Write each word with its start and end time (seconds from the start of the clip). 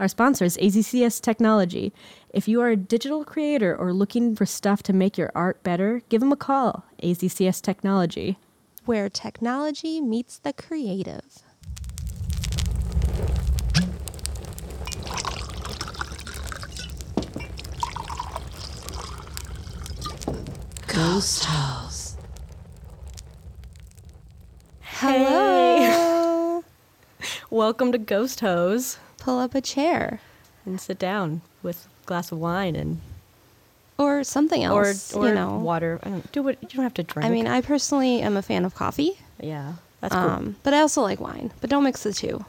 Our 0.00 0.06
sponsor 0.06 0.44
is 0.44 0.56
AZCS 0.58 1.20
Technology. 1.20 1.92
If 2.32 2.46
you 2.46 2.60
are 2.60 2.68
a 2.68 2.76
digital 2.76 3.24
creator 3.24 3.74
or 3.74 3.92
looking 3.92 4.36
for 4.36 4.46
stuff 4.46 4.80
to 4.84 4.92
make 4.92 5.18
your 5.18 5.32
art 5.34 5.60
better, 5.64 6.02
give 6.08 6.20
them 6.20 6.30
a 6.30 6.36
call. 6.36 6.84
AZCS 7.02 7.60
Technology. 7.60 8.38
Where 8.84 9.08
technology 9.08 10.00
meets 10.00 10.38
the 10.38 10.52
creative. 10.52 11.42
Ghost 20.86 21.44
House. 21.44 22.16
Hello. 24.80 26.62
Welcome 27.50 27.90
to 27.90 27.98
Ghost 27.98 28.38
Host. 28.38 29.00
Pull 29.18 29.38
up 29.38 29.54
a 29.54 29.60
chair 29.60 30.20
And 30.64 30.80
sit 30.80 30.98
down 30.98 31.42
with 31.62 31.86
a 32.02 32.06
glass 32.06 32.32
of 32.32 32.38
wine 32.38 32.74
and 32.76 33.00
or 33.98 34.22
something 34.22 34.64
or 34.66 34.86
else. 34.86 35.12
or 35.12 35.26
you 35.28 35.34
know, 35.34 35.58
water. 35.58 35.98
I 36.02 36.08
don't 36.10 36.32
do 36.32 36.42
what 36.42 36.62
you 36.62 36.68
don't 36.68 36.84
have 36.84 36.94
to 36.94 37.02
drink. 37.02 37.26
I 37.26 37.30
mean, 37.30 37.46
I 37.48 37.60
personally 37.60 38.20
am 38.20 38.36
a 38.36 38.42
fan 38.42 38.64
of 38.64 38.74
coffee, 38.74 39.18
yeah, 39.40 39.72
that's 40.00 40.14
cool. 40.14 40.22
um, 40.22 40.56
but 40.62 40.72
I 40.72 40.80
also 40.80 41.02
like 41.02 41.18
wine. 41.20 41.50
But 41.60 41.68
don't 41.70 41.82
mix 41.82 42.04
the 42.04 42.12
two. 42.12 42.44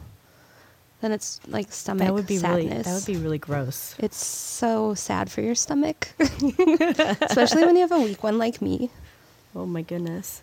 Then 1.02 1.12
it's 1.12 1.40
like 1.48 1.72
stomach 1.72 2.06
that 2.06 2.14
would 2.14 2.28
be 2.28 2.38
sadness. 2.38 2.66
really 2.68 2.82
that 2.84 2.94
would 2.94 3.06
be 3.06 3.16
really 3.18 3.38
gross. 3.40 3.96
It's 3.98 4.24
so 4.24 4.94
sad 4.94 5.32
for 5.32 5.42
your 5.42 5.56
stomach, 5.56 6.10
especially 6.20 7.66
when 7.66 7.76
you 7.76 7.82
have 7.82 7.92
a 7.94 8.00
weak 8.00 8.22
one 8.22 8.38
like 8.38 8.62
me. 8.62 8.92
Oh 9.56 9.66
my 9.66 9.82
goodness. 9.82 10.42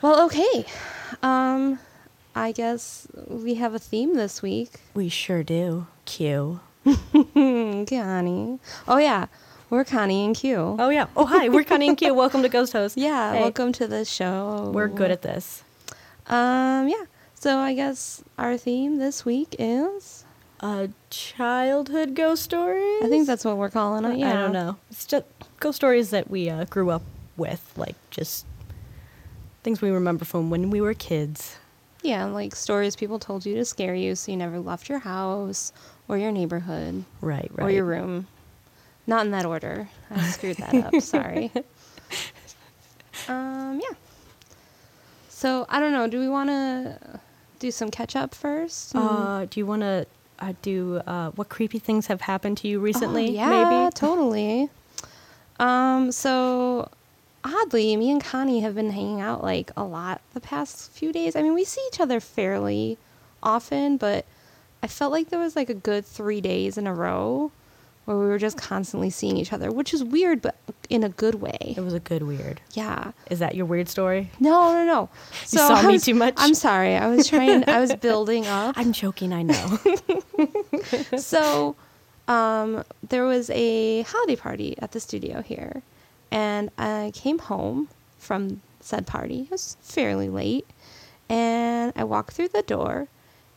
Well, 0.00 0.24
okay. 0.26 0.64
Um, 1.22 1.78
I 2.34 2.52
guess 2.52 3.06
we 3.26 3.54
have 3.54 3.74
a 3.74 3.78
theme 3.78 4.14
this 4.14 4.40
week. 4.42 4.80
We 4.94 5.08
sure 5.08 5.42
do. 5.42 5.86
Q. 6.04 6.60
Connie. 6.84 8.58
Oh 8.88 8.98
yeah, 8.98 9.26
we're 9.68 9.84
Connie 9.84 10.24
and 10.24 10.36
Q. 10.36 10.76
Oh 10.78 10.88
yeah. 10.90 11.06
Oh 11.16 11.26
hi, 11.26 11.48
we're 11.48 11.64
Connie 11.64 11.88
and 11.88 11.96
Q. 11.98 12.14
Welcome 12.24 12.42
to 12.42 12.48
Ghost 12.48 12.72
Host. 12.72 12.96
yeah, 12.96 13.32
Hey, 13.34 13.40
welcome 13.42 13.72
to 13.72 13.86
the 13.86 14.04
show. 14.04 14.70
We're 14.74 14.88
good 14.88 15.10
at 15.10 15.22
this. 15.22 15.62
Um, 16.26 16.88
yeah. 16.88 17.04
So 17.34 17.58
I 17.58 17.74
guess 17.74 18.22
our 18.38 18.56
theme 18.56 18.98
this 18.98 19.24
week 19.24 19.56
is. 19.58 20.24
a 20.60 20.88
childhood 21.10 22.14
ghost 22.14 22.42
story. 22.42 22.82
I 23.02 23.06
think 23.08 23.26
that's 23.26 23.44
what 23.44 23.56
we're 23.56 23.70
calling 23.70 24.04
it. 24.04 24.18
Yeah. 24.18 24.30
I 24.30 24.32
don't 24.34 24.52
know. 24.52 24.76
It's 24.90 25.04
just 25.06 25.24
ghost 25.58 25.76
stories 25.76 26.10
that 26.10 26.30
we 26.30 26.48
uh, 26.50 26.64
grew 26.66 26.90
up 26.90 27.02
with, 27.36 27.72
like 27.76 27.96
just 28.10 28.44
things 29.62 29.80
we 29.82 29.90
remember 29.90 30.24
from 30.24 30.50
when 30.50 30.70
we 30.70 30.80
were 30.80 30.94
kids. 30.94 31.56
Yeah, 32.02 32.24
like 32.26 32.54
stories 32.56 32.96
people 32.96 33.18
told 33.18 33.44
you 33.44 33.54
to 33.56 33.64
scare 33.64 33.94
you, 33.94 34.14
so 34.14 34.32
you 34.32 34.38
never 34.38 34.58
left 34.58 34.88
your 34.88 35.00
house 35.00 35.72
or 36.08 36.16
your 36.18 36.32
neighborhood 36.32 37.04
Right. 37.20 37.50
Right. 37.54 37.66
or 37.66 37.70
your 37.70 37.84
room. 37.84 38.26
Not 39.06 39.24
in 39.26 39.32
that 39.32 39.44
order. 39.44 39.88
I 40.10 40.22
screwed 40.30 40.56
that 40.58 40.74
up. 40.74 40.94
Sorry. 41.02 41.50
Um, 43.28 43.80
yeah. 43.82 43.96
So 45.28 45.66
I 45.68 45.80
don't 45.80 45.92
know. 45.92 46.06
Do 46.06 46.18
we 46.20 46.28
want 46.28 46.48
to 46.50 47.20
do 47.58 47.70
some 47.70 47.90
catch 47.90 48.16
up 48.16 48.34
first? 48.34 48.94
Uh, 48.94 49.46
do 49.46 49.60
you 49.60 49.66
want 49.66 49.82
to 49.82 50.06
uh, 50.38 50.52
do 50.62 50.96
uh, 51.06 51.30
what 51.32 51.48
creepy 51.48 51.78
things 51.78 52.06
have 52.06 52.22
happened 52.22 52.56
to 52.58 52.68
you 52.68 52.78
recently? 52.80 53.28
Oh, 53.28 53.32
yeah, 53.32 53.48
maybe. 53.80 53.90
totally. 53.94 54.70
Um, 55.58 56.12
so 56.12 56.88
oddly, 57.44 57.96
me 57.96 58.10
and 58.10 58.22
Connie 58.22 58.60
have 58.60 58.74
been 58.74 58.90
hanging 58.90 59.20
out 59.20 59.42
like 59.42 59.70
a 59.76 59.84
lot 59.84 60.20
the 60.34 60.40
past 60.40 60.90
few 60.92 61.12
days. 61.12 61.36
I 61.36 61.42
mean, 61.42 61.54
we 61.54 61.64
see 61.64 61.82
each 61.92 62.00
other 62.00 62.20
fairly 62.20 62.98
often, 63.42 63.96
but 63.96 64.26
I 64.82 64.86
felt 64.86 65.12
like 65.12 65.28
there 65.28 65.38
was 65.38 65.56
like 65.56 65.70
a 65.70 65.74
good 65.74 66.04
three 66.04 66.40
days 66.40 66.78
in 66.78 66.86
a 66.86 66.94
row 66.94 67.52
where 68.04 68.16
we 68.16 68.26
were 68.26 68.38
just 68.38 68.56
constantly 68.56 69.10
seeing 69.10 69.36
each 69.36 69.52
other, 69.52 69.70
which 69.70 69.94
is 69.94 70.02
weird, 70.02 70.42
but 70.42 70.56
in 70.88 71.04
a 71.04 71.08
good 71.08 71.36
way. 71.36 71.74
It 71.76 71.80
was 71.80 71.94
a 71.94 72.00
good 72.00 72.22
weird. 72.22 72.60
Yeah. 72.72 73.12
Is 73.30 73.38
that 73.38 73.54
your 73.54 73.66
weird 73.66 73.88
story? 73.88 74.30
No, 74.40 74.72
no, 74.72 74.84
no. 74.84 75.08
You 75.42 75.58
saw 75.58 75.74
I 75.74 75.86
me 75.86 75.98
too 75.98 76.14
much? 76.14 76.34
I'm 76.36 76.54
sorry. 76.54 76.96
I 76.96 77.08
was 77.08 77.28
trying. 77.28 77.68
I 77.68 77.80
was 77.80 77.94
building 78.00 78.46
up. 78.46 78.76
I'm 78.78 78.92
joking. 78.92 79.32
I 79.32 79.42
know. 79.42 79.78
so 81.18 81.76
um, 82.26 82.84
there 83.08 83.24
was 83.24 83.50
a 83.50 84.02
holiday 84.02 84.36
party 84.36 84.76
at 84.78 84.92
the 84.92 85.00
studio 85.00 85.42
here 85.42 85.82
and 86.30 86.70
i 86.78 87.10
came 87.14 87.38
home 87.38 87.88
from 88.18 88.60
said 88.80 89.06
party. 89.06 89.42
It 89.42 89.50
was 89.50 89.76
fairly 89.82 90.28
late. 90.28 90.66
And 91.28 91.92
i 91.96 92.04
walked 92.04 92.32
through 92.32 92.48
the 92.48 92.62
door. 92.62 93.08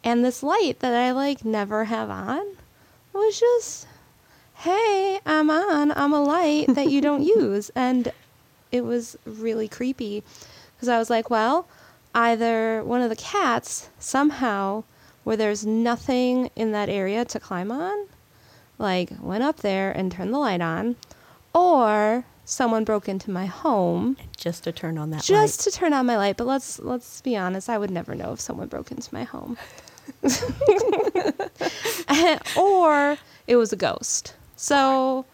And 0.04 0.24
this 0.24 0.44
light 0.44 0.80
that 0.80 0.94
i 0.94 1.12
like 1.12 1.46
never 1.46 1.86
have 1.86 2.10
on 2.10 2.46
was 3.14 3.40
just 3.40 3.88
hey 4.56 5.20
i'm 5.26 5.50
on. 5.50 5.92
I'm 5.92 6.14
a 6.14 6.24
light 6.24 6.68
that 6.76 6.90
you 6.90 7.02
don't 7.02 7.24
use. 7.40 7.72
And 7.76 8.12
it 8.72 8.84
was 8.84 9.18
really 9.26 9.68
creepy. 9.68 10.24
Because 10.76 10.90
i 10.90 11.00
was 11.00 11.10
like 11.10 11.30
well 11.30 11.68
either 12.16 12.84
one 12.84 13.02
of 13.02 13.10
the 13.10 13.16
cats 13.16 13.90
somehow 13.98 14.84
where 15.24 15.38
there's 15.38 15.66
nothing 15.66 16.52
in 16.56 16.72
that 16.74 16.90
area 16.90 17.26
to 17.26 17.40
climb 17.40 17.72
on 17.72 18.08
like 18.78 19.10
went 19.20 19.44
up 19.44 19.58
there 19.58 19.92
and 19.92 20.12
turned 20.12 20.34
the 20.34 20.38
light 20.38 20.62
on 20.62 20.96
or 21.56 22.26
someone 22.46 22.84
broke 22.84 23.08
into 23.08 23.32
my 23.32 23.46
home 23.46 24.18
just 24.36 24.64
to 24.64 24.72
turn 24.72 24.98
on 24.98 25.10
that 25.12 25.24
just 25.24 25.62
to 25.62 25.72
turn 25.72 25.94
on 25.94 26.06
my 26.06 26.18
light 26.18 26.36
but 26.38 26.46
let's 26.46 26.80
let's 26.80 27.22
be 27.22 27.38
honest 27.38 27.70
i 27.70 27.78
would 27.78 27.92
never 27.92 28.16
know 28.16 28.34
if 28.34 28.40
someone 28.40 28.68
broke 28.68 28.92
into 28.92 29.14
my 29.14 29.24
home 29.24 29.58
or 32.58 33.18
it 33.48 33.56
was 33.56 33.72
a 33.72 33.76
ghost 33.78 34.36
so 34.58 35.26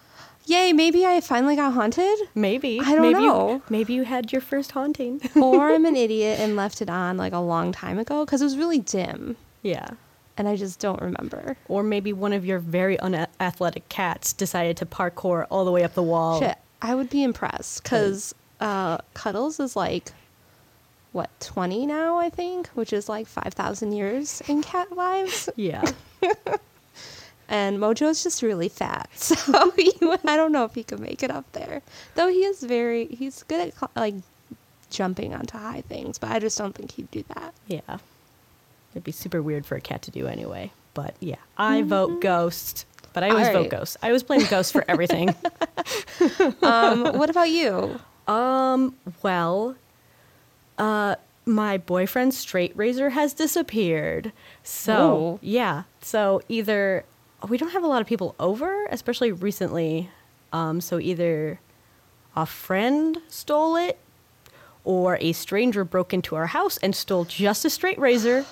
yay 0.46 0.72
maybe 0.74 1.06
i 1.06 1.20
finally 1.22 1.56
got 1.56 1.74
haunted. 1.74 2.18
Maybe. 2.36 2.80
I 2.80 2.96
don't 2.96 3.02
maybe 3.02 3.26
know. 3.26 3.54
You, 3.54 3.62
maybe 3.70 3.94
you 3.94 4.04
had 4.04 4.32
your 4.32 4.42
first 4.42 4.72
haunting. 4.72 5.22
or 5.36 5.72
i'm 5.72 5.86
an 5.86 5.96
idiot 6.06 6.40
and 6.40 6.56
left 6.56 6.82
it 6.82 6.90
on 6.90 7.18
like 7.18 7.34
a 7.34 7.40
long 7.40 7.72
time 7.72 7.98
ago 7.98 8.26
because 8.26 8.42
it 8.42 8.46
was 8.46 8.58
really 8.58 8.80
dim 8.80 9.36
yeah. 9.64 9.90
and 10.38 10.48
i 10.48 10.56
just 10.56 10.80
don't 10.80 11.02
remember 11.02 11.58
Or 11.68 11.82
maybe 11.82 12.14
one 12.14 12.34
of 12.34 12.46
your 12.46 12.60
very 12.60 13.00
unathletic 13.00 13.90
cats 13.90 14.34
decided 14.34 14.78
to 14.78 14.86
parkour 14.86 15.48
all 15.50 15.66
the 15.66 15.72
way 15.72 15.84
up 15.84 15.96
the 15.96 16.04
wall. 16.04 16.40
Shit, 16.40 16.58
I 16.82 16.96
would 16.96 17.10
be 17.10 17.24
impressed 17.24 17.84
because 17.84 18.34
uh, 18.60 19.00
Cuddles 19.14 19.60
is 19.60 19.76
like, 19.76 20.12
what, 21.12 21.30
20 21.40 21.86
now, 21.86 22.18
I 22.18 22.30
think, 22.30 22.68
which 22.70 22.94
is 22.94 23.10
like 23.10 23.28
5,000 23.28 23.92
years 23.92 24.42
in 24.48 24.62
cat 24.62 24.92
lives. 24.96 25.50
Yeah. 25.56 25.84
And 27.52 27.80
Mojo's 27.80 28.22
just 28.22 28.44
really 28.44 28.70
fat. 28.70 29.10
So 29.16 29.72
he, 29.72 29.92
I 30.02 30.38
don't 30.38 30.52
know 30.52 30.66
if 30.66 30.76
he 30.76 30.84
could 30.84 31.00
make 31.00 31.24
it 31.24 31.32
up 31.32 31.52
there. 31.54 31.82
Though 32.14 32.28
he 32.28 32.44
is 32.46 32.62
very, 32.62 33.08
he's 33.08 33.42
good 33.44 33.74
at 33.82 33.90
like 33.96 34.14
jumping 34.92 35.34
onto 35.34 35.58
high 35.58 35.82
things, 35.82 36.20
but 36.20 36.30
I 36.30 36.38
just 36.38 36.58
don't 36.60 36.76
think 36.76 36.92
he'd 36.92 37.10
do 37.10 37.24
that. 37.34 37.54
Yeah. 37.68 37.98
It'd 38.94 39.04
be 39.04 39.12
super 39.12 39.42
weird 39.42 39.66
for 39.66 39.76
a 39.76 39.82
cat 39.82 40.04
to 40.04 40.12
do 40.12 40.28
anyway. 40.28 40.72
But 40.94 41.16
yeah, 41.20 41.38
I 41.58 41.82
vote 41.82 42.22
ghost. 42.22 42.86
But 43.14 43.24
I 43.24 43.30
always 43.30 43.48
vote 43.48 43.56
Alright. 43.56 43.72
ghost. 43.72 43.98
I 44.04 44.08
always 44.08 44.24
blame 44.24 44.46
ghost 44.50 44.72
for 44.74 44.86
everything. 44.88 45.34
Um, 46.62 47.18
what 47.18 47.30
about 47.30 47.50
you? 47.50 48.00
um, 48.28 48.96
well, 49.24 49.76
uh, 50.78 51.16
my 51.46 51.78
boyfriend's 51.78 52.38
straight 52.38 52.72
razor 52.76 53.10
has 53.12 53.34
disappeared. 53.34 54.32
So, 54.64 54.94
Oh. 54.94 55.40
yeah. 55.42 55.84
So 56.02 56.42
either 56.50 57.06
we 57.48 57.58
don't 57.58 57.72
have 57.72 57.84
a 57.84 57.88
lot 57.88 58.02
of 58.02 58.08
people 58.08 58.36
over, 58.40 58.86
especially 58.92 59.32
recently. 59.32 60.10
Um, 60.54 60.82
so 60.82 61.00
either 61.00 61.60
a 62.36 62.46
friend 62.46 63.18
stole 63.30 63.76
it 63.76 63.98
or 64.84 65.18
a 65.22 65.32
stranger 65.34 65.84
broke 65.84 66.14
into 66.14 66.36
our 66.36 66.48
house 66.48 66.78
and 66.78 66.96
stole 66.96 67.26
just 67.26 67.66
a 67.66 67.70
straight 67.70 67.98
razor, 68.00 68.46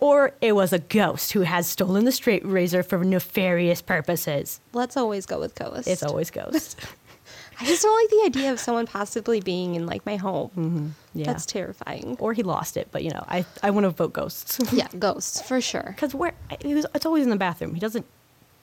or 0.00 0.32
it 0.40 0.52
was 0.52 0.72
a 0.72 0.78
ghost 0.78 1.32
who 1.32 1.42
has 1.42 1.66
stolen 1.66 2.04
the 2.04 2.12
straight 2.12 2.44
razor 2.44 2.82
for 2.82 3.04
nefarious 3.04 3.82
purposes. 3.82 4.60
Let's 4.72 4.96
always 4.96 5.26
go 5.26 5.38
with 5.38 5.54
ghost. 5.54 5.86
It's 5.86 6.02
always 6.02 6.30
ghost. 6.30 6.78
I 7.60 7.66
just 7.66 7.82
don't 7.82 8.02
like 8.02 8.10
the 8.10 8.22
idea 8.40 8.52
of 8.52 8.58
someone 8.58 8.86
possibly 8.86 9.40
being 9.40 9.74
in 9.74 9.84
like 9.84 10.06
my 10.06 10.16
home. 10.16 10.48
Mm-hmm. 10.56 10.86
yeah. 11.14 11.26
That's 11.26 11.44
terrifying. 11.44 12.16
or 12.18 12.32
he 12.32 12.42
lost 12.42 12.78
it, 12.78 12.88
but 12.90 13.04
you 13.04 13.10
know, 13.10 13.22
I 13.28 13.44
I 13.62 13.70
want 13.70 13.84
to 13.84 13.90
vote 13.90 14.14
ghosts 14.14 14.58
Yeah, 14.72 14.88
ghosts 14.98 15.42
for 15.42 15.60
sure. 15.60 15.92
because 15.94 16.14
where 16.14 16.32
it 16.50 16.64
was, 16.64 16.86
it's 16.94 17.04
always 17.04 17.24
in 17.24 17.30
the 17.30 17.36
bathroom. 17.36 17.74
He 17.74 17.80
doesn't 17.80 18.06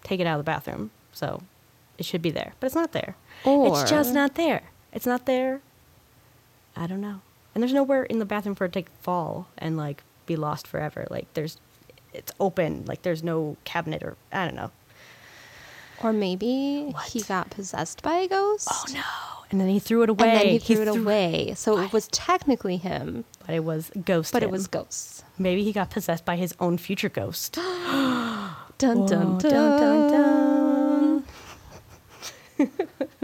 take 0.04 0.20
it 0.20 0.26
out 0.26 0.40
of 0.40 0.46
the 0.46 0.50
bathroom, 0.52 0.90
so 1.14 1.44
it 2.00 2.06
should 2.06 2.24
be 2.24 2.32
there, 2.32 2.54
but 2.60 2.66
it's 2.66 2.76
not 2.76 2.92
there. 2.94 3.16
it's 3.46 3.90
just 3.90 4.14
not 4.16 4.34
there. 4.34 4.64
It's 4.92 5.06
not 5.06 5.28
there. 5.28 5.62
I 6.76 6.88
don't 6.88 7.02
know, 7.02 7.22
and 7.54 7.62
there's 7.62 7.74
nowhere 7.74 8.04
in 8.04 8.18
the 8.18 8.26
bathroom 8.26 8.56
for 8.56 8.66
it 8.66 8.74
to 8.74 8.84
fall 9.02 9.48
and 9.60 9.78
like 9.78 10.02
be 10.28 10.36
lost 10.36 10.68
forever. 10.68 11.08
Like 11.10 11.34
there's, 11.34 11.60
it's 12.14 12.32
open. 12.40 12.86
Like 12.86 13.02
there's 13.02 13.24
no 13.24 13.58
cabinet 13.64 14.04
or 14.04 14.16
I 14.32 14.46
don't 14.46 14.56
know. 14.56 14.72
Or 16.04 16.14
maybe 16.14 16.90
What? 16.92 17.06
he 17.08 17.22
got 17.24 17.50
possessed 17.50 18.04
by 18.04 18.18
a 18.18 18.28
ghost. 18.28 18.68
Oh 18.72 18.86
no, 18.94 19.46
and 19.50 19.60
then 19.60 19.68
he 19.70 19.80
threw 19.80 20.04
it 20.04 20.10
away. 20.10 20.30
and 20.30 20.40
then 20.40 20.48
he 20.48 20.60
threw 20.60 20.84
it 20.84 20.88
away. 20.88 21.54
So 21.56 21.80
it 21.80 21.92
was 21.92 22.08
technically 22.10 22.78
him, 22.78 23.26
But 23.48 23.56
it 23.56 23.64
was 23.64 23.90
ghost. 24.06 24.32
but 24.32 24.44
it 24.44 24.52
was 24.52 24.68
ghosts. 24.68 25.24
Maybe 25.40 25.64
he 25.64 25.74
got 25.74 25.90
possessed 25.90 26.24
by 26.24 26.36
his 26.36 26.54
own 26.60 26.78
future 26.78 27.10
ghost. 27.10 27.54
Dun 28.78 29.08
dun 29.08 29.08
dun. 29.08 29.40
dun, 29.40 29.80
dun, 29.80 31.24
dun. 32.68 32.70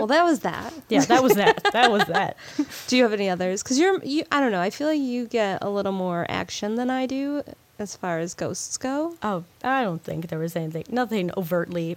Well, 0.04 0.08
that 0.10 0.24
was 0.26 0.42
that. 0.42 0.74
Yeah, 0.90 1.06
that 1.06 1.24
was 1.24 1.36
that. 1.36 1.64
that 1.72 1.90
was 1.90 2.04
that. 2.08 2.36
Do 2.88 2.98
you 2.98 3.04
have 3.04 3.14
any 3.14 3.30
others? 3.30 3.64
Because 3.64 3.80
you're, 3.80 4.04
you, 4.04 4.26
I 4.34 4.42
don't 4.42 4.52
know. 4.52 4.60
I 4.60 4.70
feel 4.70 4.88
like 4.88 5.00
you 5.00 5.28
get 5.28 5.60
a 5.64 5.70
little 5.70 5.94
more 5.94 6.26
action 6.28 6.76
than 6.76 6.90
I 6.90 7.06
do 7.06 7.42
as 7.80 7.96
far 7.96 8.20
as 8.20 8.34
ghosts 8.34 8.76
go. 8.78 9.16
Oh, 9.24 9.46
I 9.64 9.82
don't 9.82 10.04
think 10.04 10.28
there 10.28 10.40
was 10.40 10.58
anything, 10.58 10.84
nothing 10.90 11.32
overtly 11.38 11.96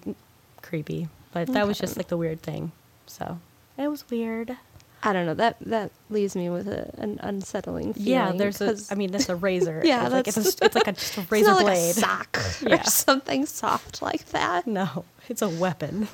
creepy, 0.63 1.09
but 1.33 1.49
that 1.49 1.67
was 1.67 1.79
just 1.81 1.97
like 1.97 2.07
the 2.07 2.17
weird 2.17 2.43
thing. 2.43 2.71
So 3.09 3.41
it 3.77 3.89
was 3.89 4.09
weird. 4.09 4.57
I 5.03 5.13
don't 5.13 5.27
know. 5.27 5.35
That 5.35 5.57
that 5.63 5.91
leaves 6.09 6.37
me 6.37 6.49
with 6.49 6.69
a, 6.69 6.91
an 6.99 7.19
unsettling 7.23 7.93
feeling. 7.95 8.09
yeah, 8.09 8.33
there's 8.33 8.61
a. 8.61 8.77
I 8.91 8.95
mean, 8.95 9.13
it's 9.15 9.29
a 9.29 9.37
razor. 9.37 9.83
Yeah, 9.85 10.05
it's 10.05 10.13
like, 10.13 10.25
that's- 10.27 10.47
it's, 10.47 10.61
a, 10.61 10.65
it's 10.65 10.75
like 10.77 10.87
a 10.89 10.93
just 10.93 11.17
a 11.19 11.21
it's 11.23 11.31
razor 11.33 11.51
not 11.51 11.57
like 11.57 11.67
blade. 11.67 11.91
a 11.91 11.93
sock 11.95 12.39
Yeah. 12.63 12.81
or 12.81 12.85
something 12.85 13.47
soft 13.47 14.01
like 14.01 14.27
that. 14.31 14.67
No, 14.69 15.05
it's 15.29 15.43
a 15.43 15.49
weapon. 15.49 16.07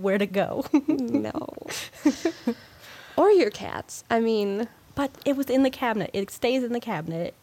Where 0.00 0.18
to 0.18 0.26
go? 0.26 0.64
no. 0.88 1.48
or 3.16 3.30
your 3.30 3.50
cats. 3.50 4.04
I 4.10 4.20
mean, 4.20 4.68
But 4.94 5.10
it 5.24 5.36
was 5.36 5.48
in 5.50 5.62
the 5.62 5.70
cabinet. 5.70 6.10
It 6.12 6.30
stays 6.30 6.62
in 6.64 6.72
the 6.72 6.80
cabinet. 6.80 7.34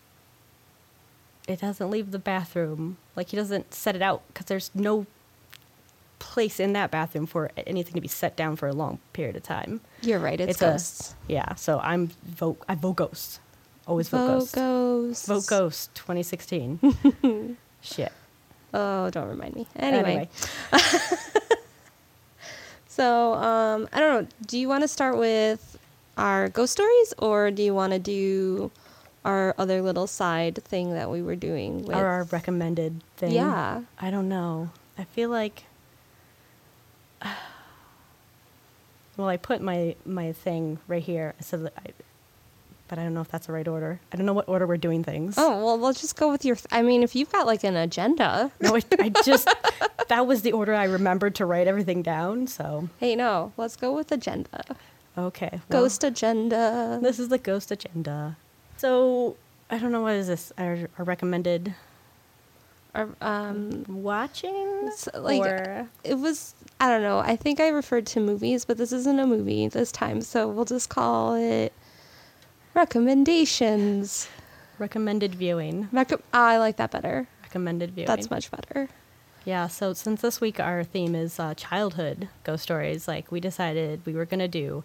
It 1.47 1.61
doesn't 1.61 1.89
leave 1.89 2.11
the 2.11 2.19
bathroom. 2.19 2.97
Like 3.15 3.29
he 3.29 3.37
doesn't 3.37 3.73
set 3.73 3.95
it 3.95 4.01
out 4.01 4.21
because 4.27 4.47
there's 4.47 4.71
no 4.75 5.05
place 6.19 6.59
in 6.59 6.73
that 6.73 6.89
bathroom 6.91 7.25
for 7.27 7.51
anything 7.65 7.93
to 7.93 8.01
be 8.01 8.07
set 8.07 8.35
down 8.35 8.55
for 8.55 8.67
a 8.67 8.73
long 8.73 8.99
period 9.13 9.35
of 9.35 9.43
time. 9.43 9.79
you're 10.01 10.19
right. 10.19 10.39
It's, 10.41 10.51
It's 10.53 10.61
a- 10.61 10.65
ghosts. 10.71 11.15
Yeah, 11.27 11.55
so 11.55 11.79
I'm 11.79 12.07
vote. 12.25 12.57
I 12.67 12.75
vote 12.75 12.95
ghost. 12.97 13.39
Always 13.87 14.09
vote, 14.09 14.17
Vote 14.27 14.39
ghost. 14.39 14.55
ghosts. 14.55 15.27
Vote 15.27 15.47
ghost. 15.47 15.95
2016. 15.95 17.57
Shit. 17.81 18.11
Oh, 18.73 19.09
don't 19.11 19.29
remind 19.29 19.55
me. 19.55 19.65
Anyway, 19.77 20.27
so 22.97 23.35
um, 23.35 23.87
I 23.93 23.99
don't 23.99 24.23
know. 24.23 24.27
Do 24.47 24.57
you 24.57 24.67
want 24.67 24.81
to 24.81 24.87
start 24.87 25.17
with 25.17 25.77
our 26.17 26.49
ghost 26.49 26.73
stories, 26.73 27.13
or 27.19 27.51
do 27.51 27.61
you 27.61 27.75
want 27.75 27.93
to 27.93 27.99
do 27.99 28.71
our 29.23 29.53
other 29.59 29.83
little 29.83 30.07
side 30.07 30.63
thing 30.63 30.93
that 30.93 31.11
we 31.11 31.21
were 31.21 31.35
doing 31.35 31.85
with? 31.85 31.95
or 31.95 32.05
our 32.07 32.23
recommended 32.23 33.01
thing. 33.17 33.33
Yeah. 33.33 33.81
I 34.01 34.09
don't 34.09 34.27
know. 34.27 34.71
I 34.97 35.03
feel 35.03 35.29
like. 35.29 35.63
Well, 39.15 39.27
I 39.29 39.37
put 39.37 39.61
my 39.61 39.95
my 40.05 40.31
thing 40.31 40.77
right 40.87 41.01
here. 41.01 41.33
So 41.39 41.57
that 41.57 41.73
I, 41.75 41.85
but 42.87 42.97
I 42.99 43.03
don't 43.03 43.13
know 43.13 43.21
if 43.21 43.27
that's 43.29 43.47
the 43.47 43.53
right 43.53 43.67
order. 43.67 43.99
I 44.11 44.17
don't 44.17 44.25
know 44.25 44.33
what 44.33 44.47
order 44.47 44.65
we're 44.67 44.77
doing 44.77 45.03
things. 45.03 45.35
Oh 45.37 45.63
well, 45.65 45.77
let's 45.79 46.01
just 46.01 46.15
go 46.15 46.31
with 46.31 46.45
your. 46.45 46.55
Th- 46.55 46.67
I 46.71 46.81
mean, 46.81 47.03
if 47.03 47.15
you've 47.15 47.31
got 47.31 47.45
like 47.45 47.63
an 47.63 47.75
agenda. 47.75 48.51
No, 48.61 48.75
I, 48.75 48.81
I 48.99 49.09
just 49.23 49.47
that 50.07 50.25
was 50.27 50.41
the 50.41 50.51
order 50.53 50.73
I 50.73 50.85
remembered 50.85 51.35
to 51.35 51.45
write 51.45 51.67
everything 51.67 52.01
down. 52.01 52.47
So 52.47 52.89
Hey, 52.99 53.15
no, 53.15 53.51
let's 53.57 53.75
go 53.75 53.93
with 53.93 54.11
agenda. 54.11 54.63
okay, 55.17 55.49
well, 55.69 55.81
Ghost 55.83 56.03
agenda. 56.03 56.99
This 57.01 57.19
is 57.19 57.29
the 57.29 57.37
ghost 57.37 57.71
agenda. 57.71 58.37
So 58.77 59.35
I 59.69 59.77
don't 59.77 59.91
know 59.91 60.01
what 60.01 60.13
is 60.13 60.27
this. 60.27 60.53
Our, 60.57 60.87
our 60.97 61.03
recommended 61.05 61.73
Or, 62.95 63.09
um, 63.21 63.83
watching 63.87 64.89
like 65.13 65.41
or 65.41 65.87
it 66.03 66.15
was. 66.15 66.55
I 66.79 66.89
don't 66.89 67.01
know. 67.01 67.19
I 67.19 67.35
think 67.35 67.59
I 67.59 67.67
referred 67.69 68.05
to 68.07 68.19
movies, 68.19 68.65
but 68.65 68.77
this 68.77 68.91
isn't 68.91 69.19
a 69.19 69.25
movie 69.27 69.67
this 69.67 69.91
time, 69.91 70.21
so 70.21 70.47
we'll 70.47 70.65
just 70.65 70.89
call 70.89 71.35
it 71.35 71.73
recommendations. 72.77 74.27
recommended 74.77 75.33
viewing. 75.35 75.89
I 76.33 76.57
like 76.57 76.77
that 76.77 76.91
better. 76.91 77.27
Recommended 77.43 77.91
viewing. 77.91 78.07
That's 78.07 78.29
much 78.29 78.51
better. 78.51 78.89
Yeah, 79.45 79.67
so 79.67 79.93
since 79.93 80.21
this 80.21 80.39
week 80.39 80.59
our 80.59 80.83
theme 80.83 81.15
is 81.15 81.39
uh, 81.39 81.53
childhood 81.55 82.29
ghost 82.43 82.63
stories, 82.63 83.07
like 83.07 83.31
we 83.31 83.39
decided 83.39 84.01
we 84.05 84.13
were 84.13 84.25
gonna 84.25 84.47
do 84.47 84.83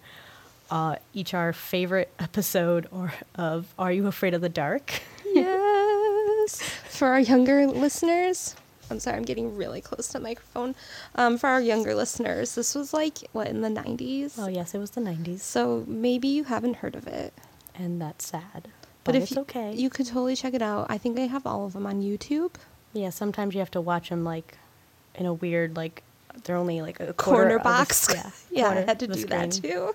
uh, 0.71 0.95
each 1.13 1.33
our 1.33 1.53
favorite 1.53 2.11
episode 2.19 2.87
or 2.91 3.13
of 3.35 3.73
Are 3.77 3.91
You 3.91 4.07
Afraid 4.07 4.33
of 4.33 4.41
the 4.41 4.49
Dark? 4.49 5.01
yes. 5.25 6.61
For 6.89 7.09
our 7.09 7.19
younger 7.19 7.67
listeners, 7.67 8.55
I'm 8.89 8.99
sorry, 8.99 9.17
I'm 9.17 9.23
getting 9.23 9.55
really 9.55 9.81
close 9.81 10.07
to 10.07 10.13
the 10.13 10.19
microphone. 10.21 10.75
Um, 11.15 11.37
for 11.37 11.47
our 11.47 11.61
younger 11.61 11.93
listeners, 11.93 12.55
this 12.55 12.73
was 12.73 12.93
like 12.93 13.19
what 13.33 13.47
in 13.47 13.61
the 13.61 13.69
90s. 13.69 14.33
Oh 14.37 14.47
yes, 14.47 14.73
it 14.73 14.79
was 14.79 14.91
the 14.91 15.01
'90s, 15.01 15.39
So 15.41 15.83
maybe 15.87 16.27
you 16.27 16.45
haven't 16.45 16.77
heard 16.77 16.95
of 16.95 17.07
it. 17.07 17.33
And 17.75 18.01
that's 18.01 18.27
sad. 18.27 18.63
But, 18.63 18.71
But 19.03 19.15
if 19.15 19.23
it's 19.23 19.31
you, 19.33 19.41
okay. 19.41 19.73
you 19.73 19.89
could 19.89 20.05
totally 20.07 20.35
check 20.35 20.53
it 20.53 20.61
out. 20.61 20.87
I 20.89 20.97
think 20.97 21.17
I 21.19 21.23
have 21.27 21.45
all 21.45 21.65
of 21.65 21.73
them 21.73 21.85
on 21.85 22.01
YouTube. 22.01 22.51
yeah, 22.93 23.09
sometimes 23.09 23.53
you 23.53 23.59
have 23.59 23.71
to 23.71 23.81
watch 23.81 24.09
them 24.09 24.23
like 24.23 24.57
in 25.15 25.25
a 25.25 25.33
weird 25.33 25.75
like 25.75 26.03
they're 26.45 26.55
only 26.55 26.81
like 26.81 26.99
a 26.99 27.13
Corner 27.13 27.59
box. 27.59 28.07
yeah, 28.13 28.29
yeah, 28.51 28.69
I 28.69 28.75
had 28.81 28.99
to 28.99 29.07
do 29.07 29.25
that 29.25 29.51
too. 29.51 29.93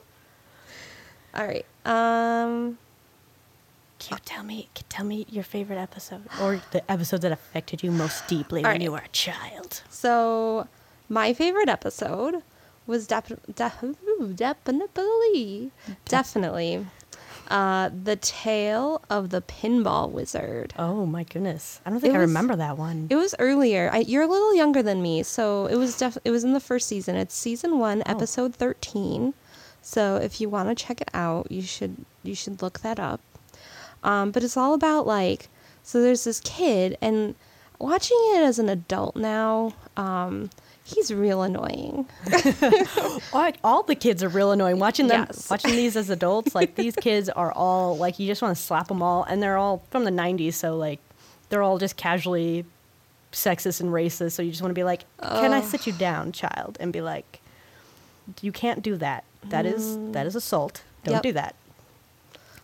All 1.35 1.47
right. 1.47 1.65
Um, 1.85 2.79
Can 3.99 4.17
you 4.17 4.23
tell 4.25 4.45
me? 4.45 4.69
Can 4.75 4.83
you 4.85 4.87
tell 4.89 5.05
me 5.07 5.27
your 5.31 5.45
favorite 5.45 5.79
episode 5.79 6.23
or 6.41 6.61
the 6.71 6.89
episode 6.91 7.23
that 7.23 7.33
affected 7.33 7.83
you 7.83 7.91
most 7.91 8.27
deeply 8.29 8.61
All 8.61 8.71
when 8.71 8.75
right. 8.75 8.83
you 8.83 8.93
were 8.93 8.99
a 8.99 9.09
child? 9.09 9.83
so 9.89 10.69
my 11.09 11.33
favorite 11.33 11.69
episode 11.69 12.43
was 12.87 13.07
def- 13.07 13.33
ooh, 13.83 14.33
definitely, 14.35 15.71
definitely, 16.05 16.87
uh, 17.49 17.91
the 18.05 18.17
tale 18.17 19.03
of 19.11 19.31
the 19.31 19.41
pinball 19.43 20.11
wizard. 20.11 20.75
Oh 20.79 21.07
my 21.07 21.25
goodness! 21.25 21.81
I 21.87 21.91
don't 21.91 22.01
think 22.01 22.13
It 22.15 22.17
I 22.17 22.21
was- 22.21 22.29
remember 22.29 22.57
that 22.57 22.77
one. 22.79 23.07
It 23.11 23.17
was 23.17 23.35
earlier. 23.39 23.91
I, 23.93 23.99
you're 23.99 24.23
a 24.23 24.27
little 24.27 24.55
younger 24.55 24.83
than 24.83 25.01
me, 25.03 25.23
so 25.23 25.67
it 25.67 25.77
was 25.77 25.97
def- 25.99 26.19
it 26.25 26.31
was 26.31 26.45
in 26.45 26.53
the 26.53 26.61
first 26.61 26.87
season. 26.89 27.17
It's 27.17 27.35
season 27.35 27.79
one, 27.79 28.03
Oh. 28.07 28.11
episode 28.11 28.55
thirteen. 28.55 29.35
So 29.83 30.17
if 30.17 30.41
you 30.41 30.49
want 30.51 30.69
to 30.69 30.75
check 30.75 31.01
it 31.01 31.09
out, 31.15 31.51
you 31.51 31.63
should 31.63 32.05
you 32.23 32.35
should 32.35 32.61
look 32.63 32.81
that 32.81 33.01
up. 33.01 33.21
Um, 34.03 34.31
but 34.31 34.45
it's 34.45 34.57
all 34.57 34.75
about 34.75 35.07
like 35.07 35.49
so 35.83 36.01
there's 36.03 36.25
this 36.25 36.41
kid 36.41 36.99
and 37.01 37.35
watching 37.79 38.19
it 38.35 38.43
as 38.43 38.59
an 38.59 38.69
adult 38.69 39.17
now, 39.17 39.73
um, 39.97 40.51
he's 40.89 41.13
real 41.13 41.43
annoying. 41.43 42.07
all, 43.33 43.51
all 43.63 43.83
the 43.83 43.95
kids 43.95 44.23
are 44.23 44.29
real 44.29 44.53
annoying. 44.53 44.79
Watching 44.79 45.07
them, 45.09 45.27
Yes. 45.29 45.51
watching 45.51 45.73
these 45.77 45.97
as 45.97 46.11
adults, 46.11 46.55
like 46.55 46.75
these 46.77 46.95
kids 47.09 47.29
are 47.29 47.53
all 47.53 47.97
like 47.97 48.19
you 48.19 48.27
just 48.27 48.41
want 48.43 48.57
to 48.57 48.63
slap 48.63 48.89
them 48.89 49.03
all, 49.03 49.25
and 49.25 49.43
they're 49.43 49.57
all 49.59 49.83
from 49.91 50.05
the 50.05 50.11
'90s, 50.11 50.55
so 50.55 50.77
like 50.77 51.01
they're 51.51 51.63
all 51.63 51.79
just 51.79 51.97
casually 51.97 52.65
sexist 53.33 53.81
and 53.81 53.91
racist. 53.91 54.33
So 54.33 54.43
you 54.43 54.51
just 54.51 54.63
want 54.63 54.71
to 54.71 54.75
be 54.79 54.85
like, 54.85 55.05
"Can 55.21 55.53
I 55.53 55.59
Oh. 55.61 55.65
sit 55.65 55.87
you 55.87 55.93
down, 55.93 56.33
child?" 56.33 56.77
And 56.81 56.93
be 56.93 57.01
like, 57.03 57.41
"You 58.41 58.53
can't 58.53 58.83
do 58.83 58.97
that. 58.97 59.25
That 59.51 59.67
is 59.67 59.99
that 60.13 60.27
is 60.27 60.35
assault. 60.35 60.83
Don't 61.05 61.15
Yep. 61.17 61.23
do 61.23 61.33
that." 61.33 61.55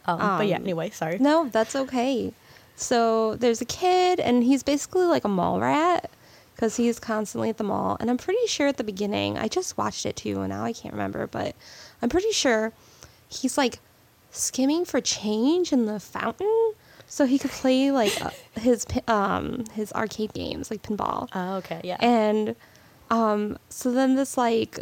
Um, 0.06 0.18
but 0.38 0.46
yeah, 0.46 0.56
Um, 0.56 0.62
anyway, 0.64 0.90
sorry. 0.90 1.18
No, 1.18 1.48
that's 1.50 1.75
okay. 1.75 2.32
So 2.76 3.37
there's 3.37 3.60
a 3.60 3.64
kid, 3.64 4.18
and 4.20 4.42
he's 4.44 4.62
basically 4.62 5.06
like 5.06 5.25
a 5.25 5.28
mall 5.28 5.60
rat 5.60 6.10
because 6.64 6.76
he's 6.76 6.99
constantly 6.99 7.50
at 7.50 7.59
the 7.59 7.64
mall. 7.64 7.99
And 8.00 8.09
I'm 8.09 8.16
pretty 8.16 8.47
sure 8.47 8.66
at 8.66 8.78
the 8.78 8.85
beginning, 8.85 9.37
I 9.37 9.49
just 9.49 9.76
watched 9.76 10.06
it 10.06 10.16
too, 10.16 10.40
and 10.40 10.49
now 10.49 10.64
I 10.64 10.73
can't 10.73 10.94
remember, 10.94 11.26
but 11.26 11.54
I'm 12.00 12.09
pretty 12.09 12.33
sure 12.33 12.73
he's 13.28 13.59
like 13.59 13.80
skimming 14.30 14.87
for 14.87 15.02
change 15.02 15.75
in 15.75 15.85
the 15.85 16.00
fountain 16.00 16.73
so 17.06 17.26
he 17.26 17.38
could 17.38 17.50
play 17.50 17.90
like 17.90 18.18
uh, 18.25 18.30
his 18.59 18.87
um 19.09 19.64
his 19.75 19.92
arcade 19.92 20.33
games 20.33 20.71
like 20.71 20.80
pinball. 20.80 21.28
Oh, 21.35 21.56
okay, 21.56 21.83
yeah. 21.85 21.99
And 22.00 22.56
um, 23.11 23.59
so 23.68 23.92
then 23.92 24.14
this 24.14 24.38
like 24.38 24.80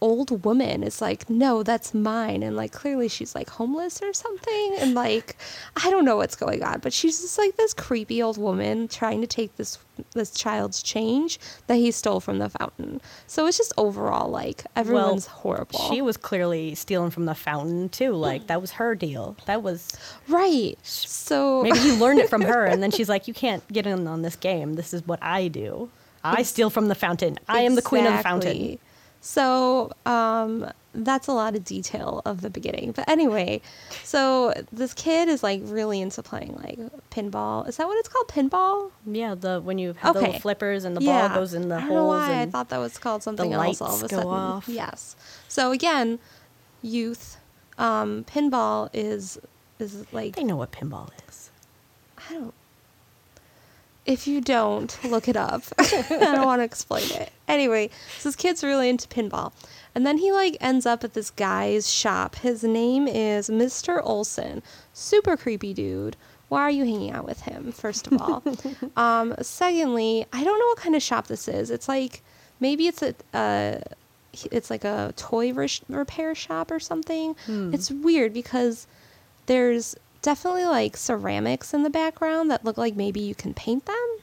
old 0.00 0.44
woman 0.44 0.82
is 0.82 1.00
like, 1.00 1.28
no, 1.28 1.62
that's 1.62 1.92
mine. 1.92 2.42
And 2.42 2.56
like 2.56 2.72
clearly 2.72 3.08
she's 3.08 3.34
like 3.34 3.50
homeless 3.50 4.00
or 4.02 4.12
something. 4.12 4.76
And 4.78 4.94
like, 4.94 5.36
I 5.82 5.90
don't 5.90 6.04
know 6.04 6.16
what's 6.16 6.36
going 6.36 6.62
on, 6.62 6.80
but 6.80 6.92
she's 6.92 7.20
just 7.20 7.38
like 7.38 7.56
this 7.56 7.74
creepy 7.74 8.22
old 8.22 8.38
woman 8.38 8.88
trying 8.88 9.20
to 9.20 9.26
take 9.26 9.56
this 9.56 9.78
this 10.14 10.30
child's 10.30 10.82
change 10.82 11.38
that 11.66 11.76
he 11.76 11.90
stole 11.90 12.20
from 12.20 12.38
the 12.38 12.48
fountain. 12.48 13.00
So 13.26 13.46
it's 13.46 13.58
just 13.58 13.72
overall 13.76 14.30
like 14.30 14.64
everyone's 14.74 15.26
horrible. 15.26 15.78
She 15.90 16.00
was 16.00 16.16
clearly 16.16 16.74
stealing 16.74 17.10
from 17.10 17.26
the 17.26 17.34
fountain 17.34 17.90
too. 17.90 18.12
Like 18.12 18.46
that 18.46 18.60
was 18.60 18.72
her 18.72 18.94
deal. 18.94 19.36
That 19.46 19.62
was 19.62 19.92
right. 20.28 20.76
So 20.82 21.62
maybe 21.62 21.78
he 21.78 21.92
learned 21.92 22.20
it 22.20 22.30
from 22.30 22.42
her, 22.42 22.64
and 22.70 22.82
then 22.82 22.90
she's 22.90 23.08
like, 23.08 23.28
"You 23.28 23.34
can't 23.34 23.66
get 23.70 23.86
in 23.86 24.06
on 24.06 24.22
this 24.22 24.36
game. 24.36 24.74
This 24.74 24.94
is 24.94 25.06
what 25.06 25.22
I 25.22 25.48
do. 25.48 25.90
I 26.24 26.42
steal 26.42 26.70
from 26.70 26.88
the 26.88 26.94
fountain. 26.94 27.38
I 27.48 27.60
am 27.62 27.74
the 27.74 27.82
queen 27.82 28.06
of 28.06 28.16
the 28.16 28.22
fountain." 28.22 28.78
So 29.20 29.92
um, 30.06 30.70
that's 30.94 31.28
a 31.28 31.32
lot 31.32 31.54
of 31.54 31.64
detail 31.64 32.22
of 32.24 32.40
the 32.40 32.48
beginning. 32.50 32.92
But 32.92 33.08
anyway, 33.08 33.60
so 34.02 34.54
this 34.72 34.94
kid 34.94 35.28
is 35.28 35.42
like 35.42 35.60
really 35.64 36.00
into 36.00 36.22
playing 36.22 36.56
like 36.62 36.78
pinball. 37.10 37.68
Is 37.68 37.76
that 37.76 37.86
what 37.86 37.98
it's 37.98 38.08
called? 38.08 38.28
Pinball? 38.28 38.90
Yeah, 39.06 39.34
the 39.34 39.60
when 39.60 39.78
you 39.78 39.94
have 39.98 40.14
the 40.14 40.20
little 40.20 40.40
flippers 40.40 40.84
and 40.84 40.96
the 40.96 41.00
ball 41.00 41.28
goes 41.28 41.52
in 41.54 41.68
the 41.68 41.76
I 41.76 41.80
don't 41.80 41.88
know 41.90 41.94
holes 41.96 42.08
why 42.28 42.40
I 42.42 42.46
thought 42.46 42.70
that 42.70 42.78
was 42.78 42.96
called 42.98 43.22
something 43.22 43.52
else 43.52 43.80
all 43.80 43.94
of 43.94 44.02
a 44.02 44.08
go 44.08 44.16
sudden. 44.16 44.28
off. 44.30 44.68
Yes. 44.68 45.16
So 45.48 45.70
again, 45.72 46.18
youth, 46.82 47.36
um, 47.78 48.24
pinball 48.24 48.88
is 48.94 49.38
is 49.78 50.06
like 50.12 50.36
They 50.36 50.44
know 50.44 50.56
what 50.56 50.72
pinball 50.72 51.10
is. 51.28 51.50
I 52.30 52.34
don't. 52.34 52.54
If 54.10 54.26
you 54.26 54.40
don't, 54.40 54.98
look 55.04 55.28
it 55.28 55.36
up. 55.36 55.62
I 55.78 56.02
don't 56.18 56.44
want 56.44 56.58
to 56.58 56.64
explain 56.64 57.08
it. 57.12 57.32
Anyway, 57.46 57.90
so 58.18 58.28
this 58.28 58.34
kid's 58.34 58.64
really 58.64 58.88
into 58.88 59.06
pinball. 59.06 59.52
And 59.94 60.04
then 60.04 60.18
he 60.18 60.32
like 60.32 60.56
ends 60.60 60.84
up 60.84 61.04
at 61.04 61.14
this 61.14 61.30
guy's 61.30 61.88
shop. 61.88 62.34
His 62.34 62.64
name 62.64 63.06
is 63.06 63.48
Mr. 63.48 64.00
Olson. 64.02 64.64
Super 64.92 65.36
creepy 65.36 65.72
dude. 65.72 66.16
Why 66.48 66.62
are 66.62 66.70
you 66.70 66.84
hanging 66.84 67.12
out 67.12 67.24
with 67.24 67.42
him? 67.42 67.70
First 67.70 68.08
of 68.08 68.20
all. 68.20 68.42
um, 68.96 69.36
secondly, 69.42 70.26
I 70.32 70.42
don't 70.42 70.58
know 70.58 70.66
what 70.66 70.78
kind 70.78 70.96
of 70.96 71.02
shop 71.02 71.28
this 71.28 71.46
is. 71.46 71.70
It's 71.70 71.86
like 71.88 72.22
maybe 72.58 72.88
it's 72.88 73.02
a 73.02 73.14
uh, 73.32 73.78
it's 74.50 74.70
like 74.70 74.82
a 74.82 75.12
toy 75.14 75.52
re- 75.52 75.68
repair 75.88 76.34
shop 76.34 76.72
or 76.72 76.80
something. 76.80 77.36
It's 77.72 77.92
weird 77.92 78.32
because 78.32 78.88
there's 79.46 79.94
definitely 80.22 80.64
like 80.64 80.96
ceramics 80.96 81.72
in 81.74 81.82
the 81.82 81.90
background 81.90 82.50
that 82.50 82.64
look 82.64 82.76
like 82.76 82.96
maybe 82.96 83.20
you 83.20 83.34
can 83.34 83.54
paint 83.54 83.86
them. 83.86 84.16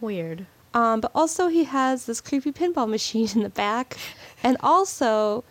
Weird. 0.00 0.46
Um, 0.74 1.00
but 1.00 1.10
also 1.14 1.48
he 1.48 1.64
has 1.64 2.06
this 2.06 2.20
creepy 2.20 2.52
pinball 2.52 2.88
machine 2.96 3.28
in 3.34 3.42
the 3.42 3.48
back, 3.48 3.96
and 4.42 4.56
also 4.60 5.44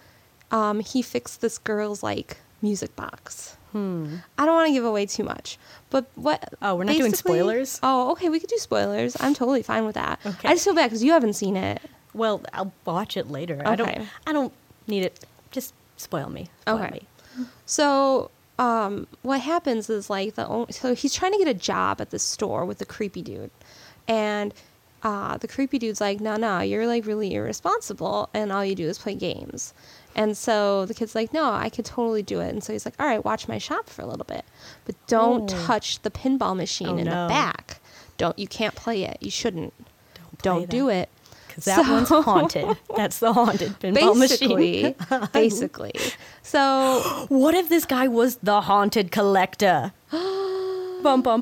um, 0.52 0.80
he 0.80 1.02
fixed 1.02 1.42
this 1.42 1.58
girl's 1.58 2.04
like 2.04 2.38
music 2.62 2.96
box. 2.96 3.58
Hmm. 3.72 4.18
I 4.38 4.46
don't 4.46 4.56
want 4.56 4.68
to 4.68 4.74
give 4.74 4.86
away 4.86 5.06
too 5.06 5.24
much, 5.24 5.58
but 5.90 6.06
what? 6.16 6.54
Oh, 6.62 6.76
we're 6.76 6.86
not 6.86 6.96
doing 6.96 7.14
spoilers? 7.14 7.80
Oh, 7.84 8.12
okay, 8.12 8.30
we 8.30 8.40
could 8.40 8.50
do 8.50 8.58
spoilers. 8.58 9.18
I'm 9.20 9.34
totally 9.34 9.62
fine 9.62 9.86
with 9.86 9.96
that. 9.96 10.20
Okay. 10.26 10.48
I 10.48 10.54
just 10.54 10.64
feel 10.64 10.74
bad 10.74 10.88
because 10.88 11.04
you 11.04 11.12
haven't 11.12 11.34
seen 11.34 11.58
it. 11.58 11.82
Well, 12.14 12.42
I'll 12.54 12.72
watch 12.86 13.18
it 13.18 13.30
later. 13.30 13.62
I 13.66 13.76
don't. 13.76 13.90
Okay. 13.90 14.08
I 14.26 14.34
don't 14.34 14.54
need 14.88 15.04
it. 15.04 15.26
Just 15.52 15.74
spoil 15.98 16.30
me. 16.30 16.50
Spoil 16.62 16.76
Okay. 16.78 16.92
Me. 17.38 17.46
So, 17.66 18.32
um, 18.60 19.08
what 19.22 19.42
happens 19.42 19.90
is 19.90 20.10
like 20.10 20.36
the 20.36 20.48
own, 20.48 20.72
so 20.72 20.96
he's 20.96 21.14
trying 21.14 21.32
to 21.34 21.38
get 21.38 21.48
a 21.48 21.54
job 21.54 22.02
at 22.02 22.10
the 22.10 22.20
store 22.20 22.66
with 22.66 22.80
the 22.80 22.86
creepy 22.86 23.22
dude, 23.22 23.52
and 24.08 24.54
uh, 25.04 25.38
the 25.38 25.48
creepy 25.48 25.78
dude's 25.78 26.02
like, 26.02 26.20
no, 26.20 26.36
no, 26.38 26.60
you're 26.62 26.88
like 26.88 27.06
really 27.06 27.34
irresponsible, 27.36 28.30
and 28.34 28.52
all 28.52 28.66
you 28.66 28.76
do 28.76 28.88
is 28.88 28.98
play 28.98 29.14
games. 29.16 29.74
And 30.16 30.36
so 30.36 30.86
the 30.88 30.96
kid's 30.96 31.14
like, 31.14 31.32
no, 31.32 31.52
I 31.52 31.70
could 31.70 31.86
totally 31.86 32.24
do 32.24 32.40
it. 32.40 32.50
And 32.50 32.64
so 32.64 32.74
he's 32.74 32.86
like, 32.86 32.96
all 33.00 33.06
right, 33.06 33.24
watch 33.24 33.48
my 33.48 33.60
shop 33.60 33.88
for 33.88 34.02
a 34.02 34.08
little 34.08 34.26
bit, 34.26 34.44
but 34.86 34.96
don't 35.06 35.54
Oh. 35.54 35.66
touch 35.68 36.02
the 36.02 36.10
pinball 36.10 36.56
machine 36.58 36.88
Oh, 36.90 36.98
in 36.98 37.06
no. 37.06 37.28
the 37.28 37.30
back. 37.30 37.80
Don't 38.18 38.38
you 38.40 38.48
can't 38.48 38.74
play 38.74 39.04
it. 39.04 39.18
You 39.22 39.30
shouldn't. 39.30 39.74
Don't. 40.42 40.62
Don't 40.62 40.70
do 40.72 40.90
it. 40.90 41.10
Because 41.58 41.66
that 41.66 41.86
So- 41.88 41.92
one's 41.92 42.10
haunted. 42.10 42.78
That's 42.96 43.18
the 43.18 43.34
haunted 43.34 43.72
pinball 43.80 44.16
machine. 44.16 44.96
Basically, 44.96 44.96
basically. 45.34 45.94
So 46.44 47.26
What 47.30 47.56
if 47.56 47.68
this 47.68 47.84
guy 47.86 48.08
was 48.08 48.36
the 48.44 48.62
haunted 48.62 49.12
collector? 49.12 49.92
bum 50.12 51.22
bum 51.24 51.42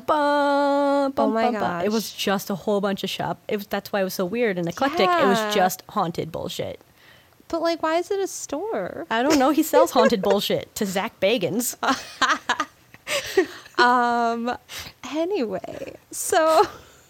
bum 1.12 1.12
Oh 1.18 1.30
my 1.30 1.50
bum, 1.50 1.60
bum. 1.60 1.84
It 1.84 1.92
was 1.92 2.12
just 2.12 2.48
a 2.48 2.54
whole 2.54 2.80
bunch 2.80 3.04
of 3.04 3.10
shop. 3.10 3.38
It 3.46 3.58
was, 3.58 3.66
that's 3.66 3.92
why 3.92 4.00
it 4.00 4.04
was 4.04 4.14
so 4.14 4.24
weird 4.24 4.56
and 4.58 4.66
eclectic. 4.68 5.08
It 5.08 5.26
was 5.26 5.54
just 5.54 5.82
haunted 5.90 6.32
bullshit. 6.32 6.80
But 7.48 7.60
like, 7.60 7.82
why 7.82 7.96
is 7.96 8.10
it 8.10 8.18
a 8.18 8.26
store? 8.26 9.06
I 9.10 9.22
don't 9.22 9.38
know. 9.38 9.50
He 9.50 9.62
sells 9.62 9.90
haunted 9.96 10.22
bullshit 10.22 10.74
to 10.76 10.86
Zak 10.86 11.20
Bagans. 11.20 11.76
Um. 13.78 14.56
Anyway, 15.14 15.94
so 16.10 16.66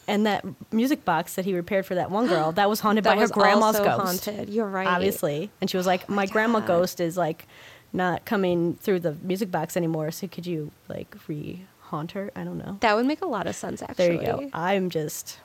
And 0.09 0.25
that 0.27 0.45
music 0.73 1.05
box 1.05 1.35
that 1.35 1.45
he 1.45 1.55
repaired 1.55 1.85
for 1.85 1.95
that 1.97 2.11
one 2.11 2.27
girl, 2.29 2.53
that 2.53 2.69
was 2.71 2.81
haunted 2.85 3.05
that 3.05 3.11
by 3.11 3.17
her 3.17 3.23
was 3.23 3.31
grandma's 3.33 3.77
also 3.77 3.85
ghost. 3.85 4.25
haunted. 4.27 4.49
You're 4.49 4.69
right. 4.69 4.87
Obviously. 4.87 5.51
And 5.61 5.69
she 5.69 5.77
was 5.77 5.87
like, 5.87 6.05
oh 6.09 6.13
My 6.15 6.27
grandma 6.27 6.61
ghost 6.61 7.01
is 7.01 7.17
like 7.17 7.47
not 7.93 8.25
coming 8.25 8.75
through 8.75 9.01
the 9.01 9.13
music 9.23 9.51
box 9.51 9.77
anymore. 9.77 10.11
So 10.13 10.29
could 10.29 10.47
you 10.47 10.71
like 10.89 11.17
re 11.27 11.67
haunt 11.81 12.13
her? 12.13 12.31
I 12.37 12.45
don't 12.45 12.59
know. 12.59 12.77
That 12.81 12.95
would 12.97 13.07
make 13.07 13.23
a 13.23 13.27
lot 13.27 13.47
of 13.47 13.57
sense. 13.57 13.83
Actually, 13.83 13.95
There 14.07 14.13
you 14.15 14.23
go. 14.27 14.51
I'm 14.53 14.91
just, 14.91 15.41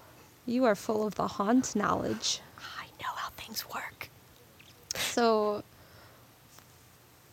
You 0.45 0.65
are 0.65 0.75
full 0.75 1.05
of 1.07 1.15
the 1.15 1.27
haunt 1.27 1.75
knowledge. 1.75 2.41
I 2.59 2.85
know 3.01 3.09
how 3.15 3.29
things 3.37 3.65
work. 3.73 4.09
So, 4.95 5.63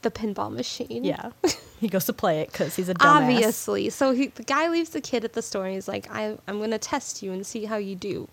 the 0.03 0.11
pinball 0.11 0.53
machine. 0.53 1.05
Yeah. 1.05 1.31
he 1.81 1.89
goes 1.89 2.05
to 2.07 2.13
play 2.13 2.41
it 2.41 2.53
because 2.53 2.77
he's 2.77 2.89
a 2.89 2.95
dumbass. 2.95 3.23
Obviously. 3.33 3.91
So 3.91 4.13
he, 4.13 4.29
the 4.29 4.43
guy 4.45 4.69
leaves 4.69 4.91
the 4.91 5.01
kid 5.01 5.25
at 5.25 5.33
the 5.33 5.43
store 5.43 5.65
and 5.67 5.75
he's 5.75 5.89
like, 5.89 6.11
I, 6.11 6.37
I'm 6.47 6.59
going 6.59 6.71
to 6.71 6.79
test 6.79 7.23
you 7.23 7.33
and 7.33 7.47
see 7.47 7.65
how 7.65 7.77
you 7.77 7.97
do. 7.97 8.29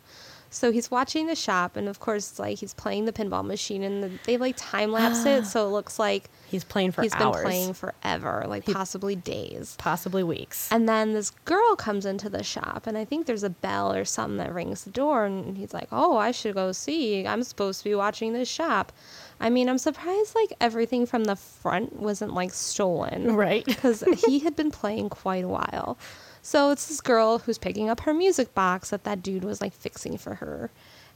So 0.52 0.72
he's 0.72 0.90
watching 0.90 1.28
the 1.28 1.36
shop 1.36 1.76
and 1.76 1.90
of 1.90 2.00
course, 2.00 2.40
like 2.40 2.60
he's 2.60 2.74
playing 2.74 3.06
the 3.06 3.12
pinball 3.12 3.44
machine 3.44 3.84
and 3.84 4.04
the, 4.04 4.12
they 4.26 4.38
like 4.38 4.56
time 4.58 4.92
lapse 4.92 5.26
it. 5.26 5.46
So 5.48 5.68
it 5.68 5.72
looks 5.72 6.00
like 6.00 6.30
He's 6.48 6.64
playing 6.64 6.92
for 6.92 7.02
he's 7.02 7.14
hours. 7.16 7.36
been 7.38 7.44
playing 7.44 7.74
forever, 7.74 8.46
like 8.48 8.66
He- 8.66 8.74
possibly 8.74 9.16
days. 9.18 9.76
possibly 9.78 10.24
weeks. 10.24 10.72
And 10.72 10.88
then 10.88 11.12
this 11.14 11.32
girl 11.32 11.76
comes 11.76 12.06
into 12.06 12.30
the 12.30 12.44
shop, 12.44 12.88
and 12.88 12.98
I 12.98 13.04
think 13.04 13.26
there's 13.26 13.44
a 13.44 13.50
bell 13.50 13.92
or 13.92 14.06
something 14.06 14.38
that 14.38 14.54
rings 14.54 14.86
the 14.86 14.92
door, 14.92 15.26
and 15.26 15.58
he's 15.58 15.74
like, 15.74 15.88
"Oh, 15.92 16.16
I 16.18 16.32
should 16.32 16.54
go 16.54 16.72
see. 16.72 17.26
I'm 17.28 17.44
supposed 17.44 17.80
to 17.80 17.84
be 17.90 17.96
watching 17.96 18.32
this 18.32 18.48
shop." 18.48 18.94
I 19.40 19.50
mean, 19.50 19.68
I'm 19.70 19.78
surprised 19.78 20.34
like 20.36 20.54
everything 20.62 21.06
from 21.06 21.26
the 21.26 21.36
front 21.36 21.98
wasn't 22.00 22.34
like 22.34 22.54
stolen, 22.54 23.36
Right. 23.36 23.66
Because 23.76 24.04
he 24.26 24.40
had 24.40 24.56
been 24.56 24.72
playing 24.72 25.10
quite 25.10 25.44
a 25.44 25.48
while. 25.50 25.98
So 26.42 26.70
it's 26.72 26.88
this 26.88 27.02
girl 27.02 27.40
who's 27.40 27.58
picking 27.58 27.90
up 27.90 28.02
her 28.02 28.14
music 28.14 28.54
box 28.54 28.92
that 28.92 29.04
that 29.04 29.22
dude 29.24 29.44
was 29.44 29.62
like 29.62 29.74
fixing 29.74 30.18
for 30.18 30.36
her, 30.36 30.70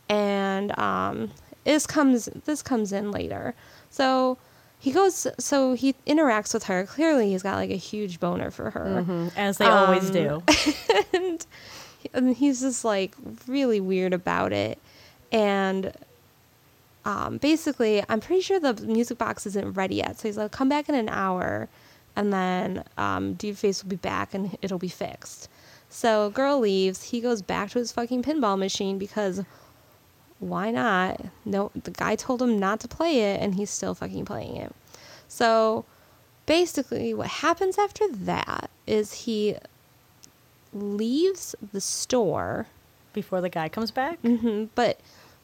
and 0.09 0.77
um, 0.77 1.31
this 1.65 1.85
comes 1.85 2.25
this 2.45 2.61
comes 2.61 2.91
in 2.91 3.11
later. 3.11 3.53
So 3.91 4.37
he 4.79 4.91
goes, 4.91 5.27
so 5.37 5.73
he 5.73 5.93
interacts 6.07 6.53
with 6.53 6.63
her. 6.63 6.85
Clearly, 6.85 7.29
he's 7.31 7.43
got 7.43 7.55
like 7.55 7.69
a 7.69 7.75
huge 7.75 8.19
boner 8.19 8.49
for 8.49 8.71
her 8.71 9.05
Mhm, 9.07 9.31
As 9.37 9.57
they 9.59 9.65
always 9.65 10.07
Um, 10.07 10.13
do. 10.13 10.43
and, 11.13 11.45
and 12.13 12.35
he's 12.35 12.61
just 12.61 12.83
like 12.85 13.13
really 13.45 13.79
weird 13.81 14.13
about 14.13 14.51
it 14.53 14.79
and 15.31 15.91
um, 17.09 17.37
basically 17.39 18.03
i'm 18.09 18.19
pretty 18.19 18.41
sure 18.41 18.59
the 18.59 18.73
music 18.85 19.17
box 19.17 19.45
isn't 19.49 19.73
ready 19.73 19.95
yet. 19.95 20.19
So 20.19 20.27
he's 20.27 20.37
like 20.37 20.51
come 20.51 20.69
back 20.69 20.89
in 20.89 20.95
an 20.95 21.09
hour 21.09 21.67
and 22.15 22.31
then 22.33 22.83
um, 22.97 23.33
dude 23.33 23.57
face 23.57 23.81
will 23.83 23.89
be 23.89 23.95
back 23.95 24.33
and 24.33 24.57
it'll 24.61 24.79
be 24.89 24.89
fixed. 25.05 25.49
So 25.89 26.29
girl 26.29 26.59
leaves. 26.59 26.99
He 27.11 27.19
goes 27.21 27.41
back 27.41 27.69
to 27.71 27.79
his 27.79 27.91
fucking 27.91 28.21
pinball 28.23 28.57
machine 28.59 28.97
because 28.99 29.43
why 30.39 30.71
not? 30.71 31.21
No 31.45 31.71
the 31.85 31.91
guy 31.91 32.15
told 32.15 32.41
him 32.41 32.59
not 32.59 32.79
to 32.81 32.87
play 32.87 33.15
it 33.29 33.41
and 33.41 33.55
he's 33.55 33.69
still 33.69 33.95
fucking 33.95 34.25
playing 34.25 34.55
it. 34.57 34.75
So 35.27 35.85
basically 36.45 37.13
what 37.13 37.27
happens 37.27 37.77
after 37.77 38.05
that 38.11 38.69
is 38.85 39.13
he 39.25 39.55
leaves 40.73 41.55
the 41.73 41.81
store 41.81 42.67
Before 43.13 43.41
the 43.41 43.49
guy 43.49 43.69
comes 43.69 43.91
back. 43.91 44.19
hmm 44.21 44.65
but 44.75 44.99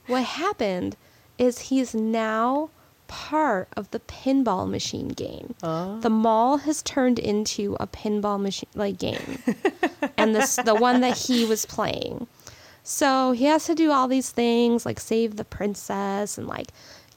what 0.08 0.24
happened 0.24 0.96
is 1.38 1.60
he's 1.60 1.94
now 1.96 2.70
part 3.08 3.68
of 3.78 3.92
the 3.92 4.00
pinball 4.00 4.68
machine 4.70 5.10
game 5.10 5.54
Oh. 5.62 6.00
the 6.00 6.10
mall 6.10 6.58
has 6.58 6.82
turned 6.82 7.20
into 7.20 7.78
a 7.80 7.86
pinball 7.88 8.42
machine 8.42 8.70
like 8.74 8.98
game 8.98 9.38
and 10.18 10.36
this 10.36 10.56
the 10.56 10.74
one 10.74 11.02
that 11.02 11.16
he 11.18 11.46
was 11.46 11.66
playing 11.68 12.26
so 12.84 13.32
he 13.32 13.46
has 13.46 13.66
to 13.66 13.76
do 13.76 13.92
all 13.92 14.08
these 14.08 14.32
things 14.32 14.86
like 14.88 15.00
save 15.00 15.36
the 15.36 15.46
princess 15.46 16.38
and 16.40 16.48
like 16.48 16.68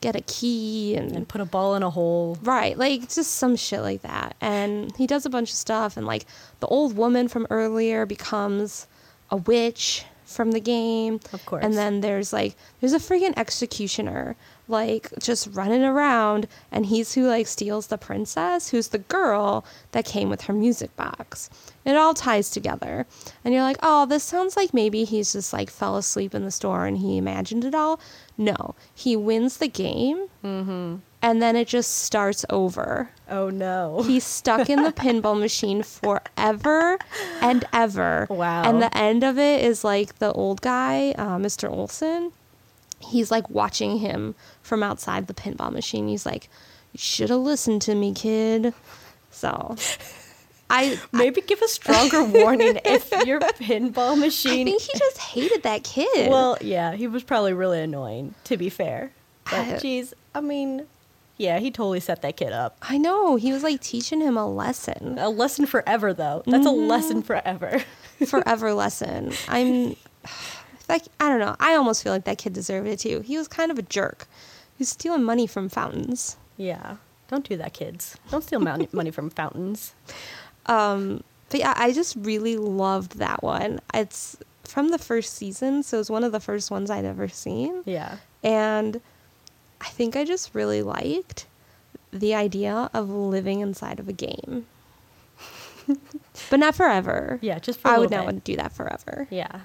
get 0.01 0.15
a 0.15 0.21
key 0.23 0.95
and 0.95 1.11
And 1.13 1.29
put 1.29 1.41
a 1.41 1.45
ball 1.45 1.75
in 1.75 1.83
a 1.83 1.91
hole. 1.91 2.39
Right, 2.43 2.79
like 2.79 3.09
just 3.13 3.33
some 3.33 3.57
shit 3.57 3.81
like 3.81 4.03
that. 4.03 4.37
And 4.41 4.95
he 4.97 5.09
does 5.09 5.27
a 5.27 5.29
bunch 5.31 5.51
of 5.51 5.57
stuff, 5.57 5.97
and 5.97 6.07
like 6.07 6.25
the 6.61 6.69
old 6.69 6.97
woman 6.97 7.27
from 7.27 7.49
earlier 7.51 8.07
becomes 8.07 8.87
a 9.29 9.37
witch 9.37 10.05
from 10.29 10.53
the 10.53 10.61
game. 10.61 11.21
Of 11.33 11.45
course. 11.47 11.65
And 11.65 11.75
then 11.75 12.01
there's 12.01 12.33
like, 12.33 12.55
there's 12.81 12.93
a 12.93 12.99
freaking 12.99 13.33
executioner, 13.37 14.37
like 14.69 15.11
just 15.19 15.49
running 15.53 15.83
around, 15.83 16.47
and 16.71 16.87
he's 16.87 17.15
who 17.15 17.27
like 17.27 17.47
steals 17.47 17.87
the 17.87 17.99
princess, 17.99 18.69
who's 18.69 18.89
the 18.89 18.99
girl 18.99 19.65
that 19.93 20.05
came 20.05 20.29
with 20.29 20.43
her 20.43 20.53
music 20.53 20.95
box. 20.97 21.49
It 21.85 21.97
all 21.97 22.15
ties 22.15 22.51
together. 22.51 23.07
And 23.45 23.55
you're 23.55 23.63
like, 23.63 23.79
oh, 23.83 24.05
this 24.07 24.25
sounds 24.25 24.57
like 24.57 24.75
maybe 24.75 25.05
he's 25.05 25.33
just 25.33 25.53
like 25.53 25.71
fell 25.71 25.97
asleep 25.97 26.35
in 26.35 26.45
the 26.45 26.51
store 26.51 26.85
and 26.85 26.99
he 26.99 27.17
imagined 27.17 27.65
it 27.65 27.75
all. 27.75 27.99
No, 28.37 28.75
he 28.95 29.17
wins 29.17 29.57
the 29.57 29.69
game 29.69 30.29
mm-hmm. 30.45 30.97
And 31.23 31.43
then 31.43 31.57
it 31.57 31.69
just 31.69 31.99
starts 32.05 32.45
over. 32.51 33.11
Oh 33.31 33.51
no. 33.51 34.03
He's 34.07 34.25
stuck 34.25 34.71
in 34.71 34.83
the 34.83 34.93
pinball 35.05 35.39
machine 35.39 35.83
forever 35.83 36.99
and 37.41 37.65
ever. 37.73 38.27
Wow. 38.31 38.63
And 38.65 38.81
the 38.83 38.97
end 38.97 39.25
of 39.25 39.39
it 39.39 39.65
is 39.65 39.85
like 39.85 40.19
the 40.19 40.33
old 40.33 40.61
guy, 40.63 41.11
uh, 41.19 41.37
Mr. 41.39 41.71
Olson. 41.71 42.33
He's 43.01 43.31
like 43.31 43.49
watching 43.51 43.99
him 43.99 44.35
from 44.63 44.83
outside 44.83 45.27
the 45.29 45.35
pinball 45.35 45.73
machine. 45.73 46.09
He's 46.09 46.27
like, 46.27 46.49
"You 46.93 46.99
should 46.99 47.31
have 47.31 47.41
listened 47.41 47.83
to 47.83 47.95
me, 47.95 48.13
kid." 48.13 48.75
So, 49.31 49.77
I 50.71 50.99
Maybe 51.13 51.41
give 51.41 51.63
a 51.63 51.69
stronger 51.69 52.25
warning 52.25 52.79
if 52.85 53.11
your 53.27 53.39
pinball 53.61 54.19
machine. 54.19 54.67
I 54.67 54.71
think 54.73 54.83
he 54.83 54.99
just 54.99 55.19
hated 55.19 55.63
that 55.63 55.85
kid. 55.85 56.29
well, 56.31 56.59
yeah, 56.61 56.93
he 56.95 57.07
was 57.07 57.23
probably 57.23 57.53
really 57.55 57.81
annoying. 57.81 58.35
To 58.45 58.57
be 58.57 58.69
fair, 58.69 59.13
I- 59.47 59.71
but 59.73 59.81
geez, 59.83 60.13
I 60.35 60.41
mean, 60.41 60.87
Yeah, 61.39 61.59
he 61.61 61.71
totally 61.71 62.01
set 62.01 62.21
that 62.23 62.37
kid 62.37 62.53
up. 62.53 62.77
I 62.83 62.99
know. 62.99 63.37
He 63.37 63.53
was 63.53 63.63
like 63.63 63.81
teaching 63.81 64.21
him 64.21 64.37
a 64.37 64.47
lesson. 64.47 65.17
A 65.19 65.29
lesson 65.31 65.67
forever, 65.67 66.13
though. 66.13 66.43
That's 66.47 66.67
a 66.67 66.71
lesson 66.71 67.23
forever. 67.23 67.83
Forever 68.27 68.75
lesson. 68.75 69.33
I'm 69.47 69.95
like 70.89 71.03
I 71.21 71.29
don't 71.29 71.39
know. 71.39 71.55
I 71.61 71.75
almost 71.77 72.03
feel 72.03 72.13
like 72.13 72.25
that 72.25 72.39
kid 72.39 72.53
deserved 72.53 72.89
it 72.89 72.99
too. 72.99 73.21
He 73.21 73.39
was 73.39 73.47
kind 73.47 73.71
of 73.71 73.79
a 73.79 73.83
jerk. 73.83 74.27
He 74.77 74.83
was 74.83 74.89
stealing 74.89 75.23
money 75.23 75.47
from 75.47 75.69
fountains. 75.69 76.37
yeah. 76.57 76.97
Don't 77.29 77.47
do 77.47 77.59
that, 77.59 77.75
kids. 77.75 78.17
Don't 78.31 78.43
steal 78.43 78.59
money 78.93 79.11
from 79.11 79.29
fountains. 79.29 79.93
Um, 80.65 81.23
but 81.51 81.61
yeah, 81.61 81.75
I 81.77 81.93
just 81.93 82.17
really 82.19 82.57
loved 82.57 83.19
that 83.19 83.43
one. 83.43 83.81
It's 83.93 84.39
from 84.65 84.89
the 84.89 84.99
first 84.99 85.35
season, 85.35 85.83
so 85.83 86.01
it's 86.01 86.09
one 86.09 86.25
of 86.25 86.33
the 86.33 86.41
first 86.41 86.71
ones 86.71 86.91
I'd 86.91 87.05
ever 87.05 87.29
seen. 87.29 87.83
Yeah. 87.85 88.17
And 88.43 89.03
I 89.81 89.89
think 89.89 90.17
I 90.17 90.25
just 90.25 90.55
really 90.55 90.83
liked 90.83 91.47
the 92.13 92.35
idea 92.35 92.91
of 92.93 93.11
living 93.11 93.61
inside 93.61 94.01
of 94.01 94.09
a 94.09 94.13
game. 94.13 94.67
but 96.51 96.59
not 96.61 96.75
forever. 96.75 97.39
Yeah, 97.41 97.59
just 97.59 97.81
for 97.81 97.89
a 97.89 97.95
I 97.95 97.99
would 97.99 98.11
not 98.11 98.21
bit. 98.21 98.25
want 98.25 98.45
to 98.45 98.53
do 98.53 98.57
that 98.57 98.73
forever. 98.73 99.27
Yeah. 99.31 99.61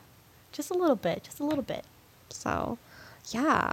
Just 0.51 0.71
a 0.71 0.75
little 0.75 0.95
bit. 0.95 1.23
Just 1.23 1.39
a 1.39 1.43
little 1.43 1.63
bit. 1.63 1.85
So, 2.29 2.77
yeah. 3.31 3.71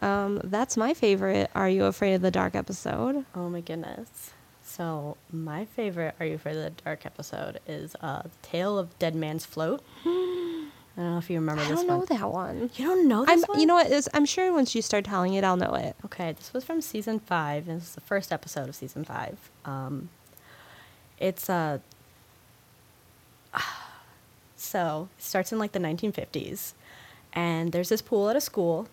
Um, 0.00 0.40
that's 0.44 0.76
my 0.76 0.94
favorite 0.94 1.50
Are 1.54 1.68
You 1.68 1.84
Afraid 1.84 2.14
of 2.14 2.22
the 2.22 2.30
Dark 2.30 2.54
episode. 2.54 3.24
Oh 3.34 3.48
my 3.48 3.60
goodness. 3.60 4.32
So 4.64 5.16
my 5.30 5.64
favorite 5.64 6.14
Are 6.18 6.26
You 6.26 6.36
Afraid 6.36 6.56
of 6.56 6.64
the 6.64 6.82
Dark 6.82 7.04
episode 7.06 7.60
is 7.66 7.94
uh, 8.00 8.22
Tale 8.40 8.78
of 8.78 8.98
Dead 8.98 9.14
Man's 9.14 9.44
Float. 9.44 9.82
I 10.96 11.00
don't 11.00 11.12
know 11.12 11.18
if 11.18 11.30
you 11.30 11.38
remember 11.38 11.62
this. 11.62 11.72
I 11.72 11.74
don't 11.74 11.86
know 11.86 12.04
that 12.04 12.30
one. 12.30 12.70
You 12.74 12.86
don't 12.86 13.08
know 13.08 13.24
I'm, 13.26 13.40
this 13.40 13.48
one? 13.48 13.60
you 13.60 13.66
know 13.66 13.74
what? 13.74 13.90
It's, 13.90 14.08
I'm 14.12 14.26
sure 14.26 14.52
once 14.52 14.74
you 14.74 14.82
start 14.82 15.06
telling 15.06 15.32
it, 15.34 15.42
I'll 15.42 15.56
know 15.56 15.74
it. 15.74 15.96
Okay, 16.04 16.32
this 16.32 16.52
was 16.52 16.64
from 16.64 16.82
season 16.82 17.18
five. 17.18 17.66
and 17.66 17.80
This 17.80 17.88
is 17.88 17.94
the 17.94 18.02
first 18.02 18.30
episode 18.30 18.68
of 18.68 18.74
season 18.74 19.04
five. 19.04 19.50
Um, 19.64 20.10
it's 21.18 21.48
uh, 21.48 21.78
so 24.56 25.08
it 25.16 25.22
starts 25.22 25.50
in 25.50 25.58
like 25.58 25.72
the 25.72 25.78
1950s, 25.78 26.74
and 27.32 27.72
there's 27.72 27.88
this 27.88 28.02
pool 28.02 28.28
at 28.28 28.36
a 28.36 28.40
school, 28.40 28.88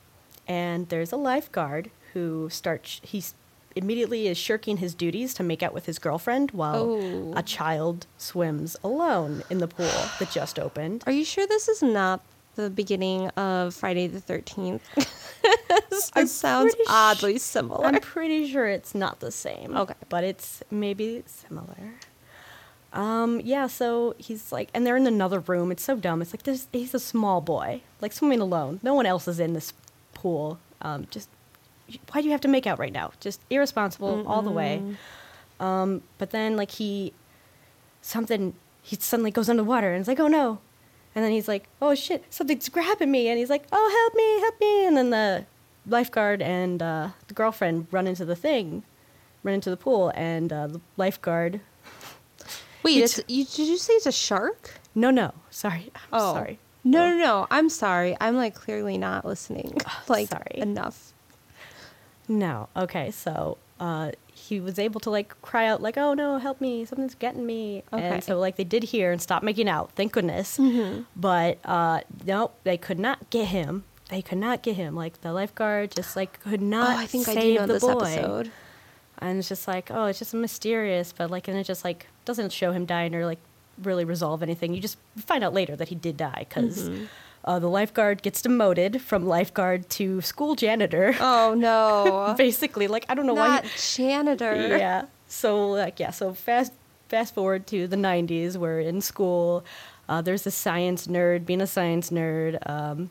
and 0.47 0.87
there's 0.87 1.11
a 1.11 1.17
lifeguard 1.17 1.91
who 2.13 2.49
starts 2.49 3.01
he's 3.03 3.33
immediately 3.75 4.27
is 4.27 4.37
shirking 4.37 4.77
his 4.77 4.93
duties 4.93 5.33
to 5.35 5.43
make 5.43 5.61
out 5.63 5.73
with 5.73 5.85
his 5.85 5.99
girlfriend 5.99 6.51
while 6.51 6.75
Oh. 7.01 7.33
a 7.35 7.43
child 7.43 8.07
swims 8.17 8.75
alone 8.83 9.43
in 9.49 9.59
the 9.59 9.67
pool 9.67 9.91
that 10.19 10.31
just 10.31 10.57
opened. 10.59 11.03
Are 11.05 11.11
you 11.11 11.23
sure 11.25 11.45
this 11.47 11.67
is 11.67 11.81
not 11.81 12.21
the 12.55 12.69
beginning 12.69 13.29
of 13.29 13.73
Friday 13.73 14.07
the 14.07 14.19
13th? 14.21 14.81
it 16.15 16.27
sounds 16.27 16.73
pretty 16.75 16.83
sh- 16.83 16.91
oddly 16.91 17.37
similar. 17.37 17.85
I'm 17.85 17.99
pretty 18.01 18.47
sure 18.51 18.67
it's 18.67 18.93
not 18.95 19.19
the 19.19 19.31
same. 19.31 19.75
Okay. 19.75 19.93
But 20.09 20.23
it's 20.23 20.61
maybe 20.71 21.23
similar. 21.25 21.93
Um, 22.91 23.39
yeah, 23.43 23.67
so 23.67 24.15
he's 24.17 24.51
like, 24.51 24.69
and 24.73 24.85
they're 24.85 24.97
in 24.97 25.05
another 25.05 25.39
room. 25.41 25.71
It's 25.71 25.83
so 25.83 25.95
dumb. 25.95 26.21
It's 26.23 26.33
like, 26.33 26.45
he's 26.73 26.93
a 26.95 26.99
small 26.99 27.39
boy, 27.39 27.81
like 28.01 28.11
swimming 28.13 28.41
alone. 28.41 28.79
No 28.81 28.93
one 28.95 29.05
else 29.05 29.27
is 29.27 29.39
in 29.39 29.53
this 29.53 29.73
pool. 30.15 30.57
Um, 30.81 31.05
just, 31.11 31.29
why 32.11 32.21
do 32.21 32.25
you 32.25 32.31
have 32.31 32.41
to 32.41 32.47
make 32.47 32.67
out 32.67 32.79
right 32.79 32.93
now? 32.93 33.11
Just 33.19 33.41
irresponsible 33.49 34.27
all 34.27 34.41
the 34.41 34.51
way. 34.51 34.81
Um, 35.59 36.01
but 36.17 36.31
then, 36.31 36.55
like, 36.55 36.71
he, 36.71 37.13
something, 38.01 38.53
he 38.81 38.95
suddenly 38.97 39.31
goes 39.31 39.49
underwater 39.49 39.91
and 39.91 39.99
it's 39.99 40.07
like, 40.07 40.19
oh 40.19 40.27
no. 40.27 40.59
And 41.15 41.25
then 41.25 41.31
he's 41.31 41.47
like, 41.47 41.67
oh 41.81 41.95
shit, 41.95 42.23
something's 42.29 42.69
grabbing 42.69 43.11
me. 43.11 43.27
And 43.27 43.37
he's 43.37 43.49
like, 43.49 43.65
oh, 43.71 43.89
help 44.01 44.15
me, 44.15 44.39
help 44.41 44.59
me. 44.61 44.87
And 44.87 44.95
then 44.97 45.09
the 45.09 45.45
lifeguard 45.85 46.41
and 46.41 46.81
uh, 46.81 47.09
the 47.27 47.33
girlfriend 47.33 47.87
run 47.91 48.07
into 48.07 48.23
the 48.25 48.35
thing, 48.35 48.83
run 49.43 49.55
into 49.55 49.69
the 49.69 49.77
pool, 49.77 50.11
and 50.15 50.53
uh, 50.53 50.67
the 50.67 50.81
lifeguard, 50.97 51.61
Wait, 52.83 53.03
it's, 53.03 53.19
you, 53.27 53.43
did 53.43 53.67
you 53.67 53.77
say 53.77 53.93
it's 53.93 54.05
a 54.05 54.11
shark? 54.11 54.71
no, 54.95 55.11
no, 55.11 55.33
sorry, 55.49 55.91
I'm 55.95 56.01
Oh, 56.13 56.33
sorry. 56.33 56.59
No, 56.83 57.09
no, 57.09 57.17
no. 57.17 57.47
I'm 57.51 57.67
sorry. 57.69 58.15
I'm 58.21 58.35
like 58.37 58.55
clearly 58.55 58.97
not 58.97 59.25
listening. 59.25 59.77
like 60.07 60.29
sorry. 60.29 60.51
enough. 60.55 61.13
No. 62.29 62.69
Okay. 62.77 63.11
So 63.11 63.57
uh, 63.79 64.11
he 64.33 64.59
was 64.61 64.79
able 64.79 64.99
to 65.01 65.09
like 65.09 65.39
cry 65.41 65.67
out 65.67 65.81
like, 65.81 65.97
"Oh 65.97 66.13
no, 66.13 66.37
help 66.37 66.61
me! 66.61 66.85
Something's 66.85 67.15
getting 67.15 67.45
me!" 67.45 67.83
Okay. 67.91 68.01
And 68.07 68.23
so 68.23 68.39
like 68.39 68.55
they 68.55 68.63
did 68.63 68.83
hear 68.83 69.11
and 69.11 69.21
stop 69.21 69.43
making 69.43 69.67
out. 69.67 69.91
Thank 69.95 70.13
goodness. 70.13 70.57
Mm-hmm. 70.57 71.01
But 71.15 71.57
uh, 71.65 72.01
nope, 72.25 72.55
they 72.63 72.77
could 72.77 72.99
not 72.99 73.29
get 73.29 73.47
him. 73.47 73.83
They 74.09 74.21
could 74.21 74.37
not 74.37 74.61
get 74.63 74.75
him. 74.75 74.95
Like 74.95 75.19
the 75.21 75.33
lifeguard 75.33 75.91
just 75.91 76.15
like 76.15 76.39
could 76.41 76.61
not. 76.61 76.95
oh, 76.97 76.99
I 77.01 77.05
think 77.07 77.27
I 77.27 77.33
save 77.33 77.43
do 77.43 77.59
know 77.61 77.67
the 77.67 77.73
this 77.73 77.83
boy. 77.83 77.89
episode. 78.03 78.51
And 79.21 79.37
it's 79.39 79.49
just 79.49 79.67
like, 79.67 79.91
oh, 79.91 80.05
it's 80.05 80.19
just 80.19 80.33
mysterious, 80.33 81.11
but 81.11 81.29
like, 81.29 81.49
and 81.49 81.57
it 81.57 81.65
just 81.65 81.83
like 81.83 82.07
doesn't 82.23 82.53
show 82.53 82.71
him 82.71 82.85
dying 82.85 83.13
or 83.13 83.25
like 83.25 83.39
really 83.83 84.05
resolve 84.05 84.41
anything. 84.41 84.73
You 84.73 84.79
just 84.79 84.97
find 85.17 85.43
out 85.43 85.53
later 85.53 85.75
that 85.75 85.89
he 85.89 85.95
did 85.95 86.15
die 86.15 86.45
because 86.47 86.89
Mm-hmm. 86.89 87.05
Uh, 87.45 87.57
the 87.59 87.69
lifeguard 87.69 88.21
gets 88.21 88.41
demoted 88.41 89.01
from 89.01 89.25
lifeguard 89.27 89.89
to 89.91 90.21
school 90.21 90.55
janitor. 90.55 91.15
Oh 91.19 91.53
no. 91.57 92.35
Basically, 92.37 92.87
like 92.87 93.05
I 93.09 93.13
don't 93.15 93.25
know 93.25 93.33
why. 93.33 93.47
not 93.47 93.65
he- 93.65 94.03
janitor. 94.03 94.77
yeah. 94.77 95.05
So 95.27 95.69
like 95.71 95.99
yeah. 95.99 96.11
So 96.11 96.33
fast 96.33 96.73
fast 97.07 97.33
forward 97.33 97.65
to 97.67 97.87
the 97.87 97.95
'90s. 97.95 98.55
We're 98.57 98.79
in 98.81 99.01
school. 99.01 99.63
Uh, 100.07 100.21
there's 100.21 100.45
a 100.47 100.51
science 100.51 101.07
nerd 101.07 101.45
being 101.45 101.61
a 101.61 101.67
science 101.67 102.09
nerd. 102.09 102.57
Um, 102.69 103.09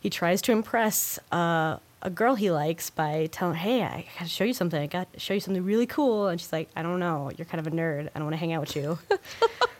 he 0.00 0.10
tries 0.10 0.40
to 0.42 0.52
impress 0.52 1.18
uh, 1.32 1.78
a 2.02 2.10
girl 2.10 2.34
he 2.34 2.50
likes 2.50 2.90
by 2.90 3.26
telling, 3.32 3.56
"Hey, 3.56 3.82
I 3.82 4.06
gotta 4.18 4.28
show 4.30 4.44
you 4.44 4.52
something. 4.52 4.80
I 4.80 4.86
got 4.86 5.12
to 5.14 5.18
show 5.20 5.34
you 5.34 5.40
something 5.40 5.64
really 5.64 5.86
cool." 5.86 6.28
And 6.28 6.40
she's 6.40 6.52
like, 6.52 6.68
"I 6.76 6.82
don't 6.82 7.00
know. 7.00 7.30
You're 7.36 7.46
kind 7.46 7.66
of 7.66 7.72
a 7.72 7.74
nerd. 7.74 8.08
I 8.14 8.18
don't 8.18 8.24
want 8.24 8.34
to 8.34 8.38
hang 8.38 8.52
out 8.52 8.60
with 8.60 8.76
you." 8.76 8.98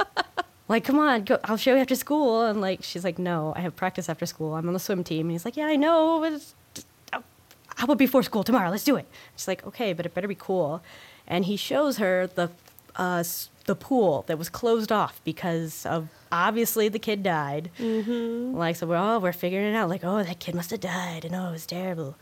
like, 0.68 0.84
come 0.84 0.98
on, 0.98 1.24
go, 1.24 1.38
I'll 1.44 1.56
show 1.56 1.74
you 1.74 1.80
after 1.80 1.94
school. 1.94 2.42
And 2.42 2.60
like, 2.60 2.82
she's 2.82 3.04
like, 3.04 3.18
"No, 3.18 3.52
I 3.56 3.60
have 3.60 3.76
practice 3.76 4.08
after 4.08 4.26
school. 4.26 4.54
I'm 4.54 4.66
on 4.66 4.74
the 4.74 4.80
swim 4.80 5.04
team." 5.04 5.26
And 5.26 5.32
he's 5.32 5.44
like, 5.44 5.56
"Yeah, 5.56 5.66
I 5.66 5.76
know, 5.76 6.22
it's 6.24 6.54
just, 6.74 6.86
how 7.12 7.84
about 7.84 7.98
before 7.98 8.22
school 8.22 8.42
tomorrow? 8.42 8.70
Let's 8.70 8.84
do 8.84 8.96
it." 8.96 9.06
She's 9.36 9.48
like, 9.48 9.66
"Okay, 9.66 9.92
but 9.92 10.06
it 10.06 10.14
better 10.14 10.28
be 10.28 10.34
cool." 10.34 10.82
And 11.26 11.44
he 11.44 11.56
shows 11.56 11.98
her 11.98 12.26
the 12.26 12.50
uh, 12.96 13.22
the 13.66 13.74
pool 13.74 14.24
that 14.26 14.38
was 14.38 14.48
closed 14.48 14.90
off 14.90 15.20
because 15.24 15.84
of 15.86 16.08
obviously 16.32 16.88
the 16.88 16.98
kid 16.98 17.22
died. 17.22 17.70
Mm-hmm. 17.78 18.56
Like, 18.56 18.76
so 18.76 18.86
we're 18.86 18.96
all 18.96 19.20
we're 19.20 19.32
figuring 19.32 19.72
it 19.72 19.76
out. 19.76 19.88
Like, 19.88 20.04
oh, 20.04 20.22
that 20.22 20.38
kid 20.38 20.54
must 20.54 20.70
have 20.70 20.80
died, 20.80 21.24
and 21.24 21.34
oh, 21.34 21.48
it 21.48 21.52
was 21.52 21.66
terrible. 21.66 22.16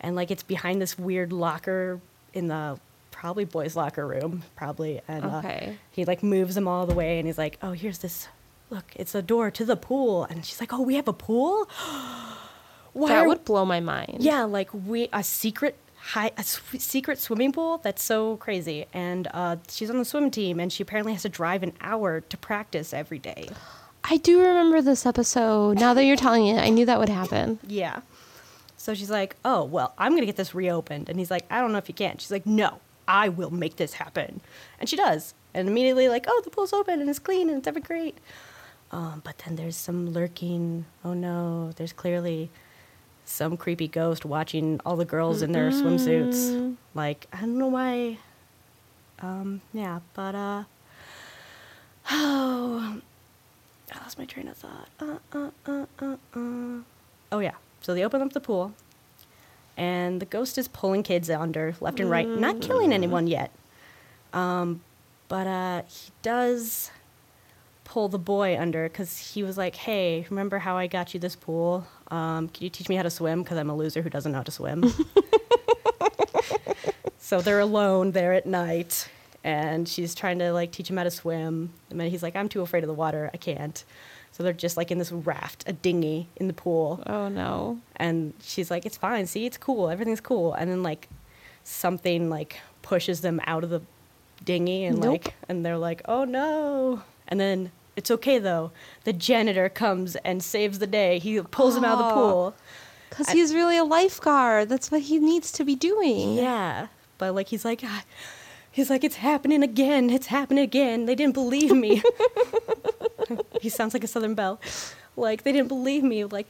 And 0.00 0.14
like, 0.14 0.30
it's 0.30 0.42
behind 0.44 0.80
this 0.80 0.98
weird 0.98 1.32
locker 1.32 2.00
in 2.32 2.48
the 2.48 2.78
probably 3.18 3.44
boys' 3.44 3.74
locker 3.74 4.06
room, 4.06 4.44
probably. 4.54 5.00
And 5.08 5.24
uh, 5.24 5.42
he 5.90 6.04
like 6.04 6.22
moves 6.22 6.54
them 6.54 6.68
all 6.68 6.86
the 6.86 6.94
way, 6.94 7.18
and 7.18 7.26
he's 7.26 7.38
like, 7.38 7.58
oh, 7.62 7.72
here's 7.72 7.98
this. 7.98 8.28
Look, 8.70 8.92
it's 8.96 9.14
a 9.14 9.22
door 9.22 9.50
to 9.50 9.64
the 9.64 9.76
pool, 9.76 10.24
and 10.24 10.44
she's 10.44 10.60
like, 10.60 10.72
"Oh, 10.74 10.82
we 10.82 10.94
have 10.96 11.08
a 11.08 11.12
pool." 11.14 11.68
Why 12.92 13.08
That 13.10 13.26
would 13.26 13.44
blow 13.44 13.64
my 13.64 13.80
mind. 13.80 14.18
yeah, 14.20 14.42
like 14.44 14.70
we 14.72 15.08
a 15.12 15.22
secret 15.22 15.76
high 15.96 16.30
a 16.36 16.42
sw- 16.42 16.78
secret 16.78 17.18
swimming 17.18 17.52
pool. 17.52 17.78
That's 17.78 18.02
so 18.02 18.36
crazy. 18.36 18.86
And 18.92 19.28
uh, 19.32 19.56
she's 19.68 19.90
on 19.90 19.98
the 19.98 20.04
swim 20.04 20.30
team, 20.30 20.60
and 20.60 20.72
she 20.72 20.82
apparently 20.82 21.12
has 21.12 21.22
to 21.22 21.28
drive 21.28 21.62
an 21.62 21.72
hour 21.80 22.20
to 22.20 22.36
practice 22.36 22.92
every 22.92 23.18
day. 23.18 23.48
I 24.04 24.16
do 24.18 24.40
remember 24.40 24.80
this 24.82 25.06
episode. 25.06 25.78
Now 25.78 25.92
that 25.94 26.04
you're 26.04 26.16
telling 26.16 26.46
it, 26.46 26.58
I 26.62 26.68
knew 26.70 26.86
that 26.86 26.98
would 26.98 27.08
happen. 27.08 27.58
Yeah. 27.66 28.00
So 28.76 28.94
she's 28.94 29.10
like, 29.10 29.36
"Oh 29.44 29.64
well, 29.64 29.92
I'm 29.98 30.12
gonna 30.14 30.26
get 30.26 30.36
this 30.36 30.54
reopened," 30.54 31.08
and 31.08 31.18
he's 31.18 31.30
like, 31.30 31.44
"I 31.50 31.60
don't 31.60 31.72
know 31.72 31.78
if 31.78 31.88
you 31.88 31.94
can." 31.94 32.16
She's 32.18 32.30
like, 32.30 32.46
"No, 32.46 32.80
I 33.08 33.28
will 33.28 33.50
make 33.50 33.76
this 33.76 33.94
happen," 33.94 34.40
and 34.78 34.88
she 34.88 34.94
does. 34.96 35.34
And 35.54 35.68
immediately, 35.68 36.08
like, 36.08 36.26
"Oh, 36.28 36.40
the 36.44 36.50
pool's 36.50 36.72
open 36.72 37.00
and 37.00 37.08
it's 37.10 37.18
clean 37.18 37.48
and 37.48 37.58
it's 37.58 37.66
ever 37.66 37.80
great." 37.80 38.16
Um, 38.92 39.20
but 39.24 39.38
then 39.38 39.56
there's 39.56 39.76
some 39.76 40.10
lurking. 40.12 40.84
Oh 41.04 41.14
no, 41.14 41.72
there's 41.76 41.92
clearly 41.92 42.50
some 43.24 43.56
creepy 43.56 43.88
ghost 43.88 44.24
watching 44.24 44.80
all 44.86 44.96
the 44.96 45.04
girls 45.04 45.42
in 45.42 45.52
their 45.52 45.70
swimsuits. 45.70 46.76
Like, 46.94 47.26
I 47.32 47.40
don't 47.40 47.58
know 47.58 47.66
why. 47.68 48.18
Um, 49.20 49.60
yeah, 49.74 50.00
but 50.14 50.34
uh, 50.34 50.64
oh, 52.10 53.00
I 53.92 53.98
lost 53.98 54.18
my 54.18 54.24
train 54.24 54.48
of 54.48 54.56
thought. 54.56 54.88
Uh, 55.00 55.18
uh, 55.32 55.50
uh, 55.66 55.86
uh, 55.98 56.16
uh. 56.34 56.82
Oh 57.32 57.40
yeah, 57.40 57.56
so 57.82 57.92
they 57.94 58.04
open 58.04 58.22
up 58.22 58.32
the 58.32 58.40
pool, 58.40 58.72
and 59.78 60.20
the 60.20 60.26
ghost 60.26 60.58
is 60.58 60.68
pulling 60.68 61.04
kids 61.04 61.30
under 61.30 61.74
left 61.80 62.00
and 62.00 62.10
right, 62.10 62.28
not 62.28 62.60
killing 62.60 62.92
anyone 62.92 63.28
yet. 63.28 63.52
Um, 64.32 64.82
but 65.28 65.46
uh, 65.46 65.82
he 65.88 66.10
does 66.20 66.90
pull 67.84 68.08
the 68.08 68.18
boy 68.18 68.58
under 68.58 68.88
because 68.88 69.34
he 69.34 69.42
was 69.42 69.56
like, 69.56 69.76
"Hey, 69.76 70.26
remember 70.28 70.58
how 70.58 70.76
I 70.76 70.88
got 70.88 71.14
you 71.14 71.20
this 71.20 71.36
pool? 71.36 71.86
Um, 72.10 72.48
can 72.48 72.64
you 72.64 72.70
teach 72.70 72.88
me 72.88 72.96
how 72.96 73.04
to 73.04 73.10
swim? 73.10 73.42
Because 73.42 73.56
I'm 73.56 73.70
a 73.70 73.76
loser 73.76 74.02
who 74.02 74.10
doesn't 74.10 74.32
know 74.32 74.38
how 74.38 74.44
to 74.44 74.50
swim." 74.50 74.84
so 77.18 77.40
they're 77.40 77.60
alone 77.60 78.10
there 78.10 78.32
at 78.32 78.46
night, 78.46 79.08
and 79.44 79.88
she's 79.88 80.12
trying 80.12 80.40
to 80.40 80.52
like 80.52 80.72
teach 80.72 80.90
him 80.90 80.96
how 80.96 81.04
to 81.04 81.10
swim. 81.10 81.72
And 81.88 82.00
then 82.00 82.10
he's 82.10 82.24
like, 82.24 82.34
"I'm 82.34 82.48
too 82.48 82.62
afraid 82.62 82.82
of 82.82 82.88
the 82.88 82.94
water. 82.94 83.30
I 83.32 83.36
can't." 83.36 83.84
So 84.38 84.44
they're 84.44 84.52
just 84.52 84.76
like 84.76 84.92
in 84.92 84.98
this 84.98 85.10
raft, 85.10 85.64
a 85.66 85.72
dinghy 85.72 86.28
in 86.36 86.46
the 86.46 86.52
pool, 86.54 87.02
Oh 87.06 87.28
no. 87.28 87.80
and 87.96 88.32
she's 88.40 88.70
like, 88.70 88.86
"It's 88.86 88.96
fine. 88.96 89.26
See, 89.26 89.44
it's 89.46 89.58
cool. 89.58 89.90
Everything's 89.90 90.20
cool." 90.20 90.54
And 90.54 90.70
then 90.70 90.82
like 90.84 91.08
something 91.64 92.30
like 92.30 92.60
pushes 92.82 93.20
them 93.20 93.40
out 93.46 93.64
of 93.64 93.70
the 93.70 93.82
dinghy 94.44 94.84
and 94.84 95.00
Nope. 95.00 95.10
like 95.10 95.34
and 95.48 95.66
they're 95.66 95.76
like, 95.76 96.02
"Oh 96.06 96.24
no." 96.24 97.02
And 97.26 97.40
then 97.40 97.72
it's 97.96 98.12
okay 98.12 98.38
though. 98.38 98.70
The 99.02 99.12
janitor 99.12 99.68
comes 99.68 100.14
and 100.24 100.40
saves 100.40 100.78
the 100.78 100.86
day. 100.86 101.18
He 101.18 101.40
pulls 101.42 101.76
him 101.76 101.84
out 101.84 101.98
of 101.98 102.06
the 102.06 102.12
Oh. 102.12 102.14
pool. 102.14 102.54
Because 103.10 103.28
I- 103.30 103.32
he's 103.32 103.52
really 103.52 103.76
a 103.76 103.82
lifeguard. 103.84 104.68
That's 104.68 104.90
what 104.92 105.00
he 105.02 105.18
needs 105.18 105.50
to 105.52 105.64
be 105.64 105.74
doing. 105.74 106.34
Yeah. 106.36 106.86
But 107.18 107.34
like 107.34 107.48
he's 107.48 107.64
like 107.64 107.80
"Ah," 107.84 108.04
he's 108.70 108.90
like 108.90 109.04
it's 109.04 109.16
happening 109.16 109.62
again. 109.62 110.10
It's 110.10 110.26
happening 110.26 110.64
again. 110.64 111.06
They 111.06 111.14
didn't 111.14 111.34
believe 111.34 111.72
me. 111.72 112.02
he 113.60 113.68
sounds 113.68 113.94
like 113.94 114.04
a 114.04 114.08
southern 114.08 114.34
belle. 114.34 114.60
Like 115.16 115.42
they 115.42 115.52
didn't 115.52 115.68
believe 115.68 116.02
me. 116.02 116.24
Like 116.24 116.46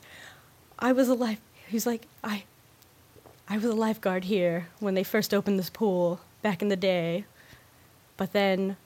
I 0.78 0.92
was 0.92 1.08
a 1.08 1.14
life 1.14 1.40
he's 1.68 1.86
like 1.86 2.06
I 2.24 2.44
I 3.48 3.56
was 3.56 3.64
a 3.64 3.72
lifeguard 3.72 4.24
here 4.24 4.68
when 4.78 4.94
they 4.94 5.04
first 5.04 5.32
opened 5.32 5.58
this 5.58 5.70
pool 5.70 6.20
back 6.42 6.60
in 6.60 6.68
the 6.68 6.76
day. 6.76 7.24
But 8.16 8.32
then 8.32 8.76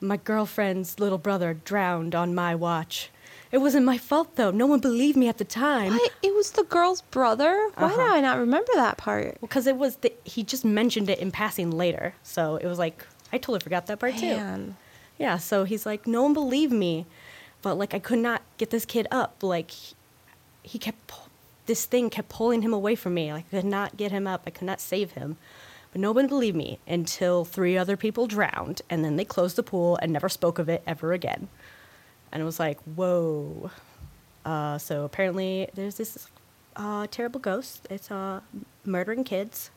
my 0.00 0.16
girlfriend's 0.16 0.98
little 0.98 1.18
brother 1.18 1.54
drowned 1.54 2.14
on 2.14 2.34
my 2.34 2.54
watch. 2.54 3.10
It 3.52 3.58
wasn't 3.58 3.86
my 3.86 3.96
fault 3.98 4.36
though. 4.36 4.50
No 4.50 4.66
one 4.66 4.80
believed 4.80 5.16
me 5.16 5.28
at 5.28 5.38
the 5.38 5.44
time. 5.44 5.92
What? 5.92 6.12
It 6.22 6.34
was 6.34 6.50
the 6.52 6.64
girl's 6.64 7.02
brother? 7.02 7.70
Why 7.76 7.86
Uh-huh. 7.86 7.96
do 7.96 8.02
I 8.14 8.20
not 8.20 8.38
remember 8.38 8.72
that 8.74 8.96
part? 8.98 9.40
Because 9.40 9.66
it 9.66 9.76
was 9.76 9.96
the, 9.96 10.12
he 10.24 10.42
just 10.42 10.64
mentioned 10.64 11.08
it 11.08 11.18
in 11.18 11.30
passing 11.30 11.70
later, 11.70 12.14
so 12.22 12.56
it 12.56 12.66
was 12.66 12.78
like 12.78 13.06
I 13.32 13.38
totally 13.38 13.60
forgot 13.60 13.86
that 13.86 13.98
part 14.00 14.16
too. 14.16 14.36
Man. 14.36 14.76
Yeah, 15.18 15.38
so 15.38 15.64
he's 15.64 15.86
like, 15.86 16.06
no 16.06 16.22
one 16.22 16.34
believed 16.34 16.72
me, 16.72 17.06
but 17.62 17.76
like 17.78 17.94
I 17.94 17.98
could 17.98 18.18
not 18.18 18.42
get 18.58 18.70
this 18.70 18.84
kid 18.84 19.06
up. 19.10 19.42
Like 19.42 19.70
he, 19.70 19.94
he 20.62 20.78
kept 20.78 21.12
this 21.66 21.84
thing 21.84 22.10
kept 22.10 22.28
pulling 22.28 22.62
him 22.62 22.72
away 22.72 22.94
from 22.94 23.14
me. 23.14 23.32
Like 23.32 23.46
I 23.52 23.56
could 23.56 23.64
not 23.64 23.96
get 23.96 24.12
him 24.12 24.26
up. 24.26 24.42
I 24.46 24.50
could 24.50 24.66
not 24.66 24.80
save 24.80 25.12
him. 25.12 25.36
But 25.92 26.00
no 26.00 26.12
one 26.12 26.26
believed 26.26 26.56
me 26.56 26.78
until 26.86 27.44
three 27.44 27.76
other 27.78 27.96
people 27.96 28.26
drowned, 28.26 28.82
and 28.90 29.04
then 29.04 29.16
they 29.16 29.24
closed 29.24 29.56
the 29.56 29.62
pool 29.62 29.96
and 30.02 30.12
never 30.12 30.28
spoke 30.28 30.58
of 30.58 30.68
it 30.68 30.82
ever 30.86 31.12
again. 31.12 31.48
And 32.32 32.42
it 32.42 32.44
was 32.44 32.58
like, 32.58 32.78
whoa. 32.82 33.70
Uh, 34.44 34.78
so 34.78 35.04
apparently, 35.04 35.68
there's 35.74 35.96
this 35.96 36.28
uh, 36.76 37.06
terrible 37.10 37.40
ghost. 37.40 37.86
It's 37.90 38.10
uh, 38.10 38.40
murdering 38.84 39.24
kids. 39.24 39.70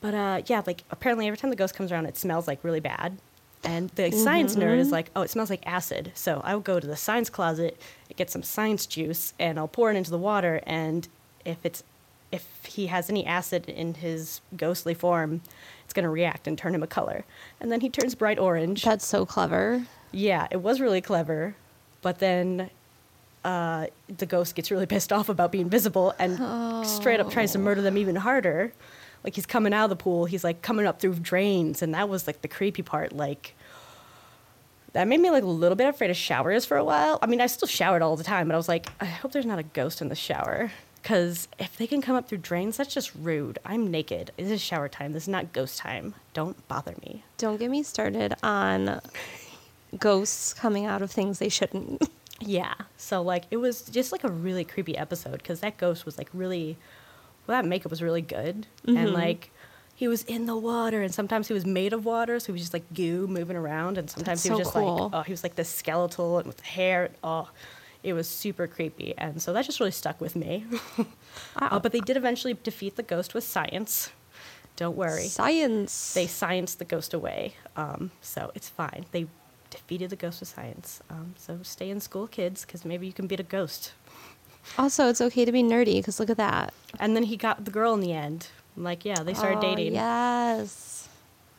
But 0.00 0.14
uh, 0.14 0.42
yeah, 0.46 0.62
like 0.66 0.84
apparently 0.90 1.26
every 1.26 1.38
time 1.38 1.50
the 1.50 1.56
ghost 1.56 1.74
comes 1.74 1.90
around, 1.90 2.06
it 2.06 2.16
smells 2.16 2.46
like 2.46 2.62
really 2.62 2.80
bad. 2.80 3.18
And 3.64 3.90
the 3.90 4.12
science 4.12 4.54
nerd 4.54 4.78
is 4.78 4.92
like, 4.92 5.10
oh, 5.16 5.22
it 5.22 5.30
smells 5.30 5.50
like 5.50 5.66
acid. 5.66 6.12
So 6.14 6.40
I 6.44 6.54
will 6.54 6.62
go 6.62 6.78
to 6.78 6.86
the 6.86 6.96
science 6.96 7.28
closet, 7.28 7.76
get 8.14 8.30
some 8.30 8.44
science 8.44 8.86
juice, 8.86 9.34
and 9.38 9.58
I'll 9.58 9.66
pour 9.66 9.90
it 9.90 9.96
into 9.96 10.12
the 10.12 10.18
water. 10.18 10.60
And 10.64 11.08
if 11.44 11.58
it's 11.64 11.82
if 12.30 12.46
he 12.64 12.86
has 12.86 13.10
any 13.10 13.26
acid 13.26 13.68
in 13.68 13.94
his 13.94 14.42
ghostly 14.56 14.94
form, 14.94 15.40
it's 15.84 15.92
gonna 15.92 16.10
react 16.10 16.46
and 16.46 16.56
turn 16.56 16.74
him 16.74 16.82
a 16.84 16.86
color. 16.86 17.24
And 17.60 17.72
then 17.72 17.80
he 17.80 17.88
turns 17.88 18.14
bright 18.14 18.38
orange. 18.38 18.84
That's 18.84 19.06
so 19.06 19.26
clever. 19.26 19.86
Yeah, 20.12 20.48
it 20.50 20.58
was 20.58 20.80
really 20.80 21.00
clever, 21.00 21.54
but 22.02 22.18
then 22.18 22.70
uh, 23.44 23.86
the 24.16 24.26
ghost 24.26 24.54
gets 24.54 24.70
really 24.70 24.86
pissed 24.86 25.12
off 25.12 25.28
about 25.28 25.52
being 25.52 25.68
visible 25.68 26.14
and 26.18 26.86
straight 26.86 27.20
up 27.20 27.30
tries 27.30 27.52
to 27.52 27.58
murder 27.58 27.82
them 27.82 27.96
even 27.98 28.16
harder. 28.16 28.72
Like 29.24 29.34
he's 29.34 29.46
coming 29.46 29.72
out 29.72 29.84
of 29.84 29.90
the 29.90 29.96
pool, 29.96 30.26
he's 30.26 30.44
like 30.44 30.62
coming 30.62 30.86
up 30.86 31.00
through 31.00 31.14
drains, 31.14 31.82
and 31.82 31.94
that 31.94 32.08
was 32.08 32.26
like 32.26 32.42
the 32.42 32.48
creepy 32.48 32.82
part. 32.82 33.12
Like 33.12 33.54
that 34.92 35.06
made 35.06 35.20
me 35.20 35.30
like 35.30 35.42
a 35.42 35.46
little 35.46 35.76
bit 35.76 35.88
afraid 35.88 36.10
of 36.10 36.16
showers 36.16 36.64
for 36.64 36.76
a 36.76 36.84
while. 36.84 37.18
I 37.20 37.26
mean, 37.26 37.40
I 37.40 37.46
still 37.46 37.68
showered 37.68 38.02
all 38.02 38.16
the 38.16 38.24
time, 38.24 38.48
but 38.48 38.54
I 38.54 38.56
was 38.56 38.68
like, 38.68 38.88
I 39.00 39.04
hope 39.04 39.32
there's 39.32 39.46
not 39.46 39.58
a 39.58 39.64
ghost 39.64 40.00
in 40.00 40.08
the 40.08 40.14
shower. 40.14 40.70
Because 41.02 41.48
if 41.58 41.76
they 41.76 41.86
can 41.86 42.02
come 42.02 42.16
up 42.16 42.28
through 42.28 42.38
drains, 42.38 42.76
that's 42.76 42.92
just 42.92 43.12
rude. 43.14 43.58
I'm 43.64 43.90
naked. 43.90 44.32
This 44.36 44.50
is 44.50 44.60
shower 44.60 44.88
time. 44.88 45.12
This 45.12 45.24
is 45.24 45.28
not 45.28 45.52
ghost 45.52 45.78
time. 45.78 46.14
Don't 46.34 46.66
bother 46.68 46.94
me. 47.02 47.22
Don't 47.38 47.58
get 47.58 47.70
me 47.70 47.82
started 47.82 48.34
on 48.42 49.00
ghosts 49.98 50.52
coming 50.52 50.84
out 50.86 51.02
of 51.02 51.10
things 51.10 51.38
they 51.38 51.48
shouldn't. 51.48 52.02
Yeah. 52.40 52.74
So 52.96 53.20
like 53.20 53.46
it 53.50 53.56
was 53.56 53.82
just 53.82 54.12
like 54.12 54.22
a 54.22 54.30
really 54.30 54.62
creepy 54.64 54.96
episode 54.96 55.38
because 55.38 55.58
that 55.58 55.76
ghost 55.76 56.06
was 56.06 56.16
like 56.16 56.28
really, 56.32 56.76
well, 57.48 57.60
that 57.60 57.68
makeup 57.68 57.90
was 57.90 58.00
really 58.00 58.22
good, 58.22 58.68
and 58.86 59.12
like 59.12 59.50
he 59.96 60.06
was 60.06 60.22
in 60.22 60.46
the 60.46 60.56
water, 60.56 61.02
and 61.02 61.12
sometimes 61.12 61.48
he 61.48 61.52
was 61.52 61.66
made 61.66 61.92
of 61.92 62.04
water, 62.04 62.38
so 62.38 62.46
he 62.46 62.52
was 62.52 62.60
just 62.62 62.72
like 62.72 62.94
goo 62.94 63.26
moving 63.26 63.56
around, 63.56 63.98
and 63.98 64.08
sometimes 64.08 64.40
That's 64.40 64.44
he 64.44 64.50
was 64.50 64.58
so 64.58 64.62
just 64.62 64.72
cool. 64.74 65.08
like, 65.08 65.14
oh, 65.14 65.22
he 65.22 65.32
was 65.32 65.42
like 65.42 65.56
this 65.56 65.68
skeletal 65.68 66.38
and 66.38 66.46
with 66.46 66.60
hair. 66.60 67.10
Oh, 67.24 67.50
it 68.04 68.12
was 68.12 68.28
super 68.28 68.68
creepy, 68.68 69.14
and 69.18 69.42
so 69.42 69.52
that 69.52 69.64
just 69.64 69.80
really 69.80 69.90
stuck 69.90 70.20
with 70.20 70.36
me. 70.36 70.64
Uh, 71.56 71.78
but 71.80 71.90
they 71.90 72.00
did 72.00 72.16
eventually 72.16 72.56
defeat 72.62 72.94
the 72.94 73.02
ghost 73.02 73.34
with 73.34 73.42
science. 73.44 74.10
Don't 74.76 74.96
worry 74.96 75.26
Science. 75.26 76.14
they 76.14 76.26
science 76.28 76.76
the 76.76 76.84
ghost 76.84 77.12
away. 77.14 77.54
Um, 77.74 78.12
so 78.20 78.52
it's 78.54 78.68
fine. 78.68 79.06
They 79.10 79.26
defeated 79.88 80.10
the 80.10 80.16
ghost 80.16 80.40
with 80.40 80.50
science. 80.50 81.00
Um, 81.08 81.34
so 81.38 81.60
stay 81.62 81.88
in 81.88 81.98
school, 82.00 82.26
kids, 82.26 82.64
because 82.66 82.84
maybe 82.84 83.06
you 83.06 83.12
can 83.14 83.26
beat 83.26 83.40
a 83.40 83.44
ghost. 83.44 83.92
also, 84.76 85.08
it's 85.08 85.20
okay 85.22 85.46
to 85.46 85.52
be 85.52 85.62
nerdy 85.62 85.94
because 85.96 86.20
look 86.20 86.28
at 86.28 86.36
that. 86.36 86.74
And 87.00 87.16
then 87.16 87.22
he 87.22 87.38
got 87.38 87.64
the 87.64 87.70
girl 87.70 87.94
in 87.94 88.00
the 88.00 88.12
end. 88.12 88.48
I'm 88.76 88.84
like, 88.84 89.06
yeah, 89.06 89.22
they 89.22 89.32
started 89.32 89.58
Oh, 89.58 89.62
dating. 89.62 89.94
Yes. 89.94 91.08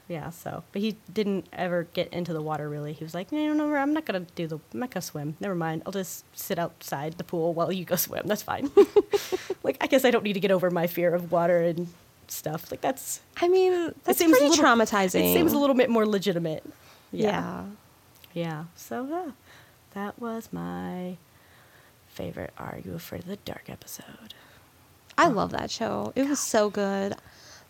Yeah, 0.07 0.29
so. 0.29 0.63
But 0.71 0.83
he 0.83 0.95
didn't 1.11 1.47
ever 1.53 1.87
get 1.93 2.13
into 2.13 2.31
the 2.33 2.41
water, 2.41 2.69
really. 2.69 2.93
He 2.93 3.03
was 3.03 3.15
like, 3.15 3.31
no, 3.31 3.51
no, 3.53 3.67
no, 3.67 3.75
I'm 3.75 3.93
not 3.93 4.05
going 4.05 4.23
to 4.23 4.31
do 4.35 4.45
the, 4.45 4.59
I'm 4.73 4.79
not 4.79 4.91
to 4.91 5.01
swim. 5.01 5.35
Never 5.39 5.55
mind. 5.55 5.81
I'll 5.87 5.91
just 5.91 6.23
sit 6.37 6.59
outside 6.59 7.13
the 7.17 7.23
pool 7.23 7.55
while 7.55 7.71
you 7.71 7.83
go 7.85 7.95
swim. 8.07 8.27
That's 8.27 8.43
fine. 8.43 8.69
like, 9.63 9.77
I 9.81 9.87
guess 9.87 10.05
I 10.05 10.11
don't 10.11 10.23
need 10.23 10.33
to 10.33 10.39
get 10.39 10.51
over 10.51 10.69
my 10.69 10.85
fear 10.85 11.15
of 11.15 11.31
water 11.31 11.61
and 11.61 11.87
stuff. 12.27 12.69
Like, 12.69 12.81
that's, 12.81 13.21
I 13.41 13.47
mean, 13.47 13.91
that's 14.03 14.19
seems 14.19 14.33
a 14.33 14.35
pretty 14.39 14.49
little- 14.51 14.63
traumatizing. 14.65 15.31
it 15.31 15.33
seems 15.33 15.51
a 15.53 15.57
little 15.57 15.75
bit 15.75 15.89
more 15.89 16.05
legitimate. 16.05 16.63
Yeah. 17.11 17.29
Yeah. 17.31 17.63
Yeah, 18.33 18.65
so 18.75 19.07
yeah, 19.09 19.31
that 19.93 20.19
was 20.19 20.49
my 20.51 21.17
favorite 22.07 22.51
Are 22.57 22.79
You 22.83 22.93
Afraid 22.93 23.23
of 23.23 23.27
the 23.27 23.37
Dark 23.37 23.69
episode. 23.69 24.33
I 25.17 25.27
love 25.27 25.51
that 25.51 25.71
show. 25.71 26.13
It 26.15 26.27
was 26.27 26.39
so 26.39 26.69
good. 26.69 27.15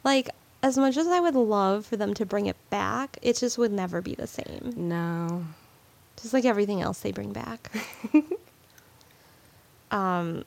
Like, 0.04 0.30
as 0.62 0.78
much 0.78 0.98
as 0.98 1.08
I 1.08 1.20
would 1.20 1.36
love 1.36 1.86
for 1.86 1.98
them 1.98 2.14
to 2.16 2.26
bring 2.26 2.46
it 2.46 2.58
back, 2.70 3.18
it 3.22 3.38
just 3.38 3.58
would 3.58 3.72
never 3.72 4.02
be 4.02 4.16
the 4.16 4.28
same. 4.28 4.74
No. 4.76 5.46
Just 6.22 6.34
like 6.34 6.46
everything 6.46 6.82
else 6.82 7.00
they 7.00 7.12
bring 7.12 7.32
back. 7.32 7.72
um, 9.92 10.44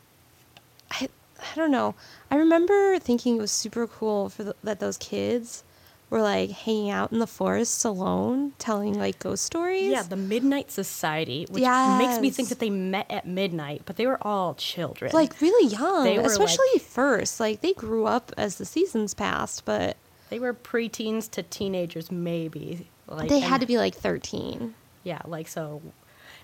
I, 0.91 1.09
I 1.41 1.57
don't 1.57 1.71
know. 1.71 1.95
I 2.31 2.37
remember 2.37 2.99
thinking 2.99 3.37
it 3.37 3.41
was 3.41 3.51
super 3.51 3.87
cool 3.87 4.29
for 4.29 4.45
the, 4.45 4.57
that 4.63 4.81
those 4.81 4.99
kids 4.99 5.65
were 6.13 6.21
like 6.21 6.51
hanging 6.51 6.91
out 6.91 7.11
in 7.11 7.19
the 7.21 7.27
forest 7.27 7.83
alone, 7.87 8.53
telling 8.59 8.93
like 8.99 9.19
ghost 9.19 9.45
stories. 9.45 9.91
Yeah, 9.91 10.03
the 10.03 10.15
Midnight 10.15 10.71
Society, 10.71 11.47
which 11.49 11.63
makes 11.65 12.21
me 12.21 12.29
think 12.31 12.51
that 12.51 12.59
they 12.59 12.69
met 12.69 13.11
at 13.11 13.27
midnight, 13.27 13.83
but 13.87 13.97
they 13.97 14.07
were 14.07 14.19
all 14.21 14.55
children. 14.55 15.11
like 15.15 15.41
really 15.41 15.73
young, 15.73 16.05
They 16.05 16.19
were, 16.19 16.25
especially 16.27 16.67
like- 16.75 16.83
first. 16.83 17.41
Like 17.41 17.63
they 17.63 17.73
grew 17.73 18.05
up 18.05 18.31
as 18.37 18.57
the 18.57 18.67
seasons 18.67 19.15
passed, 19.15 19.65
but 19.65 19.97
they 20.29 20.39
were 20.39 20.53
preteens 20.53 21.31
to 21.31 21.43
teenagers, 21.43 22.13
maybe. 22.13 22.89
Like 23.07 23.31
they 23.31 23.41
had 23.41 23.63
to 23.63 23.67
be 23.67 23.79
like 23.79 23.95
thirteen. 23.95 24.75
Yeah, 25.05 25.23
like 25.27 25.49
so. 25.49 25.81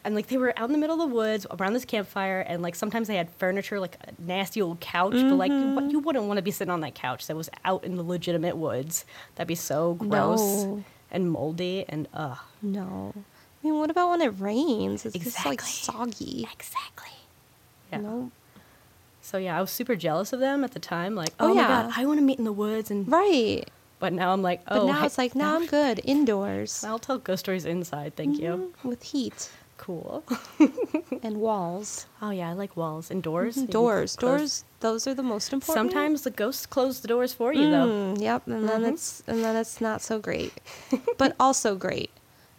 And 0.04 0.14
like 0.14 0.28
they 0.28 0.36
were 0.36 0.52
out 0.58 0.66
in 0.66 0.72
the 0.72 0.78
middle 0.78 1.00
of 1.02 1.08
the 1.08 1.14
woods 1.14 1.46
around 1.50 1.72
this 1.74 1.84
campfire, 1.84 2.40
and 2.40 2.62
like 2.62 2.74
sometimes 2.74 3.08
they 3.08 3.16
had 3.16 3.28
furniture, 3.30 3.78
like 3.80 3.96
a 4.06 4.12
nasty 4.20 4.62
old 4.62 4.80
couch, 4.80 5.12
but 5.12 5.34
like 5.34 5.50
you, 5.50 5.56
Mm-hmm. 5.58 5.90
you 5.90 5.98
wouldn't 5.98 6.24
want 6.24 6.38
to 6.38 6.42
be 6.42 6.50
sitting 6.50 6.70
on 6.72 6.80
that 6.82 6.94
couch 6.94 7.26
that 7.26 7.36
was 7.36 7.50
out 7.64 7.84
in 7.84 7.96
the 7.96 8.02
legitimate 8.02 8.56
woods. 8.56 9.04
That'd 9.34 9.48
be 9.48 9.54
so 9.54 9.94
gross 9.94 10.40
No. 10.64 10.84
and 11.10 11.30
moldy 11.30 11.84
and 11.88 12.06
ugh. 12.14 12.38
No. 12.62 13.12
I 13.16 13.66
mean, 13.66 13.78
what 13.78 13.90
about 13.90 14.10
when 14.10 14.20
it 14.22 14.32
rains? 14.38 15.04
It's 15.04 15.18
just 15.18 15.44
like 15.44 15.60
soggy. 15.60 16.46
Exactly. 16.52 17.10
Yeah. 17.92 18.00
No. 18.00 18.30
So 19.20 19.36
yeah, 19.36 19.58
I 19.58 19.60
was 19.60 19.70
super 19.70 19.96
jealous 19.96 20.32
of 20.32 20.40
them 20.40 20.62
at 20.64 20.72
the 20.72 20.78
time. 20.78 21.14
Like, 21.14 21.30
Oh, 21.40 21.50
oh, 21.50 21.54
my 21.54 21.60
yeah. 21.62 21.68
god, 21.68 21.92
I 21.96 22.06
want 22.06 22.18
to 22.18 22.24
meet 22.24 22.38
in 22.38 22.44
the 22.44 22.52
woods, 22.52 22.90
and 22.90 23.10
Right. 23.10 23.68
but 23.98 24.12
now 24.12 24.32
I'm 24.32 24.42
like, 24.42 24.60
oh. 24.68 24.86
But 24.86 24.86
now 24.92 25.00
hey- 25.00 25.06
it's 25.06 25.18
like, 25.18 25.34
now 25.34 25.56
I'm 25.56 25.66
good 25.66 26.00
indoors 26.04 26.84
I'll 26.84 26.98
tell 27.00 27.18
ghost 27.18 27.40
stories 27.40 27.64
inside. 27.66 28.14
Thank 28.16 28.38
you. 28.38 28.72
Mhm, 28.82 28.88
with 28.88 29.02
heat 29.02 29.50
Cool. 29.78 30.22
and 31.22 31.38
walls. 31.38 32.06
oh 32.20 32.30
yeah, 32.30 32.50
I 32.50 32.52
like 32.52 32.76
walls 32.76 33.10
and 33.10 33.22
doors. 33.22 33.56
You 33.56 33.62
can 33.62 33.70
Doors. 33.72 34.16
close- 34.16 34.38
Doors. 34.38 34.64
Those 34.80 35.06
are 35.06 35.14
the 35.14 35.22
most 35.22 35.52
important. 35.52 35.90
Sometimes 35.92 36.22
the 36.22 36.30
ghosts 36.30 36.66
close 36.66 37.00
the 37.00 37.08
doors 37.08 37.32
for 37.32 37.52
you, 37.52 37.70
though. 37.70 37.86
Mm, 37.88 38.20
yep. 38.20 38.46
And 38.46 38.68
then 38.68 38.82
Mhm. 38.82 38.92
it's 38.92 39.22
and 39.26 39.42
then 39.42 39.56
it's 39.56 39.80
not 39.80 40.02
so 40.02 40.18
great, 40.18 40.52
but 41.18 41.34
also 41.40 41.74
great 41.74 42.10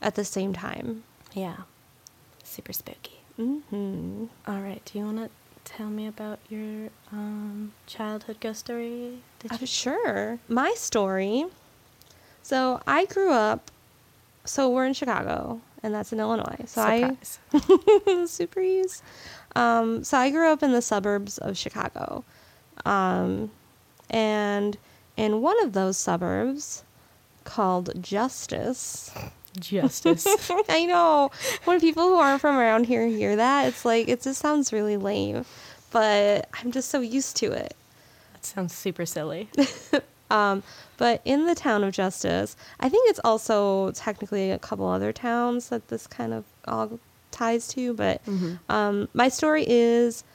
at 0.02 0.16
the 0.16 0.26
same 0.26 0.52
time. 0.54 1.04
Yeah. 1.34 1.58
Super 2.44 2.74
spooky. 2.74 3.20
hmm 3.38 4.26
All 4.48 4.60
right. 4.62 4.82
Do 4.86 4.98
you 5.00 5.06
want 5.06 5.18
to 5.20 5.30
tell 5.66 5.88
me 5.90 6.08
about 6.08 6.40
your 6.50 6.90
um, 7.12 7.74
childhood 7.86 8.40
ghost 8.40 8.62
story? 8.62 9.20
Did 9.40 9.52
I'm 9.54 9.66
sure. 9.66 10.40
My 10.50 10.74
story. 10.76 11.46
So 12.42 12.82
I 12.88 13.06
grew 13.06 13.32
up. 13.32 13.72
So 14.46 14.68
we're 14.70 14.86
in 14.88 14.94
Chicago, 14.94 15.62
and 15.84 15.94
that's 15.94 16.12
in 16.14 16.20
Illinois. 16.20 16.64
So 16.66 16.82
Surprise. 16.82 17.40
I 17.54 18.26
super 18.28 18.60
ease. 18.60 19.02
Um, 19.56 20.04
so 20.04 20.18
I 20.18 20.30
grew 20.30 20.48
up 20.52 20.62
in 20.64 20.72
the 20.72 20.82
suburbs 20.82 21.38
of 21.38 21.58
Chicago, 21.58 22.24
um, 22.86 23.52
and 24.10 24.78
in 25.18 25.42
one 25.42 25.62
of 25.64 25.74
those 25.74 25.98
suburbs 25.98 26.84
called 27.44 27.92
Justice. 28.02 29.12
Justice. 29.60 30.28
I 30.70 30.86
know. 30.86 31.32
When 31.66 31.80
people 31.80 32.04
who 32.04 32.16
aren't 32.16 32.40
from 32.40 32.58
around 32.58 32.86
here 32.86 33.08
hear 33.08 33.36
that, 33.36 33.68
it's 33.68 33.84
like 33.84 34.08
it 34.08 34.22
just 34.22 34.40
sounds 34.40 34.72
really 34.72 34.98
lame. 34.98 35.46
But 35.92 36.48
I'm 36.54 36.72
just 36.72 36.90
so 36.90 37.02
used 37.02 37.36
to 37.38 37.52
it. 37.52 37.76
that 38.34 38.46
sounds 38.46 38.74
super 38.76 39.06
silly. 39.06 39.50
Um, 40.32 40.62
but 41.00 41.22
in 41.24 41.46
the 41.46 41.56
town 41.56 41.84
of 41.86 41.94
Justice, 41.94 42.58
I 42.82 42.90
think 42.90 43.10
it's 43.10 43.22
also 43.24 43.92
technically 43.92 44.52
a 44.52 44.60
couple 44.60 44.86
other 44.86 45.14
towns 45.14 45.70
that 45.70 45.88
this 45.88 46.06
kind 46.06 46.34
of 46.34 46.44
all 46.68 47.00
ties 47.32 47.70
to. 47.70 47.94
But 47.94 48.22
um, 48.68 49.08
my 49.14 49.30
story 49.30 49.64
is 49.66 50.26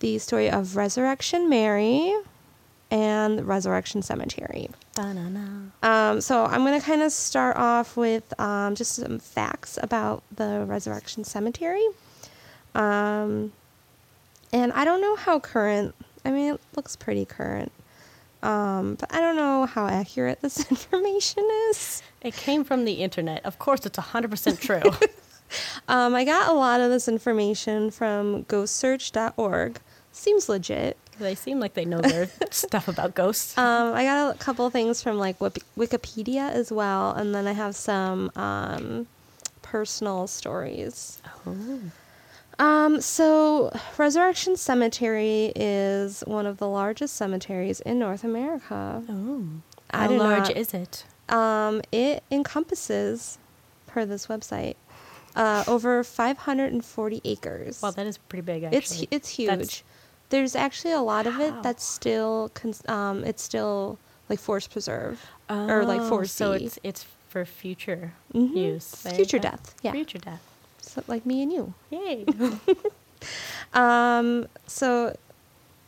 the 0.00 0.18
story 0.18 0.50
of 0.50 0.74
Resurrection 0.74 1.48
Mary 1.48 2.12
and 2.90 3.46
Resurrection 3.46 4.02
Cemetery. 4.02 4.70
Um, 5.82 6.20
so 6.20 6.44
I'm 6.46 6.64
going 6.64 6.78
to 6.80 6.84
kind 6.84 7.02
of 7.02 7.12
start 7.12 7.56
off 7.56 7.96
with 7.96 8.38
um, 8.40 8.74
just 8.74 8.96
some 8.96 9.20
facts 9.20 9.78
about 9.80 10.24
the 10.34 10.64
Resurrection 10.66 11.22
Cemetery. 11.22 11.86
Um, 12.74 13.52
and 14.52 14.72
I 14.72 14.84
don't 14.84 15.00
know 15.00 15.14
how 15.14 15.38
current, 15.38 15.94
I 16.24 16.30
mean, 16.32 16.54
it 16.54 16.60
looks 16.74 16.96
pretty 16.96 17.24
current. 17.24 17.70
Um, 18.42 18.94
but 18.96 19.12
I 19.12 19.20
don't 19.20 19.36
know 19.36 19.66
how 19.66 19.86
accurate 19.88 20.40
this 20.42 20.58
information 20.70 21.44
is. 21.70 22.02
It 22.22 22.34
came 22.34 22.64
from 22.64 22.84
the 22.84 22.94
internet. 22.94 23.44
Of 23.44 23.58
course, 23.58 23.86
it's 23.86 23.98
100% 23.98 24.60
true. 24.60 24.82
Um, 25.86 26.16
I 26.16 26.24
got 26.24 26.48
a 26.48 26.52
lot 26.52 26.80
of 26.80 26.90
this 26.90 27.06
information 27.06 27.92
from 27.92 28.42
ghostsearch.org. 28.46 29.78
Seems 30.10 30.48
legit. 30.48 30.96
they 31.20 31.36
seem 31.36 31.60
like 31.60 31.74
they 31.74 31.84
know 31.84 32.00
their 32.00 32.28
stuff 32.50 32.88
about 32.88 33.14
ghosts. 33.14 33.56
Um, 33.56 33.94
I 33.94 34.02
got 34.02 34.34
a 34.34 34.38
couple 34.38 34.68
things 34.70 35.00
from 35.02 35.18
like 35.18 35.38
Wikipedia 35.38 36.50
as 36.50 36.72
well, 36.72 37.12
and 37.12 37.32
then 37.32 37.46
I 37.46 37.52
have 37.52 37.76
some 37.76 38.32
um, 38.34 39.06
personal 39.62 40.26
stories. 40.26 41.20
Oh. 41.46 41.78
Um, 42.58 43.00
so 43.00 43.70
Resurrection 43.98 44.56
Cemetery 44.56 45.52
is 45.54 46.22
one 46.26 46.46
of 46.46 46.56
the 46.58 46.68
largest 46.68 47.16
cemeteries 47.16 47.80
in 47.80 47.98
North 47.98 48.24
America. 48.24 49.02
Oh. 49.08 49.44
How 49.92 50.10
large 50.10 50.48
not- 50.48 50.56
is 50.56 50.72
it? 50.74 51.04
Um, 51.28 51.82
it 51.92 52.22
encompasses, 52.30 53.38
per 53.86 54.04
this 54.06 54.28
website, 54.28 54.76
uh, 55.34 55.64
over 55.66 56.02
540 56.02 57.20
acres. 57.24 57.82
Well, 57.82 57.92
that 57.92 58.06
is 58.06 58.16
pretty 58.16 58.42
big, 58.42 58.62
actually. 58.64 58.78
it's 59.02 59.06
it's 59.10 59.28
huge. 59.30 59.48
That's- 59.48 59.82
There's 60.30 60.56
actually 60.56 60.92
a 60.92 61.00
lot 61.02 61.26
of 61.26 61.38
it 61.38 61.62
that's 61.62 61.84
still 61.84 62.50
cons- 62.54 62.82
um, 62.88 63.22
it's 63.24 63.42
still 63.42 63.98
like 64.28 64.40
forest 64.40 64.70
preserve 64.70 65.20
or 65.48 65.84
like 65.84 66.00
Oh, 66.00 66.08
forest 66.08 66.34
So 66.34 66.52
it's 66.52 66.78
it's 66.82 67.04
for 67.28 67.44
future 67.44 68.12
Mhm. 68.34 68.56
use. 68.56 68.90
There 69.02 69.14
future 69.14 69.38
death. 69.38 69.74
Yeah, 69.82 69.92
Future 69.92 70.18
death. 70.18 70.42
So, 70.86 71.02
like 71.06 71.26
me 71.26 71.42
and 71.42 71.52
you. 71.52 71.74
Yay. 71.90 72.24
Um, 73.74 74.46
so 74.66 75.16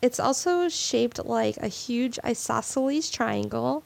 it's 0.02 0.20
also 0.20 0.68
shaped 0.68 1.24
like 1.24 1.56
a 1.58 1.68
huge 1.68 2.18
isosceles 2.24 3.10
triangle. 3.10 3.82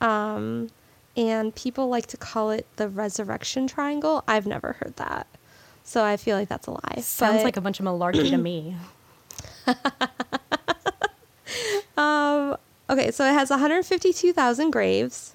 Um, 0.00 0.70
and 1.16 1.54
people 1.54 1.88
like 1.88 2.06
to 2.08 2.16
call 2.16 2.50
it 2.50 2.66
the 2.76 2.88
resurrection 2.88 3.66
triangle. 3.66 4.24
I've 4.28 4.46
never 4.46 4.74
heard 4.74 4.96
that. 4.96 5.26
So 5.82 6.04
I 6.04 6.16
feel 6.16 6.36
like 6.36 6.48
that's 6.48 6.66
a 6.66 6.72
lie. 6.72 7.00
Sounds 7.00 7.38
But, 7.38 7.44
like 7.44 7.56
a 7.56 7.60
bunch 7.60 7.80
of 7.80 7.86
malarkey 7.86 8.30
to 8.30 8.36
me. 8.36 8.76
um, 11.96 12.56
okay, 12.88 13.10
so 13.10 13.24
it 13.24 13.32
has 13.32 13.50
152,000 13.50 14.70
graves. 14.70 15.34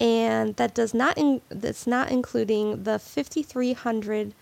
And 0.00 0.56
that 0.56 0.74
does 0.74 0.92
not 0.92 1.16
in, 1.16 1.40
that's 1.48 1.86
not 1.86 2.10
including 2.10 2.84
the 2.84 2.98
5300 2.98 4.34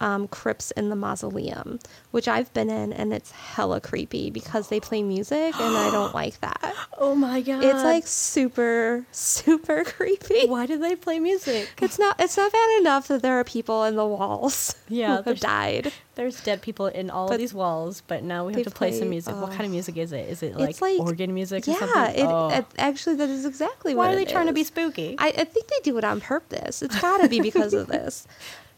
um, 0.00 0.28
crypts 0.28 0.70
in 0.72 0.88
the 0.90 0.96
mausoleum, 0.96 1.78
which 2.10 2.28
I've 2.28 2.52
been 2.52 2.68
in, 2.70 2.92
and 2.92 3.12
it's 3.12 3.30
hella 3.30 3.80
creepy 3.80 4.30
because 4.30 4.68
they 4.68 4.78
play 4.80 5.02
music, 5.02 5.58
and 5.58 5.76
I 5.76 5.90
don't 5.90 6.14
like 6.22 6.38
that. 6.40 6.74
Oh 6.98 7.14
my 7.14 7.40
god. 7.40 7.64
It's 7.64 7.82
like 7.82 8.06
super, 8.06 9.06
super 9.12 9.84
creepy. 9.96 10.46
why 10.46 10.66
do 10.66 10.78
they 10.78 10.96
play 10.96 11.18
music? 11.18 11.70
It's 11.80 11.98
not. 11.98 12.16
It's 12.20 12.36
not 12.36 12.52
bad 12.52 12.80
enough 12.80 13.08
that 13.08 13.22
there 13.22 13.38
are 13.38 13.44
people 13.44 13.84
in 13.84 13.96
the 13.96 14.06
walls 14.06 14.74
Yeah, 14.88 15.18
who 15.22 15.30
have 15.30 15.40
died. 15.40 15.92
There's 16.14 16.40
dead 16.42 16.62
people 16.62 16.86
in 16.86 17.10
all 17.10 17.28
But 17.28 17.34
of 17.34 17.40
these 17.40 17.52
walls, 17.52 18.02
but 18.06 18.22
now 18.22 18.46
we 18.46 18.54
have 18.54 18.64
to 18.64 18.70
play, 18.70 18.88
play- 18.90 18.98
some 18.98 19.10
music. 19.10 19.34
what 19.36 19.50
kind 19.50 19.64
of 19.66 19.70
music 19.70 19.98
is 19.98 20.12
it? 20.12 20.28
Is 20.30 20.42
it 20.42 20.56
like, 20.56 20.80
like 20.80 20.98
organ 20.98 21.34
music 21.34 21.68
or 21.68 21.72
yeah, 21.72 21.78
something? 21.78 22.14
it, 22.24 22.26
Oh. 22.26 22.48
it- 22.48 22.64
actually 22.78 23.16
that 23.16 23.28
is 23.28 23.44
exactly 23.44 23.94
Why 23.94 24.06
what. 24.06 24.14
are 24.14 24.16
they 24.16 24.24
trying 24.24 24.46
to 24.46 24.54
be 24.54 24.64
spooky? 24.64 25.14
I, 25.18 25.26
I 25.28 25.44
think 25.44 25.66
they 25.68 25.76
do 25.82 25.98
it 25.98 26.04
on 26.04 26.22
purpose. 26.22 26.80
It's 26.80 26.98
got 27.00 27.18
to 27.20 27.28
be 27.28 27.40
because 27.40 27.74
of 27.74 27.86
this. 27.88 28.26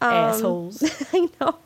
Um, 0.01 0.13
Assholes. 0.13 0.83
I 1.13 1.27
know. 1.41 1.57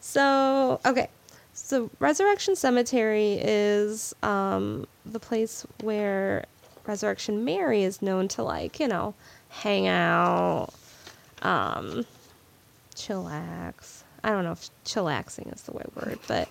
so 0.00 0.80
okay, 0.86 1.08
so 1.52 1.90
Resurrection 1.98 2.56
Cemetery 2.56 3.38
is 3.40 4.14
um, 4.22 4.86
the 5.04 5.18
place 5.20 5.66
where 5.82 6.44
Resurrection 6.86 7.44
Mary 7.44 7.82
is 7.82 8.00
known 8.02 8.28
to 8.28 8.42
like 8.42 8.78
you 8.78 8.86
know 8.88 9.14
hang 9.48 9.86
out, 9.88 10.68
um, 11.42 12.04
chillax. 12.94 14.02
I 14.22 14.30
don't 14.30 14.44
know 14.44 14.52
if 14.52 14.70
chillaxing 14.86 15.52
is 15.54 15.62
the 15.62 15.72
right 15.72 15.96
word, 15.96 16.18
but 16.28 16.48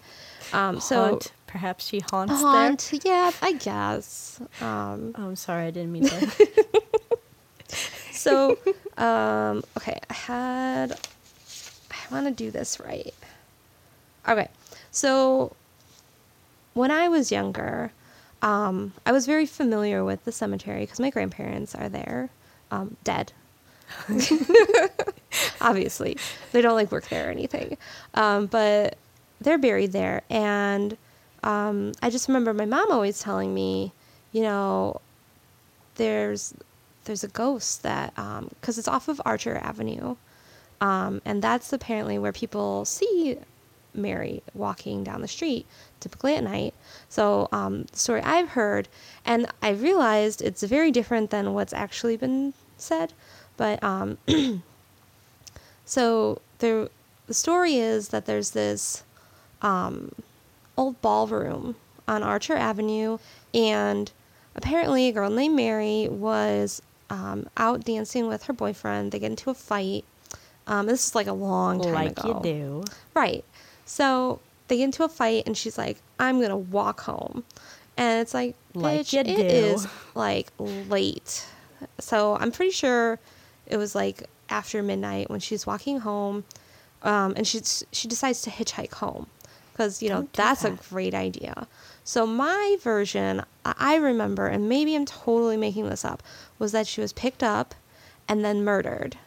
um, 0.51 0.79
so 0.79 0.95
Haunt. 1.05 1.31
Perhaps 1.47 1.85
she 1.87 2.01
haunts 2.11 2.33
there. 2.33 2.41
haunt. 2.41 2.91
Yeah, 3.03 3.31
I 3.41 3.53
guess. 3.53 4.39
Um, 4.59 5.13
Oh, 5.17 5.27
I'm 5.27 5.35
sorry, 5.35 5.67
I 5.67 5.71
didn't 5.71 5.91
mean 5.91 6.05
to. 6.07 6.31
so, 8.23 8.57
um, 8.97 9.63
okay, 9.77 9.99
I 10.09 10.13
had. 10.13 10.99
I 11.91 12.13
want 12.13 12.25
to 12.25 12.31
do 12.31 12.51
this 12.51 12.79
right. 12.79 13.13
Okay, 14.27 14.47
so 14.91 15.55
when 16.73 16.91
I 16.91 17.09
was 17.09 17.31
younger, 17.31 17.91
um, 18.41 18.93
I 19.05 19.11
was 19.11 19.25
very 19.25 19.45
familiar 19.45 20.03
with 20.03 20.23
the 20.25 20.31
cemetery 20.31 20.81
because 20.81 20.99
my 20.99 21.09
grandparents 21.09 21.75
are 21.75 21.89
there, 21.89 22.29
um, 22.71 22.97
dead. 23.03 23.33
Obviously, 25.61 26.17
they 26.51 26.61
don't 26.61 26.75
like 26.75 26.91
work 26.91 27.07
there 27.09 27.27
or 27.27 27.31
anything, 27.31 27.77
um, 28.15 28.47
but 28.47 28.97
they're 29.41 29.57
buried 29.57 29.91
there. 29.91 30.23
And 30.29 30.97
um, 31.43 31.91
I 32.01 32.09
just 32.09 32.27
remember 32.27 32.53
my 32.53 32.65
mom 32.65 32.91
always 32.91 33.19
telling 33.19 33.53
me, 33.53 33.91
you 34.31 34.41
know, 34.41 35.01
there's 35.95 36.53
there's 37.05 37.23
a 37.23 37.27
ghost 37.27 37.83
that 37.83 38.13
because 38.49 38.77
it's 38.77 38.87
off 38.87 39.07
of 39.07 39.21
Archer 39.25 39.57
Avenue, 39.57 40.15
um, 40.81 41.21
and 41.25 41.41
that's 41.41 41.71
apparently 41.73 42.17
where 42.17 42.33
people 42.33 42.85
see 42.85 43.37
Mary 43.93 44.41
walking 44.53 45.03
down 45.03 45.21
the 45.21 45.27
street, 45.27 45.65
typically 45.99 46.35
at 46.35 46.43
night. 46.43 46.73
So 47.09 47.47
um, 47.51 47.83
the 47.83 47.97
story 47.97 48.21
I've 48.21 48.49
heard, 48.49 48.87
and 49.25 49.47
I 49.61 49.71
realized 49.71 50.41
it's 50.41 50.63
very 50.63 50.91
different 50.91 51.29
than 51.29 51.53
what's 51.53 51.73
actually 51.73 52.17
been 52.17 52.53
said, 52.77 53.13
but 53.57 53.81
um, 53.83 54.17
so 55.85 56.41
there, 56.59 56.89
the 57.27 57.33
story 57.33 57.75
is 57.75 58.09
that 58.09 58.25
there's 58.25 58.51
this 58.51 59.03
um, 59.61 60.11
old 60.77 61.01
ballroom 61.01 61.75
on 62.07 62.23
Archer 62.23 62.55
Avenue, 62.55 63.19
and 63.53 64.11
apparently 64.55 65.07
a 65.07 65.11
girl 65.11 65.29
named 65.29 65.55
Mary 65.55 66.07
was 66.09 66.81
um, 67.13 67.47
out 67.57 67.83
dancing 67.83 68.27
with 68.27 68.45
her 68.45 68.53
boyfriend. 68.53 69.11
They 69.11 69.19
get 69.19 69.29
into 69.29 69.51
a 69.51 69.53
fight. 69.53 70.03
Um, 70.65 70.87
this 70.87 71.05
is 71.07 71.15
like 71.15 71.27
a 71.27 71.33
long 71.33 71.79
time 71.79 71.93
like 71.93 72.19
ago. 72.19 72.41
you 72.43 72.53
do. 72.53 72.83
Right. 73.13 73.45
So 73.85 74.39
they 74.67 74.77
get 74.77 74.85
into 74.85 75.03
a 75.03 75.09
fight, 75.09 75.43
and 75.45 75.55
she's 75.55 75.77
like, 75.77 75.97
"I'm 76.19 76.41
gonna 76.41 76.57
walk 76.57 77.01
home," 77.01 77.43
and 77.97 78.21
it's 78.21 78.33
like, 78.33 78.55
Like 78.73 79.01
"Bitch, 79.01 79.19
it 79.19 79.27
is 79.27 79.87
like 80.15 80.51
late." 80.57 81.45
So 81.99 82.35
I'm 82.37 82.51
pretty 82.51 82.71
sure 82.71 83.19
it 83.67 83.77
was 83.77 83.93
like 83.93 84.23
after 84.49 84.81
midnight 84.81 85.29
when 85.29 85.39
she's 85.39 85.67
walking 85.67 85.99
home, 85.99 86.45
um, 87.03 87.33
and 87.37 87.45
she's 87.45 87.83
she 87.91 88.07
decides 88.07 88.41
to 88.43 88.49
hitchhike 88.49 88.93
home 88.95 89.27
because 89.71 90.01
you 90.01 90.09
know 90.09 90.23
do 90.23 90.29
that's 90.33 90.63
a 90.63 90.71
great 90.89 91.13
idea. 91.13 91.67
So 92.03 92.25
my 92.27 92.77
version, 92.81 93.43
I 93.65 93.95
remember, 93.95 94.47
and 94.47 94.67
maybe 94.67 94.95
I'm 94.95 95.05
totally 95.05 95.57
making 95.57 95.89
this 95.89 96.03
up, 96.03 96.21
was 96.59 96.71
that 96.73 96.85
she 96.87 96.99
was 97.01 97.13
picked 97.13 97.41
up 97.43 97.73
and 98.27 98.43
then 98.43 98.63
murdered, 98.63 99.17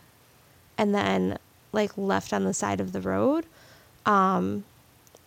and 0.77 0.95
then 0.95 1.39
like 1.73 1.97
left 1.97 2.33
on 2.33 2.45
the 2.45 2.55
side 2.55 2.81
of 2.81 2.93
the 2.93 3.01
road, 3.01 3.47
um, 4.05 4.65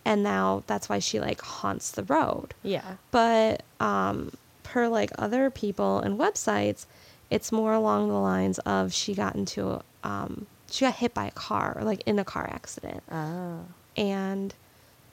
and 0.04 0.22
now 0.22 0.62
that's 0.66 0.88
why 0.88 0.98
she 0.98 1.20
like 1.20 1.40
haunts 1.40 1.90
the 1.90 2.02
road. 2.04 2.54
Yeah. 2.62 2.96
But 3.10 3.62
um, 3.80 4.32
per 4.62 4.88
like 4.88 5.10
other 5.18 5.50
people 5.50 5.98
and 5.98 6.18
websites, 6.18 6.86
it's 7.30 7.52
more 7.52 7.72
along 7.74 8.08
the 8.08 8.14
lines 8.14 8.58
of 8.60 8.92
she 8.92 9.14
got 9.14 9.34
into 9.36 9.82
um, 10.04 10.46
she 10.70 10.84
got 10.84 10.94
hit 10.96 11.14
by 11.14 11.26
a 11.26 11.30
car 11.32 11.76
or 11.76 11.82
like 11.84 12.02
in 12.06 12.18
a 12.18 12.24
car 12.24 12.48
accident 12.52 13.02
Ah. 13.10 13.58
and 13.96 14.54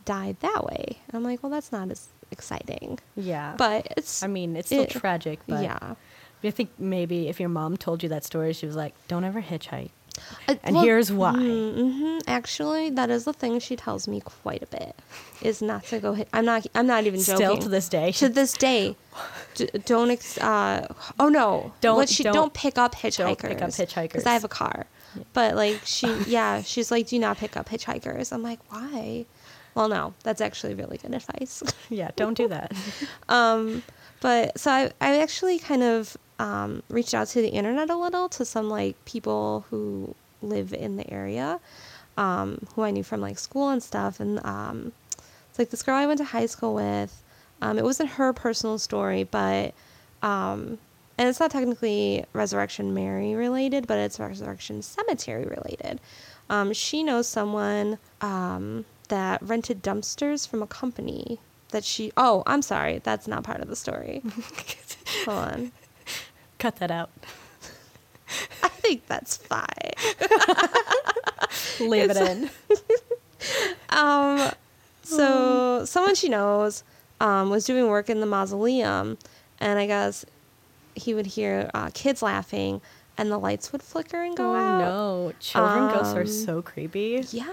died 0.05 0.37
that 0.39 0.63
way. 0.63 0.99
And 1.07 1.15
I'm 1.15 1.23
like, 1.23 1.41
well, 1.43 1.51
that's 1.51 1.71
not 1.71 1.91
as 1.91 2.07
exciting. 2.31 2.99
Yeah. 3.15 3.55
But 3.57 3.87
it's. 3.97 4.23
I 4.23 4.27
mean, 4.27 4.55
it's 4.55 4.67
still 4.67 4.83
it- 4.83 4.89
tragic, 4.89 5.39
but 5.47 5.63
yeah. 5.63 5.95
I 6.43 6.51
think 6.51 6.69
maybe 6.77 7.27
if 7.29 7.39
your 7.39 7.49
mom 7.49 7.77
told 7.77 8.03
you 8.03 8.09
that 8.09 8.23
story, 8.23 8.53
she 8.53 8.65
was 8.67 8.75
like, 8.75 8.93
"Don't 9.07 9.23
ever 9.23 9.41
hitchhike." 9.41 9.89
Uh, 10.47 10.55
And 10.63 10.75
well, 10.75 10.83
here's 10.85 11.11
why. 11.11 11.33
Mm-hmm. 11.33 12.19
Actually, 12.27 12.89
that 12.91 13.09
is 13.09 13.25
the 13.25 13.33
thing 13.33 13.59
she 13.59 13.75
tells 13.75 14.07
me 14.07 14.19
quite 14.21 14.63
a 14.63 14.67
bit, 14.67 14.95
is 15.41 15.61
not 15.61 15.83
to 15.85 15.99
go 15.99 16.13
hit. 16.13 16.27
I'm 16.33 16.45
not. 16.45 16.65
I'm 16.75 16.87
not 16.87 17.05
even 17.05 17.19
joking. 17.21 17.35
Still 17.45 17.57
to 17.57 17.69
this 17.69 17.89
day. 17.89 18.11
To 18.13 18.29
this 18.29 18.53
day, 18.53 18.95
d- 19.55 19.69
don't. 19.85 20.09
Ex- 20.11 20.37
uh, 20.37 20.87
oh 21.19 21.29
no! 21.29 21.73
Don't- 21.81 21.97
What 21.97 22.09
she 22.09 22.23
don't, 22.23 22.33
don't- 22.33 22.53
pick 22.53 22.77
up 22.77 22.95
hitchhikers. 22.95 23.17
don't 23.17 23.39
pick 23.39 23.61
up 23.61 23.69
hitchhikers. 23.69 24.03
Because. 24.03 24.25
I 24.25 24.33
have 24.33 24.43
a 24.43 24.47
car, 24.47 24.85
but 25.33 25.55
like 25.55 25.81
she, 25.85 26.07
yeah, 26.27 26.61
she's 26.61 26.91
like, 26.91 27.07
do 27.07 27.17
not 27.19 27.37
pick 27.37 27.57
up 27.57 27.67
hitchhikers. 27.69 28.31
I'm 28.31 28.43
like, 28.43 28.59
why? 28.71 29.25
Well, 29.77 29.89
no, 29.89 30.15
that's 30.23 30.41
actually 30.41 30.73
really 30.73 30.97
good 30.97 31.13
advice. 31.13 31.61
yeah, 31.91 32.09
don't 32.15 32.33
do 32.33 32.47
that. 32.47 32.71
um, 33.29 33.83
but 34.21 34.57
so 34.57 34.71
I, 34.71 34.91
I 34.99 35.19
actually 35.21 35.59
kind 35.59 35.83
of 35.83 36.17
um, 36.39 36.81
reached 36.89 37.13
out 37.13 37.27
to 37.27 37.43
the 37.43 37.49
internet 37.49 37.91
a 37.91 37.95
little 37.95 38.27
to 38.29 38.43
some 38.43 38.71
like 38.71 38.95
people 39.05 39.65
who 39.69 40.15
live 40.41 40.73
in 40.73 40.97
the 40.97 41.07
area, 41.13 41.59
um, 42.17 42.65
who 42.73 42.81
I 42.81 42.89
knew 42.89 43.03
from 43.03 43.21
like 43.21 43.37
school 43.37 43.69
and 43.69 43.83
stuff, 43.83 44.19
and 44.19 44.43
um, 44.43 44.93
it's 45.51 45.59
like 45.59 45.69
this 45.69 45.83
girl 45.83 45.95
I 45.95 46.07
went 46.07 46.17
to 46.17 46.23
high 46.23 46.47
school 46.47 46.73
with. 46.73 47.21
Um, 47.61 47.77
it 47.77 47.83
wasn't 47.83 48.09
her 48.09 48.33
personal 48.33 48.79
story, 48.79 49.25
but 49.25 49.75
um, 50.23 50.79
and 51.19 51.29
it's 51.29 51.39
not 51.39 51.51
technically 51.51 52.25
Resurrection 52.33 52.95
Mary 52.95 53.35
related, 53.35 53.85
but 53.85 53.99
it's 53.99 54.19
Resurrection 54.19 54.81
Cemetery 54.81 55.45
related. 55.45 56.01
Um, 56.49 56.73
she 56.73 57.03
knows 57.03 57.27
someone 57.27 57.99
um, 58.21 58.83
that 59.09 59.41
rented 59.41 59.81
dumpsters 59.83 60.47
from 60.47 60.61
a 60.61 60.67
company 60.67 61.39
that 61.69 61.83
she. 61.83 62.11
Oh, 62.17 62.43
I'm 62.45 62.61
sorry, 62.61 62.99
that's 63.03 63.27
not 63.27 63.43
part 63.43 63.61
of 63.61 63.67
the 63.67 63.75
story. 63.75 64.21
Hold 65.25 65.37
on, 65.37 65.71
Cut 66.59 66.77
that 66.77 66.91
out. 66.91 67.09
I 68.63 68.67
think 68.67 69.07
that's 69.07 69.37
fine. 69.37 69.67
Leave 71.79 72.09
it 72.09 72.17
in. 72.17 72.49
Um, 73.89 74.51
so 75.03 75.85
someone 75.85 76.15
she 76.15 76.27
knows 76.27 76.83
um, 77.21 77.49
was 77.51 77.65
doing 77.65 77.87
work 77.87 78.09
in 78.09 78.19
the 78.19 78.25
mausoleum, 78.25 79.17
and 79.59 79.77
I 79.79 79.85
guess 79.85 80.25
he 80.95 81.13
would 81.13 81.27
hear 81.27 81.69
uh, 81.73 81.91
kids 81.93 82.21
laughing, 82.23 82.81
and 83.17 83.31
the 83.31 83.37
lights 83.37 83.71
would 83.71 83.81
flicker 83.83 84.21
and 84.21 84.35
go 84.35 84.51
oh 84.51 84.55
out. 84.55 84.79
no, 84.79 85.33
children 85.39 85.87
ghosts 85.89 86.13
are 86.15 86.21
Um, 86.21 86.27
so 86.27 86.61
creepy. 86.63 87.23
Yeah, 87.29 87.45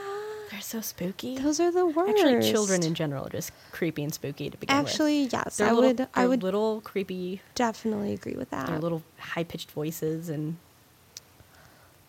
They're 0.50 0.60
so 0.60 0.80
spooky. 0.80 1.36
those 1.38 1.58
are 1.60 1.70
the 1.72 1.86
worst. 1.86 2.10
Actually, 2.10 2.50
children 2.50 2.82
in 2.82 2.94
general 2.94 3.26
are 3.26 3.30
just 3.30 3.50
creepy 3.72 4.02
and 4.04 4.12
spooky 4.14 4.50
to 4.50 4.56
begin 4.56 4.76
with. 4.76 4.86
Actually, 4.88 5.24
yes, 5.24 5.56
They're 5.56 5.68
I 5.68 5.72
little, 5.72 5.90
would. 5.90 6.08
I 6.14 6.26
would 6.26 6.42
little 6.42 6.80
creepy. 6.82 7.40
definitely 7.54 8.12
agree 8.12 8.34
with 8.34 8.50
that. 8.50 8.66
Their 8.66 8.78
little 8.78 9.02
high 9.18 9.44
pitched 9.44 9.70
voices 9.72 10.28
and 10.28 10.56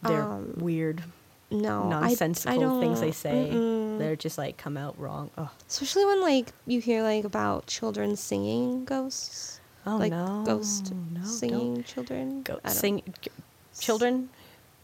their 0.03 0.21
Um, 0.21 0.53
weird 0.57 1.03
no 1.51 1.87
nonsensical 1.89 2.53
I 2.53 2.57
don't, 2.61 2.79
things 2.81 2.99
they 3.01 3.11
say. 3.11 3.49
mm-mm. 3.51 3.97
They're 3.99 4.15
just 4.15 4.37
like 4.37 4.57
come 4.57 4.77
out 4.77 4.99
wrong. 4.99 5.29
Oh, 5.37 5.49
especially 5.67 6.05
when 6.05 6.21
like 6.21 6.51
you 6.67 6.81
hear 6.81 7.01
like 7.03 7.23
about 7.23 7.67
children 7.67 8.15
singing 8.15 8.83
ghosts. 8.85 9.59
oh 9.85 9.97
like 9.97 10.11
no, 10.11 10.43
ghost 10.45 10.93
no, 11.13 11.23
singing 11.23 11.83
children. 11.83 12.41
Go, 12.43 12.59
I 12.63 12.69
sing, 12.71 13.01
g- 13.21 13.31
children, 13.79 14.29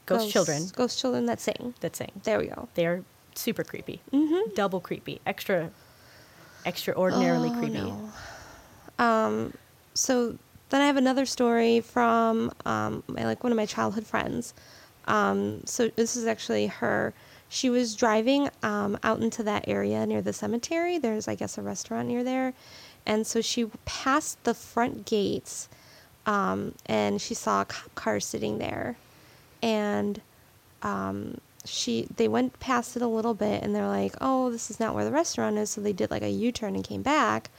ghost 0.06 0.32
children 0.32 0.68
Ghost 0.76 1.00
children 1.00 1.26
that 1.26 1.40
sing. 1.42 1.74
that 1.82 1.96
sing. 1.96 2.12
There 2.24 2.40
we 2.40 2.48
go. 2.48 2.70
They're 2.76 3.04
super 3.36 3.64
creepy, 3.64 4.02
Mm-hmm. 4.12 4.54
double 4.56 4.80
creepy, 4.80 5.20
extra, 5.26 5.70
extraordinarily 6.66 7.50
Oh, 7.50 7.58
creepy. 7.60 7.80
no. 7.80 8.12
Um, 9.00 9.54
so 9.94 10.38
then 10.70 10.82
I 10.82 10.86
have 10.88 10.98
another 10.98 11.26
story 11.26 11.82
from 11.82 12.52
um, 12.66 13.04
my, 13.08 13.26
like 13.26 13.44
one 13.44 13.52
of 13.52 13.58
my 13.58 13.66
childhood 13.66 14.06
friends. 14.06 14.54
Um, 15.06 15.62
so 15.66 15.90
this 15.96 16.16
is 16.16 16.26
actually 16.28 16.68
her. 16.68 17.14
She 17.50 17.70
was 17.70 17.96
driving 17.96 18.50
um, 18.64 18.98
out 19.04 19.20
into 19.22 19.44
that 19.44 19.68
area 19.68 20.06
near 20.06 20.22
the 20.22 20.32
cemetery. 20.34 20.98
There's, 21.00 21.28
I 21.28 21.36
guess, 21.36 21.58
a 21.58 21.62
restaurant 21.62 22.08
near 22.08 22.24
there, 22.24 22.54
and 23.06 23.28
so 23.28 23.42
she 23.42 23.66
passed 23.84 24.42
the 24.46 24.54
front 24.54 25.06
gates, 25.06 25.68
um, 26.26 26.74
and 26.86 27.20
she 27.20 27.34
saw 27.34 27.62
a 27.62 27.66
cop 27.66 27.94
car 27.96 28.20
sitting 28.22 28.60
there, 28.60 28.96
and 29.62 30.22
um, 30.84 31.40
she 31.66 32.08
they 32.16 32.28
went 32.28 32.60
past 32.60 32.96
it 32.96 33.02
a 33.02 33.08
little 33.08 33.34
bit 33.34 33.64
and 33.64 33.76
they're 33.76 33.88
like, 33.88 34.16
oh, 34.22 34.52
this 34.52 34.70
is 34.72 34.80
not 34.80 34.96
where 34.96 35.06
the 35.06 35.12
restaurant 35.12 35.58
is. 35.58 35.70
So 35.70 35.82
they 35.82 35.94
did 35.94 36.12
like 36.12 36.24
a 36.24 36.30
U 36.30 36.52
turn 36.52 36.76
and 36.76 36.84
came 36.84 37.02
back, 37.02 37.50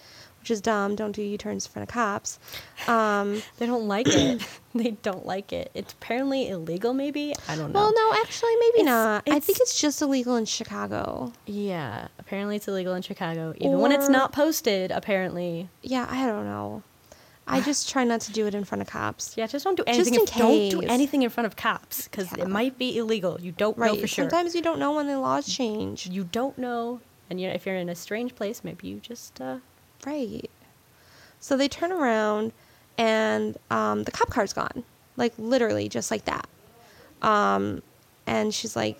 which 0.40 0.50
is 0.50 0.60
dumb. 0.60 0.96
Don't 0.96 1.12
do 1.12 1.22
U 1.22 1.38
turns 1.38 1.66
in 1.66 1.72
front 1.72 1.88
of 1.88 1.92
cops. 1.94 2.38
Um, 2.88 3.42
They 3.58 3.66
don't 3.66 3.86
like 3.86 4.08
it. 4.08 4.42
they 4.74 4.90
don't 5.02 5.24
like 5.24 5.52
it. 5.52 5.70
It's 5.74 5.92
apparently 5.92 6.48
illegal. 6.48 6.94
Maybe 6.94 7.32
I 7.48 7.54
don't 7.56 7.72
know. 7.72 7.80
well, 7.80 7.92
no, 7.94 8.20
actually, 8.20 8.54
maybe 8.56 8.80
It's- 8.80 8.86
not. 8.86 9.22
I 9.28 9.38
think 9.40 9.56
it's- 9.56 9.60
it's 9.72 9.80
just 9.80 10.02
illegal 10.02 10.34
in 10.36 10.44
Chicago. 10.46 11.32
Yeah, 11.46 12.08
apparently 12.18 12.56
it's 12.56 12.66
illegal 12.68 12.94
in 12.94 13.02
Chicago, 13.02 13.54
even 13.56 13.78
when 13.78 13.92
it's 13.92 14.08
not 14.08 14.32
posted. 14.32 14.90
Apparently, 14.90 15.68
Yeah, 15.82 16.06
I 16.10 16.26
don't 16.26 16.44
know. 16.44 16.82
I 17.52 17.60
just 17.60 17.88
try 17.88 18.04
not 18.04 18.20
to 18.22 18.32
do 18.32 18.46
it 18.46 18.54
in 18.54 18.64
front 18.64 18.82
of 18.82 18.88
cops. 18.88 19.36
yeah. 19.36 19.46
Just 19.46 19.64
don't 19.64 19.76
do 19.76 19.84
Just 19.86 19.98
anything. 19.98 20.14
in 20.14 20.22
if- 20.22 20.34
don't 20.34 20.68
do 20.70 20.82
anything 20.88 21.22
in 21.22 21.30
front 21.30 21.46
of 21.46 21.56
cops 21.56 22.04
because 22.04 22.28
Yeah. 22.36 22.44
it 22.44 22.48
might 22.48 22.78
be 22.78 22.96
illegal. 22.98 23.40
You 23.40 23.52
don't 23.52 23.76
Right. 23.78 23.92
know 23.94 24.00
for 24.00 24.06
sure. 24.06 24.28
Sometimes 24.28 24.54
you 24.54 24.62
don't 24.62 24.78
know 24.78 24.92
when 24.92 25.06
the 25.06 25.18
laws 25.18 25.46
change. 25.46 26.06
you 26.06 26.24
don't 26.24 26.56
know, 26.58 27.00
and 27.30 27.40
you 27.40 27.48
know 27.48 27.54
if 27.54 27.66
you're 27.66 27.76
in 27.76 27.88
a 27.88 27.94
strange 27.94 28.34
place, 28.34 28.62
maybe 28.64 28.88
you 28.88 28.96
just 29.00 29.40
uh, 29.40 29.58
Right. 30.06 30.50
So 31.40 31.56
they 31.56 31.68
turn 31.68 31.92
around 31.92 32.52
and 32.98 33.56
um, 33.70 34.04
the 34.04 34.10
cop 34.10 34.30
car's 34.30 34.52
gone. 34.52 34.84
Like 35.16 35.32
literally 35.38 35.88
just 35.88 36.10
like 36.10 36.24
that. 36.24 36.46
Um, 37.20 37.82
and 38.26 38.52
she's 38.54 38.74
like, 38.76 38.98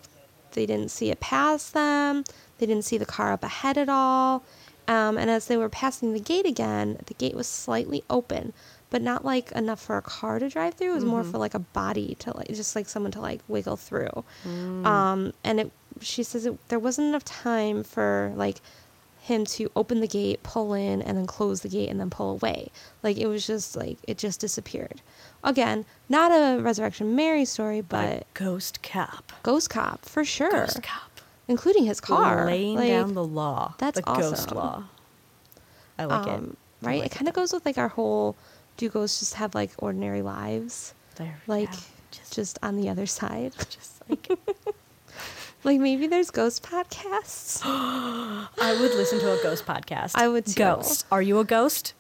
they 0.53 0.67
didn't 0.67 0.91
see 0.91 1.11
it 1.11 1.21
pass 1.21 1.71
them. 1.71 2.25
They 2.59 2.67
didn't 2.67 2.85
see 2.85 2.99
the 2.99 3.07
car 3.07 3.33
up 3.33 3.43
ahead 3.43 3.79
at 3.79 3.89
all. 3.89 4.45
Um, 4.89 5.17
and 5.17 5.31
as 5.31 5.47
they 5.47 5.57
were 5.57 5.69
passing 5.69 6.13
the 6.13 6.21
gate 6.21 6.47
again, 6.47 6.99
the 7.07 7.15
gate 7.15 7.35
was 7.35 7.47
slightly 7.47 8.03
open, 8.11 8.53
but 8.91 9.01
not 9.01 9.25
like 9.25 9.53
enough 9.53 9.81
for 9.81 9.97
a 9.97 10.03
car 10.03 10.39
to 10.39 10.49
drive 10.49 10.75
through. 10.75 10.91
It 10.93 10.95
was 10.95 11.05
more 11.05 11.23
for 11.25 11.39
like 11.39 11.55
a 11.55 11.61
body 11.61 12.17
to 12.21 12.37
like, 12.37 12.49
just 12.49 12.75
like 12.77 12.89
someone 12.89 13.13
to 13.13 13.21
like 13.21 13.41
wiggle 13.49 13.77
through. 13.77 14.25
Um, 14.85 15.33
and 15.45 15.61
it, 15.61 15.73
she 16.01 16.23
says 16.23 16.47
it, 16.47 16.69
there 16.69 16.79
wasn't 16.81 17.09
enough 17.09 17.25
time 17.25 17.85
for 17.85 18.33
like 18.37 18.59
him 19.21 19.45
to 19.47 19.71
open 19.77 20.01
the 20.01 20.09
gate, 20.09 20.43
pull 20.43 20.75
in, 20.75 21.01
and 21.01 21.17
then 21.17 21.27
close 21.27 21.61
the 21.61 21.69
gate 21.69 21.89
and 21.89 22.01
then 22.01 22.11
pull 22.11 22.33
away. 22.33 22.71
Like 23.05 23.17
it 23.19 23.29
was 23.29 23.47
just 23.47 23.77
like 23.77 23.99
it 24.09 24.19
just 24.19 24.41
disappeared. 24.41 25.01
Again, 25.45 25.85
not 26.09 26.33
a 26.33 26.61
Resurrection 26.61 27.15
Mary 27.15 27.45
story, 27.45 27.81
but 27.81 28.27
ghost 28.35 28.83
cop, 28.83 29.33
Ghost 29.45 29.71
Cop 29.71 30.05
for 30.05 30.25
sure, 30.25 30.51
ghost 30.51 30.83
cop, 30.83 31.12
including 31.49 31.85
his 31.85 32.01
car. 32.01 32.47
laying 32.47 32.77
Like, 32.77 32.89
down 32.89 33.15
the 33.15 33.25
law. 33.25 33.75
that's 33.79 33.97
the 33.97 34.03
ghost 34.03 34.49
awesome. 34.49 34.57
law. 34.57 34.85
I 35.99 36.05
like 36.05 36.27
um, 36.27 36.57
it. 36.83 36.87
Right? 36.87 37.01
like 37.01 37.13
it 37.13 37.15
kind 37.15 37.29
of 37.29 37.35
goes 37.35 37.53
with 37.53 37.65
like 37.65 37.79
our 37.79 37.89
whole 37.89 38.37
do 38.77 38.89
ghosts 38.89 39.21
just 39.21 39.35
have 39.35 39.55
like 39.55 39.71
ordinary 39.79 40.23
lives? 40.23 40.95
There, 41.17 41.41
Like 41.47 41.71
yeah, 41.73 41.79
just, 42.11 42.33
just, 42.35 42.59
on 42.63 42.77
the 42.77 42.89
other 42.89 43.07
side. 43.07 43.53
just 43.71 44.03
like 44.09 44.29
like 45.65 45.79
maybe 45.79 46.07
there's 46.07 46.31
ghost 46.31 46.63
podcasts. 46.63 47.61
I 47.65 48.77
would 48.81 48.95
listen 48.95 49.21
to 49.21 49.39
a 49.39 49.43
ghost 49.43 49.67
podcast. 49.67 50.13
I 50.15 50.29
would 50.29 50.47
too. 50.47 50.55
Ghost. 50.55 51.07
Are 51.13 51.23
you 51.23 51.39
a 51.39 51.45
ghost? 51.45 51.95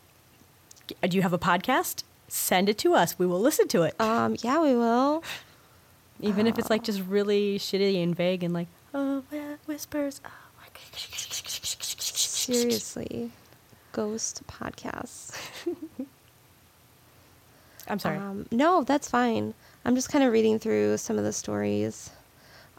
Do 0.89 1.17
you 1.17 1.23
have 1.23 1.33
a 1.33 1.39
podcast? 1.39 2.03
Send 2.29 2.69
it 2.69 2.79
to 2.79 2.95
us. 2.95 3.19
We 3.19 3.27
will 3.27 3.41
listen 3.41 3.69
to 3.69 3.83
it. 3.83 3.95
um, 4.01 4.37
yeah, 4.43 4.61
we 4.61 4.75
will. 4.75 5.23
Even 6.21 6.47
if 6.47 6.59
it's 6.59 6.71
like 6.71 6.83
just 6.85 7.03
really 7.03 7.59
shitty 7.59 8.03
and 8.03 8.15
vague 8.15 8.43
and 8.43 8.55
like, 8.55 8.69
oh, 8.95 9.23
whi- 9.31 9.57
whispers. 9.67 10.21
Oh, 10.25 10.31
my 10.59 10.67
Seriously. 12.03 13.31
Ghost 13.93 14.43
podcasts. 14.47 15.37
I'm 17.89 17.99
sorry. 17.99 18.17
Um, 18.19 18.47
no, 18.51 18.85
that's 18.85 19.09
fine. 19.09 19.55
I'm 19.85 19.95
just 19.95 20.09
kind 20.11 20.25
of 20.25 20.33
reading 20.33 20.59
through 20.59 20.97
some 20.99 21.19
of 21.19 21.25
the 21.25 21.33
stories. 21.33 22.11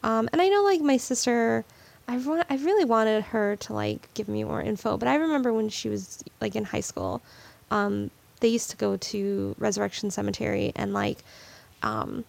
Um, 0.02 0.30
and 0.32 0.42
I 0.42 0.50
know, 0.50 0.64
like, 0.64 0.82
my 0.82 0.98
sister, 0.98 1.66
I, 2.08 2.18
wa- 2.18 2.44
I 2.50 2.56
really 2.58 2.86
wanted 2.86 3.24
her 3.26 3.56
to, 3.58 3.74
like, 3.74 4.14
give 4.14 4.28
me 4.28 4.44
more 4.44 4.62
info. 4.62 4.98
But 4.98 5.08
I 5.08 5.16
remember 5.16 5.54
when 5.54 5.70
she 5.70 5.90
was, 5.90 6.24
like, 6.42 6.56
in 6.56 6.64
high 6.66 6.80
school, 6.82 7.22
um, 7.72 8.10
they 8.40 8.48
used 8.48 8.70
to 8.72 8.78
go 8.78 8.98
to 8.98 9.56
Resurrection 9.60 10.10
Cemetery 10.12 10.72
and, 10.76 10.94
like, 10.94 11.20
um, 11.84 12.26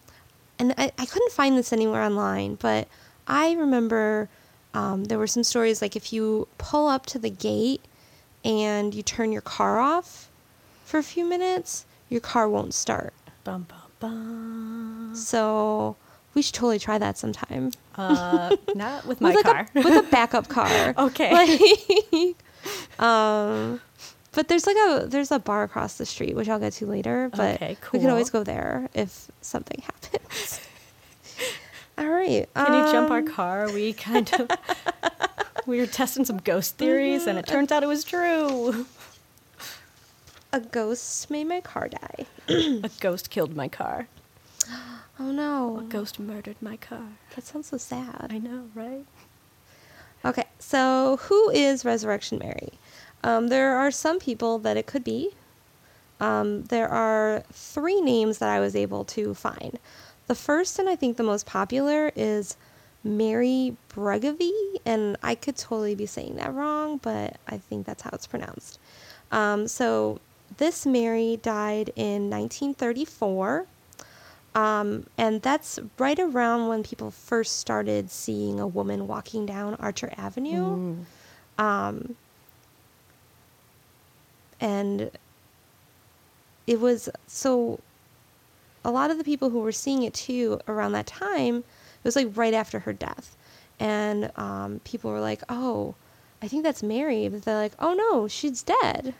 and 0.59 0.73
I, 0.77 0.91
I 0.97 1.05
couldn't 1.05 1.31
find 1.31 1.57
this 1.57 1.73
anywhere 1.73 2.01
online, 2.01 2.55
but 2.55 2.87
I 3.27 3.53
remember 3.53 4.29
um, 4.73 5.05
there 5.05 5.17
were 5.17 5.27
some 5.27 5.43
stories 5.43 5.81
like 5.81 5.95
if 5.95 6.11
you 6.13 6.47
pull 6.57 6.87
up 6.87 7.05
to 7.07 7.19
the 7.19 7.29
gate 7.29 7.81
and 8.43 8.93
you 8.93 9.01
turn 9.01 9.31
your 9.31 9.41
car 9.41 9.79
off 9.79 10.29
for 10.83 10.97
a 10.99 11.03
few 11.03 11.25
minutes, 11.27 11.85
your 12.09 12.21
car 12.21 12.47
won't 12.47 12.73
start. 12.73 13.13
bum, 13.43 13.65
bum, 13.69 13.79
bum. 13.99 15.11
So, 15.15 15.95
We 16.35 16.41
should 16.41 16.53
totally 16.53 16.77
try 16.79 16.97
that 16.97 17.17
sometime. 17.17 17.71
Uh, 17.95 18.55
not 18.75 19.05
with 19.07 19.21
my 19.21 19.29
with 19.33 19.37
like 19.37 19.45
car. 19.45 19.67
A, 19.75 19.81
with 19.81 20.05
a 20.05 20.07
backup 20.11 20.47
car. 20.49 20.93
Okay. 20.97 21.31
Like, 21.33 22.35
um, 22.99 23.79
but 24.33 24.47
there's 24.49 24.67
like 24.67 24.75
a 24.75 25.05
there's 25.07 25.31
a 25.31 25.39
bar 25.39 25.63
across 25.63 25.97
the 25.97 26.05
street, 26.05 26.35
which 26.35 26.49
I'll 26.49 26.59
get 26.59 26.73
to 26.73 26.85
later. 26.85 27.29
But 27.31 27.55
Okay, 27.55 27.77
we 27.93 27.99
can 27.99 28.09
always 28.09 28.29
go 28.29 28.43
there 28.43 28.89
if 28.93 29.31
something 29.41 29.81
happens. 29.81 30.59
All 31.97 32.09
right. 32.09 32.47
Can 32.53 32.73
you 32.73 32.91
jump 32.91 33.09
our 33.11 33.19
um, 33.19 33.27
car? 33.27 33.71
We 33.71 33.93
kind 34.09 34.31
of 34.33 34.49
we 35.65 35.79
were 35.79 35.85
testing 35.85 36.25
some 36.25 36.37
ghost 36.37 36.77
theories, 36.77 37.27
and 37.27 37.37
it 37.37 37.47
turns 37.47 37.71
out 37.71 37.83
it 37.83 37.87
was 37.87 38.03
true. 38.03 38.85
A 40.51 40.59
ghost 40.59 41.29
made 41.29 41.47
my 41.47 41.61
car 41.61 41.89
die. 41.89 42.25
A 42.47 42.89
ghost 42.99 43.29
killed 43.29 43.55
my 43.55 43.67
car. 43.67 44.07
Oh 45.17 45.31
no. 45.31 45.79
A 45.79 45.83
ghost 45.83 46.19
murdered 46.19 46.57
my 46.59 46.75
car. 46.75 47.07
That 47.35 47.45
sounds 47.45 47.67
so 47.67 47.77
sad. 47.77 48.27
I 48.31 48.37
know, 48.37 48.65
right? 48.75 49.05
Okay, 50.25 50.43
so 50.59 51.19
who 51.21 51.49
is 51.51 51.85
Resurrection 51.85 52.37
Mary? 52.37 52.73
Um, 53.23 53.47
there 53.47 53.77
are 53.77 53.91
some 53.91 54.19
people 54.19 54.59
that 54.59 54.75
it 54.75 54.87
could 54.87 55.05
be. 55.05 55.31
Um, 56.19 56.63
there 56.65 56.89
are 56.89 57.43
three 57.53 58.01
names 58.01 58.39
that 58.39 58.49
I 58.49 58.59
was 58.59 58.75
able 58.75 59.05
to 59.05 59.33
find. 59.33 59.79
The 60.27 60.35
first 60.35 60.79
and 60.79 60.89
I 60.89 60.95
think 60.95 61.17
the 61.17 61.23
most 61.23 61.45
popular 61.45 62.11
is 62.15 62.57
Mary 63.03 63.77
Bregovy, 63.93 64.51
and 64.85 65.17
I 65.21 65.35
could 65.35 65.55
totally 65.55 65.93
be 65.95 66.07
saying 66.07 66.35
that 66.37 66.53
wrong, 66.53 66.97
but 66.97 67.37
I 67.47 67.57
think 67.57 67.85
that's 67.85 68.01
how 68.01 68.09
it's 68.13 68.25
pronounced. 68.25 68.79
Um, 69.31 69.67
so 69.67 70.19
this 70.57 70.85
Mary 70.85 71.39
died 71.41 71.91
in 71.95 72.29
1934. 72.29 73.67
Um, 74.55 75.05
and 75.17 75.41
that's 75.41 75.79
right 75.99 76.17
around 76.17 76.69
when 76.69 76.81
people 76.81 77.11
first 77.11 77.59
started 77.59 78.09
seeing 78.09 78.59
a 78.59 78.65
woman 78.65 79.05
walking 79.05 79.45
down 79.45 79.75
Archer 79.75 80.13
Avenue. 80.17 81.03
Mm. 81.59 81.61
Um, 81.61 82.15
and 84.61 85.11
it 86.65 86.79
was 86.79 87.09
so 87.27 87.81
a 88.85 88.91
lot 88.91 89.11
of 89.11 89.17
the 89.17 89.23
people 89.23 89.49
who 89.49 89.59
were 89.59 89.71
seeing 89.71 90.03
it 90.03 90.13
too 90.13 90.59
around 90.67 90.93
that 90.93 91.07
time, 91.07 91.57
it 91.57 92.03
was 92.03 92.15
like 92.15 92.29
right 92.35 92.53
after 92.53 92.79
her 92.79 92.93
death. 92.93 93.35
And 93.79 94.31
um, 94.37 94.79
people 94.85 95.11
were 95.11 95.19
like, 95.19 95.41
oh, 95.49 95.95
I 96.41 96.47
think 96.47 96.63
that's 96.63 96.83
Mary. 96.83 97.27
But 97.27 97.43
they're 97.43 97.57
like, 97.57 97.73
oh 97.79 97.93
no, 97.93 98.27
she's 98.27 98.63
dead. 98.63 99.13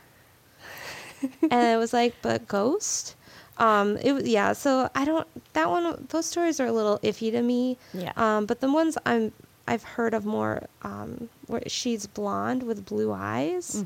and 1.42 1.52
it 1.52 1.78
was 1.78 1.92
like, 1.92 2.16
but 2.22 2.48
ghost? 2.48 3.16
Um, 3.58 3.98
it 3.98 4.14
was 4.14 4.28
yeah. 4.28 4.54
So 4.54 4.90
I 4.96 5.06
don't. 5.06 5.28
That 5.54 5.70
one. 5.70 6.08
Those 6.10 6.26
stories 6.26 6.60
are 6.60 6.66
a 6.66 6.72
little 6.72 7.00
iffy 7.00 7.32
to 7.32 7.42
me. 7.42 7.78
Yeah. 7.94 8.12
Um, 8.18 8.46
but 8.46 8.60
the 8.60 8.72
ones 8.72 8.98
I'm 9.06 9.32
I've 9.68 9.84
heard 9.84 10.14
of 10.14 10.26
more. 10.26 10.68
Um, 10.82 11.30
where 11.48 11.64
she's 11.68 12.06
blonde 12.06 12.64
with 12.64 12.86
blue 12.86 13.14
eyes, 13.14 13.86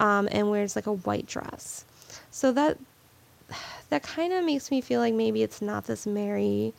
um, 0.00 0.28
and 0.30 0.50
wears 0.50 0.76
like 0.76 0.86
a 0.86 0.92
white 0.92 1.26
dress. 1.26 1.84
So 2.30 2.52
that 2.52 2.78
that 3.90 4.02
kind 4.02 4.32
of 4.32 4.44
makes 4.44 4.70
me 4.70 4.80
feel 4.80 5.00
like 5.00 5.14
maybe 5.14 5.42
it's 5.42 5.60
not 5.62 5.84
this 5.86 6.06
Mary 6.06 6.72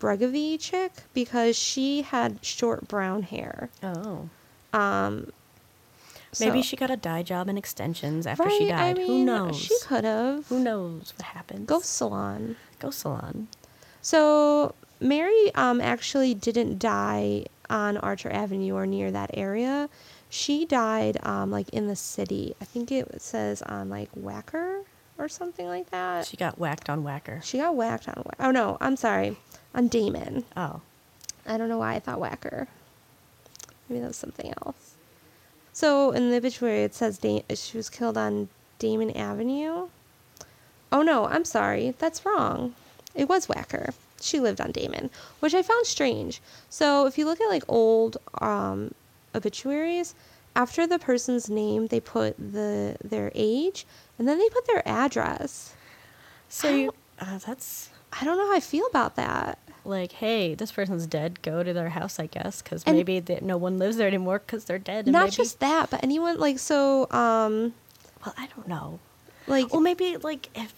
Bregovy 0.00 0.58
chick 0.58 0.92
because 1.14 1.56
she 1.56 2.02
had 2.02 2.44
short 2.44 2.88
brown 2.88 3.22
hair. 3.22 3.70
Oh. 3.82 4.28
Um, 4.72 5.32
Maybe 6.40 6.62
so- 6.62 6.68
she 6.68 6.76
got 6.76 6.90
a 6.90 6.96
dye 6.96 7.22
job 7.22 7.48
and 7.48 7.58
extensions 7.58 8.26
after 8.26 8.48
she 8.48 8.70
Right, 8.70 8.74
I 8.74 8.92
died. 8.94 8.98
Who 8.98 9.24
knows? 9.24 9.58
She 9.58 9.76
could 9.82 10.04
have. 10.04 10.46
Who 10.48 10.58
knows 10.58 11.12
what 11.16 11.26
happens? 11.26 11.66
Ghost 11.66 11.94
salon. 11.94 12.56
Ghost 12.78 13.00
salon. 13.00 13.48
So 14.00 14.74
Mary 14.98 15.54
um, 15.54 15.80
actually 15.80 16.34
didn't 16.34 16.78
die 16.78 17.44
on 17.68 17.96
Archer 17.98 18.30
Avenue 18.30 18.74
or 18.74 18.86
near 18.86 19.10
that 19.10 19.30
area. 19.34 19.88
She 20.30 20.64
died 20.64 21.18
um, 21.22 21.50
like 21.50 21.68
in 21.68 21.86
the 21.86 21.96
city. 21.96 22.56
I 22.60 22.64
think 22.64 22.90
it 22.90 23.20
says 23.20 23.60
on 23.62 23.90
like 23.90 24.10
Wacker 24.14 24.84
or 25.22 25.28
something 25.28 25.66
like 25.66 25.90
that. 25.90 26.26
She 26.26 26.36
got 26.36 26.58
whacked 26.58 26.90
on 26.90 27.04
Wacker. 27.04 27.42
She 27.42 27.58
got 27.58 27.74
whacked 27.76 28.08
on. 28.08 28.14
Whack- 28.24 28.36
Oh 28.40 28.50
no, 28.50 28.76
I'm 28.80 28.96
sorry, 28.96 29.36
on 29.74 29.88
Damen. 29.88 30.44
Oh. 30.56 30.80
I 31.46 31.56
don't 31.56 31.68
know 31.68 31.78
why 31.78 31.94
I 31.94 32.00
thought 32.00 32.18
Wacker. 32.20 32.66
Maybe 33.88 34.00
that 34.00 34.08
was 34.08 34.16
something 34.16 34.52
else. 34.64 34.94
So 35.72 36.10
in 36.10 36.30
the 36.30 36.36
obituary, 36.36 36.82
it 36.84 36.94
says 36.94 37.18
da- 37.18 37.44
she 37.54 37.76
was 37.76 37.88
killed 37.88 38.18
on 38.18 38.48
Damen 38.78 39.16
Avenue. 39.16 39.88
Oh 40.90 41.02
no, 41.02 41.26
I'm 41.26 41.44
sorry. 41.44 41.94
That's 41.98 42.24
wrong. 42.26 42.74
It 43.14 43.28
was 43.28 43.46
Wacker. 43.46 43.94
She 44.20 44.38
lived 44.38 44.60
on 44.60 44.72
Damen, 44.72 45.10
which 45.40 45.54
I 45.54 45.62
found 45.62 45.86
strange. 45.86 46.40
So 46.70 47.06
if 47.06 47.18
you 47.18 47.24
look 47.24 47.40
at 47.40 47.48
like 47.48 47.64
old 47.68 48.18
um, 48.40 48.92
obituaries, 49.34 50.14
after 50.54 50.86
the 50.86 50.98
person's 50.98 51.48
name, 51.48 51.86
they 51.88 51.98
put 52.00 52.36
the 52.38 52.96
their 53.02 53.32
age, 53.34 53.86
and 54.22 54.28
then 54.28 54.38
they 54.38 54.48
put 54.50 54.68
their 54.68 54.86
address. 54.86 55.74
So 56.48 56.68
you, 56.72 56.94
uh, 57.18 57.38
that's 57.38 57.90
I 58.12 58.24
don't 58.24 58.36
know 58.38 58.46
how 58.46 58.54
I 58.54 58.60
feel 58.60 58.86
about 58.86 59.16
that. 59.16 59.58
like, 59.84 60.12
hey, 60.12 60.54
this 60.54 60.70
person's 60.70 61.08
dead. 61.08 61.42
Go 61.42 61.64
to 61.64 61.72
their 61.72 61.88
house, 61.88 62.20
I 62.20 62.26
guess, 62.26 62.62
because 62.62 62.86
maybe 62.86 63.18
they, 63.18 63.40
no 63.42 63.56
one 63.56 63.78
lives 63.80 63.96
there 63.96 64.06
anymore 64.06 64.38
because 64.38 64.64
they're 64.66 64.78
dead. 64.78 65.06
And 65.06 65.12
Not 65.12 65.24
maybe, 65.24 65.36
just 65.36 65.58
that, 65.58 65.90
but 65.90 66.04
anyone 66.04 66.38
like 66.38 66.60
so. 66.60 67.10
Um, 67.10 67.74
Well, 68.24 68.32
I 68.38 68.46
don't 68.54 68.68
know. 68.68 69.00
like 69.48 69.72
Well, 69.72 69.80
maybe 69.82 70.16
like 70.18 70.50
if 70.54 70.72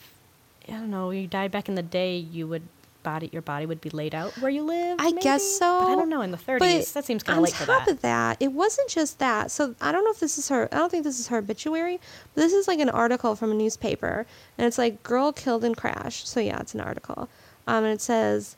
I 0.67 0.73
don't 0.73 0.91
know, 0.91 1.11
you 1.11 1.27
died 1.27 1.51
back 1.51 1.69
in 1.69 1.75
the 1.75 1.83
day, 1.83 2.17
you 2.17 2.47
would 2.49 2.63
body 3.05 3.31
your 3.33 3.43
body 3.43 3.67
would 3.67 3.81
be 3.81 3.91
laid 3.91 4.15
out 4.15 4.33
where 4.39 4.51
you 4.51 4.65
live. 4.65 4.97
I 4.99 5.13
guess 5.13 5.45
so. 5.59 5.81
But 5.81 5.93
I 5.93 5.95
don't 5.95 6.09
know. 6.09 6.23
In 6.23 6.33
the 6.33 6.37
30s, 6.37 6.59
But 6.59 6.87
that 6.95 7.05
seems 7.05 7.23
kind 7.23 7.39
of 7.39 7.45
late 7.45 7.55
for 7.55 7.67
that. 7.67 7.73
On 7.73 7.79
top 7.81 7.89
of 7.89 8.01
that, 8.01 8.39
it 8.41 8.53
wasn't 8.53 8.89
just 8.91 9.21
that. 9.21 9.53
So 9.53 9.77
I 9.81 9.93
don't 9.93 10.05
know 10.05 10.11
if 10.11 10.19
this 10.19 10.37
is 10.37 10.49
her. 10.49 10.69
I 10.73 10.79
don't 10.79 10.91
think 10.91 11.05
this 11.05 11.21
is 11.21 11.29
her 11.29 11.39
obituary. 11.39 12.01
But 12.35 12.41
this 12.41 12.53
is 12.53 12.67
like 12.67 12.81
an 12.81 12.91
article 12.91 13.37
from 13.37 13.53
a 13.53 13.55
newspaper, 13.55 14.27
and 14.59 14.67
it's 14.67 14.79
like 14.79 15.05
girl 15.05 15.33
killed 15.33 15.63
in 15.63 15.77
crash. 15.77 16.27
So 16.27 16.41
yeah, 16.41 16.59
it's 16.59 16.75
an 16.75 16.81
article. 16.81 17.29
Um, 17.69 17.85
and 17.85 17.93
it 17.95 18.01
says 18.01 18.57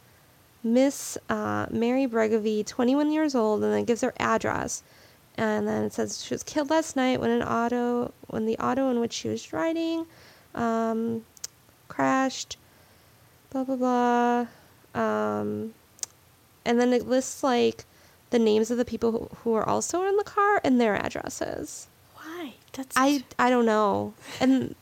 Miss 0.62 1.18
uh, 1.28 1.66
Mary 1.70 2.06
Bregovy, 2.06 2.64
21 2.64 3.12
years 3.12 3.34
old, 3.34 3.62
and 3.62 3.72
then 3.72 3.80
it 3.80 3.86
gives 3.86 4.00
her 4.00 4.14
address. 4.18 4.82
And 5.38 5.68
then 5.68 5.84
it 5.84 5.92
says 5.92 6.24
she 6.24 6.32
was 6.32 6.42
killed 6.42 6.70
last 6.70 6.96
night 6.96 7.20
when 7.20 7.30
an 7.30 7.42
auto, 7.42 8.12
when 8.28 8.46
the 8.46 8.56
auto 8.58 8.90
in 8.90 9.00
which 9.00 9.12
she 9.12 9.28
was 9.28 9.52
riding, 9.52 10.06
um, 10.54 11.24
crashed. 11.88 12.56
Blah 13.56 13.76
blah 13.76 14.46
blah. 14.94 15.00
Um, 15.02 15.72
and 16.66 16.78
then 16.78 16.92
it 16.92 17.08
lists 17.08 17.42
like 17.42 17.86
the 18.28 18.38
names 18.38 18.70
of 18.70 18.76
the 18.76 18.84
people 18.84 19.12
who, 19.12 19.28
who 19.44 19.54
are 19.54 19.66
also 19.66 20.04
in 20.04 20.16
the 20.18 20.24
car 20.24 20.60
and 20.62 20.78
their 20.78 20.94
addresses. 20.94 21.86
Why? 22.16 22.52
That's 22.74 22.94
I 22.96 23.24
I 23.38 23.48
don't 23.48 23.64
know, 23.64 24.12
and 24.40 24.74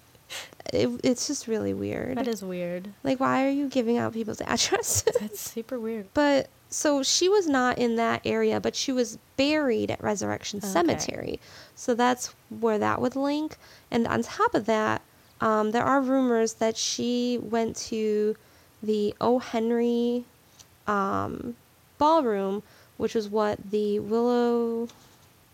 it, 0.73 0.89
it's 1.05 1.29
just 1.29 1.47
really 1.47 1.73
weird. 1.73 2.19
that 2.19 2.27
is 2.27 2.43
weird. 2.43 2.89
like, 3.05 3.21
why 3.21 3.47
are 3.47 3.51
you 3.51 3.69
giving 3.69 3.97
out 3.97 4.13
people's 4.13 4.41
addresses? 4.45 5.05
That's 5.21 5.39
super 5.41 5.79
weird. 5.79 6.09
but 6.13 6.49
so 6.69 7.05
she 7.05 7.29
was 7.29 7.47
not 7.47 7.79
in 7.79 7.95
that 7.95 8.23
area, 8.25 8.59
but 8.59 8.75
she 8.75 8.91
was 8.91 9.19
buried 9.37 9.93
at 9.93 10.03
Resurrection 10.03 10.59
Okay. 10.59 10.67
Cemetery, 10.67 11.41
so 11.77 11.95
that's 11.95 12.35
where 12.51 12.81
that 12.81 13.01
would 13.01 13.15
link. 13.15 13.57
And 13.93 14.09
on 14.09 14.25
top 14.25 14.53
of 14.53 14.67
that, 14.67 15.01
um, 15.41 15.71
there 15.71 15.85
are 15.85 16.01
rumors 16.01 16.55
that 16.55 16.77
she 16.77 17.39
went 17.41 17.77
to 17.77 18.35
the 18.85 19.15
O. 19.21 19.39
Henry 19.39 20.25
um, 20.87 21.57
ballroom, 21.99 22.63
which 22.97 23.17
is 23.17 23.29
what 23.29 23.59
the 23.71 23.99
Willow 23.99 24.89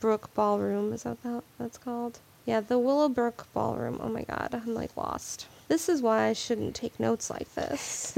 Brook 0.00 0.32
Ballroom 0.34 0.92
is 0.92 1.02
that 1.02 1.18
what 1.22 1.44
that's 1.58 1.78
called? 1.78 2.18
Yeah, 2.46 2.60
the 2.60 2.78
Willowbrook 2.78 3.46
Ballroom. 3.52 4.00
Oh 4.02 4.08
my 4.08 4.22
God, 4.22 4.48
I'm 4.52 4.74
like 4.74 4.96
lost. 4.96 5.46
This 5.68 5.88
is 5.88 6.02
why 6.02 6.24
I 6.26 6.32
shouldn't 6.32 6.74
take 6.74 6.98
notes 6.98 7.30
like 7.30 7.54
this. 7.54 8.16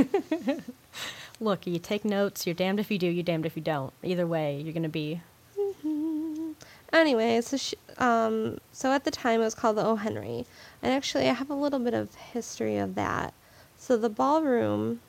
Look, 1.40 1.66
you 1.66 1.78
take 1.78 2.04
notes. 2.04 2.46
You're 2.46 2.54
damned 2.54 2.78
if 2.80 2.90
you 2.90 2.98
do. 2.98 3.08
You're 3.08 3.24
damned 3.24 3.46
if 3.46 3.56
you 3.56 3.62
don't. 3.62 3.92
Either 4.02 4.26
way, 4.26 4.60
you're 4.60 4.72
gonna 4.72 4.88
be. 4.88 5.20
anyway, 6.92 7.40
so 7.40 7.56
she, 7.56 7.76
um, 7.98 8.58
so 8.72 8.92
at 8.92 9.04
the 9.04 9.10
time 9.10 9.40
it 9.40 9.44
was 9.44 9.54
called 9.54 9.76
the 9.76 9.84
O. 9.84 9.96
Henry, 9.96 10.46
and 10.82 10.92
actually 10.92 11.28
I 11.28 11.34
have 11.34 11.50
a 11.50 11.54
little 11.54 11.80
bit 11.80 11.94
of 11.94 12.14
history 12.14 12.78
of 12.78 12.94
that. 12.94 13.34
So 13.82 13.96
the 13.96 14.08
ballroom, 14.08 15.00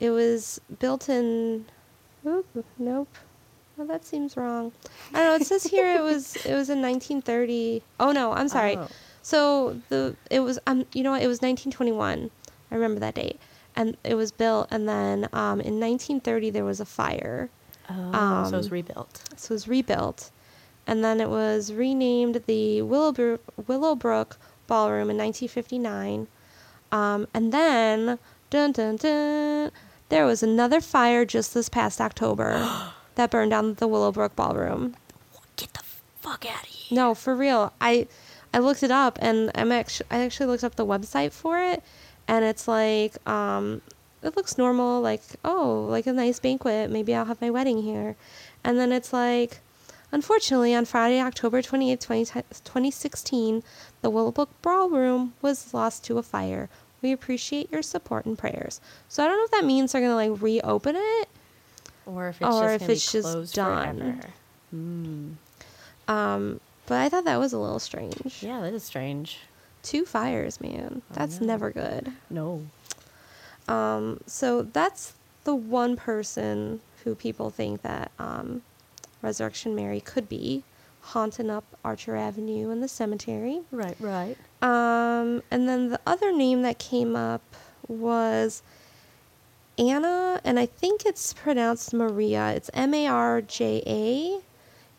it 0.00 0.10
was 0.10 0.60
built 0.80 1.08
in. 1.08 1.66
Oop, 2.26 2.64
nope. 2.76 3.14
Well, 3.76 3.86
that 3.86 4.04
seems 4.04 4.36
wrong. 4.36 4.72
I 5.14 5.18
don't 5.22 5.26
know. 5.28 5.34
It 5.36 5.46
says 5.46 5.62
here 5.62 5.94
it 5.94 6.02
was 6.02 6.34
it 6.34 6.52
was 6.54 6.68
in 6.68 6.82
1930. 6.82 7.84
Oh 8.00 8.10
no, 8.10 8.32
I'm 8.32 8.48
sorry. 8.48 8.76
Oh. 8.78 8.88
So 9.22 9.80
the 9.90 10.16
it 10.28 10.40
was 10.40 10.58
um 10.66 10.86
you 10.92 11.04
know 11.04 11.12
what 11.12 11.22
it 11.22 11.28
was 11.28 11.40
1921. 11.40 12.32
I 12.72 12.74
remember 12.74 12.98
that 12.98 13.14
date, 13.14 13.38
and 13.76 13.96
it 14.02 14.16
was 14.16 14.32
built, 14.32 14.66
and 14.72 14.88
then 14.88 15.28
um 15.32 15.60
in 15.60 15.78
1930 15.78 16.50
there 16.50 16.64
was 16.64 16.80
a 16.80 16.84
fire. 16.84 17.48
Oh, 17.88 18.42
so 18.50 18.54
it 18.54 18.56
was 18.56 18.66
Um, 18.66 18.72
rebuilt. 18.72 19.22
So 19.36 19.52
it 19.52 19.54
was 19.54 19.68
rebuilt, 19.68 20.32
and 20.84 21.04
then 21.04 21.20
it 21.20 21.28
was 21.28 21.72
renamed 21.72 22.42
the 22.46 22.82
Willowbrook, 22.82 23.40
Willowbrook 23.68 24.36
Ballroom 24.66 25.10
in 25.10 25.16
1959. 25.16 26.26
Um, 26.92 27.26
and 27.34 27.52
then, 27.52 28.18
dun 28.50 28.72
dun 28.72 28.96
dun, 28.96 29.70
there 30.08 30.24
was 30.24 30.42
another 30.42 30.80
fire 30.80 31.24
just 31.24 31.54
this 31.54 31.68
past 31.68 32.00
October 32.00 32.68
that 33.16 33.30
burned 33.30 33.50
down 33.50 33.74
the 33.74 33.88
Willowbrook 33.88 34.36
Ballroom. 34.36 34.96
Get 35.56 35.72
the 35.74 35.82
fuck 36.20 36.46
out 36.46 36.62
of 36.62 36.68
here. 36.68 36.96
No, 36.96 37.14
for 37.14 37.34
real. 37.34 37.72
I 37.80 38.06
I 38.54 38.58
looked 38.58 38.82
it 38.82 38.90
up 38.90 39.18
and 39.20 39.50
I'm 39.54 39.72
actually 39.72 40.06
I 40.10 40.18
actually 40.20 40.46
looked 40.46 40.64
up 40.64 40.76
the 40.76 40.86
website 40.86 41.32
for 41.32 41.58
it 41.58 41.82
and 42.28 42.44
it's 42.44 42.66
like 42.68 43.16
um 43.28 43.82
it 44.22 44.36
looks 44.36 44.58
normal 44.58 45.00
like 45.00 45.22
oh, 45.44 45.86
like 45.90 46.06
a 46.06 46.12
nice 46.12 46.38
banquet, 46.38 46.90
maybe 46.90 47.14
I'll 47.14 47.24
have 47.26 47.40
my 47.40 47.50
wedding 47.50 47.82
here. 47.82 48.16
And 48.64 48.78
then 48.78 48.92
it's 48.92 49.12
like 49.12 49.60
unfortunately 50.12 50.74
on 50.74 50.84
Friday, 50.84 51.20
October 51.20 51.62
28th, 51.62 52.00
20, 52.00 52.24
2016, 52.24 53.62
the 54.02 54.10
Willowbrook 54.10 54.50
Ballroom 54.62 55.34
was 55.42 55.72
lost 55.74 56.04
to 56.04 56.18
a 56.18 56.22
fire. 56.22 56.68
We 57.02 57.12
appreciate 57.12 57.70
your 57.70 57.82
support 57.82 58.26
and 58.26 58.38
prayers. 58.38 58.80
So 59.08 59.24
I 59.24 59.28
don't 59.28 59.38
know 59.38 59.44
if 59.44 59.50
that 59.52 59.64
means 59.64 59.92
they're 59.92 60.00
going 60.00 60.10
to 60.28 60.32
like 60.32 60.42
reopen 60.42 60.96
it 60.96 61.28
Or 62.06 62.28
if 62.28 62.40
it's 62.40 62.48
Or 62.48 62.72
just 62.72 62.82
if 62.82 62.90
it's 62.90 63.12
just 63.12 63.28
closed 63.28 63.54
done. 63.54 64.20
Mm. 64.74 65.34
um 66.08 66.60
but 66.86 67.00
I 67.00 67.08
thought 67.08 67.24
that 67.24 67.38
was 67.38 67.52
a 67.52 67.58
little 67.58 67.78
strange. 67.80 68.38
Yeah, 68.42 68.60
that 68.60 68.72
is 68.72 68.84
strange. 68.84 69.38
Two 69.82 70.04
fires, 70.04 70.60
man. 70.60 71.02
That's 71.12 71.40
know. 71.40 71.46
never 71.48 71.70
good. 71.70 72.12
No. 72.30 72.66
Um, 73.68 74.20
so 74.26 74.62
that's 74.62 75.14
the 75.44 75.54
one 75.54 75.96
person 75.96 76.80
who 77.02 77.14
people 77.16 77.50
think 77.50 77.82
that 77.82 78.12
um, 78.20 78.62
Resurrection 79.26 79.74
Mary 79.74 80.00
could 80.00 80.28
be 80.28 80.62
haunting 81.00 81.50
up 81.50 81.64
Archer 81.84 82.14
Avenue 82.14 82.70
and 82.70 82.80
the 82.80 82.86
cemetery. 82.86 83.60
Right, 83.72 83.96
right. 83.98 84.36
Um, 84.62 85.42
and 85.50 85.68
then 85.68 85.88
the 85.90 86.00
other 86.06 86.32
name 86.32 86.62
that 86.62 86.78
came 86.78 87.16
up 87.16 87.42
was 87.88 88.62
Anna, 89.76 90.40
and 90.44 90.60
I 90.60 90.66
think 90.66 91.04
it's 91.04 91.32
pronounced 91.32 91.92
Maria. 91.92 92.52
It's 92.52 92.70
M 92.72 92.94
A 92.94 93.08
R 93.08 93.40
J 93.42 93.82
A. 93.84 94.40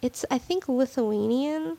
It's, 0.02 0.26
I 0.30 0.38
think, 0.38 0.68
Lithuanian. 0.68 1.78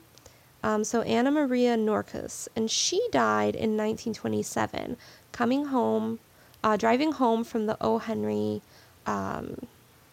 Um, 0.62 0.84
so 0.84 1.02
Anna 1.02 1.30
Maria 1.30 1.76
Norkus, 1.76 2.48
and 2.56 2.70
she 2.70 3.00
died 3.12 3.54
in 3.54 3.76
1927, 3.76 4.96
coming 5.32 5.66
home, 5.66 6.18
uh, 6.64 6.78
driving 6.78 7.12
home 7.12 7.44
from 7.44 7.66
the 7.66 7.76
O. 7.80 7.98
Henry 7.98 8.62
um, 9.06 9.66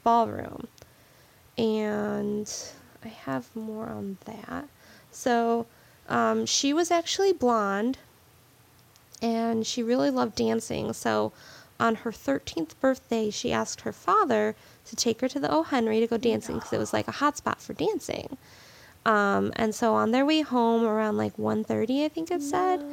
ballroom. 0.04 0.68
And 1.58 2.52
I 3.04 3.08
have 3.08 3.56
more 3.56 3.88
on 3.88 4.18
that. 4.26 4.68
So 5.12 5.66
um, 6.10 6.46
she 6.46 6.74
was 6.74 6.92
actually 6.92 7.34
blonde, 7.34 7.98
and 9.22 9.66
she 9.66 9.82
really 9.82 10.10
loved 10.10 10.36
dancing. 10.36 10.94
So 10.94 11.32
on 11.80 11.96
her 11.96 12.12
13th 12.12 12.72
birthday, 12.80 13.30
she 13.30 13.52
asked 13.52 13.82
her 13.82 13.92
father 13.92 14.56
to 14.86 14.96
take 14.96 15.22
her 15.22 15.28
to 15.28 15.40
the 15.40 15.52
O. 15.52 15.64
Henry 15.64 16.00
to 16.00 16.08
go 16.08 16.18
dancing 16.18 16.56
because 16.56 16.74
it 16.74 16.78
was 16.78 16.94
like 16.94 17.08
a 17.08 17.12
hot 17.12 17.38
spot 17.38 17.62
for 17.62 17.74
dancing. 17.74 18.38
Um, 19.06 19.54
and 19.56 19.76
so 19.76 19.94
on 19.94 20.12
their 20.12 20.26
way 20.26 20.42
home 20.42 20.84
around 20.84 21.18
like 21.18 21.38
1.30, 21.38 22.06
I 22.06 22.08
think 22.10 22.32
it 22.32 22.42
said, 22.42 22.84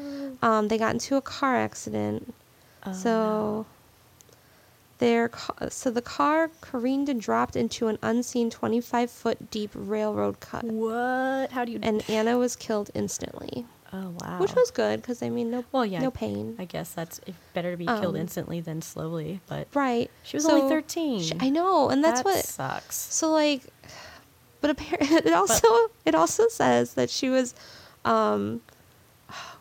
um, 0.43 0.69
they 0.69 0.77
got 0.77 0.93
into 0.93 1.17
a 1.17 1.23
car 1.23 1.57
accident. 1.57 2.35
Oh, 2.85 2.93
so 2.93 3.67
their 5.03 5.31
so 5.69 5.91
the 5.91 6.01
car 6.01 6.49
careened 6.61 7.09
and 7.09 7.21
dropped 7.21 7.57
into 7.57 7.89
an 7.89 7.99
unseen 8.03 8.51
25 8.51 9.11
foot 9.11 9.51
deep 9.51 9.71
railroad 9.75 10.39
cut, 10.39 10.63
What? 10.65 11.51
How 11.51 11.65
do 11.65 11.73
you? 11.73 11.81
and 11.83 12.09
Anna 12.09 12.39
was 12.39 12.55
killed 12.55 12.91
instantly, 12.95 13.67
oh 13.93 14.15
wow. 14.21 14.39
which 14.39 14.55
was 14.55 14.71
good 14.71 15.03
because 15.03 15.21
I 15.21 15.29
mean 15.29 15.51
no 15.51 15.65
well, 15.73 15.85
yeah. 15.85 16.01
no 16.01 16.13
pain. 16.13 16.55
I 16.57 16.67
guess 16.67 16.93
that's 16.93 17.21
better 17.53 17.73
to 17.73 17.77
be 17.77 17.87
killed 17.87 18.15
Um, 18.15 18.23
instantly 18.25 18.61
than 18.61 18.81
slowly. 18.81 19.41
But 19.49 19.67
right. 19.75 20.09
she 20.23 20.37
was 20.37 20.45
So 20.45 20.53
only 20.53 20.69
thirteen. 20.69 21.21
she- 21.21 21.37
I 21.41 21.49
know, 21.49 21.89
and 21.89 22.05
that's 22.05 22.21
that 22.21 22.25
what. 22.25 22.45
sucks. 22.45 22.95
So 22.97 23.33
like, 23.33 23.63
but 24.61 24.71
apparently 24.71 25.17
it 25.31 25.33
also 25.33 25.69
it 26.05 26.15
also 26.15 26.47
says 26.47 26.95
that 26.95 27.11
she 27.11 27.29
was, 27.29 27.57
um, 28.05 28.61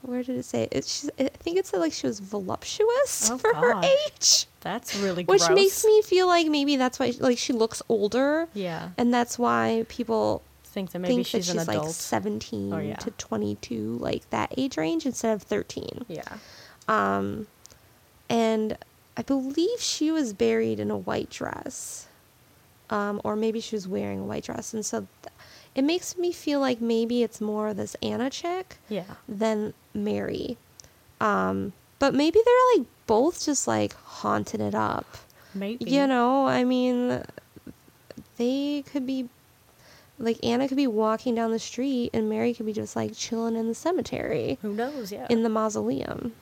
where 0.04 0.24
did 0.24 0.38
it 0.38 0.44
say? 0.46 0.68
I 0.74 0.80
think 0.82 1.58
it 1.58 1.66
said 1.68 1.80
like 1.80 1.94
she 1.94 2.08
was 2.08 2.20
voluptuous 2.20 3.30
Oh, 3.32 3.38
for 3.38 3.54
her 3.54 3.82
age. 3.84 4.46
That's 4.62 4.96
really 4.96 5.24
good. 5.24 5.32
which 5.32 5.50
makes 5.50 5.84
me 5.86 6.02
feel 6.02 6.28
like 6.28 6.48
maybe 6.48 6.76
that's 6.76 7.00
why 7.00 7.14
like 7.20 7.38
she 7.38 7.52
looks 7.54 7.82
older 7.90 8.48
yeah 8.54 8.90
and 8.98 9.12
that's 9.14 9.40
why 9.40 9.86
people 9.90 10.44
think 10.64 10.92
that 10.92 11.00
maybe 11.00 11.16
think 11.16 11.28
she's 11.28 11.48
that 11.48 11.54
she's 11.54 11.68
like 11.68 11.78
adult. 11.78 11.92
17 11.92 12.70
yeah. 12.88 12.96
to 12.98 13.10
22 13.12 13.98
like 14.00 14.30
that 14.30 14.54
age 14.58 14.78
range 14.78 15.06
instead 15.08 15.34
of 15.34 15.42
13 15.42 16.06
yeah. 16.08 16.22
um 16.88 17.48
and 18.30 18.78
i 19.18 19.22
believe 19.24 19.80
she 19.82 20.12
was 20.12 20.32
buried 20.34 20.80
in 20.80 20.92
a 20.92 20.98
white 20.98 21.30
dress 21.32 22.08
um 22.92 23.20
or 23.24 23.36
maybe 23.36 23.60
she 23.60 23.76
was 23.76 23.88
wearing 23.88 24.20
a 24.20 24.24
white 24.24 24.44
dress 24.44 24.74
and 24.74 24.86
so 24.86 25.08
th- 25.24 25.34
it 25.76 25.84
makes 25.84 26.18
me 26.18 26.32
feel 26.32 26.60
like 26.60 26.82
maybe 26.82 27.24
it's 27.24 27.40
more 27.42 27.74
this 27.74 27.96
anna 28.02 28.30
chick 28.30 28.78
Yeah. 28.90 29.04
than 29.28 29.74
mary 29.94 30.58
um 31.20 31.74
but 32.00 32.14
maybe 32.14 32.40
they're 32.44 32.78
like 32.80 32.88
both 33.08 33.46
just 33.46 33.68
like 33.68 33.94
haunting 33.94 34.62
it 34.62 34.74
up 34.76 35.06
Maybe. 35.54 35.84
you 35.92 36.08
know, 36.08 36.48
I 36.48 36.64
mean, 36.64 37.22
they 38.38 38.84
could 38.92 39.06
be 39.06 39.28
like 40.18 40.38
Anna 40.44 40.68
could 40.68 40.78
be 40.78 40.88
walking 40.88 41.36
down 41.36 41.52
the 41.52 41.60
street 41.60 42.12
and 42.14 42.30
Mary 42.30 42.54
could 42.54 42.66
be 42.66 42.74
just 42.74 42.96
like 42.96 43.14
chilling 43.16 43.56
in 43.56 43.68
the 43.68 43.76
cemetery 43.76 44.58
Who 44.62 44.74
knows? 44.74 45.12
Yeah. 45.12 45.28
in 45.30 45.44
the 45.44 45.50
mausoleum. 45.50 46.34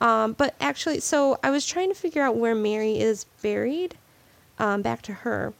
Um, 0.00 0.34
but 0.34 0.54
actually, 0.60 1.00
so 1.00 1.38
I 1.42 1.50
was 1.50 1.66
trying 1.66 1.88
to 1.88 1.94
figure 1.94 2.22
out 2.22 2.36
where 2.36 2.54
Mary 2.54 3.00
is 3.00 3.24
buried. 3.42 3.96
Um, 4.58 4.80
back 4.80 5.02
to 5.02 5.12
her. 5.12 5.52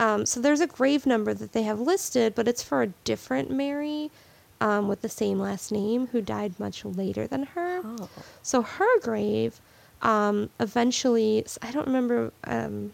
Um, 0.00 0.26
so 0.26 0.40
there's 0.40 0.60
a 0.60 0.66
grave 0.66 1.06
number 1.06 1.34
that 1.34 1.52
they 1.52 1.64
have 1.64 1.80
listed, 1.80 2.34
but 2.34 2.46
it's 2.46 2.62
for 2.62 2.82
a 2.82 2.88
different 3.04 3.50
Mary 3.50 4.10
um, 4.60 4.88
with 4.88 5.02
the 5.02 5.08
same 5.08 5.38
last 5.38 5.72
name 5.72 6.08
who 6.08 6.20
died 6.20 6.58
much 6.58 6.84
later 6.84 7.26
than 7.26 7.44
her. 7.44 7.80
oh. 7.84 8.08
So 8.42 8.62
her 8.62 9.00
grave, 9.00 9.60
um, 10.02 10.50
eventually, 10.60 11.44
I 11.62 11.70
don't 11.72 11.86
remember, 11.86 12.32
um, 12.44 12.92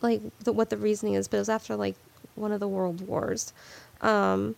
like 0.00 0.20
the, 0.40 0.52
what 0.52 0.70
the 0.70 0.76
reasoning 0.76 1.14
is, 1.14 1.28
but 1.28 1.38
it 1.38 1.40
was 1.40 1.48
after 1.48 1.76
like 1.76 1.96
one 2.34 2.52
of 2.52 2.60
the 2.60 2.68
world 2.68 3.06
wars. 3.06 3.52
Um, 4.00 4.54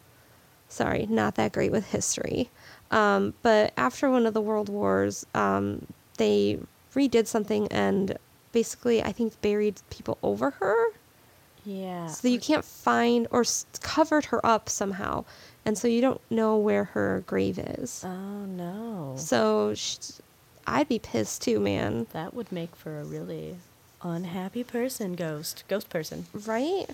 sorry, 0.69 1.07
not 1.09 1.37
that 1.37 1.53
great 1.53 1.73
with 1.73 1.91
history. 1.91 2.51
Um, 2.91 3.35
but 3.43 3.73
after 3.77 4.11
one 4.11 4.27
of 4.27 4.35
the 4.35 4.41
world 4.41 4.69
wars, 4.69 5.27
um, 5.35 5.87
they 6.19 6.59
redid 6.95 7.27
something 7.27 7.67
and 7.69 8.17
basically, 8.53 9.03
I 9.03 9.11
think 9.13 9.41
buried 9.41 9.81
people 9.91 10.19
over 10.23 10.51
her 10.51 10.89
Yeah. 11.65 12.09
so 12.09 12.29
you 12.29 12.39
can't 12.39 12.65
find 12.65 13.27
or 13.31 13.41
s- 13.41 13.67
covered 13.81 14.27
her 14.27 14.45
up 14.45 14.69
somehow, 14.69 15.25
and 15.65 15.77
so 15.79 15.89
you 15.89 16.01
don't 16.01 16.21
know 16.31 16.57
where 16.57 16.85
her 16.85 17.25
grave 17.27 17.59
is. 17.59 18.03
Oh 18.07 18.45
no. 18.47 19.15
So 19.17 19.75
sh- 19.75 19.97
I'd 20.67 20.89
be 20.89 20.99
pissed 20.99 21.43
too, 21.43 21.61
man. 21.61 22.07
that 22.13 22.35
would 22.35 22.51
make 22.53 22.75
for 22.77 23.01
a 23.01 23.05
really 23.05 23.57
unhappy 24.03 24.65
person. 24.65 25.15
Ghost. 25.15 25.65
Ghost 25.69 25.89
person. 25.91 26.27
Right? 26.33 26.87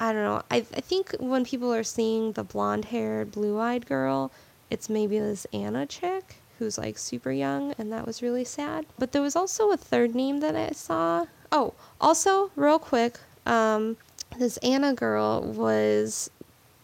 I 0.00 0.12
don't 0.12 0.22
know. 0.24 0.42
I, 0.50 0.56
I 0.56 0.80
think 0.80 1.14
when 1.20 1.44
people 1.44 1.72
are 1.72 1.84
seeing 1.84 2.32
the 2.32 2.42
blonde 2.42 2.86
haired, 2.86 3.30
blue 3.30 3.58
eyed 3.60 3.86
girl, 3.86 4.32
it's 4.68 4.88
maybe 4.88 5.18
this 5.20 5.46
Anna 5.52 5.86
chick 5.86 6.36
who's 6.58 6.76
like 6.78 6.98
super 6.98 7.30
young, 7.30 7.72
and 7.78 7.92
that 7.92 8.06
was 8.06 8.22
really 8.22 8.44
sad. 8.44 8.84
But 8.98 9.12
there 9.12 9.22
was 9.22 9.36
also 9.36 9.70
a 9.70 9.76
third 9.76 10.14
name 10.14 10.40
that 10.40 10.56
I 10.56 10.70
saw. 10.70 11.26
Oh, 11.52 11.74
also, 12.00 12.50
real 12.56 12.78
quick, 12.80 13.18
um, 13.46 13.96
this 14.38 14.56
Anna 14.58 14.94
girl 14.94 15.42
was 15.42 16.30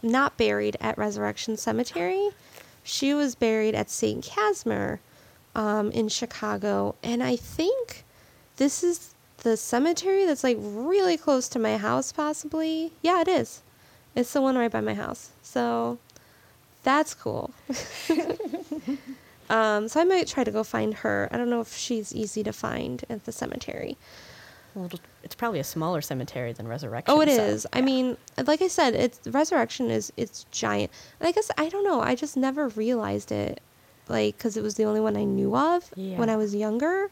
not 0.02 0.36
buried 0.36 0.76
at 0.80 0.98
Resurrection 0.98 1.56
Cemetery. 1.56 2.30
She 2.82 3.14
was 3.14 3.34
buried 3.34 3.74
at 3.74 3.90
St. 3.90 4.24
Casimir 4.24 5.00
um, 5.54 5.90
in 5.90 6.08
Chicago. 6.08 6.94
And 7.02 7.22
I 7.22 7.36
think 7.36 8.04
this 8.56 8.82
is 8.82 9.14
the 9.38 9.56
cemetery 9.56 10.24
that's 10.24 10.44
like 10.44 10.56
really 10.60 11.16
close 11.16 11.48
to 11.48 11.58
my 11.58 11.76
house, 11.76 12.12
possibly. 12.12 12.92
Yeah, 13.02 13.20
it 13.20 13.28
is. 13.28 13.62
It's 14.14 14.32
the 14.32 14.40
one 14.40 14.56
right 14.56 14.70
by 14.70 14.80
my 14.80 14.94
house. 14.94 15.30
So 15.42 15.98
that's 16.82 17.14
cool. 17.14 17.52
um, 19.50 19.88
so 19.88 20.00
I 20.00 20.04
might 20.04 20.26
try 20.26 20.44
to 20.44 20.50
go 20.50 20.64
find 20.64 20.94
her. 20.94 21.28
I 21.30 21.36
don't 21.36 21.50
know 21.50 21.60
if 21.60 21.76
she's 21.76 22.14
easy 22.14 22.42
to 22.44 22.52
find 22.52 23.04
at 23.08 23.24
the 23.24 23.32
cemetery. 23.32 23.96
Well, 24.74 24.90
it's 25.22 25.34
probably 25.34 25.58
a 25.60 25.64
smaller 25.64 26.00
cemetery 26.00 26.52
than 26.52 26.68
Resurrection. 26.68 27.14
Oh, 27.14 27.20
it 27.20 27.28
so, 27.28 27.42
is. 27.42 27.66
I 27.72 27.80
mean, 27.80 28.16
like 28.46 28.62
I 28.62 28.68
said, 28.68 28.94
it's 28.94 29.26
Resurrection 29.26 29.90
is 29.90 30.12
it's 30.16 30.44
giant. 30.50 30.90
And 31.20 31.28
I 31.28 31.32
guess 31.32 31.50
I 31.58 31.68
don't 31.68 31.84
know. 31.84 32.00
I 32.00 32.14
just 32.14 32.36
never 32.36 32.68
realized 32.68 33.32
it, 33.32 33.60
like 34.08 34.36
because 34.36 34.56
it 34.56 34.62
was 34.62 34.74
the 34.76 34.84
only 34.84 35.00
one 35.00 35.16
I 35.16 35.24
knew 35.24 35.56
of 35.56 35.90
when 35.96 36.28
I 36.30 36.36
was 36.36 36.54
younger. 36.54 37.10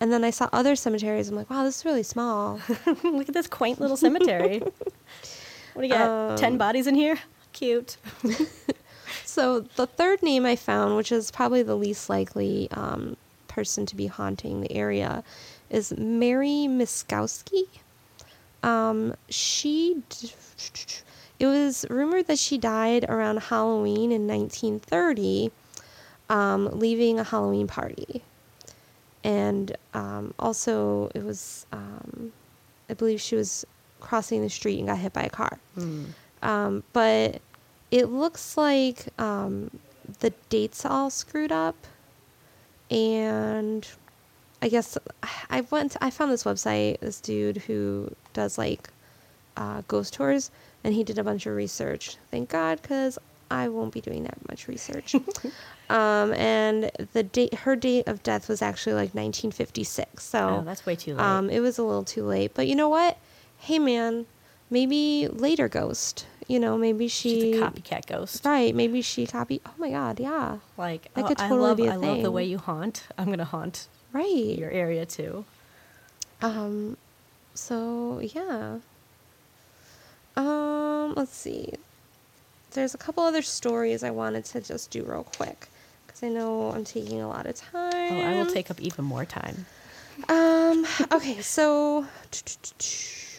And 0.00 0.12
then 0.12 0.22
I 0.22 0.30
saw 0.30 0.48
other 0.52 0.76
cemeteries. 0.76 1.28
I'm 1.28 1.34
like, 1.34 1.50
wow, 1.50 1.64
this 1.64 1.78
is 1.78 1.84
really 1.84 2.04
small. 2.04 2.60
Look 3.02 3.28
at 3.28 3.34
this 3.34 3.48
quaint 3.48 3.80
little 3.80 3.96
cemetery. 3.96 4.60
what 4.60 5.82
do 5.82 5.82
you 5.82 5.88
got? 5.92 6.38
Ten 6.38 6.52
Um, 6.52 6.58
bodies 6.58 6.86
in 6.86 6.94
here? 6.94 7.18
Cute. 7.52 7.96
so 9.24 9.60
the 9.76 9.86
third 9.86 10.22
name 10.22 10.46
I 10.46 10.54
found, 10.56 10.96
which 10.96 11.10
is 11.10 11.30
probably 11.30 11.62
the 11.62 11.74
least 11.76 12.08
likely 12.08 12.68
um, 12.72 13.16
person 13.48 13.86
to 13.86 13.96
be 13.96 14.06
haunting 14.06 14.60
the 14.60 14.70
area, 14.72 15.24
is 15.70 15.92
Mary 15.96 16.66
Miskowski. 16.68 17.64
Um, 18.62 19.14
she, 19.28 20.02
d- 20.08 20.32
it 21.38 21.46
was 21.46 21.86
rumored 21.88 22.26
that 22.26 22.38
she 22.38 22.58
died 22.58 23.04
around 23.08 23.38
Halloween 23.38 24.10
in 24.12 24.26
1930, 24.26 25.50
um, 26.28 26.68
leaving 26.78 27.18
a 27.20 27.24
Halloween 27.24 27.66
party. 27.66 28.22
And 29.24 29.76
um, 29.94 30.34
also, 30.38 31.10
it 31.14 31.22
was, 31.24 31.66
um, 31.72 32.32
I 32.88 32.94
believe 32.94 33.20
she 33.20 33.36
was 33.36 33.64
crossing 34.00 34.42
the 34.42 34.50
street 34.50 34.78
and 34.78 34.88
got 34.88 34.98
hit 34.98 35.12
by 35.12 35.22
a 35.24 35.30
car. 35.30 35.58
Um, 36.42 36.82
but 36.92 37.40
it 37.90 38.06
looks 38.06 38.56
like 38.56 39.06
um, 39.20 39.70
the 40.20 40.30
dates 40.48 40.84
all 40.86 41.10
screwed 41.10 41.52
up. 41.52 41.76
And 42.90 43.86
I 44.62 44.68
guess 44.68 44.98
I 45.50 45.62
went. 45.70 45.96
I 46.00 46.10
found 46.10 46.32
this 46.32 46.44
website. 46.44 47.00
This 47.00 47.20
dude 47.20 47.58
who 47.58 48.14
does 48.32 48.58
like 48.58 48.90
uh, 49.56 49.82
ghost 49.88 50.14
tours, 50.14 50.50
and 50.84 50.94
he 50.94 51.04
did 51.04 51.18
a 51.18 51.24
bunch 51.24 51.46
of 51.46 51.54
research. 51.54 52.16
Thank 52.30 52.50
God, 52.50 52.80
because 52.80 53.18
I 53.50 53.68
won't 53.68 53.92
be 53.92 54.00
doing 54.00 54.24
that 54.24 54.48
much 54.48 54.68
research. 54.68 55.14
um, 55.90 56.32
and 56.34 56.90
the 57.12 57.22
date, 57.22 57.54
her 57.54 57.76
date 57.76 58.06
of 58.06 58.22
death 58.22 58.48
was 58.48 58.62
actually 58.62 58.94
like 58.94 59.14
1956. 59.14 60.24
So 60.24 60.58
Oh, 60.60 60.62
that's 60.64 60.84
way 60.86 60.96
too 60.96 61.14
late. 61.14 61.22
Um, 61.22 61.50
it 61.50 61.60
was 61.60 61.78
a 61.78 61.82
little 61.82 62.04
too 62.04 62.24
late. 62.24 62.52
But 62.54 62.66
you 62.66 62.76
know 62.76 62.88
what? 62.88 63.16
Hey, 63.58 63.78
man, 63.78 64.26
maybe 64.70 65.28
later 65.28 65.68
ghost. 65.68 66.26
You 66.46 66.58
know, 66.58 66.78
maybe 66.78 67.08
she. 67.08 67.52
She's 67.52 67.60
a 67.60 67.62
copycat 67.62 68.06
ghost. 68.06 68.44
Right. 68.44 68.74
Maybe 68.74 69.02
she 69.02 69.26
copy. 69.26 69.60
Oh 69.66 69.74
my 69.76 69.90
God. 69.90 70.18
Yeah. 70.18 70.58
Like, 70.78 71.12
That 71.14 71.24
oh, 71.24 71.28
could 71.28 71.40
I 71.40 71.48
totally 71.48 71.68
love, 71.68 71.76
be 71.76 71.86
a 71.86 71.92
I 71.92 71.96
love 71.96 72.22
the 72.22 72.30
way 72.30 72.44
you 72.44 72.58
haunt. 72.58 73.02
I'm 73.18 73.28
gonna 73.28 73.44
haunt 73.44 73.88
Right. 74.12 74.58
your 74.58 74.70
area 74.70 75.06
too. 75.06 75.44
Um, 76.40 76.96
so 77.54 78.20
yeah. 78.20 78.78
Um, 80.36 81.14
let's 81.14 81.34
see. 81.34 81.74
There's 82.72 82.94
a 82.94 82.98
couple 82.98 83.24
other 83.24 83.42
stories 83.42 84.02
I 84.04 84.10
wanted 84.10 84.44
to 84.46 84.60
just 84.60 84.90
do 84.90 85.02
real 85.02 85.24
quick 85.24 85.68
because 86.06 86.22
I 86.22 86.28
know 86.28 86.70
I'm 86.72 86.84
taking 86.84 87.20
a 87.20 87.28
lot 87.28 87.46
of 87.46 87.56
time. 87.56 87.92
Oh, 87.92 88.20
I 88.20 88.34
will 88.34 88.46
take 88.46 88.70
up 88.70 88.80
even 88.80 89.04
more 89.04 89.24
time. 89.24 89.66
Um, 90.28 90.86
okay, 91.12 91.40
so 91.40 92.06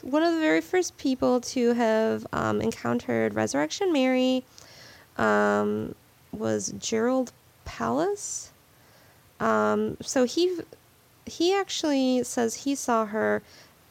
one 0.01 0.23
of 0.23 0.33
the 0.33 0.39
very 0.39 0.61
first 0.61 0.97
people 0.97 1.41
to 1.41 1.73
have 1.73 2.25
um, 2.31 2.61
encountered 2.61 3.33
Resurrection 3.33 3.91
Mary 3.91 4.43
um, 5.17 5.93
was 6.31 6.73
Gerald 6.79 7.31
Palus. 7.65 8.51
Um, 9.39 9.97
so 10.01 10.23
he 10.25 10.59
he 11.25 11.53
actually 11.53 12.23
says 12.23 12.55
he 12.63 12.75
saw 12.75 13.05
her 13.05 13.41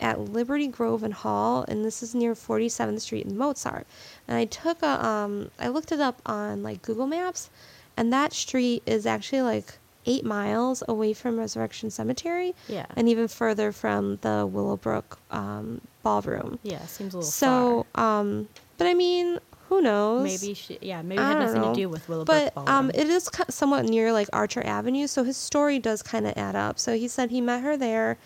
at 0.00 0.20
Liberty 0.20 0.66
Grove 0.68 1.02
and 1.02 1.14
Hall, 1.14 1.64
and 1.68 1.84
this 1.84 2.02
is 2.02 2.14
near 2.14 2.34
47th 2.34 3.00
Street 3.00 3.26
in 3.26 3.36
Mozart. 3.36 3.86
And 4.28 4.36
I 4.36 4.44
took 4.44 4.82
a 4.82 5.04
um, 5.04 5.50
I 5.58 5.68
looked 5.68 5.92
it 5.92 6.00
up 6.00 6.20
on 6.26 6.62
like 6.62 6.82
Google 6.82 7.06
Maps, 7.06 7.50
and 7.96 8.12
that 8.12 8.32
street 8.32 8.82
is 8.86 9.06
actually 9.06 9.42
like 9.42 9.78
eight 10.06 10.24
miles 10.24 10.82
away 10.88 11.12
from 11.12 11.38
Resurrection 11.38 11.90
Cemetery, 11.90 12.54
Yeah. 12.66 12.86
and 12.96 13.08
even 13.08 13.28
further 13.28 13.72
from 13.72 14.16
the 14.22 14.46
Willowbrook 14.50 15.18
um, 15.30 15.80
Ballroom. 16.02 16.58
Yeah, 16.62 16.84
seems 16.86 17.12
a 17.12 17.18
little 17.18 17.30
So, 17.30 17.84
um, 17.94 18.48
but 18.78 18.86
I 18.86 18.94
mean, 18.94 19.38
who 19.68 19.82
knows? 19.82 20.24
Maybe 20.24 20.54
she, 20.54 20.78
yeah, 20.80 21.02
maybe 21.02 21.20
it 21.20 21.24
had 21.24 21.38
nothing 21.38 21.60
know. 21.60 21.74
to 21.74 21.80
do 21.80 21.88
with 21.88 22.08
Willowbrook 22.08 22.54
But 22.54 22.68
um, 22.68 22.90
it 22.94 23.08
is 23.08 23.28
somewhat 23.50 23.84
near 23.84 24.12
like 24.12 24.28
Archer 24.32 24.64
Avenue, 24.64 25.06
so 25.06 25.24
his 25.24 25.36
story 25.36 25.78
does 25.78 26.02
kind 26.02 26.26
of 26.26 26.36
add 26.36 26.56
up. 26.56 26.78
So 26.78 26.96
he 26.96 27.06
said 27.08 27.30
he 27.30 27.40
met 27.40 27.62
her 27.62 27.76
there, 27.76 28.16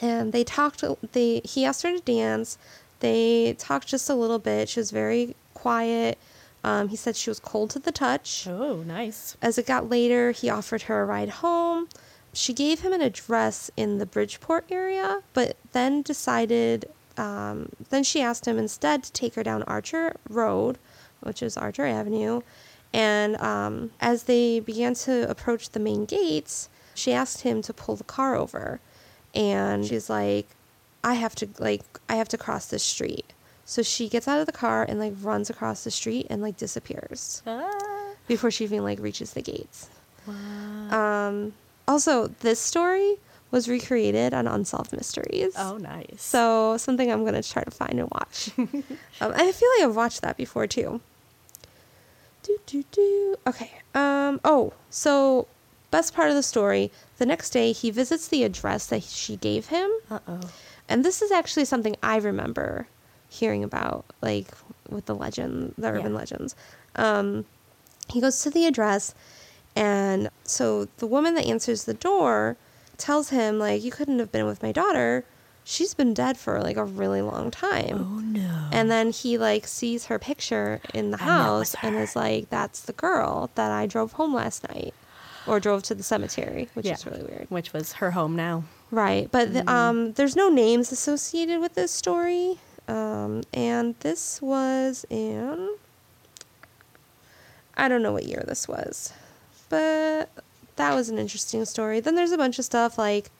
and 0.00 0.32
they 0.32 0.44
talked. 0.44 0.84
They 1.12 1.40
he 1.44 1.64
asked 1.64 1.82
her 1.82 1.92
to 1.92 2.00
dance. 2.00 2.56
They 3.00 3.56
talked 3.58 3.88
just 3.88 4.08
a 4.08 4.14
little 4.14 4.38
bit. 4.38 4.68
She 4.68 4.78
was 4.78 4.92
very 4.92 5.34
quiet. 5.54 6.18
Um, 6.64 6.88
he 6.88 6.96
said 6.96 7.16
she 7.16 7.30
was 7.30 7.40
cold 7.40 7.70
to 7.70 7.80
the 7.80 7.90
touch. 7.90 8.46
oh, 8.46 8.84
nice. 8.86 9.36
As 9.42 9.58
it 9.58 9.66
got 9.66 9.90
later, 9.90 10.30
he 10.30 10.48
offered 10.48 10.82
her 10.82 11.02
a 11.02 11.04
ride 11.04 11.30
home. 11.30 11.88
She 12.32 12.52
gave 12.54 12.80
him 12.80 12.92
an 12.92 13.00
address 13.02 13.70
in 13.76 13.98
the 13.98 14.06
Bridgeport 14.06 14.66
area, 14.70 15.22
but 15.34 15.56
then 15.72 16.02
decided, 16.02 16.88
um, 17.18 17.70
then 17.90 18.04
she 18.04 18.22
asked 18.22 18.46
him 18.46 18.58
instead 18.58 19.02
to 19.02 19.12
take 19.12 19.34
her 19.34 19.42
down 19.42 19.64
Archer 19.64 20.16
Road, 20.28 20.78
which 21.22 21.42
is 21.42 21.56
Archer 21.56 21.86
Avenue. 21.86 22.40
And 22.92 23.36
um, 23.36 23.90
as 24.00 24.24
they 24.24 24.60
began 24.60 24.94
to 25.06 25.28
approach 25.30 25.70
the 25.70 25.80
main 25.80 26.04
gates, 26.04 26.68
she 26.94 27.12
asked 27.12 27.40
him 27.42 27.62
to 27.62 27.72
pull 27.72 27.96
the 27.96 28.04
car 28.04 28.36
over. 28.36 28.80
And 29.34 29.86
she's 29.86 30.10
like, 30.10 30.46
I 31.02 31.14
have 31.14 31.34
to, 31.36 31.48
like, 31.58 31.82
I 32.08 32.16
have 32.16 32.28
to 32.28 32.36
cross 32.38 32.66
this 32.66 32.82
street. 32.82 33.32
So 33.64 33.82
she 33.82 34.08
gets 34.08 34.28
out 34.28 34.40
of 34.40 34.46
the 34.46 34.52
car 34.52 34.84
and, 34.86 34.98
like, 34.98 35.14
runs 35.22 35.48
across 35.48 35.84
the 35.84 35.90
street 35.90 36.26
and, 36.28 36.42
like, 36.42 36.56
disappears 36.58 37.42
Ah, 37.46 38.10
before 38.28 38.50
she 38.50 38.64
even 38.64 38.82
like 38.84 38.98
reaches 39.00 39.32
the 39.32 39.40
gates. 39.42 39.88
wow. 40.26 41.26
Um, 41.28 41.54
also, 41.88 42.26
this 42.40 42.60
story 42.60 43.16
was 43.50 43.68
recreated 43.68 44.32
on 44.34 44.46
Unsolved 44.46 44.92
Mysteries. 44.92 45.54
oh, 45.56 45.76
nice. 45.78 46.06
So 46.22 46.76
something 46.76 47.10
I'm 47.10 47.24
gonna 47.24 47.42
try 47.42 47.62
to 47.64 47.70
find 47.70 47.98
and 48.00 48.08
watch. 48.10 48.50
um, 48.58 48.84
I 49.20 49.52
feel 49.52 49.68
like 49.78 49.88
I've 49.88 49.96
watched 49.96 50.22
that 50.22 50.36
before 50.36 50.66
too. 50.66 51.00
Do 52.42 52.58
do 52.66 52.84
do. 52.90 53.36
Okay. 53.46 53.70
Um. 53.94 54.40
Oh, 54.44 54.72
so 54.90 55.46
best 55.90 56.14
part 56.14 56.28
of 56.30 56.34
the 56.34 56.42
story. 56.42 56.90
The 57.18 57.26
next 57.26 57.50
day, 57.50 57.72
he 57.72 57.90
visits 57.90 58.26
the 58.28 58.42
address 58.44 58.86
that 58.86 59.02
she 59.04 59.36
gave 59.36 59.66
him, 59.68 59.90
uh 60.10 60.18
oh. 60.26 60.40
and 60.88 61.04
this 61.04 61.22
is 61.22 61.30
actually 61.30 61.66
something 61.66 61.94
I 62.02 62.16
remember 62.16 62.88
hearing 63.28 63.62
about, 63.62 64.04
like 64.20 64.48
with 64.88 65.06
the 65.06 65.14
legend, 65.14 65.74
the 65.78 65.88
urban 65.88 66.12
Yeah. 66.12 66.18
legends. 66.18 66.56
Um, 66.96 67.44
he 68.08 68.20
goes 68.20 68.42
to 68.42 68.50
the 68.50 68.66
address, 68.66 69.14
and 69.76 70.30
so 70.44 70.88
the 70.98 71.06
woman 71.06 71.34
that 71.34 71.46
answers 71.46 71.84
the 71.84 71.94
door 71.94 72.56
tells 72.98 73.30
him, 73.30 73.58
like, 73.58 73.82
you 73.82 73.90
couldn't 73.90 74.18
have 74.18 74.32
been 74.32 74.46
with 74.46 74.62
my 74.62 74.72
daughter. 74.72 75.24
She's 75.64 75.94
been 75.94 76.12
dead 76.14 76.36
for 76.38 76.60
like 76.60 76.76
a 76.76 76.84
really 76.84 77.22
long 77.22 77.50
time. 77.50 77.98
Oh 78.00 78.20
no. 78.20 78.68
And 78.72 78.90
then 78.90 79.10
he 79.12 79.38
like 79.38 79.66
sees 79.66 80.06
her 80.06 80.18
picture 80.18 80.80
in 80.92 81.10
the 81.12 81.18
house 81.18 81.74
and 81.82 81.94
is 81.96 82.16
like, 82.16 82.50
"That's 82.50 82.80
the 82.80 82.92
girl 82.92 83.50
that 83.54 83.70
I 83.70 83.86
drove 83.86 84.12
home 84.12 84.34
last 84.34 84.68
night, 84.68 84.92
or 85.46 85.60
drove 85.60 85.82
to 85.84 85.94
the 85.94 86.02
cemetery," 86.02 86.68
which 86.74 86.86
yeah. 86.86 86.94
is 86.94 87.06
really 87.06 87.22
weird. 87.22 87.46
Which 87.48 87.72
was 87.72 87.94
her 87.94 88.10
home 88.12 88.34
now. 88.34 88.64
Right, 88.90 89.30
but 89.30 89.48
Mm. 89.48 89.52
the, 89.52 89.72
um, 89.72 90.12
there's 90.14 90.36
no 90.36 90.48
names 90.50 90.90
associated 90.92 91.60
with 91.60 91.74
this 91.74 91.90
story, 91.92 92.58
um, 92.88 93.42
and 93.54 93.94
this 94.00 94.42
was 94.42 95.06
in 95.08 95.76
I 97.76 97.88
don't 97.88 98.02
know 98.02 98.12
what 98.12 98.24
year 98.26 98.44
this 98.46 98.68
was, 98.68 99.12
but 99.68 100.28
that 100.76 100.94
was 100.94 101.08
an 101.08 101.18
interesting 101.18 101.64
story. 101.64 102.00
Then 102.00 102.16
there's 102.16 102.32
a 102.32 102.36
bunch 102.36 102.58
of 102.58 102.64
stuff 102.64 102.98
like 102.98 103.30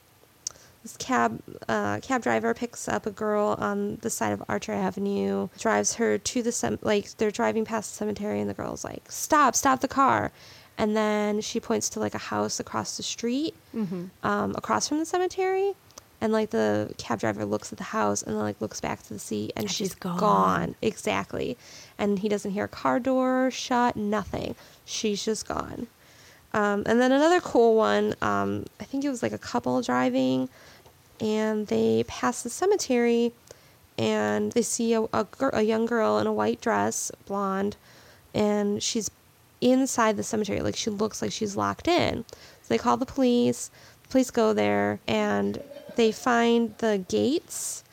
this 0.83 0.95
cab 0.97 1.41
uh, 1.67 1.99
cab 2.01 2.21
driver 2.21 2.53
picks 2.53 2.87
up 2.87 3.05
a 3.05 3.11
girl 3.11 3.55
on 3.59 3.97
the 4.01 4.09
side 4.09 4.33
of 4.33 4.43
Archer 4.47 4.73
Avenue, 4.73 5.47
drives 5.57 5.95
her 5.95 6.17
to 6.17 6.43
the 6.43 6.51
cem- 6.51 6.79
like 6.81 7.09
they're 7.17 7.31
driving 7.31 7.65
past 7.65 7.91
the 7.91 7.95
cemetery, 7.97 8.39
and 8.39 8.49
the 8.49 8.53
girl's 8.53 8.83
like, 8.83 9.11
"Stop! 9.11 9.55
Stop 9.55 9.79
the 9.81 9.87
car!" 9.87 10.31
And 10.77 10.95
then 10.97 11.41
she 11.41 11.59
points 11.59 11.87
to 11.89 11.99
like 11.99 12.15
a 12.15 12.19
house 12.19 12.59
across 12.59 12.97
the 12.97 13.03
street, 13.03 13.55
Mm-hmm. 13.75 14.05
um, 14.27 14.53
across 14.55 14.87
from 14.89 14.99
the 14.99 15.05
cemetery, 15.05 15.73
and 16.19 16.33
like 16.33 16.49
the 16.49 16.93
cab 16.97 17.19
driver 17.19 17.45
looks 17.45 17.71
at 17.71 17.77
the 17.77 17.83
house 17.85 18.21
and 18.23 18.35
then 18.35 18.43
like 18.43 18.59
looks 18.59 18.81
back 18.81 19.03
to 19.03 19.13
the 19.13 19.19
seat, 19.19 19.53
and, 19.55 19.63
And 19.65 19.71
she's 19.71 19.89
she's 19.89 19.95
gone. 19.95 20.17
gone. 20.19 20.75
Exactly, 20.81 21.57
and 21.97 22.19
he 22.19 22.27
doesn't 22.27 22.51
hear 22.51 22.65
a 22.65 22.67
car 22.67 22.99
door 22.99 23.51
shut, 23.51 23.95
nothing. 23.95 24.55
She's 24.85 25.23
just 25.23 25.47
gone. 25.47 25.87
Um, 26.55 26.83
and 26.85 27.01
then 27.01 27.11
another 27.11 27.39
cool 27.41 27.75
one, 27.75 28.13
um, 28.21 28.65
I 28.79 28.83
think 28.83 29.03
it 29.03 29.09
was 29.09 29.23
like 29.23 29.31
a 29.31 29.39
couple 29.39 29.81
driving, 29.81 30.49
and 31.19 31.67
they 31.67 32.03
pass 32.07 32.43
the 32.43 32.49
cemetery, 32.49 33.31
and 33.97 34.51
they 34.53 34.61
see 34.61 34.93
a, 34.93 35.03
a, 35.13 35.27
gir- 35.37 35.51
a 35.53 35.61
young 35.61 35.85
girl 35.85 36.17
in 36.19 36.27
a 36.27 36.33
white 36.33 36.61
dress, 36.61 37.11
blonde, 37.25 37.75
and 38.33 38.81
she's 38.81 39.09
inside 39.61 40.17
the 40.17 40.23
cemetery. 40.23 40.61
Like 40.61 40.75
she 40.75 40.89
looks 40.89 41.21
like 41.21 41.31
she's 41.31 41.55
locked 41.55 41.87
in. 41.87 42.25
So 42.29 42.67
they 42.69 42.77
call 42.77 42.97
the 42.97 43.05
police. 43.05 43.69
The 44.03 44.09
police 44.09 44.31
go 44.31 44.53
there, 44.53 44.99
and 45.07 45.61
they 45.95 46.11
find 46.11 46.75
the 46.79 47.03
gates. 47.07 47.83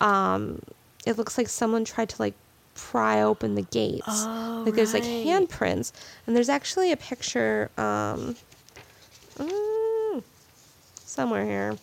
Um, 0.00 0.62
it 1.06 1.16
looks 1.18 1.36
like 1.36 1.48
someone 1.48 1.84
tried 1.84 2.08
to 2.10 2.22
like 2.22 2.34
pry 2.74 3.20
open 3.20 3.54
the 3.54 3.62
gates. 3.62 4.04
Oh, 4.06 4.62
like 4.64 4.74
there's 4.74 4.94
like 4.94 5.04
handprints, 5.04 5.92
and 6.26 6.34
there's 6.34 6.48
actually 6.48 6.90
a 6.92 6.96
picture. 6.96 7.70
Um, 7.76 8.36
mm, 9.36 10.22
somewhere 11.04 11.44
here 11.44 11.76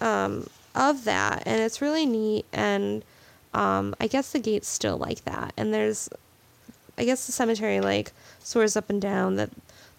um, 0.00 0.48
of 0.74 1.04
that, 1.04 1.42
and 1.46 1.60
it's 1.60 1.80
really 1.80 2.06
neat. 2.06 2.46
And 2.52 3.04
um, 3.54 3.94
I 4.00 4.06
guess 4.06 4.32
the 4.32 4.38
gate's 4.38 4.68
still 4.68 4.96
like 4.96 5.24
that. 5.24 5.52
And 5.56 5.72
there's, 5.72 6.08
I 6.98 7.04
guess 7.04 7.26
the 7.26 7.32
cemetery 7.32 7.80
like 7.80 8.12
soars 8.40 8.76
up 8.76 8.90
and 8.90 9.00
down 9.00 9.36
that 9.36 9.50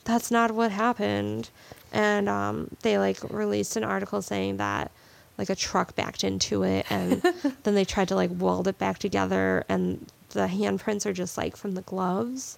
that's 0.06 0.32
not 0.32 0.52
what 0.52 0.72
happened. 0.72 1.50
And 1.92 2.28
um, 2.30 2.70
they 2.82 2.98
like 2.98 3.18
released 3.32 3.76
an 3.78 3.84
article 3.84 4.22
saying 4.22 4.58
that 4.58 4.92
like 5.38 5.50
a 5.50 5.56
truck 5.56 5.96
backed 5.96 6.24
into 6.24 6.64
it 6.64 6.86
and 6.90 7.22
then 7.64 7.76
they 7.76 7.86
tried 7.86 8.08
to 8.08 8.16
like 8.16 8.32
weld 8.34 8.68
it 8.68 8.78
back 8.80 8.98
together 8.98 9.64
and 9.70 10.06
the 10.32 10.48
handprints 10.48 11.06
are 11.06 11.14
just 11.14 11.38
like 11.38 11.56
from 11.56 11.74
the 11.76 11.82
gloves 11.84 12.58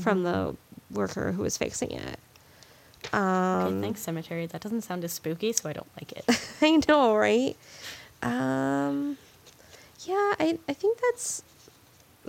from 0.00 0.22
the 0.22 0.54
worker 0.92 1.32
who 1.32 1.42
was 1.42 1.56
fixing 1.56 1.90
it. 1.90 2.18
Um, 3.12 3.22
okay, 3.22 3.80
thanks, 3.80 4.00
cemetery. 4.00 4.46
That 4.46 4.60
doesn't 4.60 4.82
sound 4.82 5.04
as 5.04 5.12
spooky, 5.12 5.52
so 5.52 5.68
I 5.68 5.72
don't 5.72 5.88
like 5.96 6.12
it. 6.12 6.24
I 6.62 6.80
know, 6.88 7.16
right? 7.16 7.56
Um, 8.22 9.16
yeah, 10.04 10.34
I 10.38 10.58
I 10.68 10.72
think 10.72 10.98
that's 11.00 11.42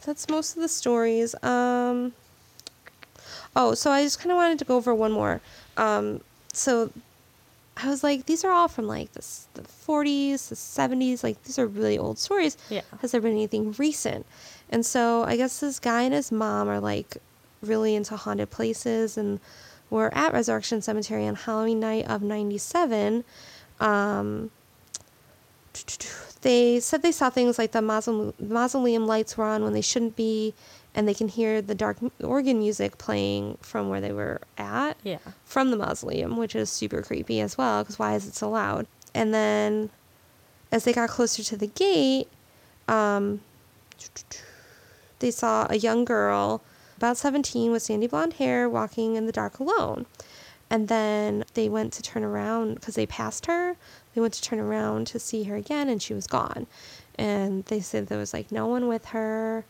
that's 0.06 0.30
most 0.30 0.56
of 0.56 0.62
the 0.62 0.68
stories. 0.68 1.36
Um, 1.44 2.14
oh, 3.56 3.74
so 3.74 3.92
I 3.92 4.04
just 4.04 4.20
kind 4.20 4.32
of 4.32 4.38
wanted 4.38 4.60
to 4.60 4.66
go 4.66 4.78
over 4.78 4.94
one 4.96 5.12
more. 5.12 5.42
Um, 5.78 6.22
so 6.54 6.92
I 7.78 7.88
was 7.90 8.04
like, 8.04 8.26
these 8.26 8.44
are 8.44 8.52
all 8.52 8.68
from 8.68 8.88
like 8.88 9.12
the 9.14 9.26
the 9.54 9.62
40s, 9.62 10.50
the 10.50 10.56
70s. 10.56 11.24
Like 11.24 11.42
these 11.44 11.58
are 11.60 11.68
really 11.68 11.98
old 11.98 12.20
stories. 12.20 12.58
Yeah. 12.70 12.82
Has 13.02 13.12
there 13.12 13.22
been 13.22 13.32
anything 13.32 13.74
recent? 13.78 14.26
And 14.70 14.86
so 14.86 15.24
I 15.24 15.36
guess 15.38 15.60
this 15.60 15.80
guy 15.80 16.04
and 16.04 16.14
his 16.14 16.32
mom 16.32 16.70
are 16.70 16.80
like 16.80 17.18
really 17.62 17.96
into 17.96 18.16
haunted 18.16 18.50
places 18.50 19.18
and 19.18 19.40
were 19.92 20.12
at 20.18 20.34
Resurrection 20.34 20.82
Cemetery 20.82 21.28
on 21.28 21.36
Halloween 21.36 21.80
night 21.80 22.08
of 22.08 22.24
97. 22.24 23.24
Um, 23.80 24.50
they 26.42 26.80
said 26.80 27.04
they 27.04 27.12
saw 27.12 27.30
things 27.30 27.60
like 27.60 27.72
the 27.74 27.80
mausole- 27.82 28.34
mausoleum 28.40 29.06
lights 29.06 29.38
were 29.38 29.46
on 29.46 29.64
when 29.64 29.74
they 29.74 29.82
shouldn't 29.82 30.16
be, 30.16 30.56
and 30.96 31.08
they 31.08 31.14
can 31.14 31.28
hear 31.28 31.62
the 31.62 31.76
dark 31.76 31.98
organ 32.24 32.60
music 32.60 32.98
playing 32.98 33.58
from 33.62 33.90
where 33.90 34.02
they 34.02 34.12
were 34.12 34.42
at 34.58 34.98
yeah. 35.04 35.20
from 35.46 35.70
the 35.70 35.78
mausoleum, 35.78 36.38
which 36.38 36.56
is 36.56 36.70
super 36.70 37.02
creepy 37.04 37.40
as 37.40 37.58
well, 37.58 37.84
because 37.84 38.00
why 38.00 38.16
is 38.16 38.28
it 38.28 38.34
so 38.34 38.50
loud? 38.50 38.88
And 39.14 39.34
then 39.34 39.90
as 40.72 40.86
they 40.86 40.94
got 40.94 41.10
closer 41.10 41.44
to 41.44 41.58
the 41.58 41.68
gate, 41.68 42.28
um, 42.88 43.42
they 45.20 45.32
saw 45.32 45.68
a 45.70 45.76
young 45.76 46.06
girl, 46.06 46.62
about 47.02 47.18
17, 47.18 47.72
with 47.72 47.82
sandy 47.82 48.08
blonde 48.08 48.34
hair, 48.34 48.70
walking 48.70 49.16
in 49.16 49.26
the 49.26 49.32
dark 49.32 49.60
alone. 49.60 50.06
And 50.70 50.88
then 50.88 51.44
they 51.56 51.68
went 51.68 51.92
to 51.94 52.02
turn 52.02 52.24
around 52.24 52.76
because 52.76 52.96
they 52.96 53.06
passed 53.06 53.48
her. 53.48 53.76
They 54.14 54.22
went 54.22 54.34
to 54.36 54.42
turn 54.42 54.60
around 54.60 55.08
to 55.08 55.20
see 55.20 55.44
her 55.44 55.56
again, 55.56 55.90
and 55.90 56.02
she 56.02 56.14
was 56.14 56.28
gone. 56.28 56.68
And 57.16 57.66
they 57.66 57.80
said 57.82 58.08
there 58.08 58.18
was 58.18 58.34
like 58.34 58.52
no 58.52 58.68
one 58.68 58.88
with 58.88 59.06
her. 59.08 59.66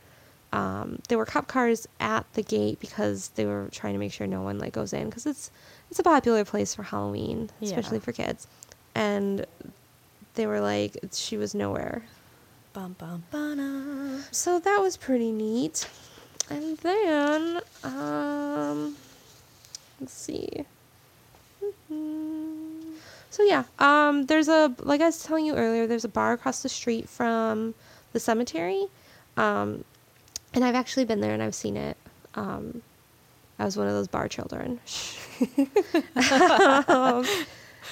Um, 0.54 1.00
there 1.08 1.18
were 1.18 1.26
cop 1.26 1.48
cars 1.48 1.88
at 2.02 2.26
the 2.34 2.44
gate 2.44 2.80
because 2.82 3.30
they 3.36 3.46
were 3.46 3.70
trying 3.72 3.94
to 3.94 4.00
make 4.00 4.12
sure 4.12 4.28
no 4.28 4.42
one 4.42 4.60
like 4.60 4.74
goes 4.74 4.92
in 4.94 5.06
because 5.06 5.26
it's 5.26 5.50
it's 5.90 6.00
a 6.00 6.04
popular 6.04 6.44
place 6.44 6.76
for 6.76 6.84
Halloween, 6.84 7.50
especially 7.62 7.98
Yeah. 7.98 8.04
for 8.04 8.12
kids. 8.12 8.48
And 8.94 9.46
they 10.36 10.46
were 10.46 10.60
like 10.60 10.98
she 11.14 11.38
was 11.38 11.56
nowhere. 11.56 12.04
Bum, 12.74 12.96
bum. 13.00 14.24
So 14.32 14.60
that 14.60 14.80
was 14.82 14.98
pretty 14.98 15.32
neat. 15.32 15.88
And 16.52 16.78
then 16.80 17.62
um 17.84 18.96
let's 20.00 20.14
see. 20.14 20.66
Mhm. 21.90 22.96
So 23.30 23.44
yeah, 23.44 23.64
um 23.80 24.26
there's 24.26 24.50
a 24.50 24.74
like 24.80 25.00
I 25.02 25.06
was 25.06 25.24
telling 25.24 25.46
you 25.46 25.56
earlier, 25.56 25.88
there's 25.88 26.04
a 26.06 26.10
bar 26.10 26.34
across 26.34 26.62
the 26.62 26.70
street 26.70 27.08
from 27.08 27.74
the 28.14 28.20
cemetery. 28.20 28.88
Um 29.38 29.86
and 30.54 30.66
I've 30.66 30.76
actually 30.76 31.06
been 31.06 31.22
there 31.22 31.34
and 31.34 31.42
I've 31.42 31.56
seen 31.56 31.78
it. 31.78 31.96
Um 32.36 32.82
I 33.58 33.66
was 33.66 33.78
one 33.78 33.88
of 33.88 33.94
those 33.94 34.08
bar 34.08 34.28
children. 34.28 34.80
Um, 36.88 37.26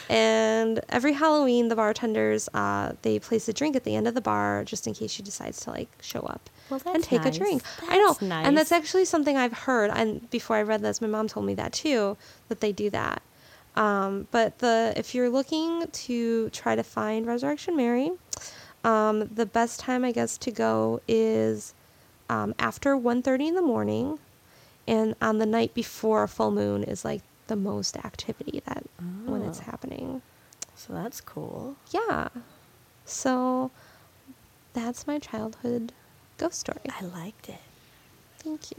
and 0.10 0.80
every 0.90 1.14
Halloween, 1.14 1.68
the 1.68 1.76
bartenders 1.76 2.48
uh, 2.54 2.94
they 3.02 3.18
place 3.20 3.48
a 3.48 3.54
drink 3.54 3.76
at 3.76 3.84
the 3.84 3.96
end 3.96 4.08
of 4.08 4.14
the 4.14 4.22
bar 4.22 4.64
just 4.64 4.86
in 4.88 4.94
case 4.94 5.12
she 5.12 5.24
decides 5.24 5.62
to 5.62 5.72
like 5.72 5.90
show 6.02 6.20
up 6.22 6.50
Well, 6.70 6.82
and 6.94 7.04
take 7.04 7.24
nice. 7.24 7.36
a 7.36 7.40
drink. 7.40 7.64
I 7.88 7.98
know, 7.98 8.14
That's 8.14 8.22
and 8.22 8.58
that's 8.58 8.72
actually 8.72 9.06
something 9.06 9.36
I've 9.38 9.54
heard. 9.54 9.92
And 9.94 10.30
before 10.30 10.56
I 10.58 10.62
read 10.62 10.82
this, 10.82 11.02
my 11.02 11.08
mom 11.08 11.28
told 11.28 11.46
me 11.46 11.54
that 11.56 11.74
too 11.74 12.18
that 12.48 12.60
they 12.62 12.72
do 12.72 12.90
that. 12.92 13.22
Um, 13.76 14.28
but 14.32 14.60
the 14.60 14.94
if 14.96 15.14
you're 15.16 15.30
looking 15.30 15.88
to 15.88 16.50
try 16.50 16.76
to 16.76 16.84
find 16.84 17.26
Resurrection 17.26 17.76
Mary, 17.76 18.12
um, 18.84 19.28
the 19.34 19.46
best 19.46 19.80
time 19.80 20.04
I 20.06 20.12
guess 20.12 20.38
to 20.40 20.52
go 20.52 21.02
is 21.08 21.74
um, 22.30 22.54
after 22.60 22.96
1.30 22.96 23.48
in 23.50 23.56
the 23.56 23.62
morning, 23.62 24.20
and 24.88 25.16
on 25.22 25.38
the 25.40 25.46
night 25.46 25.74
before 25.74 26.24
a 26.24 26.28
full 26.28 26.52
moon 26.52 26.84
is 26.84 27.04
like 27.06 27.22
the 27.48 27.56
most 27.56 27.98
activity 27.98 28.62
that 28.66 28.84
when 29.26 29.42
it's 29.42 29.60
Oh. 29.60 29.64
happening. 29.64 30.22
So 30.76 30.94
that's 30.94 31.20
cool. 31.22 31.76
Yeah. 31.92 32.30
So 33.06 33.72
that's 34.74 35.08
my 35.08 35.20
childhood 35.20 35.92
ghost 36.40 36.60
story. 36.60 36.80
I 36.90 37.04
liked 37.06 37.50
it. 37.50 37.60
Thank 38.40 38.72
you. 38.72 38.78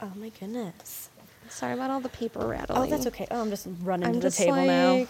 Oh 0.00 0.12
my 0.16 0.30
goodness. 0.30 1.10
Sorry 1.48 1.74
about 1.74 1.90
all 1.90 2.00
the 2.00 2.08
paper 2.08 2.46
rattling. 2.46 2.80
Oh, 2.82 2.86
that's 2.86 3.06
okay. 3.08 3.26
Oh, 3.30 3.40
I'm 3.42 3.50
just 3.50 3.66
running 3.82 4.06
I'm 4.08 4.14
to 4.14 4.20
the 4.20 4.26
just 4.28 4.38
table 4.38 4.56
like 4.56 4.66
now. 4.66 5.06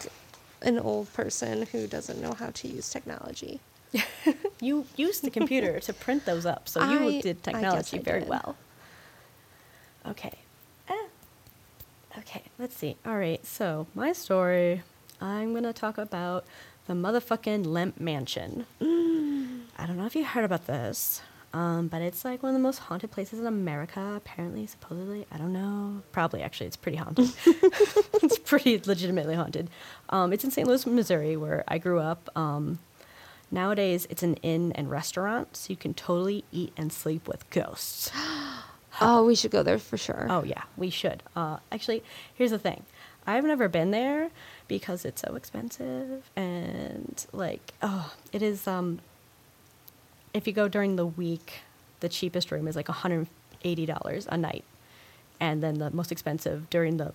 an 0.63 0.79
old 0.79 1.13
person 1.13 1.67
who 1.71 1.87
doesn't 1.87 2.21
know 2.21 2.33
how 2.33 2.51
to 2.51 2.69
use 2.69 2.91
technology. 2.91 3.61
You 4.63 4.85
used 4.97 5.25
the 5.25 5.31
computer 5.31 5.81
to 5.81 5.93
print 5.95 6.27
those 6.27 6.45
up, 6.45 6.69
so 6.69 6.83
you 6.91 7.09
I- 7.17 7.21
did 7.23 7.43
technology 7.43 7.99
I 7.99 8.03
very 8.03 8.21
did. 8.21 8.29
well. 8.29 8.57
Okay. 10.07 10.33
Ah. 10.89 11.07
Okay, 12.19 12.43
let's 12.59 12.77
see. 12.77 12.97
All 13.07 13.17
right, 13.17 13.45
so 13.47 13.87
my 13.95 14.13
story, 14.13 14.83
I'm 15.21 15.53
going 15.53 15.65
to 15.65 15.73
talk 15.73 15.97
about 15.97 16.45
the 16.87 16.93
motherfucking 16.95 17.65
Lemp 17.67 17.99
Mansion. 18.01 18.67
I 18.83 19.87
don't 19.87 19.97
know 19.97 20.05
if 20.07 20.15
you 20.15 20.25
heard 20.27 20.45
about 20.45 20.67
this, 20.67 21.23
um, 21.53 21.89
but 21.89 22.01
it's 22.01 22.25
like 22.25 22.43
one 22.43 22.51
of 22.51 22.55
the 22.55 22.63
most 22.63 22.79
haunted 22.79 23.11
places 23.11 23.41
in 23.41 23.47
America, 23.47 24.15
apparently, 24.17 24.67
supposedly. 24.67 25.27
I 25.33 25.39
don't 25.39 25.53
know. 25.53 26.03
Probably, 26.13 26.43
actually, 26.43 26.69
it's 26.69 26.77
pretty 26.77 26.99
haunted. 26.99 27.33
it's 27.47 28.39
pretty 28.39 28.81
legitimately 28.85 29.35
haunted. 29.35 29.69
Um, 30.11 30.33
it's 30.33 30.45
in 30.45 30.51
St. 30.51 30.67
Louis, 30.67 30.87
Missouri, 30.87 31.37
where 31.37 31.65
I 31.67 31.79
grew 31.79 31.99
up. 31.99 32.31
Um, 32.37 32.79
nowadays, 33.51 34.07
it's 34.11 34.23
an 34.23 34.35
inn 34.37 34.73
and 34.73 34.91
restaurant, 34.91 35.57
so 35.57 35.71
you 35.71 35.77
can 35.77 35.93
totally 35.93 36.45
eat 36.53 36.73
and 36.77 36.93
sleep 36.93 37.27
with 37.27 37.49
ghosts. 37.51 38.11
Oh, 39.01 39.25
we 39.25 39.37
should 39.37 39.53
go 39.53 39.63
there 39.63 39.79
for 39.79 39.97
sure. 39.97 40.27
Oh 40.29 40.43
yeah, 40.43 40.65
we 40.77 40.91
should. 40.91 41.23
Uh, 41.35 41.59
actually, 41.71 42.03
here's 42.35 42.51
the 42.51 42.59
thing: 42.59 42.85
I've 43.25 43.45
never 43.45 43.69
been 43.69 43.93
there 43.93 44.31
because 44.67 45.05
it's 45.05 45.23
so 45.23 45.37
expensive, 45.37 46.29
and 46.35 47.25
like, 47.33 47.73
oh, 47.83 48.13
it 48.33 48.43
is. 48.43 48.67
Um, 48.67 48.99
if 50.35 50.47
you 50.47 50.53
go 50.53 50.69
during 50.69 50.97
the 50.97 51.07
week, 51.07 51.61
the 52.01 52.09
cheapest 52.09 52.51
room 52.51 52.69
is 52.69 52.77
like 52.77 52.89
180 52.89 53.87
dollars 53.87 54.27
a 54.31 54.37
night, 54.37 54.65
and 55.39 55.63
then 55.63 55.75
the 55.79 55.91
most 55.91 56.13
expensive 56.13 56.69
during 56.71 56.97
the 56.97 57.13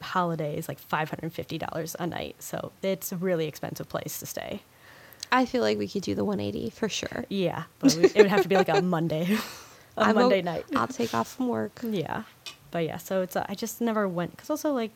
holiday 0.00 0.56
is 0.56 0.68
like 0.68 0.78
550 0.78 1.58
dollars 1.58 1.96
a 1.98 2.06
night. 2.06 2.36
So 2.38 2.72
it's 2.82 3.12
a 3.12 3.16
really 3.16 3.46
expensive 3.46 3.88
place 3.88 4.18
to 4.20 4.26
stay. 4.26 4.62
I 5.30 5.44
feel 5.44 5.62
like 5.62 5.76
we 5.76 5.88
could 5.88 6.02
do 6.02 6.14
the 6.14 6.24
180 6.24 6.70
for 6.70 6.88
sure. 6.88 7.24
Yeah, 7.28 7.64
but 7.80 7.94
we, 7.94 8.04
it 8.04 8.16
would 8.16 8.28
have 8.28 8.42
to 8.42 8.48
be 8.48 8.56
like 8.56 8.68
a 8.68 8.80
Monday, 8.96 9.36
a 9.96 10.02
I'm 10.02 10.14
Monday 10.14 10.42
night. 10.42 10.64
I'll 10.74 10.86
take 10.86 11.12
off 11.14 11.34
from 11.36 11.48
work. 11.48 11.80
Yeah, 11.82 12.22
but 12.70 12.84
yeah, 12.84 12.96
so 12.96 13.22
it's 13.22 13.36
uh, 13.36 13.44
I 13.48 13.54
just 13.54 13.80
never 13.80 14.08
went 14.08 14.32
because 14.32 14.50
also 14.50 14.72
like 14.72 14.92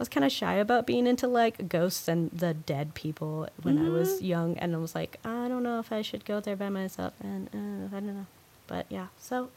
was 0.00 0.08
kind 0.08 0.24
of 0.24 0.32
shy 0.32 0.54
about 0.54 0.86
being 0.86 1.06
into 1.06 1.28
like 1.28 1.68
ghosts 1.68 2.08
and 2.08 2.30
the 2.32 2.54
dead 2.54 2.94
people 2.94 3.48
when 3.62 3.78
I 3.78 3.88
was 3.88 4.20
young, 4.22 4.58
and 4.58 4.74
I 4.74 4.78
was 4.78 4.94
like 4.94 5.18
I 5.24 5.46
don't 5.48 5.62
know 5.62 5.78
if 5.78 5.92
I 5.92 6.02
should 6.02 6.24
go 6.24 6.40
there 6.40 6.56
by 6.56 6.68
myself, 6.70 7.14
and 7.22 7.48
uh, 7.54 7.96
I 7.96 8.00
don't 8.00 8.14
know, 8.16 8.26
but 8.66 8.86
yeah, 8.88 9.06
so. 9.18 9.50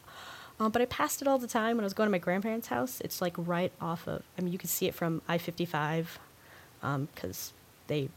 Um, 0.59 0.71
but 0.71 0.83
I 0.83 0.85
passed 0.85 1.19
it 1.21 1.27
all 1.27 1.39
the 1.39 1.47
time 1.47 1.77
when 1.77 1.83
I 1.83 1.87
was 1.87 1.95
going 1.95 2.05
to 2.05 2.11
my 2.11 2.19
grandparents' 2.19 2.67
house. 2.67 3.01
It's 3.01 3.21
like 3.23 3.33
right 3.37 3.71
off 3.81 4.07
of. 4.07 4.21
I 4.37 4.41
mean, 4.41 4.53
you 4.53 4.59
can 4.59 4.69
see 4.69 4.85
it 4.85 4.93
from 4.93 5.21
I 5.27 5.39
fifty 5.39 5.65
five, 5.65 6.19
because 6.81 7.53
they 7.87 8.09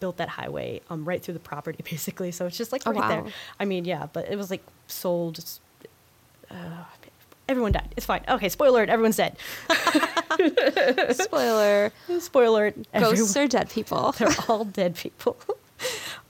built 0.00 0.16
that 0.16 0.30
highway 0.30 0.80
um 0.90 1.04
right 1.04 1.22
through 1.22 1.34
the 1.34 1.40
property 1.40 1.78
basically. 1.90 2.32
So 2.32 2.46
it's 2.46 2.56
just 2.56 2.72
like 2.72 2.82
Oh, 2.86 2.92
right 2.92 3.08
there. 3.08 3.32
I 3.60 3.66
mean, 3.66 3.84
yeah, 3.84 4.06
but 4.12 4.30
it 4.30 4.36
was 4.36 4.50
like 4.50 4.62
sold. 4.86 5.44
Uh, 6.50 6.84
everyone 7.52 7.72
died. 7.72 7.92
It's 7.96 8.06
fine. 8.06 8.22
Okay, 8.28 8.48
spoiler 8.48 8.80
alert, 8.80 8.88
everyone's 8.90 9.16
dead. 9.16 9.36
Spoiler: 11.14 11.92
spoiler 12.20 12.66
alert. 12.66 12.74
ghosts 12.92 13.36
everyone- 13.36 13.44
are 13.44 13.48
dead 13.48 13.70
people. 13.70 14.12
They're 14.18 14.28
all 14.48 14.64
dead 14.64 14.96
people. 14.96 15.36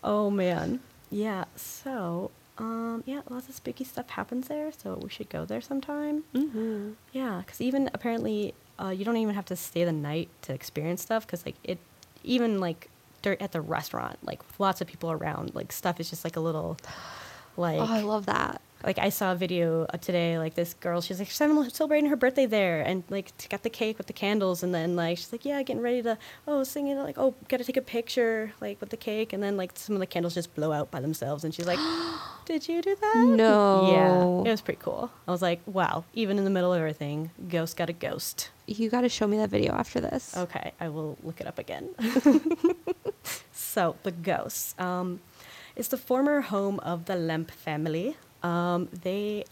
oh 0.05 0.31
man. 0.31 0.81
Yeah. 1.11 1.45
So, 1.57 2.31
um, 2.59 3.03
yeah, 3.07 3.21
lots 3.29 3.49
of 3.49 3.55
spooky 3.55 3.85
stuff 3.85 4.11
happens 4.11 4.49
there. 4.49 4.73
So 4.73 4.99
we 5.03 5.09
should 5.11 5.29
go 5.29 5.45
there 5.45 5.61
sometime. 5.61 6.25
hmm 6.35 6.93
Yeah, 7.13 7.43
because 7.45 7.61
even 7.61 7.91
apparently, 7.95 8.55
uh, 8.81 8.89
you 8.91 9.05
don't 9.05 9.17
even 9.19 9.35
have 9.35 9.47
to 9.47 9.57
stay 9.57 9.85
the 9.85 9.93
night 9.93 10.29
to 10.43 10.53
experience 10.55 11.03
stuff. 11.03 11.27
Because 11.27 11.45
like 11.47 11.57
it, 11.65 11.79
even 12.25 12.61
like 12.61 12.89
at 13.25 13.53
the 13.53 13.61
restaurant, 13.61 14.19
like 14.23 14.41
with 14.47 14.59
lots 14.59 14.81
of 14.81 14.87
people 14.87 15.13
around, 15.13 15.55
like 15.55 15.71
stuff 15.73 16.01
is 16.01 16.11
just 16.11 16.25
like 16.25 16.37
a 16.37 16.41
little, 16.41 16.77
like 17.57 17.79
Oh, 17.81 17.87
I 17.89 18.01
love 18.01 18.27
that. 18.27 18.61
Like 18.85 18.99
I 18.99 19.09
saw 19.09 19.33
a 19.33 19.35
video 19.35 19.87
uh, 19.93 19.99
today, 19.99 20.39
like 20.39 20.55
this 20.55 20.75
girl, 20.75 21.01
she's 21.01 21.19
like 21.19 21.31
celebrating 21.31 22.11
her 22.11 22.17
birthday 22.17 22.47
there, 22.47 22.83
and 22.83 23.05
like 23.09 23.33
got 23.49 23.63
the 23.63 23.71
cake 23.71 23.99
with 23.99 24.07
the 24.07 24.13
candles, 24.13 24.63
and 24.63 24.75
then 24.75 24.97
like 24.97 25.19
she's 25.19 25.33
like, 25.33 25.45
yeah, 25.45 25.63
getting 25.63 25.83
ready 25.83 26.03
to 26.03 26.19
oh 26.47 26.65
singing 26.65 26.99
like 26.99 27.19
oh 27.19 27.35
gotta 27.49 27.65
take 27.65 27.77
a 27.77 27.83
picture 27.83 28.53
like 28.61 28.81
with 28.81 28.91
the 28.91 28.97
cake, 28.97 29.33
and 29.33 29.43
then 29.43 29.57
like 29.57 29.73
some 29.75 29.95
of 29.95 30.01
the 30.01 30.07
candles 30.07 30.35
just 30.35 30.55
blow 30.55 30.73
out 30.73 30.91
by 30.91 31.01
themselves, 31.01 31.45
and 31.45 31.55
she's 31.55 31.67
like, 31.67 31.79
did 32.45 32.69
you 32.69 32.83
do 32.83 32.97
that? 33.01 33.17
No. 33.27 34.43
Yeah, 34.45 34.49
it 34.49 34.53
was 34.53 34.61
pretty 34.61 34.81
cool. 34.83 35.11
I 35.27 35.31
was 35.31 35.43
like, 35.43 35.61
wow, 35.67 36.05
even 36.15 36.39
in 36.39 36.45
the 36.45 36.51
middle 36.51 36.73
of 36.73 36.79
everything, 36.79 37.31
ghost 37.49 37.77
got 37.77 37.89
a 37.89 37.93
ghost. 37.93 38.51
You 38.67 38.91
got 38.91 39.03
to 39.03 39.09
show 39.09 39.27
me 39.27 39.37
that 39.39 39.51
video 39.51 39.73
after 39.75 40.01
this. 40.01 40.37
Okay, 40.37 40.73
I 40.81 40.89
will 40.89 41.19
look 41.23 41.41
it 41.41 41.47
up 41.47 41.59
again. 41.59 41.91
so 43.53 43.97
the 44.03 44.13
ghosts. 44.13 44.75
Um, 44.79 45.21
it's 45.75 45.89
the 45.89 45.97
former 45.97 46.43
home 46.43 46.81
of 46.81 47.07
the 47.07 47.17
Lemp 47.17 47.51
family. 47.51 48.17
Um, 48.43 48.89
they, 49.03 49.45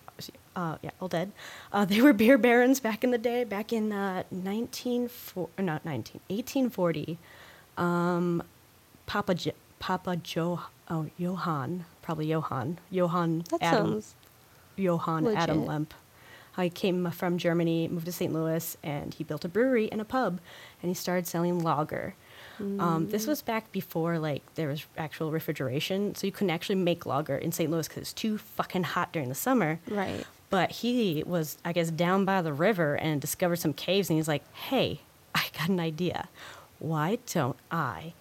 uh, 0.56 0.76
yeah, 0.82 0.90
all 1.00 1.08
dead. 1.08 1.32
Uh, 1.72 1.84
they 1.84 2.00
were 2.00 2.12
beer 2.12 2.36
barons 2.38 2.80
back 2.80 3.04
in 3.04 3.10
the 3.10 3.18
day, 3.18 3.44
back 3.44 3.72
in 3.72 3.92
uh, 3.92 4.24
19, 4.30 5.10
or 5.36 5.48
not 5.58 5.84
19, 5.84 6.20
1840. 6.28 7.18
Um, 7.76 8.42
Papa, 9.06 9.34
jo- 9.34 9.52
Papa 9.78 10.16
Jo, 10.16 10.60
oh, 10.88 11.06
Johann, 11.16 11.84
probably 12.02 12.26
Johann, 12.26 12.78
Johann 12.90 13.44
That 13.50 13.62
Adam, 13.62 14.02
Johann 14.76 15.26
Adam. 15.36 15.66
Lemp. 15.66 15.94
Uh, 16.58 16.62
He 16.62 16.70
came 16.70 17.10
from 17.10 17.38
Germany, 17.38 17.88
moved 17.88 18.06
to 18.06 18.12
St. 18.12 18.32
Louis, 18.32 18.76
and 18.82 19.14
he 19.14 19.24
built 19.24 19.44
a 19.44 19.48
brewery 19.48 19.90
and 19.90 20.00
a 20.00 20.04
pub, 20.04 20.40
and 20.82 20.90
he 20.90 20.94
started 20.94 21.26
selling 21.26 21.60
lager. 21.60 22.14
Um, 22.60 23.08
this 23.10 23.26
was 23.26 23.42
back 23.42 23.72
before 23.72 24.18
like 24.18 24.42
there 24.54 24.68
was 24.68 24.84
actual 24.98 25.30
refrigeration, 25.30 26.14
so 26.14 26.26
you 26.26 26.32
couldn't 26.32 26.50
actually 26.50 26.76
make 26.76 27.06
lager 27.06 27.36
in 27.36 27.52
St. 27.52 27.70
Louis 27.70 27.88
because 27.88 28.02
it's 28.02 28.12
too 28.12 28.38
fucking 28.38 28.82
hot 28.84 29.12
during 29.12 29.28
the 29.28 29.34
summer. 29.34 29.80
right. 29.88 30.24
But 30.50 30.72
he 30.72 31.22
was, 31.24 31.58
I 31.64 31.72
guess, 31.72 31.90
down 31.92 32.24
by 32.24 32.42
the 32.42 32.52
river 32.52 32.96
and 32.96 33.20
discovered 33.20 33.56
some 33.60 33.72
caves, 33.72 34.10
and 34.10 34.18
he's 34.18 34.26
like, 34.26 34.42
"Hey, 34.52 35.00
I 35.34 35.44
got 35.56 35.68
an 35.68 35.78
idea. 35.78 36.28
Why 36.80 37.18
don't 37.32 37.56
I 37.70 38.14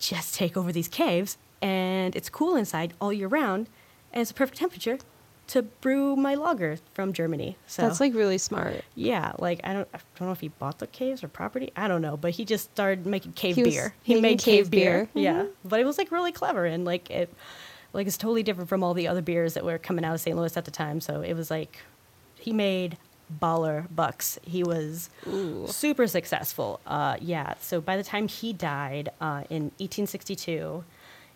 just 0.00 0.34
take 0.34 0.56
over 0.56 0.72
these 0.72 0.88
caves, 0.88 1.38
and 1.62 2.16
it's 2.16 2.28
cool 2.28 2.56
inside 2.56 2.92
all 3.00 3.12
year 3.12 3.28
round, 3.28 3.68
and 4.12 4.20
it's 4.20 4.32
a 4.32 4.34
perfect 4.34 4.58
temperature 4.58 4.98
to 5.48 5.62
brew 5.62 6.14
my 6.16 6.34
lager 6.34 6.78
from 6.94 7.12
Germany." 7.12 7.56
So 7.66 7.82
That's 7.82 8.00
like 8.00 8.14
really 8.14 8.38
smart. 8.38 8.82
yeah, 8.94 9.32
like 9.38 9.60
I 9.64 9.72
don't, 9.72 9.88
I 9.94 9.98
don't 10.18 10.28
know 10.28 10.32
if 10.32 10.40
he 10.40 10.48
bought 10.48 10.78
the 10.78 10.86
caves 10.86 11.22
or 11.24 11.28
property. 11.28 11.72
I 11.76 11.88
don't 11.88 12.02
know, 12.02 12.16
but 12.16 12.30
he 12.32 12.44
just 12.44 12.70
started 12.72 13.06
making 13.06 13.32
cave 13.32 13.56
He 13.56 13.62
beer. 13.64 13.94
He 14.02 14.20
made 14.20 14.38
cave 14.38 14.70
beer. 14.70 15.08
beer. 15.14 15.22
Yeah, 15.22 15.42
Mhm. 15.42 15.50
but 15.64 15.80
it 15.80 15.84
was 15.84 15.98
like 15.98 16.10
really 16.10 16.32
clever 16.32 16.64
and 16.64 16.84
like 16.84 17.10
it, 17.10 17.32
like 17.92 18.06
it's 18.06 18.16
totally 18.18 18.42
different 18.42 18.68
from 18.68 18.82
all 18.84 18.94
the 18.94 19.08
other 19.08 19.22
beers 19.22 19.54
that 19.54 19.64
were 19.64 19.78
coming 19.78 20.04
out 20.04 20.14
of 20.14 20.20
St. 20.20 20.36
Louis 20.36 20.56
at 20.56 20.64
the 20.64 20.70
time. 20.70 21.00
So 21.00 21.20
it 21.22 21.34
was 21.34 21.50
like 21.50 21.78
he 22.38 22.52
made 22.52 22.96
baller 23.42 23.86
bucks. 23.94 24.38
He 24.42 24.62
was 24.62 25.10
super 25.66 26.06
successful. 26.06 26.80
Uh, 26.86 27.16
yeah. 27.20 27.54
So 27.60 27.78
by 27.80 27.96
the 27.98 28.02
time 28.02 28.26
he 28.28 28.54
died 28.54 29.10
uh, 29.20 29.44
in 29.50 29.64
1862, 29.80 30.82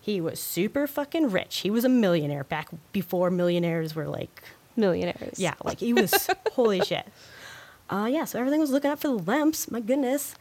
he 0.03 0.20
was 0.20 0.38
super 0.40 0.86
fucking 0.86 1.30
rich. 1.30 1.59
He 1.59 1.70
was 1.70 1.84
a 1.84 1.88
millionaire 1.88 2.44
back 2.44 2.68
before 2.92 3.30
millionaires 3.30 3.94
were 3.94 4.09
like 4.09 4.42
Millionaires. 4.76 5.38
yeah, 5.38 5.55
like 5.64 5.78
he 5.80 5.92
was 5.94 6.28
holy 6.53 6.80
shit. 6.80 7.07
Uh, 7.88 8.09
yeah, 8.11 8.24
so 8.24 8.38
everything 8.38 8.61
was 8.61 8.70
looking 8.70 8.90
up 8.90 8.98
for 9.00 9.09
the 9.09 9.18
Lemps. 9.18 9.70
My 9.70 9.80
goodness. 9.80 10.34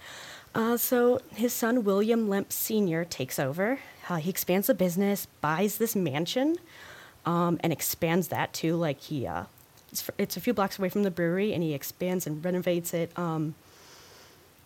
Uh, 0.55 0.75
so 0.77 1.19
his 1.35 1.53
son 1.53 1.83
William 1.83 2.27
Lemp 2.27 2.51
Sr. 2.51 3.05
takes 3.05 3.37
over. 3.39 3.79
Uh, 4.09 4.15
he 4.17 4.29
expands 4.29 4.67
the 4.67 4.73
business, 4.73 5.27
buys 5.41 5.77
this 5.77 5.95
mansion, 5.95 6.57
um, 7.25 7.57
and 7.61 7.71
expands 7.71 8.29
that 8.29 8.51
too. 8.51 8.75
Like 8.75 8.99
he, 8.99 9.27
uh, 9.27 9.43
it's, 9.91 10.01
f- 10.09 10.15
it's 10.17 10.35
a 10.37 10.41
few 10.41 10.53
blocks 10.53 10.79
away 10.79 10.89
from 10.89 11.03
the 11.03 11.11
brewery, 11.11 11.53
and 11.53 11.61
he 11.61 11.73
expands 11.73 12.25
and 12.25 12.43
renovates 12.43 12.93
it. 12.93 13.17
Um, 13.17 13.55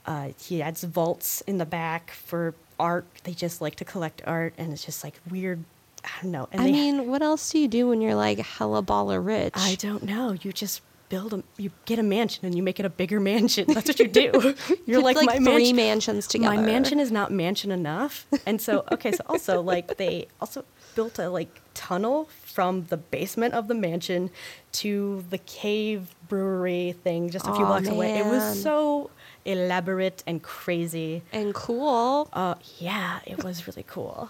uh, 0.06 0.30
he 0.40 0.62
adds 0.62 0.84
vaults 0.84 1.42
in 1.42 1.58
the 1.58 1.66
back 1.66 2.12
for 2.12 2.54
art. 2.80 3.06
They 3.24 3.34
just 3.34 3.62
like 3.62 3.76
to 3.76 3.86
collect 3.86 4.22
art, 4.26 4.54
and 4.58 4.72
it's 4.74 4.86
just 4.86 5.04
like 5.04 5.20
weird. 5.30 5.64
I 6.04 6.10
don't 6.22 6.32
know. 6.32 6.48
And 6.52 6.62
I 6.62 6.66
mean, 6.66 7.10
what 7.10 7.22
else 7.22 7.52
do 7.52 7.60
you 7.60 7.68
do 7.68 7.88
when 7.88 8.02
you're 8.02 8.16
like 8.16 8.38
hella 8.40 8.84
baller 8.84 9.26
rich? 9.26 9.54
I 9.56 9.76
don't 9.76 10.04
know. 10.04 10.34
You 10.40 10.54
just 10.54 10.82
build 11.10 11.34
a, 11.34 11.44
you 11.58 11.72
get 11.86 12.00
a 12.00 12.04
mansion 12.04 12.46
and 12.46 12.56
you 12.56 12.64
make 12.64 12.80
it 12.80 12.86
a 12.86 12.90
bigger 12.90 13.20
mansion. 13.32 13.66
That's 13.68 13.88
what 13.88 14.00
you 14.00 14.08
do. 14.08 14.56
You're 14.86 15.02
like, 15.02 15.16
like 15.16 15.26
my 15.26 15.36
three 15.36 15.74
mansion. 15.74 15.76
mansions 15.76 16.28
together. 16.28 16.56
My 16.56 16.62
mansion 16.62 17.00
is 17.00 17.12
not 17.12 17.32
mansion 17.32 17.72
enough, 17.72 18.26
and 18.46 18.62
so 18.62 18.84
okay. 18.92 19.12
So 19.12 19.24
also 19.28 19.62
like 19.62 19.98
they 19.98 20.28
also 20.42 20.66
built 20.96 21.20
a 21.20 21.30
like 21.30 21.50
tunnel 21.74 22.30
from 22.44 22.86
the 22.86 22.98
basement 22.98 23.54
of 23.54 23.68
the 23.68 23.74
mansion 23.74 24.30
to 24.72 25.26
the 25.30 25.38
cave 25.38 26.16
brewery 26.28 26.96
thing 27.04 27.30
just 27.30 27.48
a 27.48 27.54
few 27.54 27.66
blocks 27.66 27.88
away. 27.88 28.18
It 28.18 28.26
was 28.26 28.62
so 28.62 29.10
elaborate 29.46 30.24
and 30.28 30.42
crazy. 30.42 31.22
and 31.32 31.54
cool. 31.54 32.28
Uh, 32.34 32.56
yeah, 32.80 33.20
it 33.26 33.44
was 33.44 33.68
really 33.68 33.84
cool. 33.88 34.30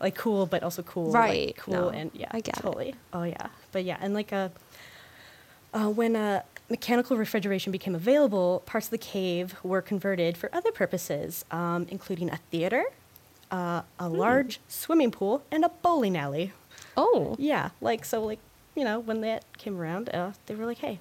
Like 0.00 0.14
cool, 0.14 0.46
but 0.46 0.62
also 0.62 0.82
cool. 0.82 1.06
like, 1.10 1.14
Right, 1.14 1.56
cool 1.56 1.74
no, 1.74 1.88
and 1.90 2.10
yeah, 2.14 2.28
I 2.30 2.40
get 2.40 2.56
it. 2.58 2.62
totally. 2.62 2.94
Oh 3.12 3.22
yeah, 3.24 3.48
but 3.72 3.84
yeah, 3.84 3.96
and 4.00 4.12
like 4.14 4.30
a 4.32 4.52
uh, 5.74 5.88
when 5.90 6.16
uh, 6.16 6.42
mechanical 6.70 7.16
refrigeration 7.16 7.70
became 7.72 7.94
available, 7.94 8.62
parts 8.66 8.86
of 8.86 8.90
the 8.90 8.98
cave 8.98 9.56
were 9.62 9.82
converted 9.82 10.36
for 10.36 10.48
other 10.54 10.72
purposes, 10.72 11.44
um, 11.50 11.86
including 11.90 12.30
a 12.30 12.36
theater, 12.50 12.84
uh, 13.50 13.82
a 13.98 14.08
Hmm. 14.08 14.16
large 14.16 14.60
swimming 14.68 15.10
pool, 15.10 15.42
and 15.50 15.64
a 15.64 15.68
bowling 15.68 16.16
alley. 16.16 16.52
Oh, 16.96 17.36
Yeah, 17.38 17.70
like 17.80 18.04
so, 18.04 18.22
like 18.24 18.38
you 18.74 18.84
know, 18.84 19.00
when 19.00 19.20
that 19.22 19.44
came 19.58 19.78
around, 19.80 20.08
uh, 20.10 20.32
they 20.46 20.54
were 20.54 20.66
like, 20.66 20.78
"Hey, 20.78 21.00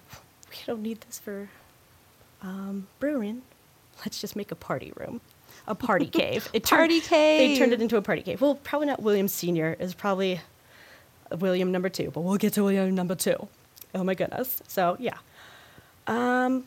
we 0.49 0.55
don't 0.65 0.81
need 0.81 1.01
this 1.01 1.19
for 1.19 1.49
um, 2.45 2.87
brewing. 2.99 3.41
Let's 4.05 4.21
just 4.21 4.35
make 4.35 4.51
a 4.51 4.55
party 4.55 4.93
room, 4.95 5.19
a 5.67 5.75
party 5.75 6.05
cave. 6.21 6.49
It 6.53 6.63
Party 6.63 6.99
cave 7.01 7.49
They 7.49 7.57
turned 7.57 7.73
it 7.73 7.81
into 7.81 7.97
a 7.97 8.01
party 8.01 8.21
cave. 8.21 8.39
Well, 8.41 8.55
probably 8.55 8.87
not 8.87 9.01
William 9.01 9.27
Senior. 9.27 9.75
Is 9.79 9.93
probably 9.93 10.41
William 11.31 11.71
number 11.71 11.89
two, 11.89 12.11
but 12.11 12.21
we'll 12.21 12.37
get 12.37 12.53
to 12.53 12.63
William 12.63 12.93
number 12.93 13.15
two. 13.15 13.47
Oh 13.93 14.03
my 14.03 14.13
goodness. 14.13 14.61
So 14.67 14.95
yeah. 14.99 15.17
Um. 16.07 16.65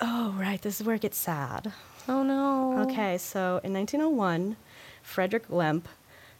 Oh 0.00 0.34
right, 0.38 0.60
this 0.60 0.80
is 0.80 0.86
where 0.86 0.96
it 0.96 1.02
gets 1.02 1.16
sad. 1.18 1.72
oh 2.08 2.22
no. 2.22 2.80
Okay, 2.90 3.16
so 3.16 3.60
in 3.64 3.72
1901, 3.72 4.56
Frederick 5.02 5.44
Lemp, 5.48 5.88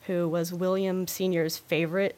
who 0.06 0.28
was 0.28 0.52
William 0.52 1.06
Senior's 1.06 1.56
favorite 1.56 2.16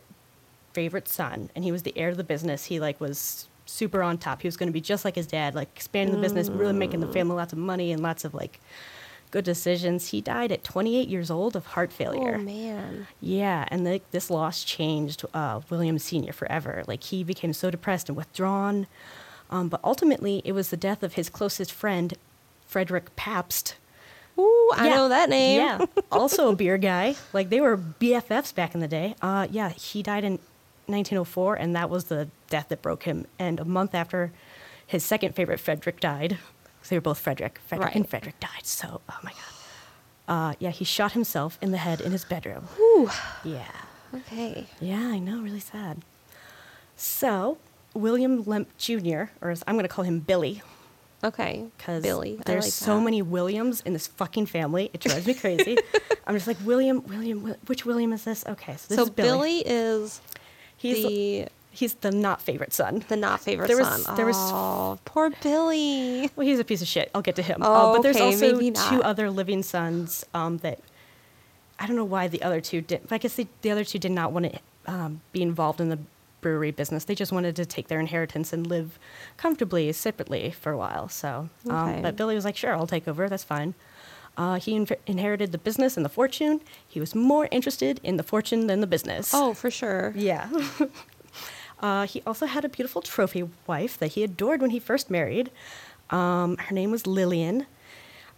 favorite 0.72 1.08
son, 1.08 1.50
and 1.54 1.64
he 1.64 1.72
was 1.72 1.82
the 1.82 1.96
heir 1.96 2.10
to 2.10 2.16
the 2.16 2.24
business. 2.24 2.66
He 2.66 2.80
like 2.80 3.00
was 3.00 3.48
super 3.68 4.02
on 4.02 4.18
top. 4.18 4.42
He 4.42 4.48
was 4.48 4.56
going 4.56 4.68
to 4.68 4.72
be 4.72 4.80
just 4.80 5.04
like 5.04 5.14
his 5.14 5.26
dad, 5.26 5.54
like 5.54 5.68
expanding 5.76 6.14
the 6.14 6.20
business, 6.20 6.48
really 6.50 6.72
making 6.72 7.00
the 7.00 7.06
family 7.06 7.36
lots 7.36 7.52
of 7.52 7.58
money 7.58 7.92
and 7.92 8.02
lots 8.02 8.24
of 8.24 8.34
like 8.34 8.60
good 9.30 9.44
decisions. 9.44 10.08
He 10.08 10.20
died 10.20 10.50
at 10.50 10.64
28 10.64 11.06
years 11.08 11.30
old 11.30 11.54
of 11.54 11.66
heart 11.66 11.92
failure. 11.92 12.36
Oh 12.36 12.42
man. 12.42 13.06
Yeah, 13.20 13.66
and 13.68 13.84
like 13.84 14.10
this 14.10 14.30
loss 14.30 14.64
changed 14.64 15.24
uh, 15.34 15.60
William 15.70 15.98
Senior 15.98 16.32
forever. 16.32 16.82
Like 16.86 17.04
he 17.04 17.22
became 17.24 17.52
so 17.52 17.70
depressed 17.70 18.08
and 18.08 18.16
withdrawn. 18.16 18.86
Um, 19.50 19.68
but 19.68 19.80
ultimately, 19.84 20.42
it 20.44 20.52
was 20.52 20.70
the 20.70 20.76
death 20.76 21.02
of 21.02 21.14
his 21.14 21.28
closest 21.30 21.72
friend, 21.72 22.14
Frederick 22.66 23.14
Pabst. 23.16 23.76
Ooh, 24.38 24.70
I 24.76 24.88
Yeah. 24.88 24.94
know 24.94 25.08
that 25.08 25.28
name. 25.30 25.58
Yeah, 25.58 25.84
also 26.12 26.50
a 26.50 26.54
beer 26.56 26.78
guy. 26.78 27.16
Like 27.32 27.48
they 27.50 27.60
were 27.60 27.76
BFFs 27.76 28.54
back 28.54 28.74
in 28.74 28.80
the 28.80 28.88
day. 28.88 29.14
Uh, 29.20 29.46
yeah, 29.50 29.70
he 29.70 30.02
died 30.02 30.22
in 30.24 30.38
1904, 30.88 31.54
and 31.56 31.76
that 31.76 31.90
was 31.90 32.04
the 32.04 32.28
death 32.48 32.68
that 32.68 32.82
broke 32.82 33.04
him. 33.04 33.26
And 33.38 33.60
a 33.60 33.64
month 33.64 33.94
after, 33.94 34.32
his 34.86 35.04
second 35.04 35.34
favorite, 35.34 35.60
Frederick, 35.60 36.00
died. 36.00 36.38
they 36.88 36.96
were 36.96 37.00
both 37.02 37.18
Frederick. 37.18 37.60
Frederick 37.66 37.94
and 37.94 38.08
Frederick 38.08 38.40
died. 38.40 38.64
So, 38.64 39.00
oh 39.08 39.18
my 39.22 39.32
god. 39.32 39.40
Uh, 40.28 40.54
yeah, 40.58 40.70
he 40.70 40.84
shot 40.84 41.12
himself 41.12 41.58
in 41.62 41.70
the 41.70 41.78
head 41.78 42.00
in 42.00 42.12
his 42.12 42.24
bedroom. 42.24 42.68
Ooh. 42.78 43.10
Yeah. 43.44 43.64
Okay. 44.14 44.66
Yeah, 44.80 45.08
I 45.08 45.18
know, 45.18 45.40
really 45.40 45.60
sad. 45.60 46.02
So, 46.96 47.58
William 47.94 48.44
Lemp 48.44 48.68
Jr., 48.78 49.24
or 49.40 49.50
as 49.50 49.62
I'm 49.66 49.74
going 49.74 49.84
to 49.84 49.88
call 49.88 50.04
him 50.04 50.20
Billy, 50.20 50.62
Okay. 51.24 51.66
because 51.76 52.02
Billy. 52.02 52.38
There's 52.46 52.64
like 52.64 52.72
so 52.72 52.96
that. 52.98 53.04
many 53.04 53.22
Williams 53.22 53.80
in 53.82 53.92
this 53.92 54.06
fucking 54.06 54.46
family. 54.46 54.90
It 54.92 55.00
drives 55.00 55.26
me 55.26 55.34
crazy. 55.34 55.76
I'm 56.26 56.34
just 56.34 56.46
like, 56.46 56.58
William, 56.64 57.02
William, 57.06 57.54
which 57.66 57.84
William 57.84 58.12
is 58.12 58.24
this? 58.24 58.44
Okay, 58.46 58.76
so 58.76 58.86
this 58.88 58.96
so 58.96 59.02
is 59.04 59.10
Billy. 59.10 59.28
Billy 59.28 59.58
is 59.66 60.20
he's 60.78 61.04
the 61.04 61.48
he's 61.70 61.94
the 61.94 62.10
not 62.10 62.40
favorite 62.40 62.72
son. 62.72 63.04
the 63.08 63.16
not 63.16 63.40
favorite 63.40 63.68
There 63.68 63.76
was- 63.78 64.04
son. 64.04 64.16
there 64.16 64.26
was- 64.26 64.36
oh, 64.38 64.98
poor 65.04 65.30
Billy. 65.42 66.30
Well, 66.34 66.46
he's 66.46 66.58
a 66.58 66.64
piece 66.64 66.80
of 66.82 66.88
shit. 66.88 67.10
I'll 67.14 67.22
get 67.22 67.36
to 67.36 67.42
him. 67.42 67.58
Oh, 67.60 67.72
uh, 67.90 67.92
but 67.94 68.02
there's 68.02 68.16
okay, 68.16 68.24
also 68.24 68.60
two 68.90 69.02
other 69.02 69.30
living 69.30 69.62
sons 69.62 70.24
um, 70.34 70.58
that 70.58 70.80
I 71.78 71.86
don't 71.86 71.94
know 71.96 72.04
why 72.04 72.26
the 72.26 72.42
other 72.42 72.60
two 72.60 72.80
did. 72.80 73.02
I 73.10 73.18
guess 73.18 73.34
the, 73.34 73.46
the 73.62 73.70
other 73.70 73.84
two 73.84 73.98
did 74.00 74.10
not 74.12 74.32
want 74.32 74.52
to 74.52 74.58
um, 74.86 75.20
be 75.32 75.42
involved 75.42 75.80
in 75.80 75.90
the 75.90 75.98
brewery 76.40 76.70
business. 76.72 77.04
They 77.04 77.14
just 77.14 77.30
wanted 77.32 77.54
to 77.56 77.66
take 77.66 77.86
their 77.88 78.00
inheritance 78.00 78.52
and 78.52 78.66
live 78.66 78.98
comfortably 79.36 79.92
separately 79.92 80.50
for 80.50 80.72
a 80.72 80.76
while. 80.78 81.08
So, 81.08 81.48
um, 81.68 81.88
Okay. 81.90 82.00
but 82.02 82.16
Billy 82.16 82.34
was 82.34 82.44
like, 82.44 82.56
"Sure, 82.56 82.74
I'll 82.74 82.86
take 82.86 83.06
over. 83.06 83.28
That's 83.28 83.44
fine." 83.44 83.74
Uh, 84.38 84.58
he 84.60 84.86
inherited 85.06 85.50
the 85.52 85.58
business 85.58 85.96
and 85.96 86.04
the 86.04 86.08
fortune. 86.08 86.60
He 86.86 87.00
was 87.00 87.14
more 87.14 87.48
interested 87.50 88.00
in 88.04 88.16
the 88.16 88.22
fortune 88.22 88.68
than 88.68 88.80
the 88.80 88.86
business. 88.86 89.32
Oh, 89.34 89.52
for 89.52 89.70
sure. 89.70 90.12
Yeah. 90.16 90.48
Uh, 91.80 92.06
he 92.08 92.20
also 92.26 92.46
had 92.46 92.64
a 92.64 92.68
beautiful 92.68 93.00
trophy 93.00 93.48
wife 93.68 93.96
that 93.98 94.08
he 94.08 94.24
adored 94.24 94.60
when 94.60 94.70
he 94.70 94.80
first 94.80 95.10
married. 95.10 95.48
Um, 96.10 96.56
her 96.56 96.74
name 96.74 96.90
was 96.90 97.06
Lillian. 97.06 97.66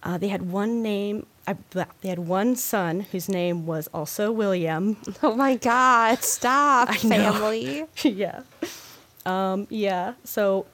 Uh, 0.03 0.19
they 0.19 0.29
had 0.29 0.51
one 0.51 0.83
name. 0.83 1.25
Uh, 1.47 1.55
they 2.03 2.11
had 2.11 2.19
one 2.19 2.55
son 2.55 3.01
whose 3.01 3.31
name 3.31 3.65
was 3.65 3.89
also 3.95 4.31
William. 4.31 4.99
Oh 5.23 5.35
my 5.35 5.57
God! 5.57 6.23
Stop, 6.23 6.95
family. 6.97 7.87
yeah. 8.03 8.43
Um, 9.25 9.67
yeah. 9.71 10.13
So 10.25 10.67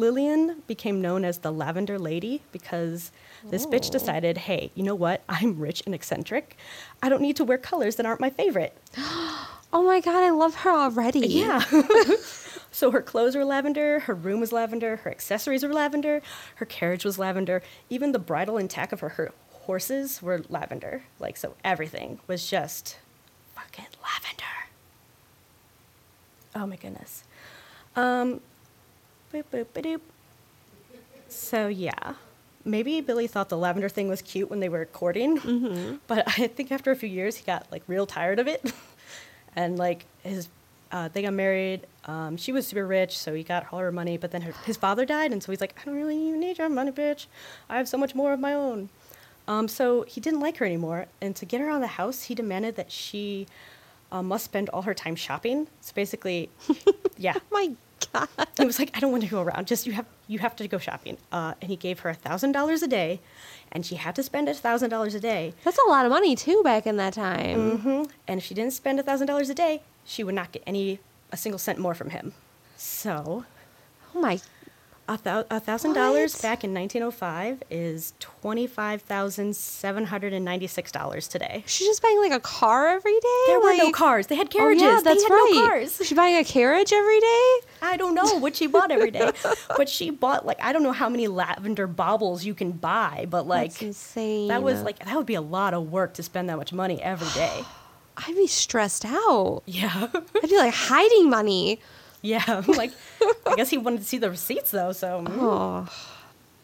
Lillian 0.00 0.62
became 0.66 1.00
known 1.00 1.24
as 1.24 1.38
the 1.38 1.52
Lavender 1.52 1.98
Lady 1.98 2.42
because 2.52 3.12
this 3.44 3.66
bitch 3.66 3.88
Oh. 3.88 3.92
decided, 3.92 4.38
hey, 4.38 4.70
you 4.74 4.82
know 4.82 4.94
what? 4.94 5.22
I'm 5.28 5.58
rich 5.60 5.82
and 5.86 5.94
eccentric. 5.94 6.56
I 7.02 7.08
don't 7.08 7.22
need 7.22 7.36
to 7.36 7.44
wear 7.44 7.58
colors 7.58 7.96
that 7.96 8.06
aren't 8.06 8.20
my 8.20 8.30
favorite. 8.30 8.76
Oh 9.72 9.84
my 9.84 10.00
God! 10.00 10.24
I 10.24 10.30
love 10.30 10.56
her 10.56 10.70
already. 10.72 11.20
Yeah. 11.28 11.60
so 12.72 12.90
her 12.90 13.00
clothes 13.00 13.36
were 13.36 13.44
lavender, 13.44 14.00
her 14.00 14.14
room 14.16 14.40
was 14.40 14.50
lavender, 14.50 14.96
her 14.96 15.10
accessories 15.12 15.62
were 15.62 15.72
lavender, 15.72 16.22
her 16.56 16.66
carriage 16.66 17.04
was 17.04 17.20
lavender, 17.20 17.62
even 17.88 18.10
the 18.10 18.18
bridle 18.18 18.56
and 18.58 18.68
tack 18.68 18.90
of 18.90 18.98
her, 18.98 19.10
her 19.10 19.30
horses 19.50 20.20
were 20.20 20.42
lavender. 20.48 21.04
Like, 21.20 21.36
so 21.36 21.54
everything 21.62 22.18
was 22.26 22.50
just 22.50 22.98
fucking 23.54 23.86
lavender. 24.02 24.56
Oh 26.56 26.66
my 26.66 26.74
goodness. 26.74 27.22
Um, 27.94 28.40
boop, 29.32 29.44
boop, 29.52 29.66
ba-doop. 29.74 30.00
So, 31.28 31.68
yeah. 31.68 32.14
Maybe 32.64 33.00
Billy 33.00 33.26
thought 33.26 33.48
the 33.48 33.56
lavender 33.56 33.88
thing 33.88 34.08
was 34.08 34.20
cute 34.20 34.50
when 34.50 34.60
they 34.60 34.68
were 34.68 34.84
courting, 34.84 35.98
but 36.06 36.24
I 36.26 36.46
think 36.46 36.70
after 36.70 36.90
a 36.90 36.96
few 36.96 37.08
years 37.08 37.36
he 37.36 37.44
got 37.44 37.66
like 37.72 37.82
real 37.86 38.06
tired 38.06 38.38
of 38.38 38.46
it. 38.46 38.72
and 39.56 39.78
like 39.78 40.06
his 40.22 40.48
uh, 40.92 41.08
they 41.12 41.22
got 41.22 41.32
married 41.32 41.86
um, 42.06 42.36
she 42.36 42.52
was 42.52 42.66
super 42.66 42.86
rich 42.86 43.16
so 43.16 43.32
he 43.34 43.42
got 43.42 43.66
all 43.72 43.78
her 43.78 43.92
money 43.92 44.16
but 44.16 44.30
then 44.30 44.42
her, 44.42 44.52
his 44.64 44.76
father 44.76 45.04
died 45.04 45.32
and 45.32 45.42
so 45.42 45.52
he's 45.52 45.60
like 45.60 45.74
i 45.80 45.84
don't 45.84 45.94
really 45.94 46.16
even 46.16 46.40
need 46.40 46.58
your 46.58 46.68
money 46.68 46.90
bitch 46.90 47.26
i 47.68 47.76
have 47.76 47.88
so 47.88 47.96
much 47.96 48.14
more 48.14 48.32
of 48.32 48.40
my 48.40 48.54
own 48.54 48.88
um, 49.48 49.66
so 49.66 50.02
he 50.02 50.20
didn't 50.20 50.40
like 50.40 50.58
her 50.58 50.66
anymore 50.66 51.06
and 51.20 51.34
to 51.36 51.44
get 51.44 51.60
her 51.60 51.68
out 51.68 51.76
of 51.76 51.80
the 51.80 51.86
house 51.86 52.24
he 52.24 52.34
demanded 52.34 52.76
that 52.76 52.90
she 52.90 53.46
uh, 54.12 54.22
must 54.22 54.44
spend 54.44 54.68
all 54.70 54.82
her 54.82 54.94
time 54.94 55.14
shopping 55.14 55.68
so 55.80 55.92
basically 55.94 56.50
yeah 57.16 57.34
my 57.50 57.72
God. 58.12 58.28
it 58.58 58.64
was 58.66 58.78
like 58.78 58.90
I 58.94 59.00
don't 59.00 59.10
want 59.12 59.22
to 59.24 59.28
go 59.28 59.40
around. 59.42 59.66
Just 59.66 59.86
you 59.86 59.92
have 59.92 60.06
you 60.28 60.38
have 60.40 60.56
to 60.56 60.66
go 60.68 60.78
shopping. 60.78 61.18
Uh, 61.30 61.54
and 61.60 61.70
he 61.70 61.76
gave 61.76 62.00
her 62.00 62.10
a 62.10 62.14
thousand 62.14 62.52
dollars 62.52 62.82
a 62.82 62.88
day, 62.88 63.20
and 63.72 63.84
she 63.84 63.96
had 63.96 64.14
to 64.16 64.22
spend 64.22 64.48
a 64.48 64.54
thousand 64.54 64.90
dollars 64.90 65.14
a 65.14 65.20
day. 65.20 65.54
That's 65.64 65.78
a 65.86 65.88
lot 65.90 66.06
of 66.06 66.10
money 66.10 66.34
too 66.36 66.62
back 66.64 66.86
in 66.86 66.96
that 66.96 67.14
time. 67.14 67.78
hmm 67.78 68.02
And 68.26 68.38
if 68.38 68.44
she 68.44 68.54
didn't 68.54 68.72
spend 68.72 68.98
a 69.00 69.02
thousand 69.02 69.26
dollars 69.26 69.50
a 69.50 69.54
day, 69.54 69.82
she 70.04 70.24
would 70.24 70.34
not 70.34 70.52
get 70.52 70.62
any 70.66 70.98
a 71.32 71.36
single 71.36 71.58
cent 71.58 71.78
more 71.78 71.94
from 71.94 72.10
him. 72.10 72.32
So 72.76 73.44
Oh 74.14 74.20
my. 74.20 74.40
A 75.10 75.60
thousand 75.60 75.94
dollars 75.94 76.40
back 76.40 76.62
in 76.62 76.72
1905 76.72 77.64
is 77.70 78.12
twenty 78.20 78.66
five 78.66 79.02
thousand 79.02 79.56
seven 79.56 80.04
hundred 80.04 80.32
and 80.32 80.44
ninety 80.44 80.66
six 80.66 80.92
dollars 80.92 81.26
today. 81.26 81.64
She's 81.66 81.88
just 81.88 82.02
buying 82.02 82.18
like 82.20 82.32
a 82.32 82.40
car 82.40 82.88
every 82.88 83.18
day. 83.18 83.44
There 83.48 83.60
were 83.60 83.76
no 83.76 83.90
cars. 83.90 84.28
They 84.28 84.36
had 84.36 84.50
carriages. 84.50 84.82
Oh, 84.82 84.86
yeah, 84.86 85.00
that's 85.02 85.28
right. 85.28 85.50
no 85.52 85.66
cars. 85.66 85.96
She's 85.96 86.12
buying 86.12 86.36
a 86.36 86.44
carriage 86.44 86.92
every 86.92 87.20
day. 87.20 87.54
I 87.82 87.96
don't 87.96 88.14
know 88.14 88.38
what 88.38 88.54
she 88.56 88.66
bought 88.68 88.90
every 88.90 89.10
day, 89.10 89.32
but 89.76 89.88
she 89.88 90.10
bought 90.10 90.46
like 90.46 90.62
I 90.62 90.72
don't 90.72 90.82
know 90.82 90.92
how 90.92 91.08
many 91.08 91.26
lavender 91.26 91.86
baubles 91.86 92.44
you 92.44 92.54
can 92.54 92.72
buy, 92.72 93.26
but 93.28 93.46
like 93.46 93.72
That's 93.72 93.82
insane. 93.82 94.48
that 94.48 94.62
was 94.62 94.82
like 94.82 95.04
that 95.04 95.16
would 95.16 95.26
be 95.26 95.34
a 95.34 95.40
lot 95.42 95.74
of 95.74 95.90
work 95.90 96.14
to 96.14 96.22
spend 96.22 96.48
that 96.48 96.56
much 96.56 96.72
money 96.72 97.02
every 97.02 97.28
day. 97.34 97.64
I'd 98.16 98.36
be 98.36 98.46
stressed 98.46 99.04
out. 99.06 99.62
Yeah, 99.66 100.08
I'd 100.12 100.50
be 100.50 100.56
like 100.56 100.74
hiding 100.74 101.30
money. 101.30 101.80
Yeah. 102.22 102.62
Like 102.68 102.92
I 103.46 103.56
guess 103.56 103.70
he 103.70 103.78
wanted 103.78 103.98
to 104.00 104.04
see 104.06 104.18
the 104.18 104.30
receipts 104.30 104.70
though. 104.70 104.92
So. 104.92 105.24
Oh, 105.28 105.88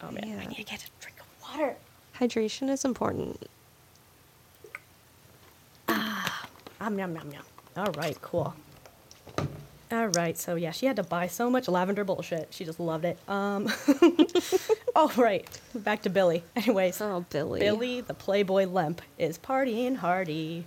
oh 0.03 0.11
man, 0.11 0.39
I 0.41 0.47
need 0.47 0.57
to 0.57 0.63
get 0.65 0.85
a 0.85 0.89
drink 1.01 1.19
of 1.21 1.27
water. 1.43 1.77
hydration 2.19 2.69
is 2.71 2.85
important. 2.85 3.49
Um, 6.79 6.99
yum, 6.99 7.15
yum, 7.17 7.33
yum. 7.33 7.43
All 7.77 7.93
right, 7.93 8.21
cool. 8.23 8.55
All 9.91 10.07
right, 10.09 10.37
so 10.37 10.57
yeah, 10.57 10.73
she 10.73 10.87
had 10.87 10.97
to 10.97 11.03
buy 11.03 11.27
so 11.27 11.49
much 11.49 11.69
lavender 11.69 12.05
bullshit. 12.05 12.49
She 12.51 12.65
just 12.65 12.79
loved 12.81 13.05
it. 13.05 13.19
Um, 13.29 13.69
all 14.97 15.09
right, 15.17 15.47
back 15.75 16.03
to 16.03 16.11
Billy. 16.11 16.43
Anyways, 16.57 17.01
Oh, 17.01 17.25
Billy. 17.31 17.61
Billy, 17.61 18.01
the 18.03 18.15
Playboy 18.15 18.67
Lemp, 18.67 19.01
is 19.19 19.39
partying 19.39 19.97
hardy. 19.97 20.65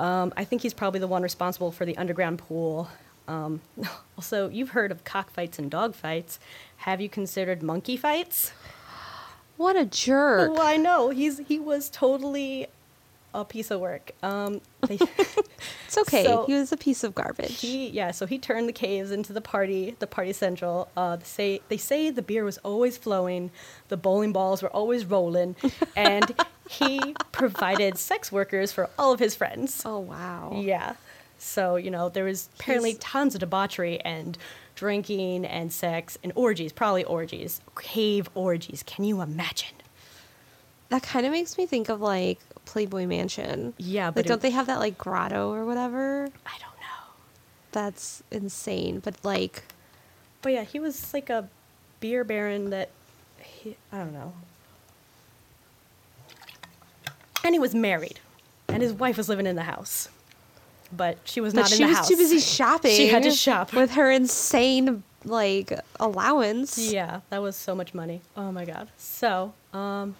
Um, 0.00 0.32
I 0.36 0.44
think 0.44 0.62
he's 0.62 0.74
probably 0.74 1.00
the 1.00 1.06
one 1.06 1.22
responsible 1.22 1.70
for 1.72 1.84
the 1.84 1.96
underground 1.96 2.38
pool. 2.38 2.88
Um, 3.28 3.60
also, 4.16 4.48
you've 4.48 4.70
heard 4.70 4.90
of 4.90 5.04
cockfights 5.04 5.58
and 5.58 5.70
dogfights. 5.70 6.38
Have 6.78 7.00
you 7.00 7.08
considered 7.08 7.62
monkey 7.62 7.96
fights? 7.96 8.52
What 9.56 9.76
a 9.76 9.84
jerk. 9.84 10.52
Well, 10.52 10.66
I 10.66 10.76
know 10.76 11.10
he's 11.10 11.38
he 11.38 11.58
was 11.58 11.90
totally 11.90 12.68
a 13.34 13.44
piece 13.44 13.70
of 13.70 13.80
work. 13.80 14.12
Um, 14.22 14.60
they, 14.86 14.98
It's 15.86 15.98
okay. 15.98 16.24
So- 16.24 16.44
he 16.46 16.54
was 16.54 16.70
a 16.72 16.76
piece 16.76 17.02
of 17.02 17.14
garbage. 17.14 17.60
He 17.60 17.88
yeah, 17.88 18.10
so 18.12 18.24
he 18.26 18.38
turned 18.38 18.68
the 18.68 18.72
caves 18.72 19.10
into 19.10 19.32
the 19.32 19.40
party, 19.40 19.96
the 19.98 20.06
party 20.06 20.32
central. 20.32 20.88
Uh, 20.96 21.16
they 21.16 21.24
say 21.24 21.60
they 21.68 21.76
say 21.76 22.10
the 22.10 22.22
beer 22.22 22.44
was 22.44 22.58
always 22.58 22.96
flowing, 22.96 23.50
the 23.88 23.96
bowling 23.96 24.32
balls 24.32 24.62
were 24.62 24.70
always 24.70 25.04
rolling, 25.04 25.56
and 25.96 26.34
he 26.70 27.14
provided 27.32 27.98
sex 27.98 28.30
workers 28.30 28.70
for 28.72 28.88
all 28.98 29.12
of 29.12 29.18
his 29.18 29.34
friends. 29.34 29.82
oh 29.84 29.98
wow. 29.98 30.52
Yeah, 30.54 30.94
so 31.38 31.76
you 31.76 31.90
know 31.90 32.08
there 32.08 32.24
was 32.24 32.48
apparently 32.58 32.94
tons 32.94 33.34
of 33.34 33.40
debauchery 33.40 34.00
and 34.00 34.36
drinking 34.74 35.44
and 35.44 35.72
sex 35.72 36.16
and 36.22 36.32
orgies, 36.36 36.72
probably 36.72 37.04
orgies, 37.04 37.60
cave 37.80 38.28
orgies. 38.34 38.82
Can 38.86 39.04
you 39.04 39.20
imagine? 39.20 39.74
That 40.90 41.02
kind 41.02 41.26
of 41.26 41.32
makes 41.32 41.58
me 41.58 41.66
think 41.66 41.88
of 41.88 42.00
like 42.00 42.38
Playboy 42.64 43.06
Mansion. 43.06 43.74
Yeah, 43.76 44.10
but 44.10 44.24
it- 44.24 44.28
don't 44.28 44.40
they 44.40 44.50
have 44.50 44.66
that 44.68 44.78
like 44.78 44.96
grotto 44.96 45.52
or 45.52 45.64
whatever? 45.66 46.24
I 46.46 46.52
don't 46.58 46.78
know. 46.80 47.12
That's 47.72 48.22
insane. 48.30 49.00
But 49.00 49.16
like, 49.24 49.64
But 50.42 50.52
yeah, 50.52 50.64
he 50.64 50.78
was 50.80 51.12
like 51.12 51.28
a 51.28 51.48
beer 52.00 52.22
baron 52.24 52.70
that 52.70 52.90
he, 53.40 53.76
I 53.92 53.98
don't 53.98 54.12
know. 54.12 54.32
And 57.44 57.54
he 57.54 57.58
was 57.58 57.74
married, 57.74 58.20
and 58.68 58.82
his 58.82 58.92
wife 58.92 59.16
was 59.16 59.28
living 59.28 59.46
in 59.46 59.56
the 59.56 59.62
house, 59.62 60.08
but 60.92 61.18
she 61.24 61.40
was 61.40 61.54
but 61.54 61.62
not 61.62 61.70
she 61.70 61.82
in 61.82 61.82
the 61.82 61.88
was 61.88 61.98
house. 61.98 62.08
too 62.08 62.16
busy 62.16 62.38
shopping. 62.40 62.92
She 62.92 63.08
had 63.08 63.22
to 63.24 63.30
shop. 63.30 63.72
with 63.72 63.92
her 63.92 64.10
insane 64.10 65.02
like 65.24 65.72
allowance. 66.00 66.78
Yeah, 66.78 67.20
that 67.30 67.42
was 67.42 67.56
so 67.56 67.74
much 67.74 67.94
money. 67.94 68.20
Oh 68.36 68.52
my 68.52 68.64
god. 68.64 68.88
So, 68.96 69.52
um, 69.72 70.16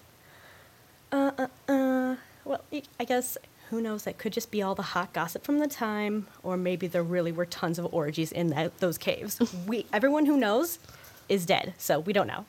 uh, 1.11 1.31
uh, 1.37 1.47
uh, 1.71 2.15
well, 2.45 2.61
I- 2.99 3.03
guess 3.05 3.37
who 3.69 3.81
knows? 3.81 4.03
That 4.03 4.17
could 4.17 4.33
just 4.33 4.51
be 4.51 4.61
all 4.61 4.75
the 4.75 4.81
hot 4.81 5.13
gossip 5.13 5.43
from 5.43 5.59
the 5.59 5.67
time, 5.67 6.27
or 6.43 6.57
maybe 6.57 6.87
there 6.87 7.03
really 7.03 7.31
were 7.31 7.45
tons 7.45 7.77
of 7.79 7.91
orgies 7.93 8.31
in 8.31 8.47
that, 8.49 8.79
those 8.79 8.97
caves. 8.97 9.39
we, 9.67 9.85
everyone 9.93 10.25
who 10.25 10.37
knows, 10.37 10.79
is 11.27 11.45
dead, 11.45 11.73
so 11.77 11.99
we 11.99 12.13
don't 12.13 12.27
know. 12.27 12.45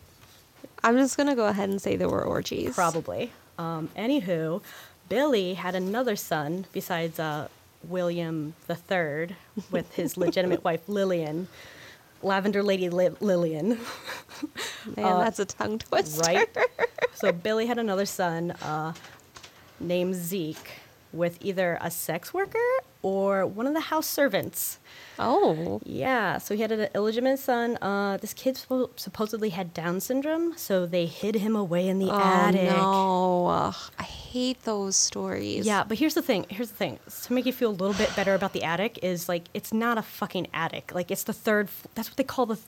I'm 0.82 0.96
just 0.96 1.16
gonna 1.16 1.36
go 1.36 1.46
ahead 1.46 1.68
and 1.68 1.80
say 1.80 1.96
there 1.96 2.08
were 2.08 2.24
orgies. 2.24 2.74
Probably. 2.74 3.32
Um, 3.58 3.90
anywho, 3.96 4.62
Billy 5.10 5.54
had 5.54 5.74
another 5.74 6.16
son 6.16 6.64
besides 6.72 7.18
uh, 7.18 7.48
William 7.84 8.54
the 8.66 8.74
Third 8.76 9.36
with 9.70 9.94
his 9.94 10.16
legitimate 10.16 10.62
wife 10.64 10.88
Lillian, 10.88 11.48
Lavender 12.22 12.62
Lady 12.62 12.88
Li- 12.90 13.10
Lillian. 13.20 13.78
Man, 14.96 15.06
Uh, 15.06 15.18
that's 15.20 15.38
a 15.38 15.44
tongue 15.44 15.78
twister. 15.78 16.20
right? 16.22 16.48
so 17.14 17.32
Billy 17.32 17.66
had 17.66 17.78
another 17.78 18.06
son 18.06 18.50
uh, 18.62 18.92
named 19.78 20.14
Zeke 20.14 20.80
with 21.12 21.38
either 21.40 21.78
a 21.80 21.90
sex 21.90 22.32
worker 22.34 22.58
or 23.02 23.46
one 23.46 23.66
of 23.66 23.74
the 23.74 23.80
house 23.80 24.06
servants. 24.06 24.78
Oh. 25.18 25.80
Yeah, 25.84 26.38
so 26.38 26.54
he 26.54 26.62
had 26.62 26.72
an 26.72 26.88
illegitimate 26.94 27.38
son. 27.38 27.76
Uh, 27.82 28.16
this 28.16 28.32
kid 28.32 28.54
suppo- 28.56 28.90
supposedly 28.98 29.50
had 29.50 29.74
Down 29.74 30.00
syndrome, 30.00 30.54
so 30.56 30.86
they 30.86 31.04
hid 31.06 31.34
him 31.34 31.54
away 31.54 31.88
in 31.88 31.98
the 31.98 32.10
Oh 32.10 32.18
attic. 32.18 32.70
no. 32.70 33.46
Ugh, 33.48 33.74
I 33.98 34.02
hate 34.02 34.62
those 34.64 34.96
stories. 34.96 35.66
Yeah, 35.66 35.84
but 35.84 35.98
here's 35.98 36.14
the 36.14 36.22
thing. 36.22 36.46
Here's 36.48 36.70
the 36.70 36.76
thing. 36.76 36.98
To 37.24 37.32
make 37.32 37.44
you 37.46 37.52
feel 37.52 37.70
a 37.70 37.72
little 37.72 37.92
bit 37.94 38.14
better 38.16 38.34
about 38.34 38.52
the 38.54 38.62
attic 38.64 38.98
is 39.02 39.28
like 39.28 39.44
it's 39.52 39.72
not 39.74 39.98
a 39.98 40.02
fucking 40.02 40.46
attic. 40.54 40.92
Like 40.94 41.10
it's 41.10 41.24
the 41.24 41.34
third. 41.34 41.66
f- 41.66 41.86
That's 41.94 42.08
what 42.08 42.16
they 42.16 42.24
call 42.24 42.46
the. 42.46 42.58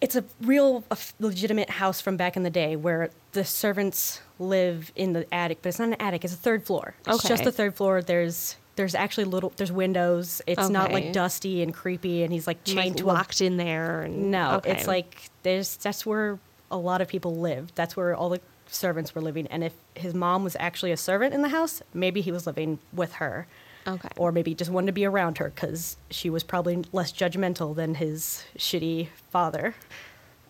It's 0.00 0.14
a 0.14 0.24
real 0.42 0.84
a 0.90 0.92
f- 0.92 1.12
legitimate 1.18 1.70
house 1.70 2.00
from 2.00 2.16
back 2.16 2.36
in 2.36 2.42
the 2.44 2.50
day 2.50 2.76
where 2.76 3.10
the 3.32 3.44
servants 3.44 4.20
live 4.38 4.92
in 4.94 5.12
the 5.12 5.26
attic, 5.34 5.58
but 5.62 5.70
it's 5.70 5.78
not 5.80 5.88
an 5.88 5.94
attic. 6.00 6.24
It's 6.24 6.34
a 6.34 6.36
third 6.36 6.64
floor. 6.64 6.94
It's 7.06 7.22
just 7.22 7.40
Okay. 7.40 7.44
the 7.44 7.52
third 7.52 7.74
floor. 7.74 8.00
There's 8.02 8.56
there's 8.78 8.94
actually 8.94 9.24
little 9.24 9.52
there's 9.56 9.72
windows. 9.72 10.40
It's 10.46 10.68
not 10.68 10.92
like 10.92 11.12
dusty 11.12 11.62
and 11.62 11.74
creepy, 11.74 12.22
and 12.22 12.32
he's 12.32 12.46
like 12.46 12.58
Like, 12.58 12.64
chained 12.64 12.98
to 12.98 13.04
a 13.04 13.06
locked 13.06 13.40
in 13.40 13.56
there. 13.56 14.02
And, 14.02 14.30
no, 14.30 14.52
okay. 14.54 14.70
it's 14.70 14.86
like 14.86 15.30
there's 15.42 15.76
that's 15.76 16.06
where 16.06 16.38
a 16.70 16.76
lot 16.76 17.00
of 17.00 17.08
people 17.08 17.36
lived. 17.36 17.72
That's 17.74 17.96
where 17.96 18.14
all 18.14 18.28
the 18.30 18.40
servants 18.68 19.16
were 19.16 19.20
living. 19.20 19.48
And 19.48 19.64
if 19.64 19.74
his 19.94 20.14
mom 20.14 20.44
was 20.44 20.56
actually 20.60 20.92
a 20.92 20.96
servant 20.96 21.34
in 21.34 21.42
the 21.42 21.48
house, 21.48 21.82
maybe 21.92 22.20
he 22.20 22.30
was 22.30 22.46
living 22.46 22.78
with 22.92 23.14
her. 23.14 23.48
Okay. 23.84 24.10
Or 24.16 24.30
maybe 24.30 24.54
just 24.54 24.70
wanted 24.70 24.86
to 24.86 24.92
be 24.92 25.04
around 25.04 25.38
her 25.38 25.50
because 25.52 25.96
she 26.10 26.30
was 26.30 26.44
probably 26.44 26.84
less 26.92 27.10
judgmental 27.10 27.74
than 27.74 27.96
his 27.96 28.44
shitty 28.56 29.08
father. 29.30 29.74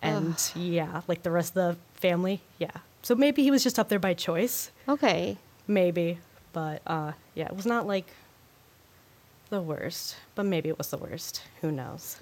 And 0.02 0.36
yeah, 0.54 1.00
like 1.08 1.22
the 1.22 1.30
rest 1.30 1.56
of 1.56 1.76
the 1.76 1.98
family. 1.98 2.42
Yeah. 2.58 2.72
So 3.02 3.14
maybe 3.14 3.42
he 3.42 3.50
was 3.50 3.62
just 3.62 3.78
up 3.78 3.88
there 3.88 3.98
by 3.98 4.12
choice. 4.12 4.70
Okay. 4.86 5.38
Maybe. 5.66 6.18
But 6.58 6.82
uh, 6.88 7.12
yeah, 7.36 7.44
it 7.44 7.54
was 7.54 7.66
not 7.66 7.86
like 7.86 8.06
the 9.48 9.62
worst. 9.62 10.16
But 10.34 10.42
maybe 10.42 10.68
it 10.68 10.76
was 10.76 10.90
the 10.90 10.96
worst. 10.96 11.42
Who 11.60 11.70
knows? 11.70 12.16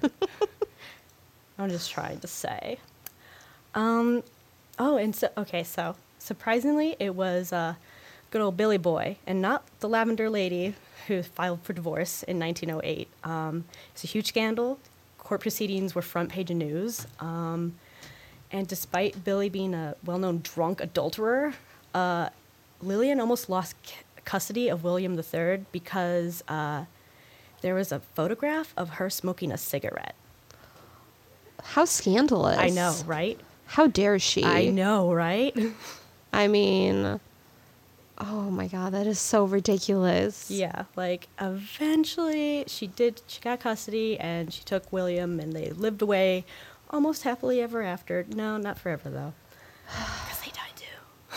I'm 1.59 1.71
just 1.71 1.91
trying 1.91 2.21
to 2.21 2.27
say. 2.27 2.77
Um, 3.75 4.23
oh, 4.79 4.99
and 4.99 5.17
so, 5.17 5.31
okay, 5.39 5.65
so 5.65 5.97
surprisingly, 6.19 6.97
it 6.99 7.15
was 7.15 7.51
uh, 7.51 7.77
good 8.31 8.43
old 8.43 8.59
Billy 8.59 8.77
Boy 8.77 9.17
and 9.27 9.41
not 9.41 9.65
the 9.81 9.89
Lavender 9.89 10.29
Lady 10.29 10.75
who 11.07 11.23
filed 11.23 11.63
for 11.63 11.73
divorce 11.73 12.23
in 12.25 12.39
1908. 12.39 13.09
Um, 13.25 13.65
it's 13.95 14.05
a 14.05 14.07
huge 14.07 14.27
scandal. 14.27 14.79
Court 15.17 15.41
proceedings 15.41 15.95
were 15.95 16.03
front 16.03 16.29
page 16.29 16.51
of 16.51 16.59
news. 16.59 17.07
Um, 17.21 17.77
and 18.53 18.69
despite 18.69 19.25
Billy 19.25 19.49
being 19.49 19.73
a 19.73 19.97
well 20.05 20.19
known 20.19 20.43
drunk 20.43 20.83
adulterer, 20.83 21.55
uh, 21.95 22.29
Lillian 22.83 23.19
almost 23.19 23.49
lost 23.49 23.75
custody 24.27 24.69
of 24.69 24.85
William 24.85 25.19
III 25.19 25.65
because 25.73 26.45
uh, 26.49 26.85
there 27.63 27.75
was 27.75 27.91
a 27.91 28.01
photograph 28.01 28.75
of 28.77 28.91
her 28.91 29.09
smoking 29.09 29.51
a 29.51 29.57
cigarette. 29.57 30.15
How 31.63 31.87
scandalous. 31.87 32.59
I 32.59 32.69
know, 32.69 32.95
right? 33.07 33.41
How 33.65 33.87
dare 33.87 34.19
she? 34.19 34.45
I 34.45 34.67
know, 34.67 35.13
right? 35.13 35.57
I 36.33 36.47
mean, 36.49 37.19
oh 38.19 38.51
my 38.51 38.69
god, 38.69 38.93
that 38.93 39.07
is 39.07 39.19
so 39.19 39.45
ridiculous. 39.45 40.51
yeah, 40.51 40.85
like 40.95 41.29
eventually 41.41 42.65
she 42.67 42.87
did, 42.87 43.23
she 43.27 43.41
got 43.41 43.61
custody 43.61 44.19
and 44.21 44.53
she 44.53 44.63
took 44.65 44.93
William 44.93 45.41
and 45.41 45.53
they 45.53 45.71
lived 45.71 46.03
away 46.03 46.45
almost 46.91 47.23
happily 47.23 47.61
ever 47.61 47.83
after. 47.83 48.25
No, 48.29 48.57
not 48.59 48.79
forever 48.79 49.09
though. 49.09 49.33
Because 50.27 50.41
they 50.41 50.51
died 50.51 50.77
too. 50.77 51.37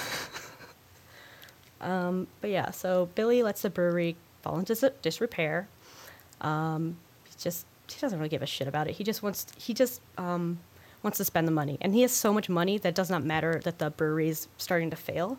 Um, 1.81 2.27
but 2.41 2.49
yeah, 2.49 2.71
so 2.71 3.09
Billy 3.15 3.43
lets 3.43 3.61
the 3.61 3.69
brewery 3.69 4.15
fall 4.41 4.57
into 4.59 4.73
dis- 4.75 4.91
disrepair. 5.01 5.67
Um, 6.41 6.97
he 7.25 7.33
just, 7.39 7.65
he 7.89 7.99
doesn't 7.99 8.17
really 8.19 8.29
give 8.29 8.41
a 8.41 8.45
shit 8.45 8.67
about 8.67 8.87
it. 8.87 8.93
He 8.95 9.03
just 9.03 9.21
wants, 9.23 9.47
he 9.57 9.73
just, 9.73 10.01
um, 10.17 10.59
wants 11.03 11.17
to 11.17 11.25
spend 11.25 11.47
the 11.47 11.51
money. 11.51 11.77
And 11.81 11.93
he 11.93 12.01
has 12.01 12.11
so 12.11 12.33
much 12.33 12.49
money 12.49 12.77
that 12.77 12.93
does 12.95 13.09
not 13.09 13.23
matter 13.23 13.61
that 13.63 13.79
the 13.79 13.89
brewery's 13.89 14.47
starting 14.57 14.89
to 14.89 14.95
fail 14.95 15.37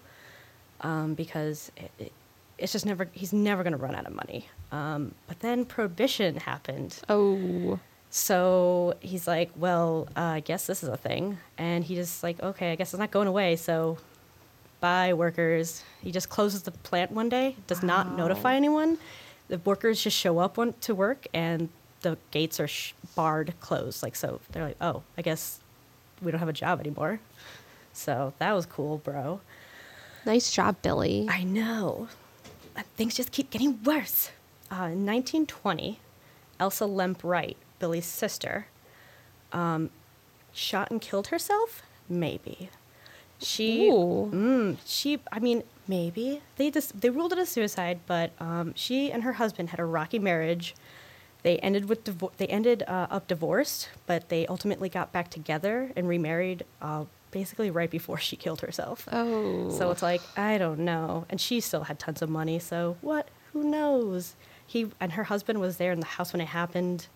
um, 0.83 1.15
because 1.15 1.71
it, 1.77 1.91
it, 1.99 2.13
it's 2.59 2.73
just 2.73 2.85
never 2.87 3.09
he's 3.13 3.33
never 3.33 3.63
going 3.63 3.73
to 3.73 3.79
run 3.79 3.95
out 3.95 4.07
of 4.07 4.15
money. 4.15 4.47
Um, 4.73 5.15
but 5.27 5.41
then 5.41 5.65
prohibition 5.65 6.37
happened, 6.37 6.99
Oh. 7.09 7.79
so 8.11 8.95
he's 9.01 9.27
like, 9.27 9.51
"Well, 9.57 10.09
uh, 10.17 10.21
I 10.21 10.41
guess 10.41 10.67
this 10.67 10.83
is 10.83 10.89
a 10.89 10.97
thing," 10.97 11.39
and 11.59 11.83
he 11.85 11.95
just 11.95 12.23
like, 12.23 12.43
"Okay, 12.43 12.73
I 12.73 12.75
guess 12.77 12.93
it's 12.93 12.99
not 13.01 13.11
going 13.11 13.29
away." 13.29 13.57
So, 13.57 13.97
bye, 14.81 15.13
workers. 15.15 15.83
He 16.03 16.11
just 16.13 16.29
closes 16.29 16.63
the 16.63 16.71
plant 16.71 17.13
one 17.13 17.29
day, 17.29 17.57
does 17.67 17.83
not 17.83 18.17
notify 18.17 18.55
anyone. 18.55 18.99
The 19.49 19.59
workers 19.59 20.03
just 20.03 20.17
show 20.17 20.39
up 20.39 20.57
one, 20.57 20.75
to 20.83 20.95
work, 20.95 21.27
and 21.35 21.69
the 22.03 22.17
gates 22.31 22.59
are 22.61 22.69
sh- 22.69 22.95
barred, 23.15 23.55
closed. 23.61 24.03
Like 24.03 24.17
so, 24.17 24.41
they're 24.53 24.65
like, 24.65 24.77
"Oh, 24.81 25.03
I 25.19 25.23
guess 25.23 25.61
we 26.23 26.31
don't 26.31 26.39
have 26.39 26.49
a 26.49 26.53
job 26.53 26.81
anymore." 26.81 27.21
So 27.93 28.33
that 28.39 28.53
was 28.53 28.67
cool, 28.67 28.99
bro. 28.99 29.41
Nice 30.25 30.53
job, 30.53 30.77
Billy. 30.83 31.27
I 31.29 31.43
know. 31.43 32.09
Uh, 32.77 32.83
Things 32.97 33.15
just 33.17 33.33
keep 33.33 33.51
getting 33.51 33.83
worse. 33.83 34.31
Uh, 34.71 34.95
in 34.95 35.05
1920, 35.05 35.99
Elsa 36.61 36.87
Lemp 36.87 37.25
Wright, 37.25 37.57
Billy's 37.81 38.07
sister, 38.07 38.67
um, 39.53 39.91
shot 40.53 40.91
and 40.91 41.01
killed 41.01 41.29
herself? 41.29 41.83
Maybe. 42.09 42.71
She, 43.41 43.91
mm, 43.91 44.77
she, 44.85 45.19
I 45.33 45.39
mean, 45.39 45.63
maybe 45.89 46.43
they 46.57 46.71
just 46.71 47.01
they 47.01 47.11
ruled 47.11 47.33
it 47.33 47.39
a 47.39 47.47
suicide, 47.47 48.01
but 48.07 48.33
um, 48.39 48.75
she 48.75 49.11
and 49.11 49.23
her 49.23 49.35
husband 49.35 49.71
had 49.71 49.81
a 49.81 49.85
rocky 49.85 50.19
marriage. 50.19 50.75
They 51.43 51.59
ended 51.59 51.89
with 51.89 52.05
divo- 52.05 52.33
they 52.37 52.47
ended 52.47 52.83
uh, 52.87 53.07
up 53.11 53.27
divorced, 53.29 53.89
but 54.07 54.29
they 54.29 54.47
ultimately 54.47 54.89
got 54.89 55.11
back 55.13 55.31
together 55.31 55.91
and 55.97 56.07
remarried. 56.07 56.65
Uh, 56.83 57.05
basically, 57.31 57.71
right 57.71 57.91
before 57.91 58.19
she 58.19 58.37
killed 58.37 58.61
herself. 58.61 59.09
Oh. 59.13 59.71
So 59.71 59.91
it's 59.91 60.03
like, 60.03 60.21
I 60.37 60.59
don't 60.59 60.81
know. 60.81 61.27
And 61.31 61.41
she 61.41 61.61
still 61.61 61.85
had 61.85 61.99
tons 61.99 62.23
of 62.23 62.29
money, 62.29 62.59
so 62.59 62.97
what? 63.01 63.29
Who 63.53 63.65
knows? 63.65 64.35
He 64.67 64.91
and 65.01 65.13
her 65.13 65.25
husband 65.25 65.61
was 65.61 65.77
there 65.77 65.93
in 65.93 66.01
the 66.01 66.07
house 66.07 66.33
when 66.33 66.41
it 66.41 66.49
happened. 66.49 67.07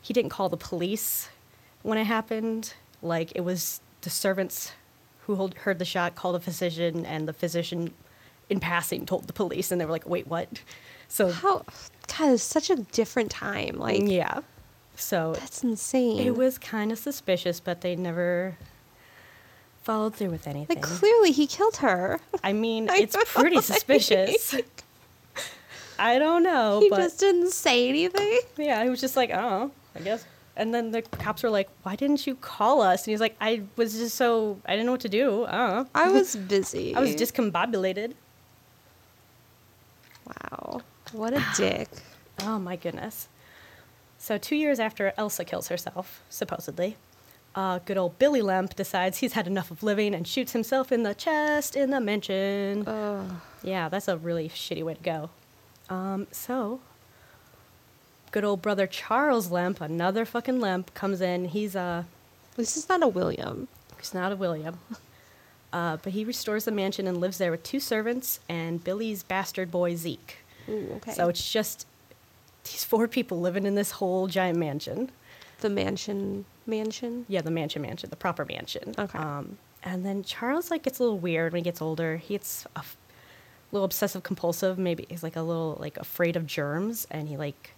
He 0.00 0.14
didn't 0.14 0.30
call 0.30 0.48
the 0.48 0.56
police 0.56 1.28
when 1.82 1.98
it 1.98 2.04
happened. 2.04 2.74
Like 3.02 3.32
it 3.34 3.42
was 3.42 3.80
the 4.02 4.10
servants 4.10 4.72
who 5.26 5.36
hold, 5.36 5.54
heard 5.54 5.78
the 5.78 5.84
shot 5.84 6.14
called 6.14 6.36
a 6.36 6.40
physician, 6.40 7.04
and 7.06 7.26
the 7.28 7.32
physician, 7.32 7.92
in 8.50 8.60
passing, 8.60 9.06
told 9.06 9.26
the 9.26 9.32
police, 9.32 9.70
and 9.72 9.80
they 9.80 9.84
were 9.84 9.92
like, 9.92 10.08
"Wait, 10.08 10.26
what?" 10.26 10.60
So 11.08 11.30
How? 11.30 11.64
God, 12.18 12.32
it's 12.34 12.42
such 12.42 12.70
a 12.70 12.76
different 12.76 13.30
time. 13.30 13.76
Like, 13.78 14.02
yeah, 14.04 14.40
so 14.96 15.34
that's 15.34 15.62
insane. 15.64 16.18
it 16.26 16.36
was 16.36 16.58
kind 16.58 16.92
of 16.92 16.98
suspicious, 16.98 17.60
but 17.60 17.80
they 17.80 17.96
never 17.96 18.56
followed 19.82 20.14
through 20.14 20.30
with 20.30 20.46
anything. 20.46 20.76
like 20.76 20.82
clearly 20.84 21.30
he 21.30 21.46
killed 21.46 21.76
her. 21.76 22.20
I 22.42 22.52
mean, 22.52 22.88
I 22.90 22.96
it's 22.98 23.16
pretty 23.34 23.56
like- 23.56 23.64
suspicious. 23.64 24.54
I 25.98 26.18
don't 26.18 26.42
know, 26.42 26.80
he 26.80 26.90
just 26.90 27.20
didn't 27.20 27.50
say 27.52 27.88
anything. 27.88 28.40
yeah, 28.58 28.82
he 28.82 28.90
was 28.90 29.00
just 29.00 29.14
like, 29.16 29.30
oh, 29.32 29.70
I 29.94 30.00
guess. 30.00 30.24
And 30.56 30.72
then 30.72 30.92
the 30.92 31.02
cops 31.02 31.42
were 31.42 31.50
like, 31.50 31.68
"Why 31.82 31.96
didn't 31.96 32.26
you 32.26 32.36
call 32.36 32.80
us?" 32.80 33.04
And 33.04 33.12
he's 33.12 33.20
like, 33.20 33.36
"I 33.40 33.62
was 33.76 33.94
just 33.98 34.16
so 34.16 34.60
I 34.66 34.72
didn't 34.72 34.86
know 34.86 34.92
what 34.92 35.00
to 35.00 35.08
do. 35.08 35.42
Uh, 35.44 35.84
I 35.94 36.10
was 36.10 36.36
busy. 36.54 36.94
I 36.94 37.00
was 37.00 37.14
discombobulated." 37.16 38.12
Wow. 40.26 40.82
What 41.12 41.34
a 41.34 41.44
dick. 41.56 41.88
Oh 42.40 42.58
my 42.58 42.76
goodness. 42.76 43.28
So 44.18 44.38
two 44.38 44.56
years 44.56 44.80
after 44.80 45.12
Elsa 45.16 45.44
kills 45.44 45.68
herself, 45.68 46.22
supposedly, 46.30 46.96
uh, 47.54 47.78
good 47.84 47.98
old 47.98 48.18
Billy 48.18 48.40
Lemp 48.42 48.74
decides 48.74 49.18
he's 49.18 49.34
had 49.34 49.46
enough 49.46 49.70
of 49.70 49.82
living 49.82 50.14
and 50.14 50.26
shoots 50.26 50.52
himself 50.52 50.90
in 50.90 51.02
the 51.02 51.14
chest 51.14 51.76
in 51.76 51.90
the 51.90 52.00
mansion. 52.00 52.86
Ugh. 52.88 53.30
Yeah, 53.62 53.88
that's 53.88 54.08
a 54.08 54.16
really 54.16 54.48
shitty 54.48 54.82
way 54.82 54.94
to 54.94 55.02
go. 55.02 55.30
Um, 55.90 56.26
so, 56.32 56.80
good 58.34 58.44
old 58.44 58.60
brother 58.60 58.88
Charles 58.88 59.52
Lemp, 59.52 59.80
another 59.80 60.24
fucking 60.24 60.58
Lemp, 60.58 60.92
comes 60.92 61.20
in. 61.20 61.44
He's 61.44 61.76
a. 61.76 62.04
This 62.56 62.76
is 62.76 62.88
not 62.88 63.00
a 63.00 63.06
William. 63.06 63.68
he's 63.96 64.12
not 64.12 64.32
a 64.32 64.36
William, 64.36 64.76
uh, 65.72 65.98
but 66.02 66.12
he 66.12 66.24
restores 66.24 66.64
the 66.64 66.72
mansion 66.72 67.06
and 67.06 67.20
lives 67.20 67.38
there 67.38 67.52
with 67.52 67.62
two 67.62 67.78
servants 67.78 68.40
and 68.48 68.82
Billy's 68.82 69.22
bastard 69.22 69.70
boy 69.70 69.94
Zeke. 69.94 70.38
Ooh, 70.68 70.94
okay. 70.96 71.12
So 71.12 71.28
it's 71.28 71.48
just 71.52 71.86
these 72.64 72.82
four 72.82 73.06
people 73.06 73.40
living 73.40 73.66
in 73.66 73.76
this 73.76 73.92
whole 73.92 74.26
giant 74.26 74.58
mansion. 74.58 75.12
the 75.60 75.70
mansion 75.70 76.44
mansion. 76.66 77.26
Yeah, 77.28 77.40
the 77.40 77.52
mansion 77.52 77.82
mansion, 77.82 78.10
the 78.10 78.16
proper 78.16 78.44
mansion. 78.44 78.96
Okay. 78.98 79.16
Um, 79.16 79.58
and 79.84 80.04
then 80.04 80.24
Charles 80.24 80.72
like 80.72 80.82
gets 80.82 80.98
a 80.98 81.04
little 81.04 81.18
weird 81.18 81.52
when 81.52 81.60
he 81.60 81.64
gets 81.64 81.80
older. 81.80 82.16
He 82.16 82.34
gets 82.34 82.66
a 82.74 82.80
f- 82.80 82.96
little 83.70 83.84
obsessive 83.84 84.24
compulsive. 84.24 84.76
Maybe 84.76 85.06
he's 85.08 85.22
like 85.22 85.36
a 85.36 85.42
little 85.42 85.76
like 85.78 85.98
afraid 85.98 86.34
of 86.34 86.48
germs, 86.48 87.06
and 87.12 87.28
he 87.28 87.36
like 87.36 87.70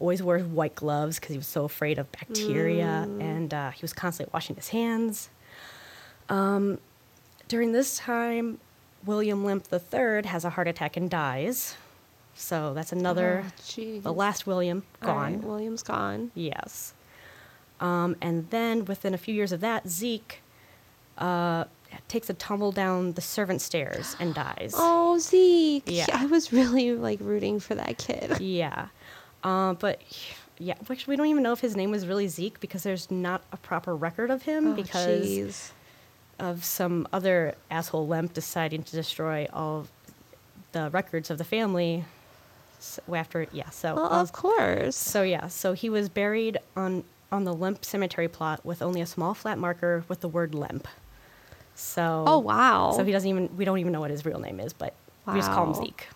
always 0.00 0.22
wears 0.22 0.42
white 0.44 0.74
gloves 0.74 1.20
because 1.20 1.32
he 1.34 1.38
was 1.38 1.46
so 1.46 1.64
afraid 1.64 1.98
of 1.98 2.10
bacteria, 2.10 3.06
and 3.20 3.54
uh, 3.54 3.70
he 3.70 3.82
was 3.82 3.92
constantly 3.92 4.30
washing 4.32 4.56
his 4.56 4.68
hands. 4.68 5.28
Um, 6.28 6.78
during 7.48 7.72
this 7.72 7.98
time, 7.98 8.58
William 9.04 9.44
Lemp 9.44 9.66
III 9.72 10.22
has 10.26 10.44
a 10.44 10.50
heart 10.50 10.66
attack 10.68 10.96
and 10.96 11.08
dies. 11.10 11.76
So 12.34 12.72
that's 12.74 12.92
another, 12.92 13.44
Oh, 13.78 14.00
the 14.00 14.12
last 14.12 14.46
William 14.46 14.84
gone. 15.00 15.34
right, 15.34 15.42
William's 15.44 15.82
gone. 15.82 16.30
Yes. 16.34 16.94
Um, 17.80 18.16
and 18.22 18.48
then 18.50 18.84
within 18.86 19.12
a 19.14 19.18
few 19.18 19.34
years 19.34 19.52
of 19.52 19.60
that, 19.60 19.88
Zeke 19.88 20.40
uh, 21.18 21.64
takes 22.08 22.30
a 22.30 22.34
tumble 22.34 22.72
down 22.72 23.12
the 23.12 23.20
servant 23.20 23.60
stairs 23.60 24.16
and 24.20 24.34
dies. 24.34 24.74
Oh, 24.78 25.18
Zeke. 25.18 25.82
Yeah. 25.86 26.06
I 26.14 26.26
was 26.26 26.52
really 26.52 26.92
like 26.94 27.18
rooting 27.20 27.58
for 27.60 27.74
that 27.74 27.98
kid. 27.98 28.36
Yeah. 28.40 28.86
Uh, 29.42 29.74
but 29.74 30.00
yeah, 30.58 30.74
actually, 30.80 31.12
we 31.12 31.16
don't 31.16 31.26
even 31.26 31.42
know 31.42 31.52
if 31.52 31.60
his 31.60 31.74
name 31.76 31.90
was 31.90 32.06
really 32.06 32.28
Zeke 32.28 32.60
because 32.60 32.82
there's 32.82 33.10
not 33.10 33.42
a 33.52 33.56
proper 33.56 33.94
record 33.96 34.30
of 34.30 34.42
him 34.42 34.68
Oh, 34.68 34.74
because 34.74 35.26
jeez. 35.26 35.70
of 36.38 36.64
some 36.64 37.08
other 37.12 37.54
asshole 37.70 38.06
lemp 38.06 38.34
deciding 38.34 38.82
to 38.84 38.92
destroy 38.92 39.46
all 39.52 39.86
the 40.72 40.90
records 40.90 41.30
of 41.30 41.38
the 41.38 41.44
family. 41.44 42.04
So 42.78 43.02
after 43.14 43.46
yeah, 43.52 43.70
so 43.70 43.94
Well, 43.94 44.12
um, 44.12 44.20
of 44.20 44.32
course. 44.32 44.96
So 44.96 45.22
yeah, 45.22 45.48
so 45.48 45.72
he 45.72 45.88
was 45.90 46.08
buried 46.08 46.58
on 46.76 47.04
on 47.32 47.44
the 47.44 47.54
Lemp 47.54 47.84
cemetery 47.84 48.26
plot 48.28 48.64
with 48.64 48.82
only 48.82 49.00
a 49.00 49.06
small 49.06 49.34
flat 49.34 49.56
marker 49.58 50.04
with 50.08 50.20
the 50.20 50.28
word 50.28 50.54
Lemp. 50.54 50.88
So 51.74 52.24
oh 52.26 52.38
wow. 52.38 52.92
So 52.96 53.04
he 53.04 53.12
doesn't 53.12 53.28
even 53.28 53.56
we 53.56 53.64
don't 53.64 53.78
even 53.78 53.92
know 53.92 54.00
what 54.00 54.10
his 54.10 54.24
real 54.24 54.38
name 54.40 54.60
is, 54.60 54.72
but 54.72 54.94
we 55.26 55.34
just 55.34 55.50
call 55.52 55.66
him 55.72 55.74
Zeke. 55.84 56.08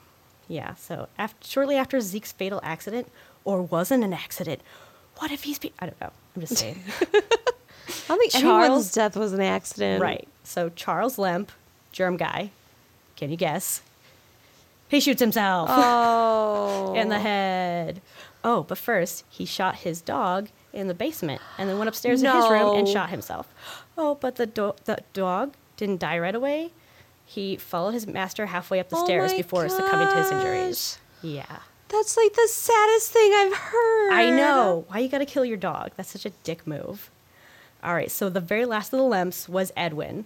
Yeah. 0.49 0.75
So 0.75 1.09
after, 1.19 1.47
shortly 1.47 1.77
after 1.77 2.01
Zeke's 2.01 2.33
fatal 2.33 2.61
accident, 2.63 3.11
or 3.45 3.63
wasn't 3.63 4.05
an 4.05 4.13
accident, 4.13 4.61
what 5.19 5.31
if 5.31 5.45
he's? 5.45 5.59
Be- 5.59 5.73
I 5.79 5.87
don't 5.87 6.01
know. 6.01 6.11
I'm 6.35 6.41
just 6.43 6.57
saying. 6.59 6.83
I 7.01 7.23
don't 8.09 8.19
think 8.19 8.33
Charles- 8.33 8.65
anyone's 8.65 8.93
death 8.93 9.17
was 9.17 9.33
an 9.33 9.41
accident. 9.41 10.03
right. 10.03 10.27
So 10.43 10.71
Charles 10.71 11.19
Lemp, 11.19 11.53
germ 11.93 12.17
guy. 12.17 12.51
Can 13.17 13.31
you 13.31 13.37
guess? 13.37 13.83
He 14.89 15.01
shoots 15.01 15.21
himself 15.21 15.69
Oh. 15.73 16.95
in 16.97 17.09
the 17.09 17.17
oh. 17.17 17.21
head. 17.21 18.01
Oh, 18.43 18.63
but 18.63 18.77
first 18.79 19.25
he 19.31 19.45
shot 19.47 19.77
his 19.77 20.01
dog 20.01 20.49
in 20.73 20.89
the 20.89 20.95
basement 20.95 21.41
and 21.57 21.69
then 21.69 21.79
went 21.79 21.89
upstairs 21.89 22.23
in 22.23 22.31
his 22.31 22.49
room 22.51 22.77
and 22.77 22.87
shot 22.89 23.09
himself. 23.11 23.49
Oh, 23.97 24.17
but 24.17 24.37
the 24.37 24.47
do- 24.47 24.75
the 24.85 24.99
dog 25.13 25.55
didn't 25.77 26.01
die 26.01 26.19
right 26.19 26.35
away. 26.35 26.73
He 27.27 27.57
followed 27.57 27.93
his 27.95 28.07
master 28.07 28.47
halfway 28.47 28.81
up 28.81 28.89
the 28.89 28.97
Oh 28.97 29.05
stairs 29.05 29.33
before 29.33 29.69
succumbing 29.69 30.09
to 30.09 30.15
his 30.17 30.31
injuries. 30.31 30.99
Yeah. 31.23 31.61
That's 31.89 32.17
like 32.17 32.33
the 32.33 32.49
saddest 32.49 33.13
thing 33.13 33.33
I've 33.33 33.55
heard. 33.55 34.13
I 34.13 34.31
know. 34.31 34.85
Why 34.89 34.99
you 34.99 35.09
gotta 35.09 35.27
kill 35.27 35.45
your 35.45 35.57
dog? 35.57 35.93
That's 35.97 36.11
such 36.11 36.27
a 36.27 36.31
dick 36.43 36.67
move. 36.67 37.11
All 37.83 37.95
right, 37.95 38.11
so 38.11 38.31
the 38.31 38.41
very 38.41 38.65
last 38.65 38.93
of 38.93 38.99
the 38.99 39.05
Lemps 39.05 39.49
was 39.49 39.71
Edwin, 39.77 40.25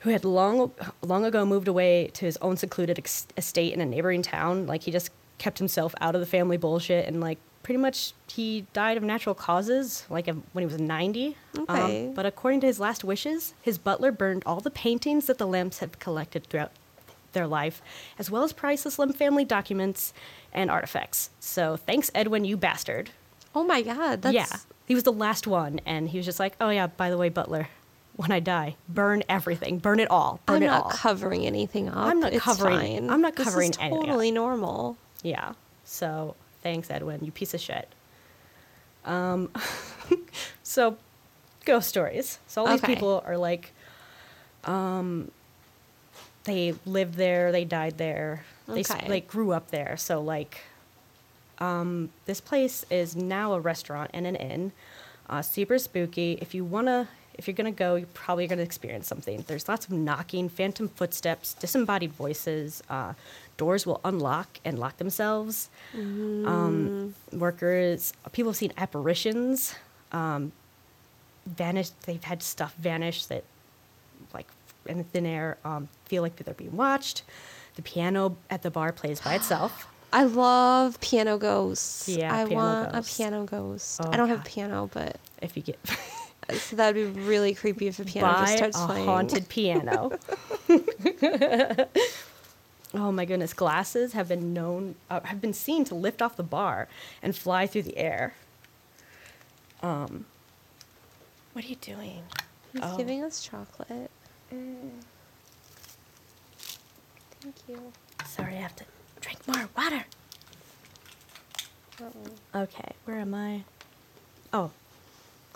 who 0.00 0.10
had 0.10 0.24
long 0.24 0.72
long 1.02 1.24
ago 1.24 1.46
moved 1.46 1.68
away 1.68 2.08
to 2.14 2.24
his 2.24 2.36
own 2.38 2.56
secluded 2.56 2.98
ex- 2.98 3.28
estate 3.36 3.72
in 3.72 3.80
a 3.80 3.86
neighboring 3.86 4.22
town. 4.22 4.66
Like 4.66 4.82
he 4.82 4.90
just 4.90 5.10
kept 5.38 5.58
himself 5.58 5.94
out 6.00 6.14
of 6.14 6.20
the 6.20 6.26
family 6.26 6.56
bullshit, 6.56 7.06
and 7.06 7.20
like 7.20 7.38
pretty 7.68 7.78
much 7.78 8.14
he 8.28 8.64
died 8.72 8.96
of 8.96 9.02
natural 9.02 9.34
causes, 9.34 10.06
like 10.08 10.26
um, 10.26 10.42
when 10.54 10.62
he 10.62 10.66
was 10.66 10.80
ninety. 10.80 11.36
Um, 11.54 11.64
Okay. 11.68 12.10
but 12.14 12.24
according 12.24 12.60
to 12.62 12.66
his 12.66 12.80
last 12.80 13.04
wishes, 13.04 13.52
his 13.60 13.76
butler 13.76 14.10
burned 14.10 14.42
all 14.46 14.60
the 14.60 14.70
paintings 14.70 15.26
that 15.26 15.36
the 15.36 15.46
Lemps 15.46 15.80
had 15.80 15.98
collected 15.98 16.46
throughout 16.46 16.72
their 17.34 17.46
life, 17.46 17.82
as 18.18 18.30
well 18.30 18.42
as 18.42 18.54
priceless 18.54 18.98
Lemp 18.98 19.14
family 19.14 19.44
documents 19.44 20.14
and 20.50 20.70
artifacts. 20.70 21.28
So 21.40 21.76
thanks, 21.76 22.10
Edwin, 22.14 22.46
you 22.46 22.56
bastard. 22.56 23.10
Oh 23.54 23.64
my 23.64 23.82
god. 23.82 24.22
That's 24.22 24.34
yeah, 24.34 24.46
he 24.86 24.94
was 24.94 25.04
the 25.04 25.12
last 25.12 25.46
one, 25.46 25.80
and 25.84 26.08
he 26.08 26.16
was 26.16 26.24
just 26.24 26.40
like, 26.40 26.54
"Oh 26.62 26.70
yeah, 26.70 26.86
by 26.86 27.10
the 27.10 27.18
way, 27.18 27.28
Butler, 27.28 27.68
when 28.16 28.32
I 28.32 28.40
die, 28.40 28.76
burn 28.88 29.24
everything, 29.28 29.76
burn 29.76 30.00
it 30.00 30.10
all, 30.10 30.40
burn 30.46 30.56
I'm 30.56 30.62
it 30.62 30.66
not 30.68 30.84
all." 30.84 30.90
covering 30.90 31.44
anything 31.44 31.90
up. 31.90 31.96
I'm 31.98 32.18
not 32.20 32.32
It's 32.32 32.42
covering- 32.42 32.78
Fine. 32.80 33.10
I'm 33.10 33.20
not 33.20 33.36
This 33.36 33.46
is 33.46 33.52
covering 33.52 33.72
anything 33.78 34.00
totally 34.06 34.30
normal. 34.30 34.96
yeah. 35.22 35.52
So 35.84 36.34
thanks, 36.68 36.90
Edwin, 36.90 37.24
you 37.24 37.32
piece 37.32 37.54
of 37.54 37.60
shit. 37.60 37.88
Um, 39.06 39.50
so 40.62 40.98
ghost 41.64 41.88
stories. 41.88 42.38
So 42.46 42.60
all 42.60 42.72
these 42.72 42.82
people 42.82 43.22
are 43.24 43.38
like, 43.38 43.72
um, 44.64 45.30
they 46.44 46.74
lived 46.84 47.14
there, 47.14 47.52
they 47.52 47.64
died 47.64 47.96
there, 47.96 48.44
they 48.66 48.84
like 49.08 49.28
grew 49.28 49.52
up 49.52 49.70
there. 49.70 49.96
So 49.96 50.20
like, 50.20 50.60
um, 51.58 52.10
this 52.26 52.42
place 52.42 52.84
is 52.90 53.16
now 53.16 53.54
a 53.54 53.60
restaurant 53.60 54.10
and 54.12 54.26
an 54.26 54.36
inn. 54.36 54.72
Uh, 55.28 55.40
super 55.40 55.78
spooky. 55.78 56.38
If 56.42 56.54
you 56.54 56.64
wanna, 56.66 57.08
if 57.38 57.46
you're 57.46 57.54
gonna 57.54 57.70
go, 57.72 57.94
you're 57.94 58.06
probably 58.14 58.46
gonna 58.46 58.62
experience 58.62 59.06
something. 59.06 59.44
There's 59.46 59.68
lots 59.68 59.86
of 59.86 59.92
knocking, 59.92 60.48
phantom 60.48 60.88
footsteps, 60.88 61.54
disembodied 61.54 62.12
voices. 62.12 62.82
Uh, 62.90 63.14
doors 63.56 63.86
will 63.86 64.00
unlock 64.04 64.58
and 64.64 64.78
lock 64.78 64.98
themselves. 64.98 65.70
Um, 65.94 67.14
workers, 67.32 68.12
people 68.32 68.50
have 68.52 68.56
seen 68.56 68.72
apparitions. 68.76 69.74
Um, 70.12 70.52
vanish. 71.46 71.90
They've 72.06 72.22
had 72.22 72.42
stuff 72.42 72.74
vanish 72.74 73.24
that, 73.26 73.44
like 74.34 74.46
in 74.86 75.04
thin 75.04 75.26
air, 75.26 75.58
um, 75.64 75.88
feel 76.06 76.22
like 76.22 76.36
they're 76.36 76.54
being 76.54 76.76
watched. 76.76 77.22
The 77.76 77.82
piano 77.82 78.36
at 78.50 78.62
the 78.62 78.70
bar 78.70 78.92
plays 78.92 79.20
by 79.20 79.34
itself. 79.34 79.86
I 80.12 80.24
love 80.24 80.98
piano 81.00 81.36
ghosts. 81.38 82.08
Yeah, 82.08 82.34
I 82.34 82.44
piano 82.46 82.54
want 82.54 82.92
ghosts. 82.92 83.14
a 83.14 83.16
piano 83.22 83.44
ghost. 83.44 84.00
Oh, 84.02 84.10
I 84.10 84.16
don't 84.16 84.28
have 84.28 84.38
God. 84.38 84.46
a 84.46 84.50
piano, 84.50 84.90
but 84.92 85.16
If 85.42 85.56
you 85.56 85.62
get 85.62 85.78
so 86.54 86.76
that'd 86.76 86.94
be 87.14 87.20
really 87.22 87.54
creepy 87.54 87.86
if 87.88 87.98
a 87.98 88.04
piano 88.04 88.28
just 88.28 88.44
buy 88.52 88.56
starts 88.56 88.80
a 88.80 88.86
playing. 88.86 89.06
haunted 89.06 89.48
piano. 89.50 90.12
oh 92.94 93.12
my 93.12 93.24
goodness! 93.24 93.52
Glasses 93.52 94.12
have 94.14 94.28
been 94.28 94.52
known 94.54 94.94
uh, 95.10 95.20
have 95.24 95.40
been 95.40 95.52
seen 95.52 95.84
to 95.84 95.94
lift 95.94 96.22
off 96.22 96.36
the 96.36 96.42
bar 96.42 96.88
and 97.22 97.36
fly 97.36 97.66
through 97.66 97.82
the 97.82 97.96
air. 97.98 98.34
Um, 99.82 100.24
what 101.52 101.64
are 101.64 101.68
you 101.68 101.76
doing? 101.76 102.22
He's 102.72 102.82
Oh. 102.84 102.96
giving 102.96 103.22
us 103.24 103.42
chocolate. 103.44 104.10
Thank 107.40 107.54
you. 107.68 107.92
Sorry, 108.26 108.54
I 108.56 108.60
have 108.60 108.74
to 108.76 108.84
drink 109.20 109.38
more 109.46 109.68
water. 109.76 110.04
Uh-oh. 112.00 112.60
Okay, 112.62 112.92
where 113.04 113.18
am 113.18 113.34
I? 113.34 113.62
Oh, 114.52 114.70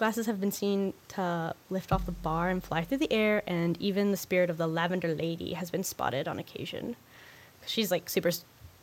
glasses 0.02 0.26
have 0.26 0.40
been 0.40 0.50
seen 0.50 0.92
to 1.06 1.54
lift 1.70 1.92
off 1.92 2.04
the 2.06 2.10
bar 2.10 2.48
and 2.48 2.64
fly 2.64 2.82
through 2.82 2.98
the 2.98 3.12
air, 3.12 3.40
and 3.46 3.80
even 3.80 4.10
the 4.10 4.16
spirit 4.16 4.50
of 4.50 4.58
the 4.58 4.66
Lavender 4.66 5.14
Lady 5.14 5.52
has 5.52 5.70
been 5.70 5.84
spotted 5.84 6.26
on 6.26 6.40
occasion. 6.40 6.96
She's 7.66 7.92
like 7.92 8.10
super. 8.10 8.30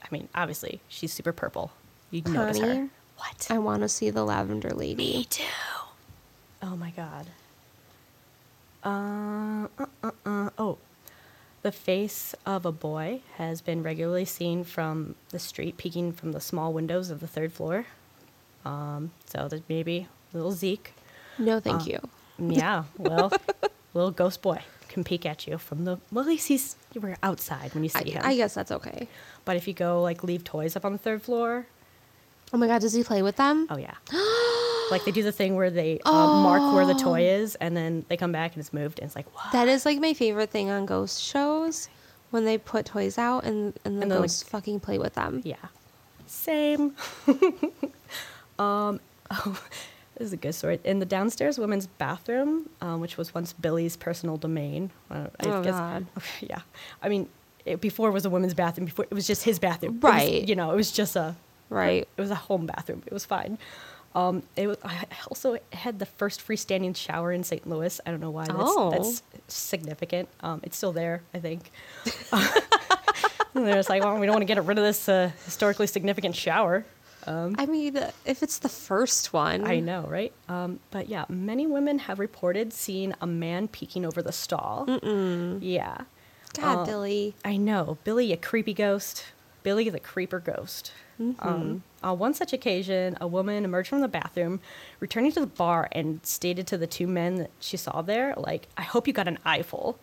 I 0.02 0.08
mean, 0.12 0.30
obviously, 0.34 0.80
she's 0.88 1.12
super 1.12 1.34
purple. 1.34 1.74
You'd 2.10 2.30
notice 2.30 2.60
her. 2.60 2.88
What? 3.18 3.48
I 3.50 3.58
want 3.60 3.82
to 3.82 3.90
see 3.90 4.10
the 4.10 4.24
lavender 4.24 4.70
lady. 4.70 5.18
Me 5.18 5.24
too. 5.26 5.44
Oh 6.64 6.78
my 6.78 6.92
god. 6.92 7.28
Uh, 8.82 9.68
uh, 9.78 9.88
uh, 10.02 10.12
uh, 10.26 10.50
oh. 10.58 10.78
The 11.64 11.74
face 11.74 12.34
of 12.46 12.66
a 12.66 12.72
boy 12.72 13.24
has 13.36 13.60
been 13.60 13.84
regularly 13.84 14.24
seen 14.24 14.64
from 14.64 15.16
the 15.32 15.40
street, 15.40 15.76
peeking 15.76 16.14
from 16.14 16.32
the 16.32 16.40
small 16.40 16.72
windows 16.72 17.10
of 17.10 17.20
the 17.20 17.28
third 17.28 17.52
floor. 17.52 17.88
Um, 18.64 19.12
so 19.26 19.50
there's 19.50 19.64
maybe 19.68 20.08
little 20.32 20.54
Zeke. 20.54 20.94
No, 21.40 21.60
thank 21.60 21.82
Uh, 21.82 21.86
you. 21.86 22.00
Yeah, 22.56 22.84
well, 22.98 23.32
little 23.94 24.12
ghost 24.12 24.42
boy 24.42 24.62
can 24.88 25.04
peek 25.04 25.26
at 25.26 25.48
you 25.48 25.58
from 25.58 25.86
the. 25.86 26.00
Well, 26.12 26.24
at 26.24 26.28
least 26.28 26.48
he's 26.48 26.76
you 26.94 27.02
were 27.02 27.16
outside 27.24 27.74
when 27.74 27.84
you 27.84 27.90
see 27.90 28.00
I, 28.00 28.10
him. 28.16 28.22
I 28.26 28.36
guess 28.36 28.54
that's 28.54 28.72
okay. 28.72 29.08
But 29.46 29.56
if 29.58 29.68
you 29.68 29.74
go 29.74 30.02
like 30.02 30.24
leave 30.24 30.44
toys 30.44 30.76
up 30.76 30.86
on 30.86 30.92
the 30.94 30.98
third 30.98 31.22
floor, 31.22 31.66
Oh 32.54 32.58
my 32.58 32.68
god, 32.68 32.82
does 32.82 32.94
he 32.94 33.04
play 33.04 33.22
with 33.22 33.36
them? 33.36 33.68
Oh 33.70 33.78
yeah. 33.78 33.94
like 34.92 35.06
they 35.06 35.12
do 35.12 35.22
the 35.24 35.32
thing 35.32 35.56
where 35.56 35.70
they 35.70 36.00
um, 36.06 36.42
mark 36.44 36.74
where 36.74 36.86
the 36.86 36.96
toy 37.00 37.28
Oh. 37.30 37.42
is, 37.44 37.56
and 37.56 37.76
then 37.78 38.06
they 38.10 38.18
come 38.18 38.32
back 38.32 38.54
and 38.54 38.62
it's 38.62 38.74
moved, 38.74 39.00
and 39.00 39.06
it's 39.08 39.16
like 39.16 39.28
what? 39.36 39.52
That 39.52 39.68
is 39.68 39.86
like 39.86 40.00
my 40.00 40.14
favorite 40.14 40.50
thing 40.50 40.70
on 40.70 40.86
ghost 40.86 41.22
shows 41.22 41.90
when 42.32 42.46
they 42.46 42.58
put 42.58 42.86
toys 42.86 43.18
out 43.18 43.44
and, 43.44 43.74
and 43.86 43.98
the 43.98 44.02
And 44.02 44.02
then, 44.04 44.10
like- 44.10 44.20
ghosts 44.22 44.44
fucking 44.44 44.80
play 44.80 44.98
with 44.98 45.14
them. 45.16 45.42
Yeah. 45.44 45.58
Same. 46.26 46.96
um. 48.60 49.00
Oh, 49.32 49.62
this 50.20 50.28
is 50.28 50.34
a 50.34 50.38
good 50.38 50.54
story. 50.54 50.80
In 50.84 51.00
the 51.00 51.06
downstairs 51.06 51.58
women's 51.58 51.88
bathroom, 51.88 52.70
um, 52.82 53.00
which 53.00 53.18
was 53.18 53.34
once 53.34 53.54
Billy's 53.54 53.98
personal 53.98 54.38
domain. 54.38 54.92
uh, 55.10 55.28
I 55.40 55.48
Oh, 55.48 55.64
God. 55.64 56.06
Okay, 56.18 56.48
yeah. 56.52 56.62
I 57.02 57.10
mean, 57.10 57.28
it, 57.66 57.82
before 57.82 58.10
it 58.10 58.12
was 58.12 58.26
a 58.26 58.30
women's 58.30 58.54
bathroom. 58.54 58.86
Before 58.86 59.06
it 59.10 59.14
was 59.16 59.26
just 59.26 59.44
his 59.44 59.58
bathroom. 59.58 59.96
It 59.96 60.04
was, 60.04 60.14
Right. 60.14 60.48
you 60.48 60.56
know, 60.56 60.72
it 60.72 60.76
was 60.76 60.92
just 60.92 61.16
a 61.16 61.36
Right. 61.70 62.08
It 62.18 62.22
was 62.22 62.32
a 62.32 62.36
home 62.36 62.66
bathroom. 62.68 63.02
It 63.08 63.14
was 63.14 63.26
fine. 63.26 63.58
Um, 64.16 64.42
it 64.56 64.66
was. 64.68 64.78
I 64.84 65.06
also 65.28 65.58
had 65.72 66.00
the 66.00 66.06
first 66.08 66.46
freestanding 66.46 66.96
shower 66.96 67.32
in 67.32 67.44
St. 67.44 67.68
Louis. 67.70 68.02
I 68.06 68.10
don't 68.12 68.20
know 68.20 68.32
why. 68.32 68.46
That's, 68.46 68.58
Oh. 68.60 68.90
that's 68.90 69.22
significant. 69.48 70.30
Um, 70.42 70.62
it's 70.64 70.76
still 70.78 70.92
there, 70.94 71.22
I 71.34 71.38
think. 71.40 71.70
and 72.32 72.52
they're 73.68 73.76
just 73.76 73.90
like, 73.90 74.04
well, 74.04 74.18
we 74.18 74.26
don't 74.26 74.34
want 74.36 74.48
to 74.48 74.52
get 74.54 74.64
rid 74.66 74.78
of 74.80 74.84
this 74.84 75.08
uh, 75.08 75.30
historically 75.46 75.86
significant 75.88 76.36
shower. 76.36 76.86
I 77.28 77.66
mean, 77.66 77.96
if 78.26 78.42
it's 78.44 78.58
the 78.60 78.70
first 78.70 79.34
one. 79.34 79.66
I 79.66 79.80
know, 79.80 80.06
right? 80.08 80.34
Um, 80.48 80.80
but 80.92 81.10
yeah, 81.10 81.26
many 81.30 81.68
women 81.68 82.00
have 82.00 82.20
reported 82.20 82.74
seeing 82.74 83.14
a 83.22 83.28
man 83.28 83.68
peeking 83.68 84.06
over 84.06 84.22
the 84.22 84.32
stall. 84.32 84.86
Mm-mm. 84.88 85.60
Yeah. 85.62 86.02
God, 86.60 86.80
Uh, 86.80 86.86
Billy. 86.86 87.36
I 87.46 87.58
know. 87.58 87.98
Billy, 88.04 88.34
a 88.34 88.38
creepy 88.38 88.74
ghost. 88.74 89.26
Billy, 89.64 89.90
the 89.90 90.00
creeper 90.00 90.40
ghost. 90.40 90.92
Um, 91.40 91.84
on 92.02 92.18
one 92.18 92.34
such 92.34 92.54
occasion, 92.54 93.18
a 93.20 93.28
woman 93.28 93.66
emerged 93.66 93.90
from 93.90 94.00
the 94.00 94.08
bathroom, 94.08 94.62
returning 95.02 95.34
to 95.34 95.42
the 95.42 95.48
bar, 95.48 95.90
and 95.92 96.22
stated 96.26 96.66
to 96.68 96.78
the 96.78 96.88
two 96.88 97.08
men 97.08 97.36
that 97.36 97.52
she 97.60 97.76
saw 97.76 98.02
there, 98.02 98.34
like, 98.38 98.70
I 98.78 98.84
hope 98.84 99.06
you 99.06 99.12
got 99.12 99.28
an 99.28 99.38
eyeful. 99.46 100.00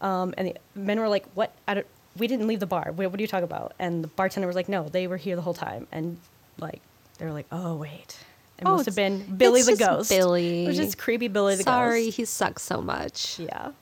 Um, 0.00 0.34
and 0.36 0.48
the 0.48 0.56
men 0.74 0.98
were 0.98 1.08
like, 1.08 1.26
What? 1.34 1.54
I 1.68 1.74
don't, 1.74 1.86
we 2.18 2.26
didn't 2.26 2.48
leave 2.48 2.58
the 2.58 2.66
bar. 2.66 2.90
What, 2.90 3.08
what 3.12 3.20
are 3.20 3.22
you 3.22 3.28
talking 3.28 3.44
about? 3.44 3.72
And 3.78 4.02
the 4.02 4.08
bartender 4.08 4.48
was 4.48 4.56
like, 4.56 4.68
No, 4.68 4.88
they 4.88 5.06
were 5.06 5.16
here 5.16 5.36
the 5.36 5.42
whole 5.42 5.54
time. 5.54 5.86
And, 5.92 6.18
like, 6.62 6.80
they 7.18 7.26
were 7.26 7.32
like, 7.32 7.46
Oh, 7.52 7.76
wait. 7.76 8.16
It 8.58 8.66
Oh, 8.66 8.76
must 8.76 8.86
have 8.86 8.94
been 8.96 9.36
Billy 9.36 9.62
the 9.62 9.76
ghost. 9.76 10.08
Billy. 10.10 10.64
It 10.64 10.68
was 10.68 10.76
just 10.76 10.96
creepy 10.98 11.28
Billy 11.28 11.56
the 11.56 11.64
Sorry, 11.64 11.80
ghost. 11.86 11.90
Sorry, 11.90 12.10
he 12.10 12.24
sucks 12.24 12.62
so 12.62 12.80
much. 12.80 13.38
Yeah. 13.40 13.72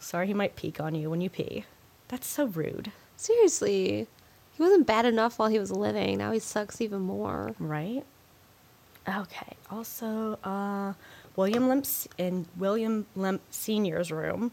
Sorry 0.00 0.26
he 0.26 0.34
might 0.34 0.56
peek 0.56 0.80
on 0.80 0.94
you 0.94 1.10
when 1.10 1.20
you 1.20 1.28
pee. 1.28 1.64
That's 2.08 2.26
so 2.26 2.46
rude. 2.46 2.90
Seriously. 3.16 4.06
He 4.56 4.62
wasn't 4.62 4.86
bad 4.86 5.04
enough 5.04 5.38
while 5.38 5.48
he 5.48 5.58
was 5.58 5.70
living. 5.70 6.18
Now 6.18 6.32
he 6.32 6.38
sucks 6.38 6.80
even 6.80 7.00
more. 7.00 7.54
Right? 7.58 8.04
Okay. 9.08 9.56
Also, 9.70 10.38
uh, 10.44 10.94
William 11.36 11.68
Lemp 11.68 11.86
in 12.16 12.46
William 12.56 13.06
Lemp 13.14 13.42
Senior's 13.50 14.10
room, 14.10 14.52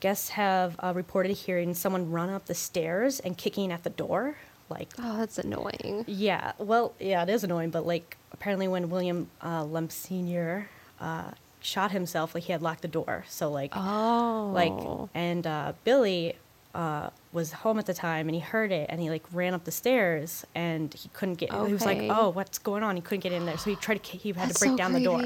guests 0.00 0.30
have 0.30 0.76
uh, 0.80 0.92
reported 0.94 1.32
hearing 1.32 1.74
someone 1.74 2.10
run 2.10 2.30
up 2.30 2.46
the 2.46 2.54
stairs 2.54 3.20
and 3.20 3.38
kicking 3.38 3.70
at 3.72 3.84
the 3.84 3.90
door. 3.90 4.36
Like, 4.72 4.88
Oh, 4.98 5.18
that's 5.18 5.38
annoying. 5.38 6.04
yeah, 6.06 6.52
well, 6.58 6.94
yeah, 6.98 7.22
it 7.22 7.28
is 7.28 7.44
annoying, 7.44 7.70
but 7.70 7.86
like 7.86 8.16
apparently 8.32 8.68
when 8.68 8.90
William 8.90 9.28
uh, 9.44 9.64
Lemp 9.64 9.92
Sr. 9.92 10.68
Uh, 11.00 11.30
shot 11.60 11.92
himself, 11.92 12.34
like 12.34 12.44
he 12.44 12.52
had 12.52 12.62
locked 12.62 12.82
the 12.82 12.88
door. 12.88 13.24
So 13.28 13.50
like, 13.50 13.72
Oh. 13.76 14.50
like, 14.54 15.08
and 15.14 15.46
uh, 15.46 15.72
Billy 15.84 16.34
uh, 16.74 17.10
was 17.32 17.52
home 17.52 17.78
at 17.78 17.86
the 17.86 17.94
time 17.94 18.28
and 18.28 18.34
he 18.34 18.40
heard 18.40 18.72
it 18.72 18.86
and 18.88 19.00
he 19.00 19.10
like 19.10 19.24
ran 19.32 19.52
up 19.54 19.64
the 19.64 19.70
stairs 19.70 20.44
and 20.54 20.92
he 20.94 21.08
couldn't 21.10 21.34
get. 21.36 21.50
In. 21.52 21.66
He 21.66 21.72
was 21.72 21.84
like, 21.84 21.98
"Oh, 22.10 22.30
what's 22.30 22.58
going 22.58 22.82
on?" 22.82 22.96
He 22.96 23.02
couldn't 23.02 23.20
get 23.22 23.32
in 23.32 23.44
there, 23.46 23.58
so 23.58 23.68
he 23.70 23.76
tried 23.76 24.02
to. 24.02 24.16
He 24.16 24.30
had 24.30 24.48
That's 24.48 24.54
to 24.60 24.64
break 24.66 24.70
so 24.72 24.76
down 24.78 24.92
the 24.94 25.04
door. 25.04 25.22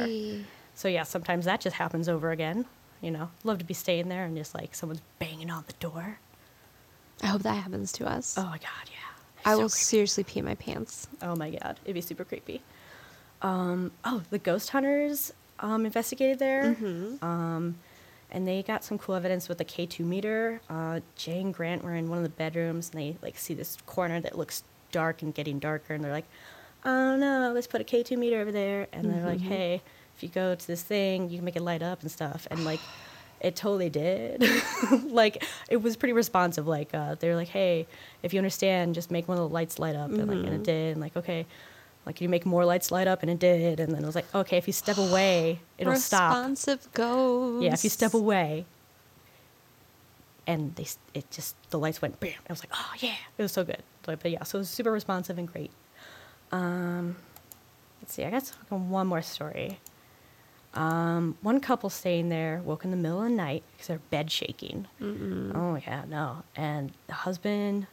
So 0.75 0.89
yeah, 0.89 1.05
sometimes 1.05 1.45
that 1.47 1.61
just 1.61 1.77
happens 1.77 2.09
over 2.09 2.33
again. 2.33 2.67
You 3.01 3.11
know, 3.13 3.31
love 3.45 3.59
to 3.59 3.65
be 3.65 3.75
staying 3.75 4.09
there 4.09 4.25
and 4.25 4.37
just 4.37 4.55
like 4.55 4.75
someone's 4.75 5.03
banging 5.19 5.51
on 5.51 5.65
the 5.67 5.73
door. 5.75 6.19
I 7.23 7.27
hope 7.29 7.43
that 7.45 7.55
happens 7.55 7.93
to 7.93 8.07
us. 8.09 8.35
Oh 8.37 8.45
my 8.45 8.59
god, 8.59 8.87
yeah. 8.91 9.06
I 9.47 9.53
So 9.53 9.59
will 9.59 9.69
creepy. 9.69 9.83
seriously 9.85 10.25
pee 10.25 10.43
my 10.43 10.55
pants. 10.57 11.09
Oh 11.23 11.35
my 11.37 11.51
god, 11.51 11.81
it'd 11.85 11.95
be 11.95 12.01
super 12.03 12.25
creepy. 12.25 12.61
Um, 13.43 13.93
oh, 14.05 14.23
the 14.31 14.39
ghost 14.39 14.71
hunters 14.71 15.33
um, 15.61 15.87
investigated 15.87 16.39
there, 16.39 16.75
Mm-hmm. 16.75 17.25
um, 17.25 17.77
and 18.31 18.47
they 18.47 18.63
got 18.63 18.83
some 18.85 18.99
cool 18.99 19.15
evidence 19.15 19.49
with 19.49 19.59
the 19.59 19.65
K 19.65 19.87
two 19.87 20.05
meter. 20.05 20.61
Uh, 20.69 21.01
Jay 21.17 21.41
and 21.41 21.55
Grant 21.55 21.85
were 21.85 21.95
in 21.95 22.09
one 22.09 22.19
of 22.19 22.25
the 22.25 22.31
bedrooms, 22.31 22.91
and 22.91 23.01
they 23.01 23.17
like 23.23 23.39
see 23.39 23.55
this 23.55 23.79
corner 23.87 24.21
that 24.21 24.37
looks 24.37 24.65
dark 24.93 25.23
and 25.23 25.33
getting 25.35 25.59
darker, 25.59 25.95
and 25.95 26.03
they're 26.03 26.13
like, 26.13 26.27
"Oh 26.85 27.17
no, 27.17 27.53
let's 27.55 27.67
put 27.67 27.81
a 27.81 27.85
K 27.85 28.03
two 28.03 28.17
meter 28.17 28.41
over 28.41 28.51
there." 28.53 28.89
And 28.93 29.09
they're 29.11 29.25
like, 29.25 29.39
Mm-hmm. 29.39 29.49
"Hey, 29.49 29.83
if 30.17 30.23
you 30.23 30.29
go 30.29 30.55
to 30.55 30.67
this 30.67 30.83
thing, 30.83 31.31
you 31.31 31.37
can 31.39 31.45
make 31.45 31.57
it 31.57 31.63
light 31.63 31.83
up 31.83 32.03
and 32.03 32.11
stuff." 32.11 32.49
And 32.51 32.65
like, 32.65 32.81
it 33.41 33.57
totally 33.57 33.91
did. 33.91 34.45
like, 35.05 35.45
it 35.69 35.79
was 35.79 35.97
pretty 35.97 36.13
responsive. 36.13 36.67
Like, 36.67 36.95
uh, 36.95 37.17
they 37.17 37.29
were 37.29 37.37
like, 37.37 37.49
"Hey, 37.49 37.87
if 38.23 38.33
you 38.33 38.39
understand, 38.39 38.95
just 38.95 39.11
make 39.11 39.29
one 39.29 39.39
of 39.39 39.49
the 39.49 39.53
lights 39.53 39.79
light 39.79 39.97
up." 39.97 40.11
And 40.11 40.27
like, 40.29 40.39
and 40.39 40.49
it 40.49 40.65
did. 40.65 40.93
And 40.93 41.01
like, 41.01 41.17
okay. 41.17 41.47
Like 42.07 42.21
you 42.21 42.29
make 42.29 42.47
more 42.47 42.65
lights 42.65 42.93
light 42.93 43.09
up, 43.09 43.23
and 43.23 43.31
it 43.31 43.41
did. 43.41 43.81
And 43.81 43.93
then 43.93 44.05
it 44.05 44.07
was 44.07 44.15
like, 44.15 44.33
okay, 44.33 44.57
if 44.57 44.69
you 44.69 44.73
step 44.73 44.97
away, 45.07 45.59
it'll 45.77 45.97
stop. 45.97 46.31
Responsive 46.31 46.89
ghosts. 46.95 47.65
Yeah, 47.65 47.73
if 47.73 47.83
you 47.83 47.91
step 47.91 48.15
away, 48.15 48.65
and 50.47 50.75
they, 50.77 50.87
it 51.15 51.31
just 51.31 51.57
the 51.71 51.79
lights 51.79 52.01
went 52.01 52.21
bam. 52.21 52.35
I 52.49 52.53
was 52.53 52.63
like, 52.63 52.71
oh 52.73 52.93
yeah, 53.01 53.17
it 53.37 53.43
was 53.43 53.53
so 53.53 53.65
good. 53.65 53.83
But, 54.03 54.23
but 54.23 54.31
yeah, 54.31 54.45
so 54.45 54.59
it 54.59 54.61
was 54.61 54.71
super 54.71 54.93
responsive 54.93 55.39
and 55.39 55.51
great. 55.53 55.73
Um, 56.53 57.17
let's 58.01 58.15
see, 58.15 58.25
I 58.25 58.31
got 58.31 58.49
one 58.71 59.09
more 59.09 59.23
story. 59.23 59.81
Um, 60.77 61.37
one 61.41 61.61
couple 61.61 61.89
staying 61.91 62.29
there 62.29 62.61
woke 62.65 62.85
in 62.85 62.91
the 62.91 62.97
middle 62.97 63.23
of 63.23 63.31
the 63.31 63.35
night 63.35 63.63
because 63.73 63.87
their 63.89 63.99
bed 64.11 64.31
shaking. 64.31 64.87
Oh 65.03 65.77
yeah, 65.77 66.05
no. 66.09 66.43
And 66.55 66.93
the 67.07 67.15
husband, 67.15 67.87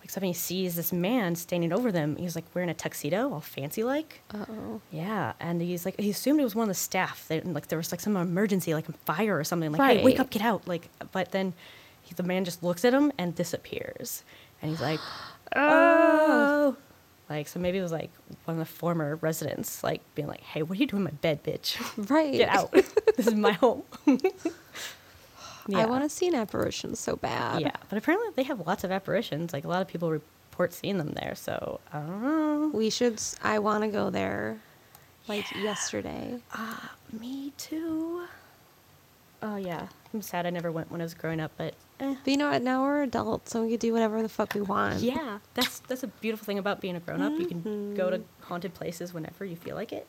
like 0.00 0.10
something 0.10 0.28
he 0.28 0.34
sees 0.34 0.74
this 0.74 0.92
man 0.92 1.36
standing 1.36 1.72
over 1.72 1.92
them. 1.92 2.16
He's 2.16 2.34
like 2.34 2.44
wearing 2.52 2.68
a 2.70 2.74
tuxedo, 2.74 3.32
all 3.32 3.40
fancy 3.40 3.84
like. 3.84 4.20
Uh-oh. 4.32 4.80
Yeah, 4.90 5.32
and 5.40 5.62
he's 5.62 5.84
like, 5.84 5.98
he 5.98 6.10
assumed 6.10 6.40
it 6.40 6.44
was 6.44 6.54
one 6.54 6.64
of 6.64 6.68
the 6.68 6.74
staff. 6.74 7.26
That, 7.28 7.46
like 7.46 7.68
there 7.68 7.78
was 7.78 7.92
like 7.92 8.00
some 8.00 8.16
emergency, 8.16 8.74
like 8.74 8.88
a 8.88 8.92
fire 8.92 9.38
or 9.38 9.44
something. 9.44 9.72
Like, 9.72 9.98
hey, 9.98 10.04
wake 10.04 10.18
up, 10.20 10.30
get 10.30 10.42
out! 10.42 10.66
Like, 10.66 10.88
but 11.12 11.30
then 11.32 11.54
he, 12.02 12.14
the 12.14 12.22
man 12.24 12.44
just 12.44 12.62
looks 12.62 12.84
at 12.84 12.92
him 12.92 13.12
and 13.16 13.34
disappears, 13.34 14.24
and 14.60 14.70
he's 14.72 14.80
like, 14.80 15.00
oh, 15.56 16.76
like 17.28 17.48
so 17.48 17.58
maybe 17.58 17.78
it 17.78 17.82
was 17.82 17.92
like 17.92 18.10
one 18.44 18.56
of 18.56 18.58
the 18.58 18.72
former 18.72 19.16
residents, 19.16 19.82
like 19.82 20.02
being 20.14 20.28
like, 20.28 20.40
hey, 20.40 20.62
what 20.62 20.76
are 20.76 20.80
you 20.80 20.86
doing 20.86 21.00
in 21.00 21.04
my 21.04 21.10
bed, 21.10 21.42
bitch? 21.42 21.76
Right. 22.10 22.32
Get 22.32 22.48
out! 22.48 22.72
this 22.72 23.26
is 23.26 23.34
my 23.34 23.52
home. 23.52 23.82
yeah. 24.06 25.78
I 25.78 25.86
want 25.86 26.04
to 26.04 26.10
see 26.10 26.26
an 26.26 26.34
apparition 26.34 26.94
so 26.96 27.16
bad. 27.16 27.62
Yeah, 27.62 27.72
but 27.88 27.96
apparently 27.96 28.28
they 28.34 28.42
have 28.44 28.66
lots 28.66 28.84
of 28.84 28.90
apparitions. 28.90 29.52
Like 29.52 29.64
a 29.64 29.68
lot 29.68 29.80
of 29.80 29.88
people 29.88 30.10
report 30.10 30.72
seeing 30.72 30.98
them 30.98 31.12
there. 31.12 31.34
So 31.34 31.80
I 31.92 32.00
don't 32.00 32.22
know. 32.22 32.70
We 32.74 32.90
should. 32.90 33.20
I 33.42 33.58
want 33.58 33.84
to 33.84 33.88
go 33.88 34.10
there. 34.10 34.58
Like 35.26 35.50
yesterday. 35.52 36.38
Uh, 36.52 36.76
me 37.12 37.52
too. 37.56 38.24
Oh 39.42 39.56
yeah, 39.56 39.88
I'm 40.12 40.20
sad 40.20 40.46
I 40.46 40.50
never 40.50 40.70
went 40.70 40.90
when 40.90 41.00
I 41.00 41.04
was 41.04 41.14
growing 41.14 41.40
up, 41.40 41.52
but 41.56 41.74
eh. 42.00 42.14
But 42.24 42.30
you 42.30 42.36
know 42.36 42.50
what? 42.50 42.62
Now 42.62 42.82
we're 42.82 43.02
adults, 43.02 43.52
so 43.52 43.62
we 43.62 43.70
can 43.70 43.78
do 43.78 43.92
whatever 43.92 44.22
the 44.22 44.28
fuck 44.28 44.54
we 44.54 44.60
want. 44.62 45.00
yeah, 45.00 45.38
that's 45.54 45.80
that's 45.80 46.02
a 46.02 46.06
beautiful 46.08 46.44
thing 46.44 46.58
about 46.58 46.80
being 46.80 46.96
a 46.96 47.00
grown 47.00 47.22
up. 47.22 47.38
You 47.38 47.46
can 47.46 47.94
go 47.94 48.10
to 48.10 48.22
haunted 48.42 48.74
places 48.74 49.12
whenever 49.14 49.44
you 49.44 49.56
feel 49.56 49.74
like 49.76 49.92
it. 49.92 50.06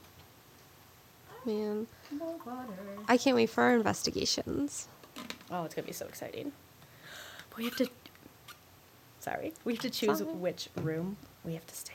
Man. 1.45 1.85
I 3.07 3.17
can't 3.17 3.35
wait 3.35 3.49
for 3.51 3.63
our 3.63 3.75
investigations. 3.75 4.87
Oh, 5.51 5.63
it's 5.63 5.75
gonna 5.75 5.85
be 5.87 5.93
so 5.93 6.07
exciting. 6.07 6.51
But 7.49 7.57
we 7.59 7.65
have 7.65 7.75
to. 7.77 7.87
Sorry, 9.19 9.53
we 9.63 9.73
have 9.73 9.81
to 9.81 9.89
choose 9.89 10.21
Fine. 10.21 10.39
which 10.41 10.69
room 10.75 11.17
we 11.43 11.53
have 11.53 11.65
to 11.67 11.75
stay 11.75 11.93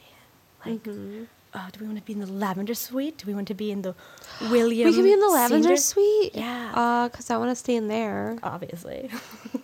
in. 0.64 0.72
Like, 0.72 0.82
Mhm. 0.84 1.26
uh, 1.54 1.70
do 1.72 1.80
we 1.80 1.86
want 1.86 1.98
to 1.98 2.04
be 2.04 2.12
in 2.12 2.20
the 2.20 2.26
lavender 2.26 2.74
suite? 2.74 3.18
Do 3.18 3.26
we 3.26 3.34
want 3.34 3.48
to 3.48 3.54
be 3.54 3.70
in 3.70 3.82
the 3.82 3.94
William? 4.50 4.88
we 4.88 4.94
can 4.94 5.02
be 5.04 5.12
in 5.12 5.20
the 5.20 5.28
lavender 5.28 5.76
Senior- 5.76 5.76
suite. 5.76 6.34
Yeah. 6.34 6.72
Uh, 6.74 7.08
cause 7.08 7.30
I 7.30 7.36
want 7.36 7.50
to 7.50 7.56
stay 7.56 7.74
in 7.76 7.88
there. 7.88 8.38
Obviously. 8.42 9.10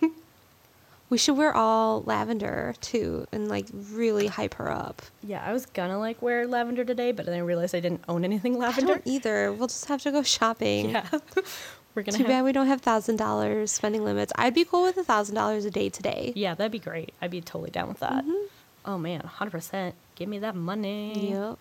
We 1.09 1.17
should 1.17 1.37
wear 1.37 1.55
all 1.55 2.03
lavender 2.03 2.75
too, 2.81 3.27
and 3.31 3.47
like 3.47 3.65
really 3.71 4.27
hype 4.27 4.55
her 4.55 4.69
up. 4.69 5.01
Yeah, 5.23 5.41
I 5.45 5.53
was 5.53 5.65
gonna 5.65 5.97
like 5.99 6.21
wear 6.21 6.45
lavender 6.47 6.83
today, 6.83 7.13
but 7.13 7.25
then 7.25 7.35
I 7.35 7.39
realized 7.39 7.73
I 7.73 7.79
didn't 7.79 8.03
own 8.09 8.25
anything 8.25 8.55
I 8.55 8.67
lavender. 8.67 8.95
don't 8.95 9.07
either. 9.07 9.53
We'll 9.53 9.67
just 9.67 9.85
have 9.85 10.01
to 10.03 10.11
go 10.11 10.21
shopping. 10.21 10.89
Yeah, 10.89 11.07
we're 11.95 12.03
gonna. 12.03 12.17
Too 12.17 12.23
have, 12.25 12.27
bad 12.27 12.43
we 12.43 12.51
don't 12.51 12.67
have 12.67 12.81
thousand 12.81 13.15
dollars 13.15 13.71
spending 13.71 14.03
limits. 14.03 14.33
I'd 14.35 14.53
be 14.53 14.65
cool 14.65 14.83
with 14.83 14.97
a 14.97 15.03
thousand 15.03 15.35
dollars 15.35 15.63
a 15.63 15.71
day 15.71 15.87
today. 15.89 16.33
Yeah, 16.35 16.55
that'd 16.55 16.73
be 16.73 16.79
great. 16.79 17.13
I'd 17.21 17.31
be 17.31 17.39
totally 17.39 17.69
down 17.71 17.87
with 17.87 17.99
that. 17.99 18.25
Mhm. 18.25 18.45
Oh 18.85 18.97
man, 18.97 19.21
hundred 19.21 19.51
percent. 19.51 19.95
Give 20.15 20.27
me 20.27 20.39
that 20.39 20.55
money. 20.55 21.31
Yep. 21.31 21.57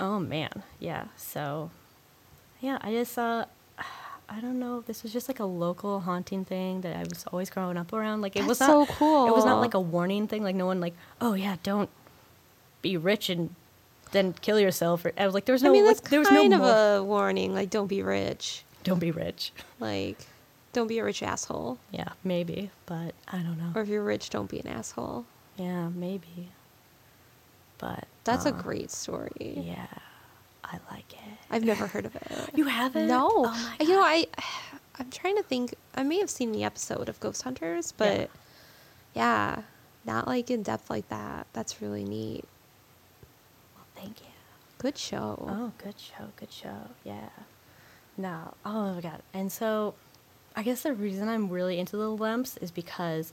Oh 0.00 0.18
man, 0.18 0.64
yeah. 0.80 1.04
So, 1.16 1.70
yeah, 2.60 2.78
I 2.80 2.90
just 2.90 3.16
uh, 3.18 3.44
I 4.30 4.40
don't 4.40 4.60
know. 4.60 4.82
This 4.82 5.02
was 5.02 5.12
just 5.12 5.28
like 5.28 5.40
a 5.40 5.44
local 5.44 6.00
haunting 6.00 6.44
thing 6.44 6.82
that 6.82 6.96
I 6.96 7.00
was 7.00 7.24
always 7.32 7.50
growing 7.50 7.76
up 7.76 7.92
around. 7.92 8.20
Like 8.20 8.36
it 8.36 8.46
was 8.46 8.60
not 8.60 8.68
so 8.68 8.86
cool. 8.86 9.26
It 9.26 9.34
was 9.34 9.44
not 9.44 9.60
like 9.60 9.74
a 9.74 9.80
warning 9.80 10.28
thing. 10.28 10.44
Like 10.44 10.54
no 10.54 10.66
one 10.66 10.80
like, 10.80 10.94
oh 11.20 11.34
yeah, 11.34 11.56
don't 11.64 11.90
be 12.80 12.96
rich 12.96 13.28
and 13.28 13.54
then 14.12 14.32
kill 14.34 14.60
yourself. 14.60 15.04
I 15.18 15.24
was 15.26 15.34
like, 15.34 15.46
there 15.46 15.52
was 15.52 15.62
no. 15.62 15.70
I 15.70 15.72
mean, 15.72 15.84
that's 15.84 16.00
like, 16.02 16.10
there 16.10 16.20
was 16.20 16.30
no 16.30 16.42
kind 16.42 16.54
of 16.54 16.60
mor- 16.60 16.96
a 16.96 17.02
warning. 17.02 17.52
Like, 17.54 17.70
don't 17.70 17.88
be 17.88 18.02
rich. 18.02 18.64
Don't 18.84 19.00
be 19.00 19.10
rich. 19.10 19.52
Like, 19.80 20.18
don't 20.72 20.86
be 20.86 20.98
a 20.98 21.04
rich 21.04 21.22
asshole. 21.22 21.78
Yeah, 21.90 22.10
maybe, 22.22 22.70
but 22.86 23.14
I 23.28 23.38
don't 23.38 23.58
know. 23.58 23.72
Or 23.74 23.82
if 23.82 23.88
you're 23.88 24.04
rich, 24.04 24.30
don't 24.30 24.48
be 24.48 24.60
an 24.60 24.68
asshole. 24.68 25.26
yeah, 25.56 25.88
maybe. 25.88 26.50
But 27.78 28.06
That's 28.24 28.44
a 28.44 28.50
uh, 28.50 28.62
great 28.62 28.90
story. 28.90 29.54
Yeah, 29.56 29.86
I 30.62 30.78
like 30.90 31.12
it. 31.14 31.38
I've 31.50 31.64
never 31.64 31.86
heard 31.86 32.06
of 32.06 32.14
it. 32.16 32.50
You 32.54 32.64
haven't? 32.64 33.08
No. 33.08 33.28
Oh 33.46 33.74
You 33.80 33.88
know, 33.88 34.02
I 34.02 34.26
I'm 34.98 35.10
trying 35.10 35.36
to 35.36 35.42
think. 35.42 35.74
I 35.94 36.02
may 36.02 36.18
have 36.18 36.30
seen 36.30 36.52
the 36.52 36.62
episode 36.64 37.08
of 37.08 37.18
Ghost 37.20 37.42
Hunters, 37.42 37.92
but 37.92 38.30
yeah, 39.14 39.62
not 40.04 40.26
like 40.26 40.50
in 40.50 40.62
depth 40.62 40.90
like 40.90 41.08
that. 41.08 41.46
That's 41.52 41.82
really 41.82 42.04
neat. 42.04 42.44
Well, 43.74 43.86
thank 43.96 44.20
you. 44.20 44.26
Good 44.78 44.96
show. 44.96 45.46
Oh, 45.48 45.72
good 45.78 45.98
show, 45.98 46.28
good 46.36 46.52
show. 46.52 46.76
Yeah. 47.04 47.28
No. 48.16 48.54
Oh 48.64 48.94
my 48.94 49.00
god. 49.00 49.22
And 49.34 49.50
so, 49.50 49.94
I 50.54 50.62
guess 50.62 50.82
the 50.82 50.92
reason 50.92 51.28
I'm 51.28 51.48
really 51.48 51.78
into 51.78 51.96
the 51.96 52.10
Lemps 52.10 52.56
is 52.58 52.70
because 52.70 53.32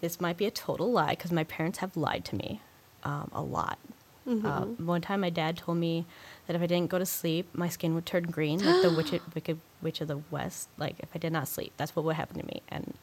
this 0.00 0.20
might 0.20 0.36
be 0.36 0.46
a 0.46 0.50
total 0.50 0.90
lie 0.90 1.10
because 1.10 1.32
my 1.32 1.44
parents 1.44 1.78
have 1.78 1.96
lied 1.96 2.24
to 2.26 2.36
me 2.36 2.60
um, 3.04 3.30
a 3.32 3.42
lot. 3.42 3.78
Mhm. 4.26 4.44
Uh, 4.44 4.64
one 4.84 5.00
time, 5.00 5.20
my 5.20 5.30
dad 5.30 5.56
told 5.56 5.78
me 5.78 6.04
that 6.48 6.56
if 6.56 6.62
I 6.62 6.66
didn't 6.66 6.88
go 6.88 6.98
to 6.98 7.06
sleep, 7.06 7.46
my 7.52 7.68
skin 7.68 7.94
would 7.94 8.06
turn 8.06 8.24
green, 8.24 8.64
like 8.64 8.82
the 8.82 8.90
witch, 8.90 9.12
wicked 9.34 9.60
witch 9.82 10.00
of 10.00 10.08
the 10.08 10.20
west. 10.30 10.68
Like 10.78 10.96
if 10.98 11.10
I 11.14 11.18
did 11.18 11.32
not 11.32 11.46
sleep, 11.46 11.72
that's 11.76 11.94
what 11.94 12.04
would 12.06 12.16
happen 12.16 12.38
to 12.40 12.46
me. 12.46 12.62
And 12.70 12.94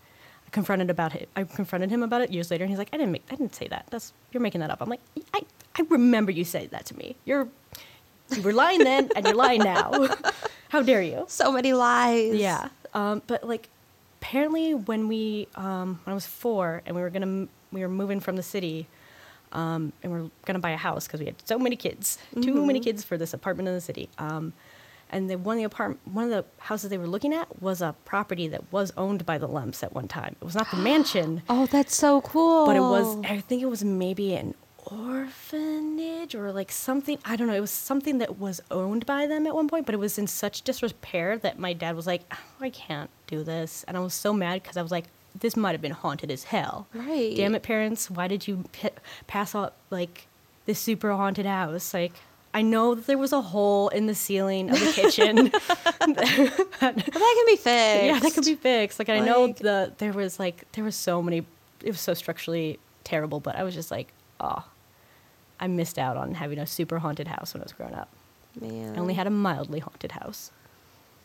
I 0.46 0.50
confronted 0.50 0.90
about 0.90 1.16
it. 1.16 1.30
I 1.36 1.44
confronted 1.44 1.92
him 1.92 2.02
about 2.02 2.22
it 2.22 2.32
years 2.32 2.50
later, 2.50 2.64
and 2.64 2.72
he's 2.72 2.80
like, 2.80 2.90
"I 2.92 2.98
didn't 2.98 3.12
make. 3.12 3.24
I 3.32 3.36
didn't 3.36 3.54
say 3.56 3.68
that. 3.68 3.86
That's 3.92 4.14
you're 4.32 4.42
making 4.42 4.62
that 4.62 4.72
up." 4.72 4.82
I'm 4.82 4.90
like, 4.90 5.02
"I 5.34 5.42
I 5.78 5.84
remember 5.90 6.32
you 6.32 6.44
said 6.44 6.72
that 6.72 6.86
to 6.88 6.98
me. 6.98 7.16
You're 7.24 7.48
you 8.32 8.42
were 8.42 8.54
lying 8.54 8.84
then, 8.84 9.10
and 9.16 9.24
you're 9.26 9.36
lying 9.36 9.62
now. 9.62 10.08
How 10.70 10.82
dare 10.82 11.04
you?" 11.04 11.26
So 11.28 11.52
many 11.52 11.72
lies. 11.74 12.34
Yeah. 12.36 12.70
Um, 12.96 13.22
but 13.28 13.44
like, 13.44 13.70
apparently, 14.22 14.74
when 14.74 15.08
we 15.08 15.48
um, 15.56 16.00
when 16.04 16.12
I 16.12 16.16
was 16.16 16.26
four 16.26 16.82
and 16.88 16.96
we 16.96 17.02
were 17.04 17.12
gonna 17.12 17.48
we 17.72 17.82
were 17.82 17.90
moving 17.90 18.20
from 18.20 18.38
the 18.38 18.44
city, 18.44 18.88
um, 19.56 19.92
and 20.04 20.12
we 20.14 20.20
are 20.20 20.30
gonna 20.46 20.60
buy 20.60 20.72
a 20.72 20.78
house 20.78 21.08
because 21.08 21.20
we 21.20 21.26
had 21.26 21.36
so 21.46 21.58
many 21.58 21.76
kids, 21.76 22.18
too 22.42 22.66
many 22.66 22.80
kids 22.80 23.04
for 23.04 23.18
this 23.18 23.34
apartment 23.34 23.68
in 23.70 23.74
the 23.74 23.82
city. 23.82 24.10
Um, 24.20 24.54
and 25.12 25.30
the 25.30 25.38
one 25.38 25.56
of 25.58 25.60
the 25.62 25.66
apartment, 25.66 26.02
one 26.12 26.26
of 26.26 26.30
the 26.32 26.44
houses 26.64 26.90
they 26.90 26.98
were 26.98 27.08
looking 27.08 27.34
at 27.34 27.62
was 27.62 27.82
a 27.82 27.96
property 28.06 28.48
that 28.50 28.64
was 28.72 28.92
owned 28.98 29.26
by 29.26 29.38
the 29.38 29.48
Lemps 29.48 29.82
at 29.84 29.94
one 29.94 30.08
time. 30.08 30.36
It 30.42 30.46
was 30.46 30.56
not 30.56 30.70
the 30.72 30.78
mansion, 30.92 31.42
Oh, 31.50 31.66
that's 31.68 31.96
so 31.96 32.22
cool. 32.22 32.66
but 32.66 32.76
it 32.76 32.82
was. 32.82 33.18
I 33.26 33.40
think 33.40 33.62
it 33.64 33.70
was 33.70 33.84
maybe 33.84 34.36
an 34.36 34.54
orphanage 34.86 35.26
orphanage 35.26 36.36
or 36.36 36.52
like 36.52 36.72
something. 36.72 37.18
I 37.26 37.36
don't 37.36 37.48
know. 37.48 37.54
It 37.56 37.60
was 37.62 37.72
something 37.72 38.20
that 38.20 38.38
was 38.38 38.62
owned 38.70 39.06
by 39.06 39.26
them 39.26 39.48
at 39.48 39.56
one 39.56 39.68
point, 39.68 39.86
but 39.86 39.96
it 39.96 40.00
was 40.00 40.18
in 40.18 40.28
such 40.28 40.62
disrepair 40.62 41.38
that 41.40 41.58
my 41.58 41.74
dad 41.74 41.96
was 41.96 42.06
like, 42.08 42.22
"Oh, 42.32 42.38
I 42.62 42.70
can't 42.70 43.10
do 43.28 43.44
this. 43.44 43.84
And 43.88 43.98
I 43.98 44.00
was 44.00 44.14
so 44.14 44.32
mad 44.34 44.62
because 44.62 44.78
I 44.78 44.82
was 44.84 44.92
like, 44.92 45.06
this 45.40 45.56
might 45.58 45.72
have 45.74 45.82
been 45.82 45.92
haunted 45.92 46.32
as 46.32 46.46
hell. 46.46 46.88
Right. 46.94 47.36
Damn 47.36 47.56
it, 47.56 47.64
parents. 47.64 48.10
Why 48.10 48.28
did 48.28 48.48
you 48.48 48.64
p- 48.72 48.90
pass 49.28 49.54
out 49.56 49.74
like 49.90 50.28
this 50.66 50.80
super 50.80 51.12
haunted 51.14 51.46
house? 51.46 51.94
Like, 51.94 52.14
I 52.54 52.62
know 52.62 52.96
that 52.96 53.06
there 53.06 53.18
was 53.18 53.34
a 53.34 53.42
hole 53.42 53.90
in 53.90 54.06
the 54.08 54.16
ceiling 54.16 54.70
of 54.70 54.80
the 54.80 54.92
kitchen. 54.94 55.52
But 56.80 56.96
that 56.98 57.36
can 57.38 57.46
be 57.46 57.56
fixed. 57.56 57.66
yeah, 58.06 58.20
that 58.20 58.34
could 58.34 58.46
be 58.46 58.56
fixed. 58.56 59.00
Like, 59.00 59.10
I 59.10 59.20
know 59.20 59.46
Like- 59.46 59.58
the 59.58 59.92
there 59.98 60.14
was 60.14 60.40
like 60.40 60.70
there 60.74 60.84
was 60.84 60.96
so 60.96 61.22
many. 61.22 61.40
It 61.82 61.88
was 61.92 62.00
so 62.00 62.14
structurally 62.14 62.80
terrible, 63.04 63.40
but 63.40 63.56
I 63.56 63.64
was 63.64 63.74
just 63.74 63.92
like, 63.92 64.08
oh, 64.40 64.66
I 65.60 65.68
missed 65.68 65.98
out 66.00 66.18
on 66.18 66.36
having 66.36 66.58
a 66.60 66.66
super 66.66 67.00
haunted 67.00 67.28
house 67.28 67.54
when 67.54 67.62
I 67.62 67.66
was 67.66 67.74
growing 67.74 67.94
up. 67.94 68.10
Man. 68.60 68.96
I 68.96 69.00
only 69.00 69.14
had 69.16 69.28
a 69.28 69.32
mildly 69.32 69.80
haunted 69.80 70.14
house. 70.14 70.52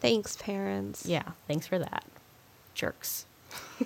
Thanks, 0.01 0.37
parents. 0.37 1.07
Yeah, 1.07 1.23
thanks 1.47 1.67
for 1.67 1.79
that, 1.79 2.05
jerks. 2.75 3.27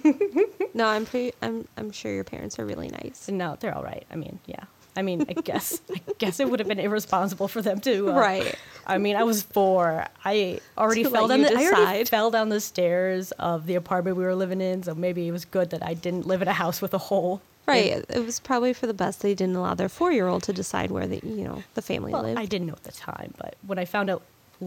No, 0.75 0.87
I'm 0.89 1.07
pretty. 1.07 1.33
I'm. 1.41 1.69
I'm 1.77 1.93
sure 1.93 2.13
your 2.13 2.25
parents 2.25 2.59
are 2.59 2.67
really 2.67 2.89
nice. 2.89 3.29
No, 3.29 3.57
they're 3.61 3.75
all 3.75 3.85
right. 3.85 4.05
I 4.11 4.17
mean, 4.17 4.41
yeah. 4.47 4.65
I 4.97 5.03
mean, 5.03 5.25
I 5.29 5.33
guess 5.35 5.81
I 5.91 6.01
guess 6.19 6.41
it 6.41 6.49
would 6.51 6.59
have 6.61 6.69
been 6.69 6.81
irresponsible 6.81 7.47
for 7.49 7.63
them 7.63 7.81
to. 7.81 8.11
Uh, 8.11 8.15
Right. 8.19 8.55
I 8.87 8.99
mean, 8.99 9.15
I 9.17 9.23
was 9.23 9.43
four. 9.43 10.07
I 10.25 10.61
already 10.77 11.05
To 11.05 11.11
fell 11.11 11.29
down. 11.29 11.43
The, 11.43 11.53
I 11.57 11.65
already 11.67 12.05
fell 12.05 12.31
down 12.33 12.49
the 12.49 12.61
stairs 12.61 13.31
of 13.33 13.67
the 13.67 13.77
apartment 13.77 14.17
we 14.17 14.25
were 14.25 14.35
living 14.35 14.61
in. 14.61 14.83
So 14.83 14.95
maybe 14.95 15.29
it 15.29 15.33
was 15.33 15.45
good 15.45 15.71
that 15.71 15.83
I 15.85 15.95
didn't 15.95 16.27
live 16.27 16.43
in 16.43 16.49
a 16.49 16.53
house 16.53 16.83
with 16.83 16.93
a 16.95 16.99
hole. 16.99 17.41
Right. 17.67 18.05
It 18.09 18.25
was 18.25 18.41
probably 18.41 18.73
for 18.73 18.87
the 18.87 18.93
best 18.95 19.23
they 19.23 19.35
didn't 19.35 19.57
allow 19.57 19.75
their 19.75 19.89
four-year-old 19.89 20.43
to 20.45 20.53
decide 20.53 20.91
where 20.91 21.07
the 21.07 21.21
you 21.25 21.45
know 21.45 21.63
the 21.75 21.83
family 21.83 22.13
Well, 22.13 22.23
lived. 22.23 22.39
I 22.39 22.45
didn't 22.47 22.67
know 22.67 22.75
at 22.75 22.83
the 22.85 22.93
time, 22.93 23.33
but 23.39 23.55
when 23.67 23.79
I 23.79 23.85
found 23.87 24.11
out 24.11 24.23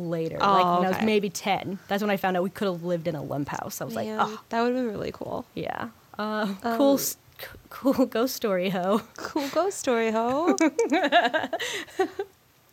later, 0.06 0.38
Oh, 0.42 0.54
like 0.54 0.80
when 0.80 0.86
I 0.86 0.90
was 0.98 1.02
maybe 1.06 1.30
ten, 1.30 1.80
that's 1.88 2.02
when 2.02 2.10
I 2.10 2.18
found 2.18 2.38
out 2.38 2.44
we 2.44 2.50
could 2.50 2.68
have 2.68 2.84
lived 2.84 3.08
in 3.08 3.16
a 3.16 3.22
Lemp 3.24 3.50
house. 3.50 3.82
I 3.82 3.86
was 3.86 3.96
Man, 3.96 4.18
like, 4.18 4.28
oh, 4.28 4.42
that 4.50 4.62
would 4.62 4.74
have 4.76 4.86
been 4.86 4.92
really 4.92 5.12
cool. 5.12 5.46
yeah, 5.56 5.90
uh, 6.20 6.54
cool, 6.78 6.92
Um, 6.92 6.96
s- 6.98 7.18
c- 7.40 7.46
cool 7.70 8.06
ghost 8.06 8.36
story, 8.36 8.70
ho. 8.70 9.02
Cool 9.18 9.48
ghost 9.50 9.78
story, 9.78 10.12
ho. 10.12 10.56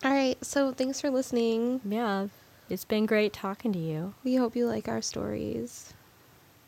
All 0.04 0.10
right. 0.12 0.36
So 0.44 0.72
thanks 0.72 1.00
for 1.00 1.10
listening. 1.10 1.80
Yeah, 1.84 2.28
it's 2.68 2.84
been 2.84 3.06
great 3.06 3.32
talking 3.32 3.72
to 3.72 3.78
you. 3.78 4.14
We 4.22 4.36
hope 4.36 4.54
you 4.56 4.66
like 4.66 4.88
our 4.88 5.00
stories. 5.00 5.94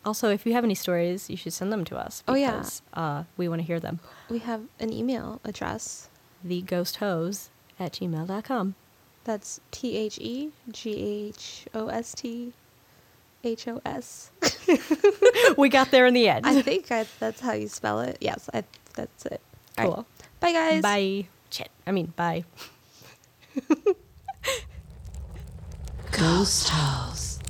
Also, 0.05 0.29
if 0.29 0.45
you 0.45 0.53
have 0.53 0.63
any 0.63 0.75
stories, 0.75 1.29
you 1.29 1.35
should 1.37 1.51
send 1.53 1.71
them 1.71 1.83
to 1.85 1.97
us. 1.97 2.23
Oh, 2.27 2.33
yeah. 2.35 2.51
because, 2.51 2.81
uh, 2.93 3.23
we 3.35 3.49
want 3.49 3.59
to 3.61 3.65
hear 3.67 3.79
them. 3.79 3.99
We 4.29 4.39
have 4.39 4.61
an 4.79 4.93
email 4.93 5.41
address. 5.43 6.07
Theghosthose 6.47 7.49
at 7.79 7.91
gmail.com. 7.93 8.75
That's 9.27 9.59
T 9.71 9.97
H 9.97 10.17
E 10.19 10.51
G 10.71 11.27
H 11.27 11.65
O 11.73 11.89
S 11.89 12.13
T 12.13 12.53
H 13.43 13.67
O 13.67 13.81
S. 13.85 14.31
we 15.57 15.67
got 15.67 15.91
there 15.91 16.05
in 16.07 16.13
the 16.13 16.29
end. 16.29 16.45
I 16.47 16.61
think 16.61 16.89
I, 16.93 17.05
that's 17.19 17.41
how 17.41 17.51
you 17.51 17.67
spell 17.67 17.99
it. 17.99 18.17
Yes, 18.21 18.49
I, 18.53 18.63
that's 18.95 19.25
it. 19.25 19.41
All 19.77 19.83
right. 19.83 19.93
Cool. 19.93 20.05
Bye, 20.39 20.53
guys. 20.53 20.81
Bye. 20.81 21.27
Shit. 21.49 21.69
I 21.85 21.91
mean, 21.91 22.13
bye. 22.15 22.45
Ghost 26.11 26.69
Host. 26.69 27.43